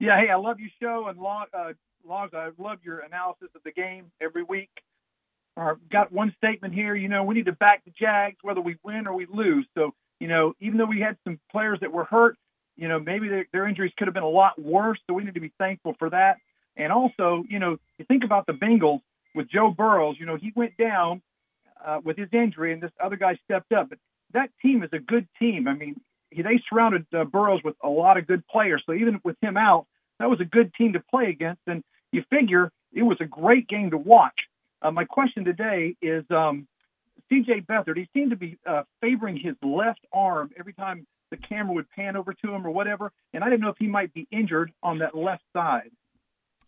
Yeah, 0.00 0.20
hey, 0.20 0.30
I 0.30 0.36
love 0.36 0.58
your 0.58 0.70
show 0.80 1.08
and 1.08 1.18
log. 1.18 1.48
Uh, 1.56 1.72
logs. 2.06 2.32
I 2.34 2.50
love 2.58 2.78
your 2.84 3.00
analysis 3.00 3.48
of 3.54 3.62
the 3.64 3.72
game 3.72 4.10
every 4.20 4.42
week. 4.42 4.70
Uh, 5.56 5.74
got 5.90 6.12
one 6.12 6.34
statement 6.36 6.74
here. 6.74 6.94
You 6.94 7.08
know, 7.08 7.22
we 7.24 7.34
need 7.34 7.46
to 7.46 7.52
back 7.52 7.84
the 7.84 7.92
Jags 7.98 8.36
whether 8.42 8.60
we 8.60 8.76
win 8.82 9.06
or 9.06 9.14
we 9.14 9.26
lose. 9.32 9.66
So, 9.74 9.92
you 10.18 10.28
know, 10.28 10.54
even 10.60 10.78
though 10.78 10.86
we 10.86 11.00
had 11.00 11.16
some 11.24 11.38
players 11.50 11.78
that 11.80 11.92
were 11.92 12.04
hurt, 12.04 12.36
you 12.76 12.88
know, 12.88 12.98
maybe 12.98 13.28
their, 13.28 13.46
their 13.52 13.68
injuries 13.68 13.92
could 13.96 14.08
have 14.08 14.14
been 14.14 14.24
a 14.24 14.28
lot 14.28 14.60
worse. 14.60 14.98
So 15.06 15.14
we 15.14 15.24
need 15.24 15.34
to 15.34 15.40
be 15.40 15.52
thankful 15.58 15.94
for 15.98 16.10
that. 16.10 16.38
And 16.76 16.92
also, 16.92 17.44
you 17.48 17.60
know, 17.60 17.76
you 17.98 18.04
think 18.06 18.24
about 18.24 18.46
the 18.46 18.52
Bengals 18.52 19.00
with 19.34 19.48
Joe 19.48 19.70
Burrows. 19.70 20.16
You 20.18 20.26
know, 20.26 20.36
he 20.36 20.52
went 20.56 20.76
down 20.76 21.22
uh, 21.84 22.00
with 22.02 22.16
his 22.16 22.28
injury, 22.32 22.72
and 22.72 22.82
this 22.82 22.90
other 23.02 23.16
guy 23.16 23.38
stepped 23.44 23.72
up. 23.72 23.90
But 23.90 23.98
that 24.32 24.50
team 24.60 24.82
is 24.82 24.90
a 24.92 24.98
good 24.98 25.28
team. 25.38 25.68
I 25.68 25.74
mean, 25.74 26.00
he, 26.30 26.42
they 26.42 26.60
surrounded 26.68 27.06
uh, 27.16 27.24
Burrows 27.24 27.60
with 27.62 27.76
a 27.82 27.88
lot 27.88 28.16
of 28.16 28.26
good 28.26 28.46
players. 28.48 28.82
So 28.86 28.92
even 28.92 29.20
with 29.22 29.36
him 29.40 29.56
out, 29.56 29.86
that 30.18 30.28
was 30.28 30.40
a 30.40 30.44
good 30.44 30.74
team 30.74 30.94
to 30.94 31.00
play 31.10 31.26
against. 31.26 31.62
And 31.66 31.84
you 32.14 32.22
figure 32.30 32.70
it 32.92 33.02
was 33.02 33.16
a 33.20 33.24
great 33.26 33.68
game 33.68 33.90
to 33.90 33.98
watch. 33.98 34.38
Uh, 34.82 34.90
my 34.90 35.04
question 35.04 35.44
today 35.44 35.96
is 36.02 36.24
um, 36.30 36.66
C.J. 37.28 37.62
Beathard. 37.68 37.96
He 37.96 38.08
seemed 38.14 38.30
to 38.30 38.36
be 38.36 38.58
uh, 38.66 38.82
favoring 39.00 39.36
his 39.36 39.54
left 39.62 40.00
arm 40.12 40.50
every 40.58 40.74
time 40.74 41.06
the 41.30 41.36
camera 41.38 41.74
would 41.74 41.90
pan 41.90 42.16
over 42.16 42.32
to 42.34 42.54
him 42.54 42.66
or 42.66 42.70
whatever. 42.70 43.10
And 43.32 43.42
I 43.42 43.48
didn't 43.48 43.62
know 43.62 43.70
if 43.70 43.78
he 43.78 43.86
might 43.88 44.12
be 44.14 44.28
injured 44.30 44.72
on 44.82 44.98
that 44.98 45.16
left 45.16 45.42
side. 45.52 45.90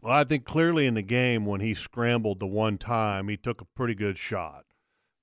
Well, 0.03 0.14
I 0.14 0.24
think 0.24 0.44
clearly 0.44 0.86
in 0.86 0.94
the 0.94 1.03
game 1.03 1.47
when 1.47 1.61
he 1.61 1.74
scrambled 1.74 2.38
the 2.40 2.47
one 2.47 2.78
time, 2.78 3.28
he 3.28 3.36
took 3.36 3.61
a 3.61 3.64
pretty 3.64 3.94
good 3.94 4.18
shot. 4.18 4.64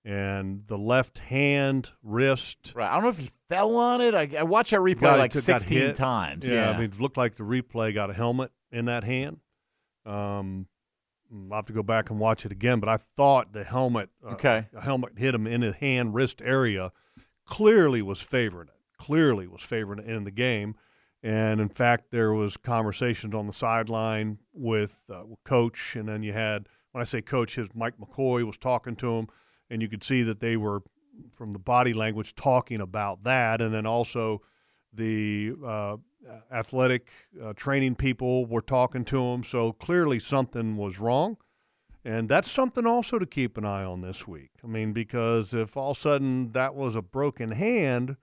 And 0.06 0.64
the 0.68 0.78
left 0.78 1.20
hand, 1.20 1.92
wrist. 2.04 2.74
Right. 2.76 2.90
I 2.90 2.94
don't 2.96 3.04
know 3.04 3.10
if 3.10 3.20
he 3.20 3.30
fell 3.50 3.76
on 3.78 4.02
it. 4.02 4.14
I, 4.14 4.30
I 4.40 4.44
watched 4.44 4.72
that 4.72 4.82
replay 4.82 5.00
got- 5.00 5.20
like 5.20 5.32
took- 5.32 5.42
16 5.44 5.94
times. 5.94 6.48
Yeah, 6.48 6.56
Yeah. 6.56 6.70
I 6.72 6.74
mean, 6.74 6.86
it 6.92 7.00
looked 7.00 7.18
like 7.18 7.36
the 7.36 7.44
replay 7.44 7.94
got 7.94 8.10
a 8.10 8.14
helmet 8.14 8.52
in 8.72 8.86
that 8.86 9.04
hand. 9.04 9.38
Um, 10.06 10.68
I'll 11.52 11.58
have 11.58 11.66
to 11.68 11.74
go 11.74 11.84
back 11.84 12.10
and 12.10 12.20
watch 12.20 12.46
it 12.46 12.52
again, 12.52 12.80
but 12.80 12.90
I 12.90 12.98
thought 12.98 13.54
the 13.54 13.64
helmet, 13.64 14.10
uh, 14.24 14.32
Okay. 14.32 14.68
a 14.76 14.82
helmet 14.82 15.14
hit 15.18 15.34
him 15.34 15.48
in 15.48 15.62
the 15.62 15.72
hand 15.74 16.14
wrist 16.14 16.42
area, 16.44 16.92
clearly 17.46 18.02
was 18.02 18.22
favoring 18.22 18.68
it. 18.68 18.74
clearly 19.00 19.48
was 19.48 19.62
favored 19.62 20.00
in 20.00 20.24
the 20.24 20.32
game. 20.32 20.76
And 21.22 21.60
in 21.60 21.68
fact, 21.70 22.12
there 22.12 22.32
was 22.34 22.56
conversations 22.56 23.34
on 23.36 23.48
the 23.48 23.54
sideline 23.54 24.38
with, 24.54 25.04
uh, 25.10 25.24
with 25.26 25.44
coach, 25.44 25.96
and 25.98 26.08
then 26.08 26.24
you 26.24 26.32
had 26.34 26.70
when 26.94 27.02
I 27.02 27.06
say 27.06 27.22
coach, 27.22 27.56
his 27.56 27.74
Mike 27.76 27.98
McCoy 27.98 28.46
was 28.46 28.58
talking 28.58 28.96
to 28.98 29.18
him, 29.18 29.28
and 29.70 29.82
you 29.82 29.90
could 29.90 30.04
see 30.04 30.22
that 30.24 30.40
they 30.40 30.56
were 30.56 30.84
from 31.34 31.52
the 31.52 31.60
body 31.60 31.92
language 31.94 32.34
talking 32.36 32.80
about 32.80 33.24
that, 33.24 33.62
and 33.62 33.74
then 33.74 33.86
also 33.86 34.42
the 34.94 35.54
uh, 35.66 35.98
athletic 36.52 37.10
uh, 37.42 37.54
training 37.54 37.96
people 37.96 38.46
were 38.46 38.62
talking 38.62 39.06
to 39.06 39.22
him. 39.22 39.44
So 39.44 39.74
clearly 39.74 40.20
something 40.20 40.78
was 40.78 41.00
wrong. 41.00 41.38
And 42.06 42.28
that's 42.28 42.52
something 42.52 42.86
also 42.86 43.18
to 43.18 43.26
keep 43.26 43.58
an 43.58 43.66
eye 43.66 43.84
on 43.84 44.02
this 44.02 44.28
week. 44.28 44.52
I 44.64 44.68
mean, 44.68 44.92
because 44.92 45.54
if 45.54 45.78
all 45.78 45.92
of 45.92 45.98
a 45.98 46.00
sudden 46.00 46.52
that 46.52 46.76
was 46.76 46.96
a 46.96 47.02
broken 47.02 47.52
hand, 47.52 48.18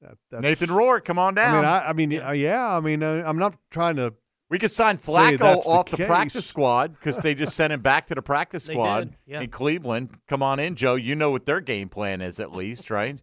that, 0.00 0.16
that's, 0.30 0.42
Nathan 0.42 0.70
Rourke, 0.70 1.04
come 1.04 1.18
on 1.18 1.34
down. 1.34 1.56
I 1.56 1.58
mean, 1.58 1.64
I, 1.64 1.88
I 1.88 1.92
mean, 1.92 2.10
yeah. 2.10 2.32
yeah, 2.32 2.76
I 2.76 2.80
mean, 2.80 3.02
uh, 3.02 3.22
I'm 3.26 3.38
not 3.38 3.56
trying 3.70 3.96
to. 3.96 4.14
We 4.48 4.60
could 4.60 4.70
sign 4.70 4.96
Flacco 4.96 5.66
off 5.66 5.90
the, 5.90 5.96
case. 5.96 6.06
practice 6.06 6.46
squad 6.46 6.92
because 6.92 7.20
they 7.20 7.34
just 7.34 7.56
sent 7.56 7.72
him 7.72 7.80
back 7.80 8.06
to 8.06 8.14
the 8.14 8.22
practice 8.22 8.64
squad 8.64 9.00
did, 9.00 9.16
yeah. 9.26 9.40
in 9.40 9.50
Cleveland. 9.50 10.10
Come 10.28 10.40
on 10.40 10.60
in, 10.60 10.76
Joe. 10.76 10.94
You 10.94 11.16
know 11.16 11.32
what 11.32 11.46
their 11.46 11.60
game 11.60 11.88
plan 11.88 12.20
is, 12.20 12.38
at 12.38 12.52
least, 12.52 12.88
right? 12.88 13.18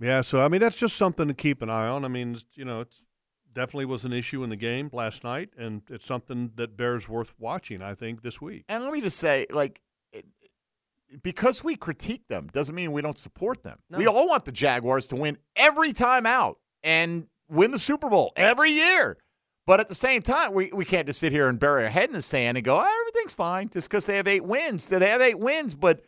Yeah, 0.00 0.20
so 0.20 0.42
I 0.42 0.48
mean, 0.48 0.60
that's 0.60 0.76
just 0.76 0.96
something 0.96 1.28
to 1.28 1.34
keep 1.34 1.62
an 1.62 1.70
eye 1.70 1.88
on. 1.88 2.04
I 2.04 2.08
mean, 2.08 2.36
you 2.54 2.64
know, 2.64 2.80
it's 2.80 3.02
definitely 3.52 3.86
was 3.86 4.04
an 4.04 4.12
issue 4.12 4.42
in 4.44 4.50
the 4.50 4.56
game 4.56 4.90
last 4.92 5.24
night, 5.24 5.50
and 5.58 5.82
it's 5.88 6.06
something 6.06 6.52
that 6.56 6.76
bears 6.76 7.08
worth 7.08 7.34
watching. 7.38 7.82
I 7.82 7.94
think 7.94 8.22
this 8.22 8.40
week. 8.40 8.64
And 8.68 8.84
let 8.84 8.92
me 8.92 9.00
just 9.00 9.16
say, 9.16 9.46
like, 9.50 9.80
it, 10.12 10.26
because 11.22 11.64
we 11.64 11.76
critique 11.76 12.28
them 12.28 12.48
doesn't 12.52 12.74
mean 12.74 12.92
we 12.92 13.02
don't 13.02 13.18
support 13.18 13.62
them. 13.62 13.78
We 13.90 14.06
all 14.06 14.28
want 14.28 14.44
the 14.44 14.52
Jaguars 14.52 15.06
to 15.08 15.16
win 15.16 15.38
every 15.54 15.92
time 15.92 16.26
out 16.26 16.58
and 16.82 17.28
win 17.48 17.70
the 17.70 17.78
Super 17.78 18.08
Bowl 18.08 18.32
every 18.36 18.70
year. 18.70 19.16
But 19.66 19.80
at 19.80 19.88
the 19.88 19.96
same 19.96 20.22
time, 20.22 20.52
we, 20.52 20.70
we 20.72 20.84
can't 20.84 21.08
just 21.08 21.18
sit 21.18 21.32
here 21.32 21.48
and 21.48 21.58
bury 21.58 21.84
our 21.84 21.90
head 21.90 22.08
in 22.08 22.14
the 22.14 22.22
sand 22.22 22.56
and 22.56 22.64
go, 22.64 22.76
"Oh, 22.76 23.00
everything's 23.00 23.34
fine 23.34 23.68
just 23.68 23.88
because 23.90 24.06
they 24.06 24.16
have 24.16 24.28
eight 24.28 24.44
wins. 24.44 24.88
They 24.88 25.04
have 25.08 25.20
eight 25.20 25.40
wins, 25.40 25.74
but, 25.74 26.02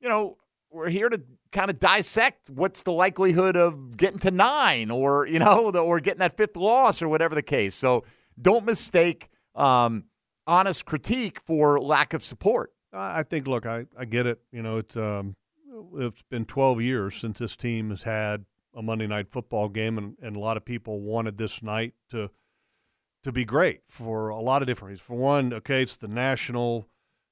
you 0.00 0.08
know, 0.08 0.36
we're 0.70 0.90
here 0.90 1.08
to 1.08 1.20
kind 1.52 1.70
of 1.70 1.78
dissect 1.78 2.48
what's 2.48 2.82
the 2.82 2.92
likelihood 2.92 3.56
of 3.56 3.96
getting 3.96 4.18
to 4.20 4.30
nine 4.30 4.90
or, 4.90 5.26
you 5.26 5.38
know, 5.38 5.70
the, 5.72 5.80
or 5.80 6.00
getting 6.00 6.20
that 6.20 6.36
fifth 6.36 6.56
loss 6.56 7.02
or 7.02 7.08
whatever 7.08 7.34
the 7.34 7.42
case. 7.42 7.74
So 7.74 8.04
don't 8.40 8.64
mistake 8.64 9.28
um, 9.54 10.04
honest 10.46 10.84
critique 10.86 11.40
for 11.40 11.80
lack 11.80 12.14
of 12.14 12.22
support. 12.22 12.72
I 12.92 13.22
think. 13.22 13.46
Look, 13.46 13.66
I, 13.66 13.86
I 13.96 14.04
get 14.04 14.26
it. 14.26 14.40
You 14.50 14.62
know, 14.62 14.78
it's 14.78 14.96
um, 14.96 15.36
it's 15.94 16.22
been 16.22 16.44
12 16.44 16.80
years 16.80 17.14
since 17.14 17.38
this 17.38 17.56
team 17.56 17.90
has 17.90 18.02
had 18.02 18.44
a 18.74 18.82
Monday 18.82 19.06
night 19.06 19.28
football 19.30 19.68
game, 19.68 19.98
and, 19.98 20.16
and 20.22 20.36
a 20.36 20.38
lot 20.38 20.56
of 20.56 20.64
people 20.64 21.00
wanted 21.00 21.38
this 21.38 21.62
night 21.62 21.94
to 22.10 22.30
to 23.22 23.32
be 23.32 23.44
great 23.44 23.82
for 23.86 24.30
a 24.30 24.40
lot 24.40 24.62
of 24.62 24.66
different 24.66 24.90
reasons. 24.90 25.06
For 25.06 25.16
one, 25.16 25.52
okay, 25.52 25.82
it's 25.82 25.96
the 25.96 26.08
national. 26.08 26.88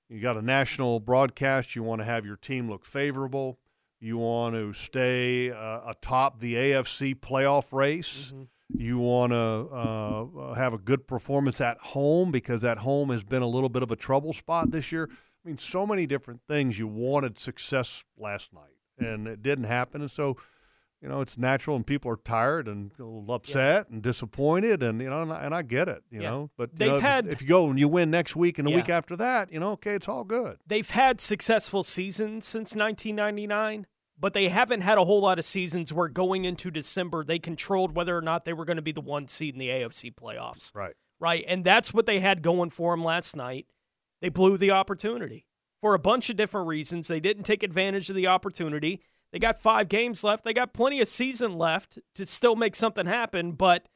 You 0.09 0.21
got 0.21 0.37
a 0.37 0.43
national 0.43 1.01
broadcast. 1.01 1.75
You 1.77 1.83
want 1.83 2.01
to 2.01 2.05
have 2.05 2.25
your 2.25 2.37
team 2.37 2.71
look 2.71 2.85
favorable. 2.85 3.59
You 4.01 4.19
want 4.19 4.55
to 4.55 4.73
stay 4.73 5.51
uh, 5.51 5.81
atop 5.91 6.39
the 6.39 6.55
AFC 6.55 7.17
playoff 7.17 7.73
race. 7.73 8.33
You 8.69 8.99
want 8.99 9.33
to 9.33 9.37
uh, 9.37 10.55
have 10.55 10.75
a 10.75 10.79
good 10.79 11.07
performance 11.07 11.61
at 11.61 11.79
home 11.79 12.31
because 12.31 12.65
at 12.65 12.79
home 12.79 13.11
has 13.11 13.25
been 13.25 13.43
a 13.43 13.47
little 13.47 13.71
bit 13.71 13.83
of 13.83 13.91
a 13.91 13.97
trouble 13.97 14.33
spot 14.33 14.71
this 14.71 14.93
year. 14.93 15.09
I 15.11 15.49
mean, 15.49 15.59
so 15.59 15.87
many 15.87 16.07
different 16.07 16.43
things. 16.47 16.79
You 16.79 16.87
wanted 16.87 17.39
success 17.39 18.05
last 18.17 18.53
night, 18.53 18.77
and 18.99 19.27
it 19.27 19.43
didn't 19.43 19.65
happen. 19.65 20.03
And 20.03 20.11
so, 20.11 20.37
you 21.03 21.09
know, 21.09 21.21
it's 21.21 21.39
natural, 21.39 21.77
and 21.77 21.87
people 21.87 22.11
are 22.11 22.17
tired 22.17 22.67
and 22.69 22.91
a 22.99 23.05
little 23.05 23.33
upset 23.35 23.89
and 23.89 24.03
disappointed, 24.03 24.83
and 24.83 25.01
you 25.01 25.09
know, 25.09 25.23
and 25.23 25.33
I, 25.33 25.43
and 25.45 25.55
I 25.55 25.63
get 25.63 25.89
it. 25.89 26.03
You 26.11 26.23
Yeah. 26.23 26.31
know, 26.31 26.51
but 26.57 26.75
They've 26.77 26.89
know, 26.89 26.97
if- 26.97 27.03
had- 27.03 27.27
if 27.29 27.41
you 27.43 27.49
go 27.49 27.71
and 27.71 27.79
you 27.79 27.89
win 27.89 28.11
next 28.11 28.35
week 28.35 28.59
and 28.59 28.67
the 28.67 28.71
Yeah. 28.73 28.77
week 28.79 28.89
after 28.89 29.15
that, 29.17 29.53
you 29.53 29.61
know, 29.61 29.73
okay, 29.73 29.95
it's 29.95 30.09
all 30.09 30.25
good. 30.25 30.59
They've 30.67 30.89
had 30.91 31.21
successful 31.21 31.83
seasons 31.83 32.47
since 32.47 32.75
1999, 32.75 33.87
but 34.19 34.35
they 34.35 34.49
haven't 34.49 34.81
had 34.81 34.99
a 34.99 35.05
whole 35.05 35.21
lot 35.21 35.39
of 35.39 35.45
seasons 35.45 35.93
where 35.93 36.09
going 36.09 36.45
into 36.45 36.71
December 36.71 37.23
they 37.25 37.39
controlled 37.39 37.95
whether 37.95 38.17
or 38.19 38.23
not 38.23 38.45
they 38.45 38.53
were 38.53 38.65
going 38.65 38.77
to 38.77 38.83
be 38.83 38.93
the 38.93 39.01
one 39.01 39.29
seed 39.29 39.55
in 39.55 39.61
the 39.61 39.71
AFC 39.71 40.11
playoffs. 40.11 40.75
Right. 40.75 40.95
Right. 41.21 41.45
And 41.47 41.65
that's 41.65 41.95
what 41.95 42.07
they 42.07 42.19
had 42.21 42.43
going 42.43 42.71
for 42.71 42.93
them 42.93 43.05
last 43.05 43.37
night. 43.37 43.67
They 44.21 44.29
blew 44.29 44.57
the 44.57 44.73
opportunity 44.73 45.47
for 45.81 45.95
a 45.95 45.99
bunch 45.99 46.29
of 46.31 46.37
different 46.37 46.67
reasons. 46.67 47.07
They 47.07 47.21
didn't 47.21 47.45
take 47.45 47.63
advantage 47.63 48.11
of 48.11 48.17
the 48.17 48.27
opportunity. 48.27 49.01
They 49.33 49.39
got 49.39 49.59
five 49.61 49.89
games 49.89 50.25
left. 50.25 50.45
They 50.45 50.55
got 50.55 50.73
plenty 50.73 51.01
of 51.01 51.09
season 51.09 51.59
left 51.59 51.99
to 52.15 52.25
still 52.27 52.57
make 52.57 52.75
something 52.75 53.07
happen. 53.07 53.53
But 53.53 53.89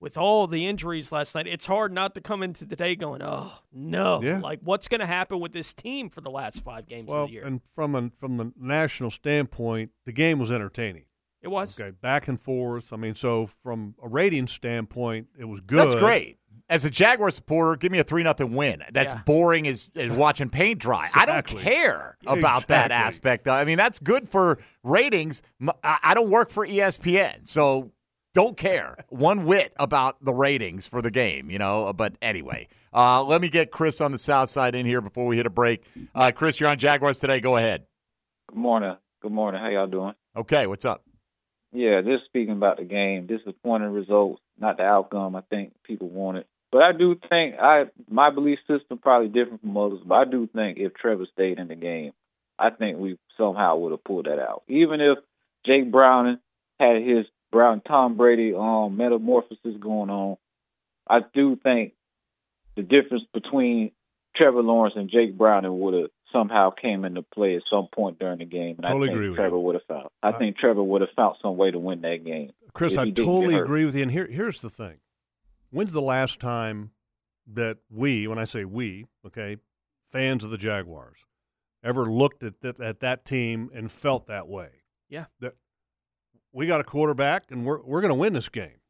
with 0.00 0.18
all 0.18 0.46
the 0.46 0.66
injuries 0.66 1.12
last 1.12 1.34
night, 1.34 1.46
it's 1.46 1.66
hard 1.66 1.92
not 1.92 2.14
to 2.14 2.20
come 2.20 2.42
into 2.42 2.66
today 2.66 2.96
going, 2.96 3.22
oh, 3.22 3.52
no. 3.72 4.20
Yeah. 4.22 4.38
Like, 4.40 4.60
what's 4.62 4.88
going 4.88 5.00
to 5.00 5.06
happen 5.06 5.38
with 5.38 5.52
this 5.52 5.72
team 5.74 6.08
for 6.10 6.20
the 6.20 6.30
last 6.30 6.64
five 6.64 6.86
games 6.86 7.10
Well, 7.10 7.24
of 7.24 7.28
the 7.28 7.34
year? 7.34 7.44
and 7.44 7.60
from 7.74 7.94
a, 7.94 8.10
from 8.18 8.36
the 8.36 8.52
national 8.58 9.10
standpoint, 9.10 9.90
the 10.06 10.12
game 10.12 10.38
was 10.38 10.50
entertaining. 10.50 11.04
It 11.42 11.48
was. 11.48 11.80
Okay, 11.80 11.90
back 11.90 12.28
and 12.28 12.38
forth. 12.40 12.92
I 12.92 12.96
mean, 12.96 13.14
so 13.14 13.46
from 13.62 13.94
a 14.02 14.08
rating 14.08 14.46
standpoint, 14.46 15.28
it 15.38 15.44
was 15.46 15.60
good. 15.60 15.78
That's 15.78 15.94
great. 15.94 16.38
As 16.70 16.84
a 16.84 16.90
Jaguar 16.90 17.30
supporter, 17.32 17.76
give 17.76 17.90
me 17.92 17.98
a 17.98 18.04
three 18.04 18.22
nothing 18.22 18.54
win. 18.54 18.82
That's 18.92 19.12
Yeah. 19.12 19.22
boring 19.26 19.66
as, 19.66 19.90
as 19.96 20.10
watching 20.12 20.48
paint 20.48 20.78
dry. 20.78 21.08
I 21.14 21.26
don't 21.26 21.44
care 21.44 22.16
about 22.26 22.68
that 22.68 22.86
Exactly. 22.86 23.06
aspect. 23.06 23.48
I 23.48 23.64
mean, 23.64 23.76
that's 23.76 23.98
good 23.98 24.28
for 24.28 24.56
ratings. 24.84 25.42
I 25.82 26.14
don't 26.14 26.30
work 26.30 26.48
for 26.48 26.64
ESPN, 26.64 27.44
so 27.44 27.90
don't 28.34 28.56
care 28.56 28.96
one 29.08 29.44
whit 29.46 29.72
about 29.80 30.24
the 30.24 30.32
ratings 30.32 30.86
for 30.86 31.02
the 31.02 31.10
game. 31.10 31.50
You 31.50 31.58
know. 31.58 31.92
But 31.92 32.14
anyway, 32.22 32.68
uh, 32.94 33.24
let 33.24 33.40
me 33.40 33.48
get 33.48 33.72
Chris 33.72 34.00
on 34.00 34.12
the 34.12 34.18
south 34.18 34.48
side 34.48 34.76
in 34.76 34.86
here 34.86 35.00
before 35.00 35.26
we 35.26 35.36
hit 35.36 35.46
a 35.46 35.50
break. 35.50 35.84
Uh, 36.14 36.30
Chris, 36.32 36.60
you're 36.60 36.68
on 36.70 36.78
Jaguars 36.78 37.18
today. 37.18 37.40
Go 37.40 37.56
ahead. 37.56 37.86
Good 38.48 38.58
morning. 38.58 38.94
Good 39.22 39.32
morning. 39.32 39.60
How 39.60 39.68
y'all 39.70 39.88
doing? 39.88 40.14
Okay, 40.36 40.68
what's 40.68 40.84
up? 40.84 41.02
Yeah, 41.72 42.00
just 42.00 42.24
speaking 42.26 42.52
about 42.54 42.78
the 42.78 42.84
game, 42.84 43.26
disappointing 43.26 43.90
results, 43.92 44.40
not 44.58 44.76
the 44.76 44.82
outcome 44.84 45.34
I 45.36 45.42
think 45.50 45.72
people 45.84 46.08
wanted. 46.08 46.44
But 46.72 46.82
I 46.82 46.92
do 46.92 47.16
think 47.28 47.56
I 47.60 47.84
my 48.08 48.30
belief 48.30 48.58
system 48.68 48.98
probably 48.98 49.28
different 49.28 49.60
from 49.60 49.76
others, 49.76 50.00
but 50.04 50.14
I 50.14 50.24
do 50.24 50.48
think 50.54 50.78
if 50.78 50.94
Trevor 50.94 51.26
stayed 51.32 51.58
in 51.58 51.68
the 51.68 51.74
game, 51.74 52.12
I 52.58 52.70
think 52.70 52.98
we 52.98 53.18
somehow 53.36 53.76
would 53.76 53.92
have 53.92 54.04
pulled 54.04 54.26
that 54.26 54.38
out. 54.38 54.62
Even 54.68 55.00
if 55.00 55.18
Jake 55.66 55.90
Browning 55.90 56.38
had 56.78 57.02
his 57.02 57.26
Brown 57.50 57.80
Tom 57.80 58.16
Brady 58.16 58.54
um 58.54 58.96
metamorphosis 58.96 59.76
going 59.80 60.10
on, 60.10 60.36
I 61.08 61.20
do 61.34 61.56
think 61.56 61.94
the 62.76 62.82
difference 62.82 63.24
between 63.34 63.90
Trevor 64.36 64.62
Lawrence 64.62 64.94
and 64.96 65.10
Jake 65.10 65.36
Browning 65.36 65.80
would 65.80 65.94
have 65.94 66.10
somehow 66.32 66.70
came 66.70 67.04
into 67.04 67.22
play 67.22 67.56
at 67.56 67.62
some 67.68 67.88
point 67.92 68.20
during 68.20 68.38
the 68.38 68.44
game, 68.44 68.76
and 68.76 68.84
Totally 68.84 69.08
I 69.08 69.10
think 69.10 69.16
agree 69.16 69.28
with 69.30 69.38
Trevor 69.38 69.58
would 69.58 69.74
have 69.74 69.84
found. 69.88 70.08
I 70.22 70.32
think 70.32 70.56
Trevor 70.56 70.82
would 70.84 71.00
have 71.00 71.10
found 71.16 71.36
some 71.42 71.56
way 71.56 71.72
to 71.72 71.78
win 71.78 72.02
that 72.02 72.24
game. 72.24 72.52
Chris, 72.72 72.96
I 72.96 73.10
totally 73.10 73.56
agree 73.56 73.84
with 73.84 73.96
you. 73.96 74.02
And 74.02 74.12
here, 74.12 74.26
here's 74.26 74.60
the 74.60 74.70
thing: 74.70 74.98
when's 75.70 75.92
the 75.92 76.02
last 76.02 76.40
time 76.40 76.90
that 77.52 77.78
we, 77.90 78.26
when 78.26 78.38
I 78.38 78.44
say 78.44 78.64
we, 78.64 79.06
okay, 79.26 79.56
fans 80.10 80.44
of 80.44 80.50
the 80.50 80.58
Jaguars, 80.58 81.18
ever 81.82 82.06
looked 82.06 82.42
at 82.42 82.60
that, 82.60 82.80
at 82.80 83.00
that 83.00 83.24
team 83.24 83.70
and 83.74 83.90
felt 83.90 84.26
that 84.26 84.48
way? 84.48 84.68
Yeah. 85.08 85.26
That 85.40 85.54
we 86.52 86.66
got 86.66 86.80
a 86.80 86.84
quarterback 86.84 87.50
and 87.50 87.64
we're 87.64 87.80
we're 87.82 88.00
going 88.00 88.10
to 88.10 88.14
win 88.14 88.32
this 88.32 88.48
game. 88.48 88.80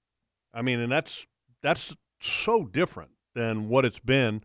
I 0.52 0.62
mean, 0.62 0.80
and 0.80 0.90
that's 0.90 1.26
that's 1.62 1.96
so 2.20 2.64
different 2.64 3.12
than 3.34 3.68
what 3.68 3.84
it's 3.84 4.00
been 4.00 4.42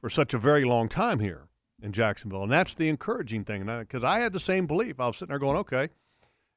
for 0.00 0.08
such 0.08 0.34
a 0.34 0.38
very 0.38 0.64
long 0.64 0.88
time 0.88 1.18
here 1.18 1.48
in 1.82 1.92
Jacksonville, 1.92 2.42
and 2.42 2.52
that's 2.52 2.74
the 2.74 2.88
encouraging 2.88 3.44
thing. 3.44 3.64
Because 3.64 4.04
I 4.04 4.20
had 4.20 4.32
the 4.32 4.40
same 4.40 4.66
belief. 4.66 5.00
I 5.00 5.06
was 5.06 5.16
sitting 5.16 5.30
there 5.30 5.38
going, 5.38 5.56
okay, 5.58 5.88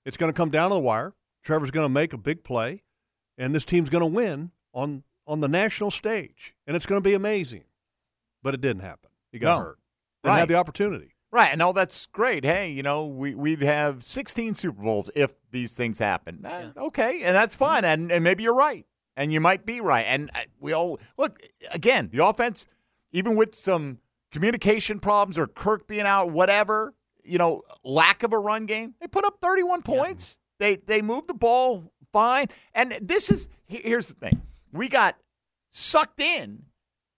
it's 0.05 0.17
going 0.17 0.31
to 0.31 0.37
come 0.37 0.49
down 0.49 0.69
to 0.69 0.75
the 0.75 0.79
wire. 0.79 1.13
Trevor's 1.43 1.71
going 1.71 1.85
to 1.85 1.89
make 1.89 2.13
a 2.13 2.17
big 2.17 2.43
play, 2.43 2.83
and 3.37 3.53
this 3.53 3.65
team's 3.65 3.89
going 3.89 4.01
to 4.01 4.05
win 4.05 4.51
on 4.73 5.03
on 5.27 5.39
the 5.41 5.47
national 5.47 5.91
stage, 5.91 6.53
and 6.67 6.75
it's 6.75 6.85
going 6.85 7.01
to 7.01 7.07
be 7.07 7.13
amazing. 7.13 7.63
But 8.41 8.53
it 8.53 8.61
didn't 8.61 8.81
happen. 8.83 9.09
He 9.31 9.39
got 9.39 9.57
No. 9.59 9.63
hurt. 9.65 9.79
Didn't 10.23 10.33
Right. 10.33 10.39
have 10.39 10.47
the 10.47 10.55
opportunity. 10.55 11.15
Right, 11.31 11.49
and 11.51 11.61
all 11.61 11.73
that's 11.73 12.05
great. 12.07 12.43
Hey, 12.45 12.69
you 12.69 12.83
know, 12.83 13.07
we 13.07 13.33
we'd 13.33 13.61
have 13.63 14.03
16 14.03 14.53
Super 14.53 14.81
Bowls 14.83 15.09
if 15.15 15.33
these 15.51 15.75
things 15.75 15.97
happen. 15.97 16.45
Eh, 16.45 16.69
Okay, 16.77 17.23
and 17.23 17.35
that's 17.35 17.55
fine, 17.55 17.83
and 17.83 18.11
and 18.11 18.23
maybe 18.23 18.43
you're 18.43 18.53
right, 18.53 18.85
and 19.17 19.33
you 19.33 19.39
might 19.41 19.65
be 19.65 19.81
right, 19.81 20.05
and 20.07 20.29
uh, 20.35 20.41
we 20.59 20.73
all 20.73 20.99
look 21.17 21.39
again. 21.71 22.09
The 22.11 22.23
offense, 22.23 22.67
even 23.11 23.35
with 23.35 23.55
some 23.55 23.99
communication 24.31 24.99
problems 24.99 25.39
or 25.39 25.47
Kirk 25.47 25.87
being 25.87 26.01
out, 26.05 26.29
whatever, 26.31 26.93
you 27.23 27.37
know, 27.39 27.63
lack 27.83 28.21
of 28.23 28.31
a 28.33 28.37
run 28.37 28.65
game, 28.67 28.93
they 28.99 29.07
put 29.07 29.25
up 29.25 29.39
31 29.41 29.81
points. 29.81 30.39
They 30.59 30.75
they 30.75 31.01
moved 31.01 31.27
the 31.29 31.33
ball 31.33 31.91
fine, 32.11 32.45
and 32.75 32.91
this 33.01 33.31
is 33.31 33.49
here's 33.65 34.07
the 34.07 34.13
thing: 34.13 34.43
we 34.73 34.89
got 34.89 35.15
sucked 35.71 36.19
in 36.19 36.63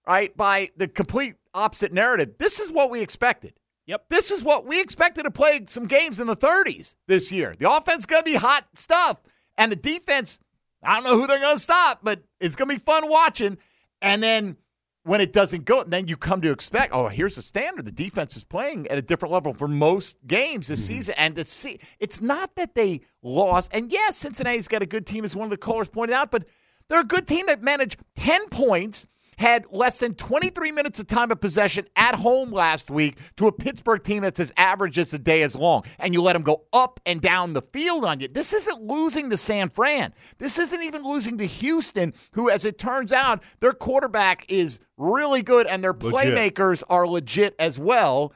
right, 0.07 0.35
by 0.37 0.69
the 0.77 0.87
complete 0.87 1.35
opposite 1.53 1.91
narrative. 1.91 2.35
This 2.37 2.59
is 2.59 2.71
what 2.71 2.91
we 2.91 3.01
expected. 3.01 3.53
Yep. 3.87 4.05
This 4.09 4.31
is 4.31 4.43
what 4.43 4.65
we 4.65 4.81
expected 4.81 5.23
to 5.23 5.31
play 5.31 5.61
some 5.67 5.85
games 5.85 6.19
in 6.19 6.27
the 6.27 6.35
30s 6.35 6.95
this 7.07 7.31
year. 7.31 7.55
The 7.57 7.71
offense 7.71 8.05
going 8.05 8.21
to 8.23 8.31
be 8.31 8.35
hot 8.35 8.65
stuff. 8.73 9.21
And 9.57 9.71
the 9.71 9.75
defense, 9.75 10.39
I 10.83 10.95
don't 10.95 11.03
know 11.03 11.19
who 11.19 11.27
they're 11.27 11.39
going 11.39 11.55
to 11.55 11.61
stop, 11.61 11.99
but 12.03 12.21
it's 12.39 12.55
going 12.55 12.69
to 12.69 12.75
be 12.75 12.79
fun 12.79 13.09
watching. 13.09 13.57
And 14.01 14.21
then 14.23 14.57
when 15.03 15.21
it 15.21 15.33
doesn't 15.33 15.65
go, 15.65 15.83
then 15.83 16.07
you 16.07 16.17
come 16.17 16.41
to 16.41 16.51
expect, 16.51 16.93
oh, 16.93 17.07
here's 17.09 17.35
the 17.35 17.43
standard. 17.43 17.85
The 17.85 17.91
defense 17.91 18.35
is 18.35 18.43
playing 18.43 18.87
at 18.87 18.97
a 18.97 19.03
different 19.03 19.31
level 19.31 19.53
for 19.53 19.67
most 19.67 20.17
games 20.25 20.67
this 20.67 20.83
Mm-hmm. 20.83 20.95
season. 20.95 21.15
And 21.17 21.35
to 21.35 21.43
see, 21.45 21.79
it's 21.99 22.21
not 22.21 22.55
that 22.55 22.73
they 22.73 23.01
lost. 23.21 23.69
And 23.73 23.91
yes, 23.91 24.17
Cincinnati's 24.17 24.67
got 24.67 24.81
a 24.81 24.87
good 24.87 25.05
team, 25.05 25.23
as 25.23 25.35
one 25.35 25.45
of 25.45 25.51
the 25.51 25.57
callers 25.57 25.89
pointed 25.89 26.15
out, 26.15 26.31
but 26.31 26.45
they're 26.89 27.01
a 27.01 27.05
good 27.05 27.27
team 27.27 27.45
that 27.47 27.61
managed 27.61 27.97
10 28.15 28.49
points, 28.49 29.07
had 29.37 29.65
less 29.71 29.99
than 29.99 30.13
23 30.13 30.71
minutes 30.71 30.99
of 30.99 31.07
time 31.07 31.31
of 31.31 31.41
possession 31.41 31.85
at 31.95 32.15
home 32.15 32.51
last 32.51 32.89
week 32.89 33.17
to 33.35 33.47
a 33.47 33.51
Pittsburgh 33.51 34.01
team 34.01 34.23
that's 34.23 34.39
as 34.39 34.53
average 34.55 34.97
as 34.97 35.13
a 35.13 35.19
day 35.19 35.41
as 35.41 35.55
long. 35.55 35.83
And 35.99 36.13
you 36.13 36.21
let 36.21 36.33
them 36.33 36.41
go 36.41 36.63
up 36.71 36.99
and 37.05 37.19
down 37.19 37.53
the 37.53 37.61
field 37.61 38.05
on 38.05 38.19
you. 38.19 38.27
This 38.27 38.53
isn't 38.53 38.81
losing 38.81 39.29
to 39.29 39.37
San 39.37 39.69
Fran. 39.69 40.13
This 40.37 40.57
isn't 40.57 40.81
even 40.81 41.03
losing 41.03 41.37
to 41.39 41.45
Houston, 41.45 42.13
who, 42.33 42.49
as 42.49 42.63
it 42.65 42.77
turns 42.77 43.11
out, 43.11 43.43
their 43.59 43.73
quarterback 43.73 44.45
is 44.49 44.79
really 44.97 45.41
good 45.41 45.67
and 45.67 45.83
their 45.83 45.93
Legit. 45.93 46.13
playmakers 46.13 46.83
are 46.89 47.05
legit 47.07 47.55
as 47.59 47.77
well. 47.77 48.33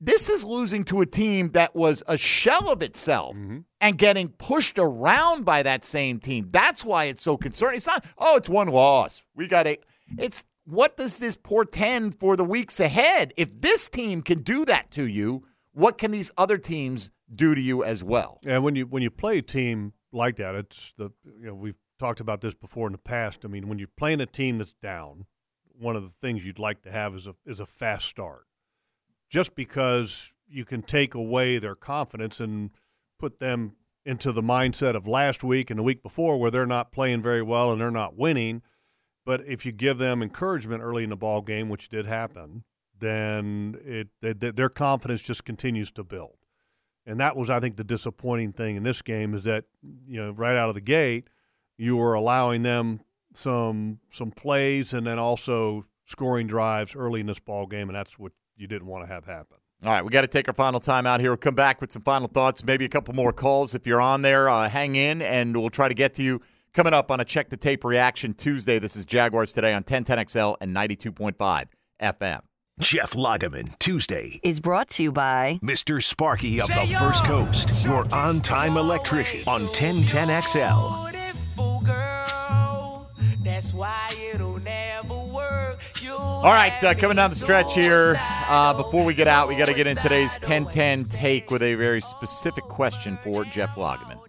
This 0.00 0.28
is 0.28 0.44
losing 0.44 0.84
to 0.84 1.00
a 1.00 1.06
team 1.06 1.50
that 1.52 1.74
was 1.74 2.02
a 2.06 2.18
shell 2.18 2.68
of 2.68 2.82
itself 2.82 3.36
mm-hmm. 3.36 3.60
and 3.80 3.96
getting 3.96 4.28
pushed 4.28 4.78
around 4.78 5.44
by 5.44 5.62
that 5.62 5.84
same 5.84 6.18
team. 6.18 6.48
That's 6.50 6.84
why 6.84 7.04
it's 7.04 7.22
so 7.22 7.36
concerning. 7.36 7.76
It's 7.76 7.86
not, 7.86 8.04
oh, 8.18 8.36
it's 8.36 8.48
one 8.48 8.68
loss. 8.68 9.24
We 9.34 9.48
got 9.48 9.66
it. 9.66 9.84
It's 10.18 10.44
what 10.64 10.96
does 10.96 11.18
this 11.18 11.36
portend 11.36 12.18
for 12.20 12.36
the 12.36 12.44
weeks 12.44 12.80
ahead? 12.80 13.32
If 13.36 13.60
this 13.60 13.88
team 13.88 14.20
can 14.20 14.42
do 14.42 14.64
that 14.66 14.90
to 14.92 15.06
you, 15.06 15.44
what 15.72 15.96
can 15.96 16.10
these 16.10 16.30
other 16.36 16.58
teams 16.58 17.10
do 17.34 17.54
to 17.54 17.60
you 17.60 17.84
as 17.84 18.02
well? 18.02 18.40
And 18.44 18.64
when 18.64 18.76
you 18.76 18.86
when 18.86 19.02
you 19.02 19.10
play 19.10 19.38
a 19.38 19.42
team 19.42 19.92
like 20.12 20.36
that, 20.36 20.54
it's 20.54 20.92
the 20.96 21.10
you 21.24 21.46
know 21.46 21.54
we've 21.54 21.76
talked 21.98 22.20
about 22.20 22.40
this 22.40 22.54
before 22.54 22.86
in 22.86 22.92
the 22.92 22.98
past. 22.98 23.44
I 23.44 23.48
mean, 23.48 23.68
when 23.68 23.78
you're 23.78 23.88
playing 23.96 24.20
a 24.20 24.26
team 24.26 24.58
that's 24.58 24.74
down, 24.74 25.26
one 25.78 25.96
of 25.96 26.02
the 26.02 26.08
things 26.08 26.44
you'd 26.44 26.58
like 26.58 26.82
to 26.82 26.90
have 26.90 27.14
is 27.14 27.26
a 27.26 27.34
is 27.44 27.60
a 27.60 27.66
fast 27.66 28.06
start, 28.06 28.45
just 29.28 29.54
because 29.54 30.32
you 30.48 30.64
can 30.64 30.82
take 30.82 31.14
away 31.14 31.58
their 31.58 31.74
confidence 31.74 32.40
and 32.40 32.70
put 33.18 33.40
them 33.40 33.72
into 34.04 34.30
the 34.30 34.42
mindset 34.42 34.94
of 34.94 35.08
last 35.08 35.42
week 35.42 35.68
and 35.68 35.78
the 35.78 35.82
week 35.82 36.02
before 36.02 36.38
where 36.38 36.50
they're 36.50 36.64
not 36.64 36.92
playing 36.92 37.22
very 37.22 37.42
well 37.42 37.72
and 37.72 37.80
they're 37.80 37.90
not 37.90 38.16
winning. 38.16 38.62
But 39.24 39.44
if 39.46 39.66
you 39.66 39.72
give 39.72 39.98
them 39.98 40.22
encouragement 40.22 40.82
early 40.82 41.02
in 41.02 41.10
the 41.10 41.16
ball 41.16 41.42
game, 41.42 41.68
which 41.68 41.88
did 41.88 42.06
happen, 42.06 42.62
then 42.98 43.76
it, 43.84 44.08
they, 44.20 44.32
their 44.32 44.68
confidence 44.68 45.22
just 45.22 45.44
continues 45.44 45.90
to 45.92 46.04
build. 46.04 46.36
And 47.04 47.20
that 47.20 47.36
was, 47.36 47.50
I 47.50 47.60
think, 47.60 47.76
the 47.76 47.84
disappointing 47.84 48.52
thing 48.52 48.76
in 48.76 48.84
this 48.84 49.02
game 49.02 49.34
is 49.34 49.44
that 49.44 49.64
you 49.82 50.22
know 50.22 50.30
right 50.30 50.56
out 50.56 50.68
of 50.68 50.74
the 50.74 50.80
gate, 50.80 51.28
you 51.76 51.96
were 51.96 52.14
allowing 52.14 52.62
them 52.62 53.00
some 53.34 54.00
some 54.10 54.30
plays 54.30 54.92
and 54.92 55.06
then 55.06 55.18
also 55.18 55.86
scoring 56.04 56.46
drives 56.46 56.96
early 56.96 57.20
in 57.20 57.26
this 57.26 57.38
ball 57.38 57.66
game, 57.66 57.88
and 57.88 57.96
that's 57.96 58.18
what 58.18 58.32
you 58.56 58.66
didn't 58.66 58.86
want 58.86 59.04
to 59.06 59.12
have 59.12 59.24
happen. 59.24 59.58
All 59.84 59.92
right, 59.92 60.02
we 60.02 60.10
got 60.10 60.22
to 60.22 60.26
take 60.26 60.48
our 60.48 60.54
final 60.54 60.80
time 60.80 61.06
out 61.06 61.20
here. 61.20 61.30
We'll 61.30 61.36
come 61.36 61.54
back 61.54 61.80
with 61.80 61.92
some 61.92 62.02
final 62.02 62.28
thoughts, 62.28 62.64
maybe 62.64 62.86
a 62.86 62.88
couple 62.88 63.14
more 63.14 63.32
calls. 63.32 63.74
If 63.74 63.86
you're 63.86 64.00
on 64.00 64.22
there, 64.22 64.48
uh, 64.48 64.68
hang 64.68 64.96
in, 64.96 65.20
and 65.20 65.54
we'll 65.54 65.68
try 65.70 65.88
to 65.88 65.94
get 65.94 66.14
to 66.14 66.22
you 66.22 66.40
coming 66.72 66.94
up 66.94 67.10
on 67.10 67.20
a 67.20 67.24
Check 67.24 67.50
the 67.50 67.58
Tape 67.58 67.84
reaction 67.84 68.32
Tuesday. 68.32 68.78
This 68.78 68.96
is 68.96 69.04
Jaguars 69.04 69.52
today 69.52 69.74
on 69.74 69.84
1010XL 69.84 70.56
and 70.60 70.74
92.5 70.74 71.66
FM. 72.00 72.40
Jeff 72.78 73.12
Lageman, 73.12 73.78
Tuesday. 73.78 74.38
Is 74.42 74.60
brought 74.60 74.90
to 74.90 75.02
you 75.02 75.12
by 75.12 75.58
Mr. 75.62 76.02
Sparky 76.02 76.60
of 76.60 76.68
the 76.68 76.96
First 76.98 77.24
Coast, 77.24 77.84
your 77.84 78.06
on 78.14 78.40
time 78.40 78.76
electrician 78.76 79.40
on 79.46 79.62
1010XL. 79.62 81.06
All 86.36 86.52
right, 86.52 86.84
uh, 86.84 86.94
coming 86.94 87.16
down 87.16 87.30
the 87.30 87.36
stretch 87.36 87.74
here. 87.74 88.14
Uh, 88.20 88.74
before 88.74 89.04
we 89.04 89.14
get 89.14 89.26
out, 89.26 89.48
we 89.48 89.56
got 89.56 89.66
to 89.66 89.74
get 89.74 89.86
in 89.86 89.96
today's 89.96 90.34
1010 90.34 91.04
take 91.04 91.50
with 91.50 91.62
a 91.62 91.74
very 91.74 92.00
specific 92.00 92.62
question 92.64 93.18
for 93.24 93.44
Jeff 93.46 93.74
Lageman. 93.74 94.20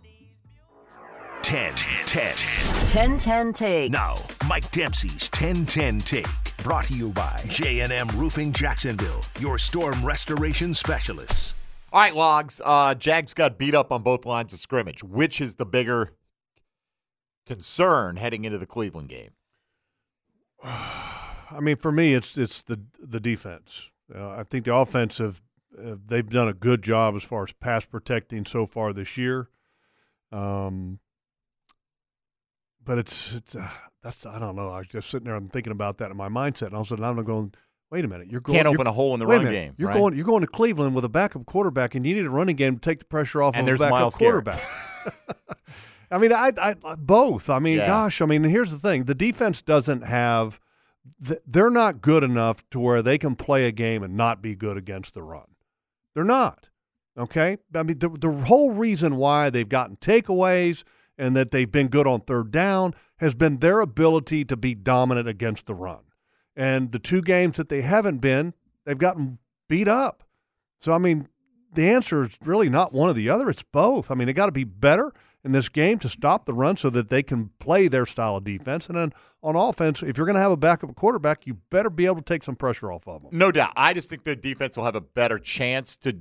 10 1.43 1.75
10 1.75 2.29
1010 2.31 3.53
Take. 3.53 3.91
Now, 3.91 4.15
Mike 4.47 4.71
Dempsey's 4.71 5.29
1010 5.29 5.99
Take. 5.99 6.27
Brought 6.63 6.85
to 6.85 6.93
you 6.95 7.09
by 7.09 7.43
J&M 7.49 8.07
Roofing 8.15 8.53
Jacksonville, 8.53 9.21
your 9.39 9.59
storm 9.59 10.03
restoration 10.03 10.73
specialists. 10.73 11.53
All 11.91 11.99
right, 12.01 12.15
Logs. 12.15 12.61
Uh, 12.63 12.95
Jags 12.95 13.33
got 13.33 13.57
beat 13.57 13.75
up 13.75 13.91
on 13.91 14.01
both 14.01 14.25
lines 14.25 14.53
of 14.53 14.59
scrimmage. 14.59 15.03
Which 15.03 15.39
is 15.41 15.57
the 15.57 15.65
bigger 15.65 16.13
concern 17.45 18.15
heading 18.15 18.45
into 18.45 18.57
the 18.57 18.65
Cleveland 18.65 19.09
game? 19.09 19.31
I 21.51 21.59
mean, 21.59 21.77
for 21.77 21.91
me, 21.91 22.13
it's 22.13 22.37
it's 22.37 22.63
the 22.63 22.79
the 22.99 23.19
defense. 23.19 23.89
Uh, 24.13 24.29
I 24.29 24.43
think 24.43 24.65
the 24.65 24.73
offense 24.75 25.17
have 25.19 25.41
uh, 25.77 25.95
they've 26.05 26.27
done 26.27 26.47
a 26.47 26.53
good 26.53 26.81
job 26.81 27.15
as 27.15 27.23
far 27.23 27.43
as 27.43 27.51
pass 27.53 27.85
protecting 27.85 28.45
so 28.45 28.65
far 28.65 28.93
this 28.93 29.17
year. 29.17 29.49
Um, 30.31 30.99
but 32.83 32.97
it's 32.97 33.35
it's 33.35 33.55
uh, 33.55 33.67
that's 34.01 34.25
I 34.25 34.39
don't 34.39 34.55
know. 34.55 34.69
I 34.69 34.79
was 34.79 34.87
just 34.87 35.09
sitting 35.09 35.25
there 35.25 35.35
and 35.35 35.51
thinking 35.51 35.71
about 35.71 35.97
that 35.97 36.11
in 36.11 36.17
my 36.17 36.29
mindset, 36.29 36.67
and 36.67 36.75
all 36.75 36.81
of 36.81 36.87
a 36.87 36.89
sudden 36.89 37.05
I'm 37.05 37.23
going, 37.23 37.53
wait 37.91 38.05
a 38.05 38.07
minute, 38.07 38.29
you're 38.31 38.41
going 38.41 38.55
Can't 38.57 38.65
you're- 38.67 38.75
open 38.75 38.87
a 38.87 38.91
hole 38.91 39.13
in 39.13 39.19
the 39.19 39.27
run 39.27 39.39
minute, 39.39 39.51
game, 39.53 39.73
You're 39.77 39.89
right? 39.89 39.97
going 39.97 40.15
you're 40.15 40.25
going 40.25 40.41
to 40.41 40.47
Cleveland 40.47 40.95
with 40.95 41.03
a 41.05 41.09
backup 41.09 41.45
quarterback, 41.45 41.95
and 41.95 42.05
you 42.05 42.15
need 42.15 42.25
a 42.25 42.29
running 42.29 42.55
game 42.55 42.75
to 42.75 42.81
take 42.81 42.99
the 42.99 43.05
pressure 43.05 43.41
off 43.41 43.55
And 43.55 43.61
of 43.61 43.65
there's 43.67 43.81
a 43.81 43.89
backup 43.91 44.17
Garrett. 44.17 44.45
quarterback. 44.45 44.61
I 46.11 46.17
mean, 46.17 46.31
I, 46.31 46.53
I 46.57 46.75
both. 46.95 47.49
I 47.49 47.59
mean, 47.59 47.77
Yeah. 47.79 47.87
gosh. 47.87 48.21
I 48.21 48.25
mean, 48.25 48.43
here's 48.45 48.71
the 48.71 48.79
thing: 48.79 49.03
the 49.05 49.15
defense 49.15 49.61
doesn't 49.61 50.03
have. 50.03 50.59
Th- 51.25 51.41
They're 51.45 51.69
not 51.69 52.01
good 52.01 52.23
enough 52.23 52.67
to 52.71 52.79
where 52.79 53.01
they 53.01 53.17
can 53.17 53.35
play 53.35 53.67
a 53.67 53.71
game 53.71 54.03
and 54.03 54.15
not 54.15 54.41
be 54.41 54.55
good 54.55 54.77
against 54.77 55.13
the 55.13 55.23
run. 55.23 55.55
They're 56.13 56.23
not. 56.23 56.69
Okay. 57.17 57.57
I 57.73 57.83
mean, 57.83 57.99
the 57.99 58.09
the 58.09 58.31
whole 58.31 58.71
reason 58.71 59.15
why 59.15 59.49
they've 59.49 59.67
gotten 59.67 59.97
takeaways 59.97 60.83
and 61.17 61.35
that 61.35 61.51
they've 61.51 61.71
been 61.71 61.87
good 61.87 62.05
on 62.07 62.21
third 62.21 62.51
down 62.51 62.93
has 63.17 63.33
been 63.33 63.57
their 63.57 63.79
ability 63.79 64.45
to 64.45 64.55
be 64.55 64.75
dominant 64.75 65.27
against 65.27 65.65
the 65.65 65.73
run. 65.73 66.01
And 66.55 66.91
the 66.91 66.99
two 66.99 67.21
games 67.21 67.57
that 67.57 67.69
they 67.69 67.81
haven't 67.81 68.19
been, 68.19 68.53
they've 68.85 68.97
gotten 68.97 69.39
beat 69.67 69.87
up. 69.87 70.23
So 70.79 70.93
I 70.93 70.99
mean, 70.99 71.27
the 71.77 71.89
answer 71.89 72.23
is 72.23 72.37
really 72.43 72.69
not 72.69 72.91
one 72.91 73.09
or 73.09 73.13
the 73.13 73.29
other. 73.29 73.49
It's 73.49 73.63
both. 73.63 74.11
I 74.11 74.15
mean, 74.15 74.25
they 74.27 74.33
got 74.33 74.47
to 74.47 74.51
be 74.51 74.63
better 74.65 75.13
in 75.43 75.51
this 75.51 75.69
game 75.69 75.99
to 75.99 76.09
stop 76.09 76.45
the 76.45 76.53
run 76.53 76.75
so 76.75 76.89
that 76.89 77.09
they 77.09 77.23
can 77.23 77.51
play 77.59 77.87
their 77.87 78.05
style 78.05 78.35
of 78.35 78.43
defense. 78.43 78.87
And 78.87 78.97
then 78.97 79.13
on 79.41 79.55
offense, 79.55 80.01
if 80.03 80.17
you're 80.17 80.25
going 80.25 80.35
to 80.35 80.41
have 80.41 80.51
a 80.51 80.57
backup 80.57 80.95
quarterback, 80.95 81.45
you 81.45 81.59
better 81.69 81.89
be 81.89 82.05
able 82.05 82.17
to 82.17 82.23
take 82.23 82.43
some 82.43 82.55
pressure 82.55 82.91
off 82.91 83.07
of 83.07 83.21
them. 83.21 83.29
No 83.31 83.51
doubt. 83.51 83.73
I 83.77 83.93
just 83.93 84.09
think 84.09 84.23
their 84.23 84.35
defense 84.35 84.75
will 84.75 84.85
have 84.85 84.95
a 84.95 85.01
better 85.01 85.39
chance 85.39 85.95
to 85.97 86.17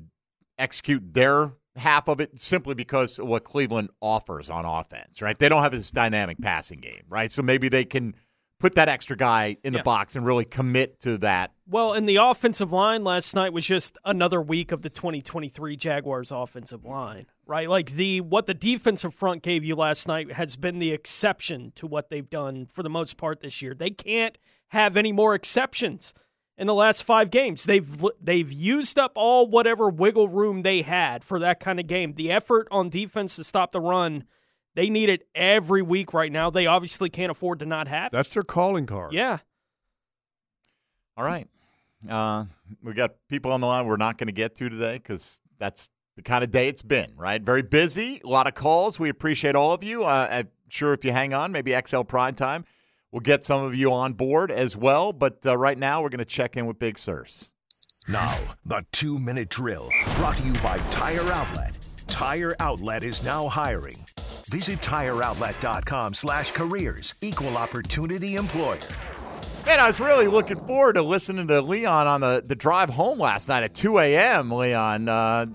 execute 0.59 1.15
their 1.15 1.53
half 1.75 2.09
of 2.09 2.21
it 2.21 2.41
simply 2.41 2.75
because 2.75 3.19
what 3.19 3.45
Cleveland 3.45 3.91
offers 4.01 4.51
on 4.51 4.65
offense, 4.65 5.23
right? 5.23 5.39
They 5.39 5.49
don't 5.49 5.63
have 5.63 5.73
this 5.73 5.91
dynamic 5.91 6.41
passing 6.41 6.81
game, 6.81 7.03
right? 7.09 7.31
So 7.31 7.43
maybe 7.43 7.69
they 7.69 7.85
can 7.85 8.15
put 8.59 8.75
that 8.75 8.89
extra 8.89 9.17
guy 9.17 9.57
in 9.63 9.73
the 9.73 9.81
Yeah. 9.81 9.83
box 9.83 10.17
and 10.17 10.25
really 10.25 10.45
commit 10.45 10.99
to 11.01 11.19
that. 11.19 11.53
Well, 11.69 11.93
and 11.93 12.09
the 12.09 12.17
offensive 12.17 12.73
line 12.73 13.05
last 13.05 13.35
night 13.35 13.53
was 13.53 13.67
just 13.67 13.99
another 14.05 14.41
week 14.41 14.73
of 14.73 14.83
the 14.83 14.89
2023 14.91 15.77
Jaguars 15.77 16.33
offensive 16.33 16.85
line, 16.85 17.27
right? 17.47 17.69
Like 17.69 17.93
the 17.93 18.21
what 18.23 18.47
the 18.47 18.55
defensive 18.55 19.13
front 19.13 19.43
gave 19.43 19.65
you 19.65 19.77
last 19.77 20.09
night 20.09 20.33
has 20.33 20.57
been 20.57 20.79
the 20.79 20.93
exception 20.93 21.73
to 21.77 21.87
what 21.87 22.09
they've 22.09 22.29
done 22.31 22.67
for 22.73 22.83
the 22.83 22.89
most 22.91 23.17
part 23.17 23.41
this 23.41 23.61
year. 23.61 23.75
They 23.75 23.91
can't 23.91 24.39
have 24.69 24.97
any 24.97 25.13
more 25.13 25.35
exceptions 25.35 26.15
in 26.57 26.67
the 26.67 26.75
last 26.75 27.05
5 27.05 27.31
games. 27.31 27.65
They've 27.65 28.05
they've 28.21 28.51
used 28.51 28.99
up 28.99 29.13
all 29.17 29.47
whatever 29.47 29.91
wiggle 29.91 30.29
room 30.29 30.63
they 30.63 30.81
had 30.83 31.23
for 31.25 31.39
that 31.41 31.61
kind 31.61 31.79
of 31.79 31.87
game. 31.87 32.15
The 32.15 32.33
effort 32.33 32.67
on 32.71 32.89
defense 32.89 33.37
to 33.37 33.45
stop 33.45 33.73
the 33.73 33.81
run, 33.81 34.25
they 34.77 34.91
need 34.91 35.09
it 35.09 35.27
every 35.35 35.81
week 35.83 36.13
right 36.13 36.31
now. 36.31 36.51
They 36.51 36.67
obviously 36.67 37.09
can't 37.09 37.31
afford 37.33 37.61
to 37.61 37.67
not 37.67 37.89
have 37.89 38.13
it. 38.13 38.13
That's 38.13 38.33
their 38.35 38.43
calling 38.43 38.87
card. 38.87 39.15
Yeah. 39.15 39.39
All 41.17 41.25
right. 41.25 41.49
Uh, 42.09 42.45
we 42.83 42.93
got 42.93 43.15
people 43.29 43.53
on 43.53 43.63
the 43.63 43.67
line 43.67 43.87
we're 43.87 43.97
not 43.97 44.19
going 44.19 44.29
to 44.29 44.33
get 44.33 44.55
to 44.57 44.69
today 44.69 44.99
because 44.99 45.41
that's 45.59 45.91
the 46.15 46.23
kind 46.23 46.45
of 46.45 46.51
day 46.51 46.69
it's 46.69 46.83
been, 46.83 47.13
right? 47.17 47.43
Very 47.43 47.63
busy, 47.63 48.21
a 48.23 48.29
lot 48.29 48.47
of 48.47 48.55
calls. 48.55 49.01
We 49.01 49.09
appreciate 49.09 49.57
all 49.57 49.73
of 49.73 49.83
you. 49.83 50.05
Uh, 50.05 50.29
I'm 50.31 50.49
sure 50.69 50.93
if 50.93 51.07
you 51.07 51.13
hang 51.13 51.33
on, 51.33 51.53
maybe 51.53 51.75
XL 51.87 52.03
Prime 52.03 52.35
Time, 52.35 52.67
we'll 53.11 53.21
get 53.21 53.45
some 53.45 53.65
of 53.65 53.75
you 53.75 53.91
on 53.93 54.13
board 54.13 54.51
as 54.51 54.77
well. 54.77 55.15
But 55.15 55.47
uh, 55.47 55.57
right 55.57 55.77
now, 55.79 56.03
we're 56.03 56.11
going 56.11 56.19
to 56.19 56.27
check 56.27 56.55
in 56.57 56.67
with 56.67 56.79
Big 56.79 56.97
Searcy. 56.97 57.55
Now, 58.09 58.39
the 58.67 58.85
two 58.93 59.19
minute 59.19 59.49
drill 59.49 59.91
brought 60.17 60.37
to 60.37 60.43
you 60.43 60.53
by 60.55 60.79
Tire 60.91 61.33
Outlet. 61.33 61.89
Tire 62.07 62.55
Outlet 62.61 63.03
is 63.03 63.25
now 63.25 63.49
hiring. 63.49 63.97
Visit 64.49 64.79
tireoutlet.com 64.81 66.15
slash 66.15 66.53
careers. 66.53 67.15
Equal 67.21 67.57
opportunity 67.57 68.37
employer. 68.37 68.79
Man, 69.67 69.81
I 69.81 69.89
was 69.89 69.99
really 69.99 70.29
looking 70.29 70.59
forward 70.61 70.93
to 70.93 71.03
listening 71.03 71.49
to 71.49 71.61
Leon 71.61 72.07
on 72.07 72.21
the, 72.21 72.45
the 72.47 72.55
drive 72.55 72.89
home 72.89 73.19
last 73.19 73.49
night 73.49 73.65
at 73.65 73.75
2 73.75 73.99
a.m. 73.99 74.53
Leon, 74.53 75.09
uh, 75.09 75.47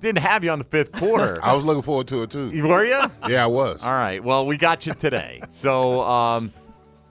didn't 0.00 0.18
have 0.18 0.42
you 0.42 0.50
on 0.50 0.58
the 0.58 0.64
fifth 0.64 0.90
quarter. 0.90 1.38
I 1.44 1.54
was 1.54 1.64
looking 1.64 1.82
forward 1.82 2.08
to 2.08 2.24
it 2.24 2.30
too. 2.30 2.50
Were 2.66 2.84
you? 2.84 3.00
Yeah, 3.28 3.44
I 3.44 3.46
was. 3.46 3.84
All 3.84 3.92
right. 3.92 4.22
Well, 4.22 4.44
we 4.46 4.56
got 4.56 4.84
you 4.86 4.94
today. 4.94 5.40
So, 5.50 6.00
um, 6.02 6.52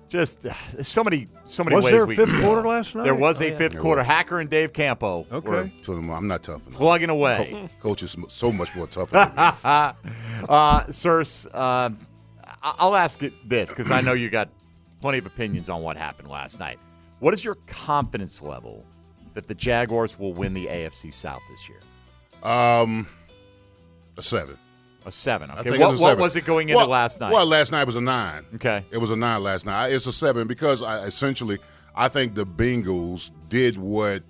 just 0.10 0.46
uh, 0.46 0.54
so 0.84 1.04
many, 1.04 1.28
so 1.46 1.64
many 1.64 1.76
Was 1.76 1.86
ways. 1.86 1.92
there 1.94 2.04
a 2.04 2.08
we 2.08 2.16
fifth 2.16 2.34
quarter 2.42 2.68
last 2.68 2.96
night? 2.96 3.04
There 3.04 3.16
was 3.16 3.42
Oh, 3.42 3.46
a 3.46 3.50
yeah. 3.52 3.58
fifth 3.58 3.74
There 3.74 3.82
quarter. 3.82 4.00
was. 4.02 4.08
Hacker 4.08 4.40
and 4.40 4.50
Dave 4.50 4.74
Campo. 4.74 5.26
Okay. 5.32 5.48
were 5.50 5.72
So 5.84 5.94
I'm 5.94 6.28
not 6.28 6.44
tough 6.44 6.66
enough. 6.68 6.78
plugging 6.80 7.10
away. 7.10 7.50
Co- 7.80 7.90
coach 7.90 8.04
is 8.04 8.16
so 8.28 8.52
much 8.52 8.76
more 8.76 8.88
tougher 8.88 9.14
than 9.14 9.30
me. 9.30 9.36
uh, 10.50 10.84
Searcy, 10.88 11.48
uh, 11.54 11.90
I- 12.62 12.76
I'll 12.80 12.96
ask 12.96 13.22
it 13.24 13.34
this 13.48 13.70
because 13.70 13.92
I 13.92 14.02
know 14.02 14.14
you 14.14 14.30
got 14.30 14.50
plenty 15.02 15.20
of 15.20 15.26
opinions 15.26 15.70
on 15.70 15.82
what 15.82 15.96
happened 15.98 16.28
last 16.30 16.60
night. 16.60 16.80
What 17.20 17.34
is 17.34 17.44
your 17.46 17.56
confidence 17.68 18.42
level 18.42 18.86
that 19.36 19.48
the 19.48 19.56
Jaguars 19.56 20.18
will 20.18 20.34
win 20.34 20.54
the 20.54 20.66
AFC 20.66 21.14
South 21.14 21.42
this 21.50 21.70
year? 21.70 21.80
Um, 22.44 23.08
a 24.18 24.22
seven. 24.24 24.58
A 25.06 25.12
seven. 25.12 25.50
Okay. 25.52 25.78
What, 25.78 25.96
a 25.96 26.02
what 26.02 26.18
was 26.18 26.36
it 26.36 26.46
going 26.46 26.70
into 26.70 26.78
Well- 26.78 26.88
last 26.90 27.20
night? 27.20 27.32
Well, 27.32 27.46
last 27.46 27.72
night 27.72 27.86
was 27.86 27.96
a 27.96 28.02
nine. 28.02 28.46
Okay. 28.56 28.84
It 28.92 28.98
was 28.98 29.12
a 29.12 29.16
nine 29.16 29.42
last 29.44 29.66
night. 29.66 29.90
It's 29.94 30.08
a 30.08 30.14
seven 30.14 30.48
because 30.48 30.84
I 30.84 31.04
essentially 31.04 31.58
I 31.96 32.08
think 32.08 32.36
the 32.36 32.46
Bengals 32.46 33.32
did 33.50 33.78
what 33.78 34.22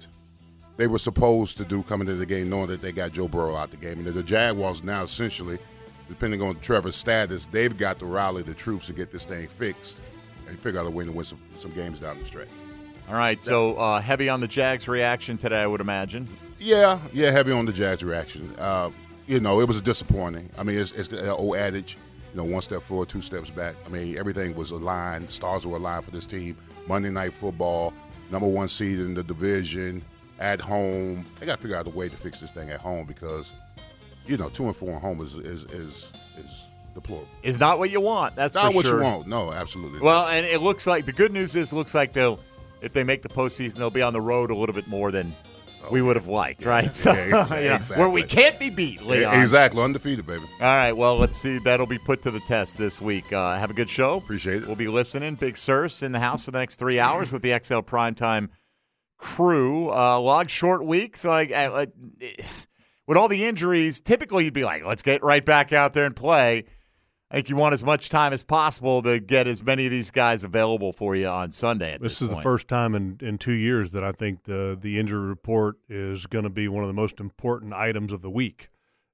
they 0.77 0.87
were 0.87 0.99
supposed 0.99 1.57
to 1.57 1.65
do 1.65 1.83
coming 1.83 2.07
into 2.07 2.19
the 2.19 2.25
game, 2.25 2.49
knowing 2.49 2.67
that 2.67 2.81
they 2.81 2.91
got 2.91 3.11
Joe 3.11 3.27
Burrow 3.27 3.55
out 3.55 3.71
the 3.71 3.77
game, 3.77 3.99
and 3.99 4.05
the 4.05 4.23
Jaguars 4.23 4.83
now 4.83 5.03
essentially, 5.03 5.57
depending 6.07 6.41
on 6.41 6.55
Trevor's 6.59 6.95
status, 6.95 7.47
they've 7.47 7.77
got 7.77 7.99
to 7.99 8.05
rally 8.05 8.43
the 8.43 8.53
troops 8.53 8.87
to 8.87 8.93
get 8.93 9.11
this 9.11 9.25
thing 9.25 9.47
fixed 9.47 9.99
and 10.47 10.57
figure 10.57 10.79
out 10.79 10.85
a 10.85 10.89
way 10.89 11.03
to 11.05 11.11
win 11.11 11.25
some, 11.25 11.39
some 11.53 11.71
games 11.71 11.99
down 11.99 12.17
the 12.17 12.25
stretch. 12.25 12.47
All 13.09 13.15
right. 13.15 13.43
So 13.43 13.75
uh, 13.75 13.99
heavy 13.99 14.29
on 14.29 14.39
the 14.39 14.47
Jags 14.47 14.87
reaction 14.87 15.37
today, 15.37 15.61
I 15.61 15.67
would 15.67 15.81
imagine. 15.81 16.27
Yeah, 16.59 16.99
yeah, 17.13 17.31
heavy 17.31 17.51
on 17.51 17.65
the 17.65 17.73
Jags 17.73 18.03
reaction. 18.03 18.53
Uh, 18.57 18.89
you 19.30 19.39
know, 19.39 19.61
it 19.61 19.68
was 19.68 19.77
a 19.77 19.81
disappointing. 19.81 20.49
I 20.57 20.64
mean, 20.64 20.80
it's, 20.80 20.91
it's 20.91 21.14
an 21.14 21.30
old 21.30 21.56
adage, 21.56 21.97
you 22.34 22.38
know, 22.38 22.43
one 22.45 22.64
step 22.64 22.81
forward, 22.81 23.10
two 23.10 23.22
steps 23.22 23.51
back. 23.51 23.76
I 23.85 23.89
mean, 23.89 24.18
everything 24.18 24.56
was 24.56 24.72
aligned. 24.72 25.30
Stars 25.30 25.68
were 25.68 25.77
aligned 25.77 26.03
for 26.03 26.10
this 26.11 26.26
team. 26.26 26.57
Monday 26.88 27.11
Night 27.11 27.31
Football, 27.31 27.93
number 28.31 28.47
one 28.47 28.68
seed 28.68 28.97
in 28.97 29.14
the 29.14 29.22
division, 29.22 30.01
at 30.39 30.60
home. 30.60 31.27
They 31.39 31.45
got 31.45 31.57
to 31.57 31.61
figure 31.61 31.77
out 31.77 31.85
a 31.85 31.91
way 31.91 32.10
to 32.10 32.18
fix 32.18 32.39
this 32.39 32.49
thing 32.49 32.72
at 32.72 32.80
home 32.80 33.06
because, 33.06 33.53
you 34.26 34.35
know, 34.35 34.49
two 34.49 34.65
and 34.65 34.76
four 34.76 34.95
at 34.95 35.01
home 35.01 35.22
is 35.22 35.35
is 35.35 35.64
is, 35.73 36.11
is 36.35 36.69
deplorable. 36.95 37.27
Is 37.43 37.60
not 37.60 37.77
what 37.77 37.91
you 37.91 38.01
want. 38.01 38.35
That's 38.35 38.56
Not 38.56 38.72
for 38.72 38.77
what 38.77 38.85
sure. 38.88 38.97
you 38.97 39.03
want. 39.03 39.27
No, 39.27 39.53
absolutely. 39.53 39.99
Well, 39.99 40.27
and 40.27 40.43
it 40.43 40.61
looks 40.61 40.88
like 40.88 41.06
the 41.06 41.14
good 41.14 41.31
news 41.31 41.56
is, 41.56 41.72
it 41.72 41.76
looks 41.76 41.93
like 41.93 42.14
they'll, 42.14 42.39
if 42.81 42.93
they 42.93 43.03
make 43.03 43.22
the 43.22 43.30
postseason, 43.30 43.76
they'll 43.76 43.91
be 43.91 44.01
on 44.01 44.14
the 44.14 44.22
road 44.22 44.49
a 44.49 44.56
little 44.56 44.73
bit 44.73 44.88
more 44.88 45.11
than 45.11 45.31
we 45.91 46.01
would 46.01 46.15
have 46.15 46.27
liked, 46.27 46.65
right? 46.65 46.93
So, 46.95 47.11
Yeah, 47.13 47.43
exa- 47.43 47.63
you 47.89 47.95
know, 47.95 47.99
where 47.99 48.09
we 48.09 48.23
can't 48.23 48.57
be 48.59 48.69
beat, 48.69 49.01
Leon. 49.01 49.39
Exactly, 49.41 49.81
undefeated, 49.83 50.25
baby. 50.27 50.43
All 50.61 50.67
right, 50.67 50.91
well, 50.93 51.17
let's 51.17 51.37
see. 51.37 51.59
That'll 51.59 51.85
be 51.87 51.97
put 51.99 52.21
to 52.23 52.31
the 52.31 52.39
test 52.41 52.77
this 52.77 53.01
week. 53.01 53.31
Uh, 53.33 53.55
have 53.57 53.71
a 53.71 53.73
good 53.73 53.89
show. 53.89 54.17
Appreciate 54.17 54.63
it. 54.63 54.67
We'll 54.67 54.75
be 54.75 54.87
listening. 54.87 55.35
Big 55.35 55.55
Searcy 55.55 56.03
in 56.03 56.11
the 56.11 56.19
house 56.19 56.45
for 56.45 56.51
the 56.51 56.59
next 56.59 56.75
three 56.77 56.99
hours 56.99 57.31
with 57.31 57.41
the 57.41 57.51
XL 57.63 57.79
Primetime 57.79 58.49
crew. 59.17 59.89
Uh, 59.91 60.19
log 60.19 60.49
short 60.49 60.85
week, 60.85 61.17
so 61.17 61.29
I, 61.29 61.41
I, 61.53 61.81
I, 61.83 61.87
with 63.07 63.17
all 63.17 63.27
the 63.27 63.45
injuries, 63.45 63.99
typically 63.99 64.45
you'd 64.45 64.53
be 64.53 64.63
like, 64.65 64.85
let's 64.85 65.01
get 65.01 65.23
right 65.23 65.43
back 65.43 65.73
out 65.73 65.93
there 65.93 66.05
and 66.05 66.15
play. 66.15 66.65
I 67.31 67.35
think 67.35 67.49
you 67.49 67.56
want 67.56 67.73
as 67.73 67.84
much 67.84 68.10
time 68.10 68.34
as 68.34 68.43
possible 68.43 69.03
to 69.03 69.19
get 69.19 69.45
as 69.45 69.64
many 69.64 69.85
of 69.85 69.91
these 69.91 70.10
guys 70.10 70.43
available 70.43 70.91
for 70.91 71.15
you 71.15 71.27
on 71.27 71.51
Sunday. 71.51 71.93
At 71.93 72.01
This 72.01 72.19
this, 72.19 72.30
is 72.30 72.35
the 72.35 72.41
first 72.41 72.68
time 72.68 72.95
in, 72.95 73.19
in 73.22 73.38
two 73.38 73.53
years 73.53 73.91
that 73.91 74.03
I 74.03 74.11
think 74.11 74.45
the 74.45 74.76
the 74.80 74.99
injury 74.99 75.27
report 75.27 75.77
is 75.88 76.26
going 76.26 76.43
to 76.43 76.49
be 76.49 76.68
one 76.68 76.84
of 76.84 76.88
the 76.88 76.93
most 76.93 77.19
important 77.19 77.73
items 77.73 78.11
of 78.11 78.23
the 78.23 78.31
week. 78.31 78.69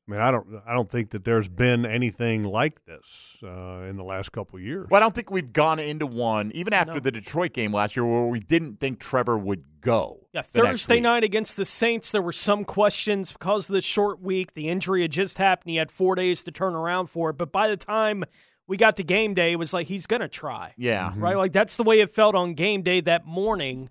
I 0.07 0.11
mean, 0.11 0.21
I 0.21 0.29
don't 0.29 0.61
I 0.67 0.73
don't 0.73 0.89
think 0.89 1.09
that 1.11 1.23
there's 1.23 1.47
been 1.47 1.85
anything 1.85 2.43
like 2.43 2.85
this 2.85 3.37
uh, 3.43 3.85
in 3.89 3.97
the 3.97 4.03
last 4.03 4.31
couple 4.31 4.57
of 4.57 4.63
years. 4.63 4.87
Well, 4.89 5.01
I 5.01 5.03
don't 5.03 5.15
think 5.15 5.31
we've 5.31 5.51
gone 5.51 5.79
into 5.79 6.05
one, 6.05 6.51
even 6.53 6.73
after 6.73 6.99
the 6.99 7.11
Detroit 7.11 7.53
game 7.53 7.73
last 7.73 7.95
year, 7.95 8.05
where 8.05 8.25
we 8.25 8.39
didn't 8.39 8.79
think 8.79 8.99
Trevor 8.99 9.37
would 9.37 9.63
go. 9.81 10.27
Yeah, 10.31 10.43
Thursday 10.43 10.99
night 10.99 11.23
against 11.23 11.57
the 11.57 11.65
Saints, 11.65 12.11
there 12.11 12.21
were 12.21 12.31
some 12.31 12.65
questions 12.65 13.31
because 13.31 13.67
of 13.67 13.73
the 13.73 13.81
short 13.81 14.21
week. 14.21 14.53
The 14.53 14.69
injury 14.69 15.01
had 15.01 15.11
just 15.11 15.39
happened. 15.39 15.71
He 15.71 15.77
had 15.77 15.89
four 15.89 16.13
days 16.13 16.43
to 16.43 16.51
turn 16.51 16.75
around 16.75 17.07
for 17.07 17.31
it. 17.31 17.37
But 17.37 17.51
by 17.51 17.67
the 17.67 17.77
time 17.77 18.25
we 18.67 18.77
got 18.77 18.95
to 18.97 19.03
game 19.03 19.33
day, 19.33 19.53
it 19.53 19.57
was 19.57 19.73
like 19.73 19.87
he's 19.87 20.05
going 20.05 20.21
to 20.21 20.27
try. 20.27 20.73
Yeah. 20.77 21.13
Right? 21.15 21.35
Like 21.35 21.51
that's 21.51 21.77
the 21.77 21.83
way 21.83 21.99
it 21.99 22.11
felt 22.11 22.35
on 22.35 22.53
game 22.53 22.83
day 22.83 23.01
that 23.01 23.25
morning. 23.25 23.89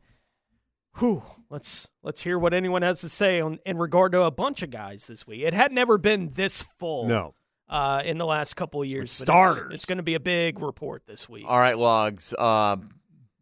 Whew. 0.99 1.24
Let's 1.55 1.89
let's 2.03 2.21
hear 2.21 2.37
what 2.37 2.53
anyone 2.53 2.83
has 2.83 3.01
to 3.03 3.09
say 3.09 3.41
on, 3.41 3.61
in 3.65 3.79
regard 3.79 4.11
to 4.11 4.23
a 4.23 4.31
bunch 4.33 4.65
of 4.65 4.71
guys 4.71 5.07
this 5.07 5.25
week. 5.25 5.43
It 5.43 5.55
had 5.55 5.71
never 5.71 5.99
been 5.99 6.31
this 6.35 6.63
full. 6.63 7.07
No. 7.07 7.35
Uh, 7.69 8.03
in 8.05 8.19
the 8.19 8.27
last 8.27 8.55
couple 8.55 8.83
of 8.83 8.89
years, 8.89 9.21
With 9.21 9.29
but 9.29 9.33
it's- 9.37 9.53
starters. 9.55 9.75
It's, 9.75 9.85
going 9.85 9.99
to 9.99 10.03
be 10.03 10.15
a 10.15 10.21
big 10.21 10.59
report 10.59 11.05
this 11.07 11.29
week. 11.29 11.45
All 11.47 11.59
right, 11.61 11.79
Logs. 11.79 12.35
Um, 12.41 12.91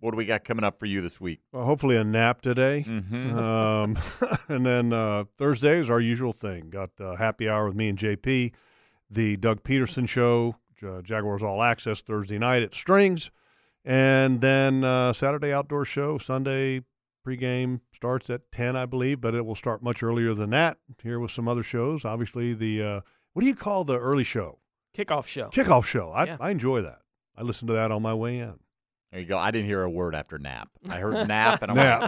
what 0.00 0.10
do 0.10 0.18
we 0.18 0.26
got 0.26 0.44
coming 0.44 0.62
up 0.62 0.78
for 0.78 0.84
you 0.84 1.00
this 1.00 1.20
week? 1.22 1.40
Well, 1.52 1.64
hopefully 1.64 1.96
a 1.96 2.04
nap 2.04 2.42
today, 2.42 2.84
Mhm. 2.86 3.32
um, 3.34 3.98
and 4.54 4.66
then 4.66 4.92
uh, 4.92 5.24
Thursday 5.38 5.78
is 5.78 5.88
our 5.88 5.98
usual 6.00 6.32
thing. 6.32 6.68
Got 6.68 6.90
uh, 7.00 7.16
happy 7.16 7.48
hour 7.48 7.64
with 7.66 7.74
me 7.74 7.88
and 7.88 7.96
JP, 7.98 8.52
the 9.10 9.36
Doug 9.38 9.62
Pederson 9.62 10.06
show, 10.06 10.56
J- 10.76 11.00
Jaguars 11.02 11.42
All 11.42 11.62
Access 11.62 12.02
Thursday 12.02 12.38
night 12.38 12.62
at 12.62 12.74
Strings, 12.74 13.30
and 13.86 14.42
then 14.42 14.84
uh, 14.84 15.14
Saturday 15.14 15.50
outdoor 15.52 15.86
show. 15.86 16.18
Sunday 16.18 16.82
pregame 17.26 17.80
starts 17.92 18.30
at 18.30 18.50
ten, 18.52 18.76
I 18.76 18.86
believe, 18.86 19.20
but 19.20 19.34
it 19.34 19.44
will 19.46 19.54
start 19.54 19.82
much 19.82 20.02
earlier 20.02 20.34
than 20.34 20.50
that. 20.50 20.78
Here 21.02 21.18
with 21.18 21.30
some 21.30 21.48
other 21.48 21.62
shows. 21.62 22.04
Obviously, 22.04 22.54
the 22.54 22.82
uh, 22.82 23.00
what 23.32 23.40
do 23.42 23.46
you 23.46 23.54
call 23.54 23.84
the 23.84 23.98
early 23.98 24.24
show? 24.24 24.58
Kickoff 24.96 25.26
show. 25.26 25.48
Kickoff 25.50 25.84
show. 25.84 26.10
I, 26.10 26.24
Yeah. 26.24 26.36
I 26.40 26.50
enjoy 26.50 26.82
that. 26.82 26.98
I 27.36 27.42
listen 27.42 27.66
to 27.68 27.72
that 27.74 27.90
on 27.90 28.02
my 28.02 28.12
way 28.14 28.38
in. 28.38 28.58
There 29.12 29.20
you 29.20 29.26
go. 29.26 29.36
I 29.36 29.50
didn't 29.50 29.66
hear 29.66 29.82
a 29.82 29.90
word 29.90 30.14
after 30.14 30.38
nap. 30.38 30.70
I 30.88 30.96
heard 30.96 31.28
nap, 31.28 31.60
and 31.60 31.70
I'm 31.70 31.76
Nap. 31.76 32.00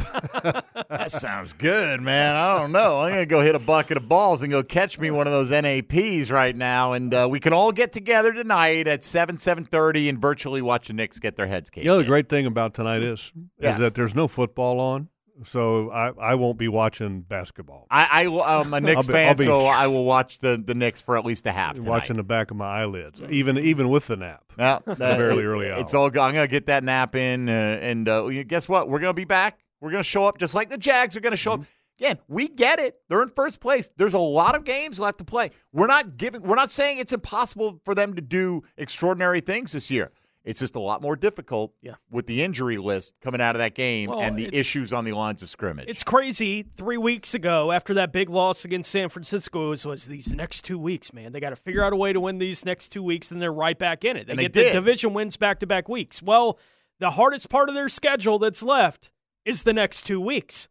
like, 0.43 0.89
that 0.89 1.11
sounds 1.13 1.53
good, 1.53 2.01
man. 2.01 2.35
I 2.35 2.59
don't 2.59 2.73
know. 2.73 3.03
I'm 3.03 3.11
gonna 3.13 3.27
go 3.27 3.43
hit 3.43 3.55
a 3.55 3.59
bucket 3.59 3.99
of 3.99 4.09
balls 4.09 4.41
and 4.41 4.51
go 4.51 4.63
catch 4.63 4.99
me 4.99 5.11
one 5.11 5.27
of 5.27 5.33
those 5.35 5.51
NAPs 5.51 6.31
right 6.31 6.57
now, 6.57 6.93
and 6.93 7.13
uh, 7.13 7.29
we 7.31 7.41
can 7.41 7.53
all 7.53 7.73
get 7.73 7.93
together 7.93 8.33
tonight 8.33 8.89
at 8.89 9.05
seven 9.05 9.37
seven 9.37 9.65
thirty 9.67 10.09
and 10.09 10.19
virtually 10.19 10.63
watch 10.63 10.87
the 10.89 10.95
Knicks 10.95 11.19
get 11.19 11.37
their 11.37 11.47
heads 11.47 11.69
caved. 11.69 11.87
The 11.87 11.91
other 11.93 12.05
great 12.05 12.31
thing 12.31 12.47
about 12.47 12.73
tonight 12.73 13.03
is 13.03 13.33
Yes. 13.61 13.75
is 13.75 13.81
that 13.81 13.95
there's 13.95 14.15
no 14.15 14.27
football 14.27 14.81
on, 14.81 15.09
so 15.43 15.91
I, 15.91 16.13
I 16.21 16.35
won't 16.37 16.59
be 16.59 16.69
watching 16.69 17.23
basketball. 17.23 17.87
I, 17.91 18.27
I 18.29 18.61
I'm 18.61 18.73
a 18.73 18.81
Knicks 18.83 19.07
be- 19.07 19.13
fan, 19.13 19.37
be 19.37 19.45
so 19.45 19.67
I 19.67 19.87
will 19.89 20.05
watch 20.05 20.39
the, 20.39 20.63
the 20.65 20.75
Knicks 20.75 21.03
for 21.03 21.17
at 21.17 21.25
least 21.25 21.47
a 21.47 21.53
half. 21.53 21.75
Tonight. 21.75 21.89
watching 21.89 22.17
the 22.17 22.23
back 22.23 22.51
of 22.51 22.57
my 22.57 22.67
eyelids, 22.83 23.23
even 23.31 23.59
even 23.59 23.89
with 23.89 24.07
the 24.07 24.17
nap. 24.17 24.45
Yeah, 24.59 24.79
a 24.87 24.97
fairly 24.97 25.45
early 25.45 25.71
hour. 25.71 25.81
It's 25.81 25.95
all. 25.95 26.07
I'm 26.07 26.13
gonna 26.13 26.47
get 26.47 26.67
that 26.67 26.85
nap 26.85 27.15
in, 27.15 27.49
uh, 27.49 27.53
and 27.53 28.09
uh, 28.09 28.29
guess 28.45 28.69
what? 28.69 28.89
We're 28.89 29.01
gonna 29.01 29.15
be 29.15 29.25
back. 29.25 29.59
We're 29.81 29.91
gonna 29.91 30.03
show 30.03 30.25
up 30.25 30.39
just 30.39 30.55
like 30.55 30.71
the 30.71 30.79
Jags 30.79 31.17
are 31.17 31.21
gonna 31.21 31.37
show 31.37 31.55
up. 31.55 31.61
Mm-hmm. 31.61 32.05
Again, 32.05 32.19
we 32.27 32.49
get 32.49 32.81
it. 32.81 32.97
They're 33.09 33.23
in 33.23 33.29
first 33.29 33.61
place. 33.61 33.89
There's 33.97 34.15
a 34.15 34.19
lot 34.19 34.57
of 34.57 34.65
games 34.65 34.99
left 34.99 35.19
to 35.19 35.25
play. 35.25 35.51
We're 35.73 35.87
not 35.87 36.17
giving. 36.17 36.43
We're 36.43 36.57
not 36.57 36.71
saying 36.71 36.99
it's 36.99 37.13
impossible 37.13 37.81
for 37.85 37.95
them 37.95 38.15
to 38.15 38.23
do 38.23 38.63
extraordinary 38.77 39.41
things 39.41 39.73
this 39.73 39.91
year. 39.91 40.11
It's 40.45 40.61
just 40.61 40.77
a 40.77 40.81
lot 40.81 41.01
more 41.01 41.17
difficult 41.17 41.73
Yeah. 41.81 41.95
with 42.11 42.27
the 42.27 42.43
injury 42.43 42.77
list 42.77 43.15
coming 43.23 43.41
out 43.41 43.55
of 43.55 43.61
that 43.61 43.75
game 43.75 44.11
Well, 44.11 44.21
and 44.21 44.37
the 44.39 44.55
issues 44.55 44.93
on 44.93 45.05
the 45.05 45.13
lines 45.13 45.43
of 45.43 45.49
scrimmage. 45.49 45.89
It's 45.89 46.05
crazy. 46.05 46.63
Three 46.63 46.99
weeks 46.99 47.33
ago, 47.35 47.73
after 47.73 47.95
that 47.95 48.13
big 48.13 48.29
loss 48.29 48.65
against 48.65 48.91
San 48.91 49.09
Francisco, 49.09 49.67
it 49.67 49.71
was, 49.71 49.87
was 49.87 50.07
these 50.07 50.35
next 50.35 50.63
two 50.63 50.79
weeks, 50.79 51.13
man. 51.15 51.33
They 51.33 51.41
got 51.41 51.51
to 51.51 51.57
figure 51.57 51.83
out 51.83 51.95
a 51.95 51.97
way 51.97 52.13
to 52.13 52.21
win 52.21 52.37
these 52.39 52.65
next 52.65 52.91
two 52.91 53.03
weeks, 53.03 53.31
and 53.31 53.41
they're 53.41 53.53
right 53.53 53.79
back 53.79 54.05
in 54.05 54.19
it. 54.19 54.27
They 54.27 54.33
And 54.33 54.41
get 54.41 54.53
the 54.53 54.73
division 54.73 55.15
wins 55.15 55.37
back 55.39 55.61
to 55.61 55.67
back 55.67 55.89
weeks. 55.89 56.23
Well, 56.23 56.59
the 57.01 57.13
hardest 57.13 57.49
part 57.49 57.71
of 57.71 57.75
their 57.75 57.89
schedule 57.89 58.39
that's 58.39 58.63
left 58.63 59.13
is 59.47 59.63
the 59.63 59.73
next 59.73 60.03
two 60.03 60.21
weeks. 60.21 60.69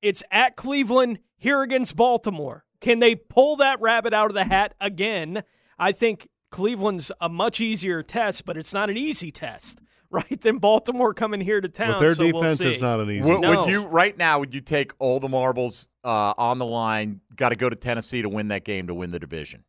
It's 0.00 0.22
at 0.30 0.56
Cleveland, 0.56 1.18
here 1.36 1.62
against 1.62 1.96
Baltimore. 1.96 2.64
Can 2.80 2.98
they 2.98 3.14
pull 3.14 3.56
that 3.56 3.80
rabbit 3.80 4.12
out 4.14 4.26
of 4.30 4.34
the 4.34 4.44
hat 4.44 4.74
again? 4.80 5.42
I 5.78 5.92
think 5.92 6.28
Cleveland's 6.52 7.10
a 7.20 7.28
much 7.28 7.60
easier 7.60 8.02
test, 8.02 8.44
but 8.44 8.56
it's 8.56 8.72
not 8.72 8.88
an 8.90 8.96
easy 8.96 9.32
test, 9.32 9.80
right? 10.10 10.40
Than 10.40 10.58
Baltimore 10.58 11.12
coming 11.14 11.40
here 11.40 11.60
to 11.60 11.68
town. 11.68 11.88
With 11.88 11.98
their 11.98 12.10
so 12.12 12.24
we'll 12.24 12.42
defense, 12.42 12.58
see. 12.58 12.68
it's 12.70 12.80
not 12.80 13.00
an 13.00 13.10
easy. 13.10 13.28
Would, 13.28 13.40
No. 13.40 13.60
would 13.62 13.70
you 13.70 13.86
right 13.86 14.16
now? 14.16 14.38
Would 14.38 14.54
you 14.54 14.60
take 14.60 14.92
all 15.00 15.18
the 15.18 15.28
marbles 15.28 15.88
uh, 16.04 16.34
on 16.38 16.58
the 16.58 16.66
line? 16.66 17.20
Got 17.34 17.48
to 17.48 17.56
go 17.56 17.68
to 17.68 17.74
Tennessee 17.74 18.22
to 18.22 18.28
win 18.28 18.48
that 18.48 18.64
game 18.64 18.86
to 18.86 18.94
win 18.94 19.10
the 19.10 19.18
division. 19.18 19.64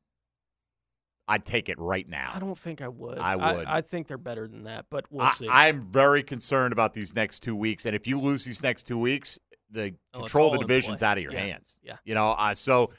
I'd 1.28 1.46
take 1.46 1.70
it 1.70 1.80
right 1.80 2.08
now. 2.08 2.34
I 2.36 2.40
don't 2.40 2.58
think 2.58 2.82
I 2.82 2.90
would. 2.90 3.18
I 3.18 3.36
would. 3.38 3.66
I, 3.66 3.80
think 3.80 4.08
they're 4.08 4.18
better 4.18 4.46
than 4.46 4.66
that, 4.66 4.88
but 4.90 5.06
we'll 5.10 5.26
see. 5.28 5.48
I, 5.48 5.70
am 5.70 5.88
very 5.90 6.22
concerned 6.22 6.74
about 6.74 6.94
these 6.94 7.16
next 7.16 7.40
two 7.40 7.56
weeks, 7.56 7.86
and 7.86 7.96
if 7.96 8.08
you 8.08 8.20
lose 8.20 8.44
these 8.44 8.62
next 8.62 8.84
two 8.84 8.98
weeks, 8.98 9.40
the 9.72 9.96
Oh, 10.14 10.20
control 10.20 10.48
of 10.48 10.54
the 10.54 10.60
division's 10.60 11.02
out 11.02 11.18
of 11.18 11.24
your 11.24 11.32
Yeah. 11.32 11.40
hands. 11.40 11.80
Yeah. 11.82 11.96
you 12.04 12.14
know. 12.14 12.32
Uh, 12.38 12.54
so 12.54 12.92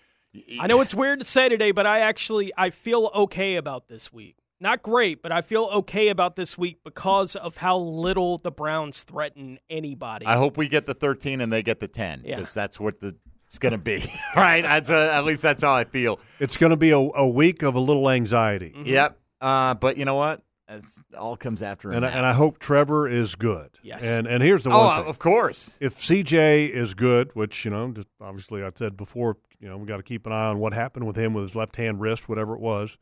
I 0.61 0.67
know 0.67 0.81
it's 0.81 0.95
weird 0.95 1.21
to 1.21 1.25
say 1.25 1.49
today, 1.49 1.71
but 1.71 1.87
I 1.87 2.01
actually 2.01 2.53
I 2.57 2.71
feel 2.71 3.11
okay 3.15 3.57
about 3.57 3.89
this 3.89 4.13
week. 4.13 4.37
Not 4.61 4.83
great, 4.83 5.21
but 5.23 5.31
I 5.33 5.41
feel 5.43 5.65
okay 5.73 6.09
about 6.09 6.37
this 6.37 6.57
week 6.57 6.79
because 6.85 7.37
of 7.37 7.57
how 7.59 7.77
little 7.77 8.39
the 8.39 8.51
Browns 8.51 9.03
threaten 9.03 9.59
anybody. 9.69 10.27
I 10.27 10.37
hope 10.37 10.57
we 10.57 10.69
get 10.69 10.87
the 10.87 10.95
13 10.95 11.41
and 11.41 11.53
they 11.53 11.63
get 11.63 11.81
the 11.81 11.89
10 11.89 12.23
Yeah. 12.25 12.37
because 12.37 12.55
that's 12.55 12.81
what 12.81 13.01
the 13.01 13.17
it's 13.47 13.59
going 13.59 13.73
to 13.73 13.79
be. 13.79 14.03
right? 14.37 14.63
That's 14.63 14.91
uh, 14.91 15.11
at 15.13 15.25
least 15.25 15.43
that's 15.43 15.63
how 15.63 15.75
I 15.75 15.85
feel. 15.85 16.19
It's 16.41 16.57
going 16.57 16.71
to 16.71 16.77
be 16.77 16.91
a, 16.91 16.99
a 16.99 17.29
week 17.29 17.63
of 17.63 17.75
a 17.75 17.81
little 17.81 18.09
anxiety. 18.11 18.73
Yep. 18.85 19.19
Uh, 19.41 19.75
but 19.75 19.97
you 19.97 20.05
know 20.05 20.15
what? 20.17 20.43
It's, 20.69 21.03
all 21.17 21.37
comes 21.37 21.63
after 21.63 21.91
him. 21.91 21.97
And 21.99 22.07
I, 22.07 22.11
and 22.11 22.25
I 22.25 22.33
hope 22.33 22.59
Trevor 22.59 23.07
is 23.07 23.35
good. 23.35 23.71
Yes. 23.83 24.07
And 24.07 24.27
and 24.27 24.43
here's 24.43 24.65
the 24.65 24.71
Oh, 24.71 24.85
one. 24.87 25.01
thing. 25.03 25.11
of 25.11 25.19
course. 25.19 25.77
If 25.81 25.97
CJ 25.99 26.71
is 26.71 26.95
good, 26.95 27.31
which 27.35 27.65
you 27.65 27.71
know, 27.71 27.91
just 27.93 28.09
obviously 28.21 28.63
I 28.63 28.71
said 28.75 28.97
before, 28.97 29.37
you 29.61 29.69
know, 29.69 29.77
we 29.77 29.87
got 29.87 29.99
to 29.99 30.03
keep 30.03 30.27
an 30.27 30.33
eye 30.33 30.47
on 30.47 30.59
what 30.59 30.73
happened 30.73 31.07
with 31.07 31.17
him 31.17 31.35
with 31.35 31.43
his 31.43 31.55
left 31.55 31.77
hand 31.77 32.01
wrist, 32.01 32.29
whatever 32.29 32.55
it 32.55 32.61
was. 32.61 32.97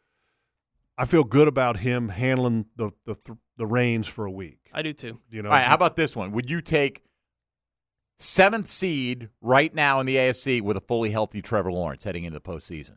I 0.99 1.05
feel 1.05 1.25
good 1.25 1.47
about 1.49 1.79
him 1.79 2.09
handling 2.09 2.67
the 2.77 2.91
the 3.07 3.17
the 3.57 3.67
reins 3.67 4.09
for 4.09 4.25
a 4.27 4.31
week. 4.31 4.59
I 4.73 4.83
do 4.83 4.93
too. 4.93 5.21
You 5.31 5.43
know, 5.43 5.49
All 5.49 5.55
right, 5.55 5.65
how 5.65 5.75
about 5.75 5.95
this 5.97 6.17
one? 6.17 6.33
Would 6.33 6.51
you 6.51 6.61
take 6.61 7.03
seventh 8.19 8.69
seed 8.69 9.29
right 9.41 9.73
now 9.75 10.01
in 10.01 10.07
the 10.07 10.17
AFC 10.17 10.61
with 10.61 10.77
a 10.77 10.81
fully 10.81 11.11
healthy 11.11 11.43
Trevor 11.43 11.71
Lawrence 11.73 12.05
heading 12.05 12.25
into 12.25 12.39
the 12.39 12.43
postseason? 12.43 12.97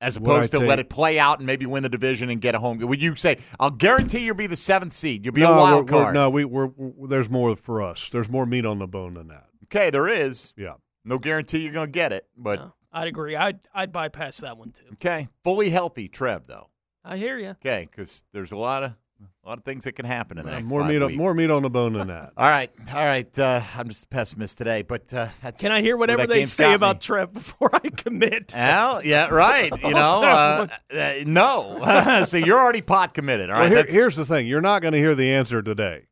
As 0.00 0.16
opposed 0.16 0.52
to 0.52 0.60
let 0.60 0.78
it 0.78 0.88
play 0.88 1.18
out 1.18 1.38
and 1.38 1.46
maybe 1.46 1.66
win 1.66 1.82
the 1.82 1.88
division 1.88 2.30
and 2.30 2.40
get 2.40 2.54
a 2.54 2.60
home. 2.60 2.78
Would 2.78 3.02
you 3.02 3.16
say, 3.16 3.38
I'll 3.58 3.70
guarantee 3.70 4.24
you'll 4.24 4.36
be 4.36 4.46
the 4.46 4.54
seventh 4.54 4.92
seed? 4.92 5.24
You'll 5.24 5.34
be 5.34 5.40
no, 5.40 5.54
a 5.54 5.56
wild 5.56 5.90
we're- 5.90 5.96
we're- 5.96 6.04
card. 6.04 6.14
no, 6.14 6.30
we, 6.30 6.44
we're, 6.44 6.66
we're 6.76 7.08
there's 7.08 7.28
more 7.28 7.56
for 7.56 7.82
us. 7.82 8.08
There's 8.08 8.28
more 8.28 8.46
meat 8.46 8.64
on 8.64 8.78
the 8.78 8.86
bone 8.86 9.14
than 9.14 9.26
that. 9.28 9.46
Okay, 9.64 9.90
there 9.90 10.06
is. 10.06 10.54
Yeah. 10.56 10.74
No 11.04 11.18
guarantee 11.18 11.58
you're 11.64 11.72
going 11.72 11.88
to 11.88 11.92
get 11.92 12.12
it, 12.12 12.26
but 12.36 12.72
I'd 12.92 13.08
agree. 13.08 13.34
I'd 13.34 13.58
I'd 13.74 13.92
bypass 13.92 14.36
that 14.38 14.56
one 14.56 14.70
too. 14.70 14.84
okay. 14.94 15.28
Fully 15.42 15.70
healthy 15.70 16.06
Trev, 16.06 16.46
though. 16.46 16.68
I 17.04 17.16
hear 17.16 17.38
you. 17.38 17.50
Okay, 17.50 17.88
because 17.90 18.22
there's 18.32 18.52
a 18.52 18.56
lot 18.56 18.82
of 18.84 18.92
a 19.44 19.48
lot 19.48 19.58
of 19.58 19.64
things 19.64 19.84
that 19.84 19.92
can 19.92 20.04
happen 20.04 20.38
in 20.38 20.44
the 20.44 20.50
next 20.52 20.68
more 20.70 20.82
five 20.82 20.90
meat, 20.90 21.00
on, 21.02 21.06
weeks. 21.08 21.18
more 21.18 21.34
meat 21.34 21.50
on 21.50 21.62
the 21.62 21.70
bone 21.70 21.94
than 21.94 22.08
that. 22.08 22.32
All 22.36 22.48
right, 22.48 22.70
all 22.94 23.04
right. 23.04 23.38
Uh, 23.38 23.60
I'm 23.76 23.88
just 23.88 24.04
a 24.04 24.08
pessimist 24.08 24.58
today, 24.58 24.82
but 24.82 25.12
uh, 25.14 25.28
that's 25.42 25.60
Can 25.62 25.72
I 25.72 25.80
hear 25.80 25.96
whatever 25.96 26.22
that 26.22 26.28
they 26.28 26.44
say 26.44 26.64
got 26.64 26.68
me. 26.70 26.74
about 26.74 27.00
Trev 27.00 27.32
before 27.32 27.70
I 27.74 27.88
commit? 27.88 28.54
Well, 28.56 29.02
yeah, 29.04 29.28
right. 29.28 29.72
You 29.82 29.94
know, 29.94 30.22
uh, 30.24 30.66
uh, 30.94 31.12
no. 31.26 32.22
so 32.26 32.36
you're 32.36 32.58
already 32.58 32.82
pot 32.82 33.14
committed. 33.14 33.50
All 33.50 33.60
Well, 33.60 33.68
here- 33.70 33.84
here's 33.88 34.16
the 34.16 34.24
thing: 34.26 34.46
you're 34.46 34.60
not 34.60 34.82
going 34.82 34.92
to 34.92 34.98
hear 34.98 35.14
the 35.14 35.32
answer 35.32 35.62
today. 35.62 36.04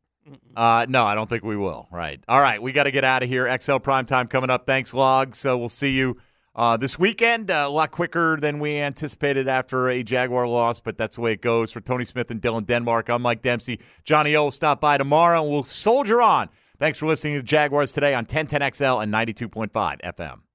uh, 0.56 0.86
no, 0.88 1.04
I 1.04 1.14
don't 1.14 1.28
think 1.28 1.44
we 1.44 1.56
will. 1.56 1.86
Right. 1.92 2.18
All 2.28 2.40
right. 2.40 2.60
We 2.60 2.72
got 2.72 2.84
to 2.84 2.90
get 2.90 3.04
out 3.04 3.22
of 3.22 3.28
here. 3.28 3.54
XL 3.60 3.76
Prime 3.78 4.06
Time 4.06 4.26
coming 4.26 4.50
up. 4.50 4.66
Thanks, 4.66 4.92
Log. 4.94 5.34
So 5.36 5.56
we'll 5.58 5.68
see 5.68 5.96
you 5.96 6.16
uh, 6.56 6.76
this 6.76 6.98
weekend. 6.98 7.50
Uh, 7.50 7.66
a 7.66 7.70
lot 7.70 7.92
quicker 7.92 8.36
than 8.40 8.58
we 8.58 8.78
anticipated 8.78 9.46
after 9.46 9.88
a 9.88 10.02
Jaguar 10.02 10.48
loss, 10.48 10.80
but 10.80 10.98
that's 10.98 11.16
the 11.16 11.22
way 11.22 11.32
it 11.32 11.42
goes. 11.42 11.72
For 11.72 11.80
Tony 11.80 12.04
Smith 12.04 12.30
and 12.30 12.40
Dylan 12.40 12.66
Denmark, 12.66 13.08
I'm 13.08 13.22
Mike 13.22 13.42
Dempsey. 13.42 13.78
Johnny 14.02 14.34
O 14.34 14.44
will 14.44 14.50
stop 14.50 14.80
by 14.80 14.98
tomorrow, 14.98 15.42
and 15.42 15.50
we'll 15.50 15.64
soldier 15.64 16.20
on. 16.20 16.48
Thanks 16.78 16.98
for 16.98 17.06
listening 17.06 17.36
to 17.36 17.42
Jaguars 17.42 17.92
today 17.92 18.14
on 18.14 18.26
1010XL 18.26 19.02
and 19.02 19.12
92.5 19.12 19.70
FM. 20.00 20.45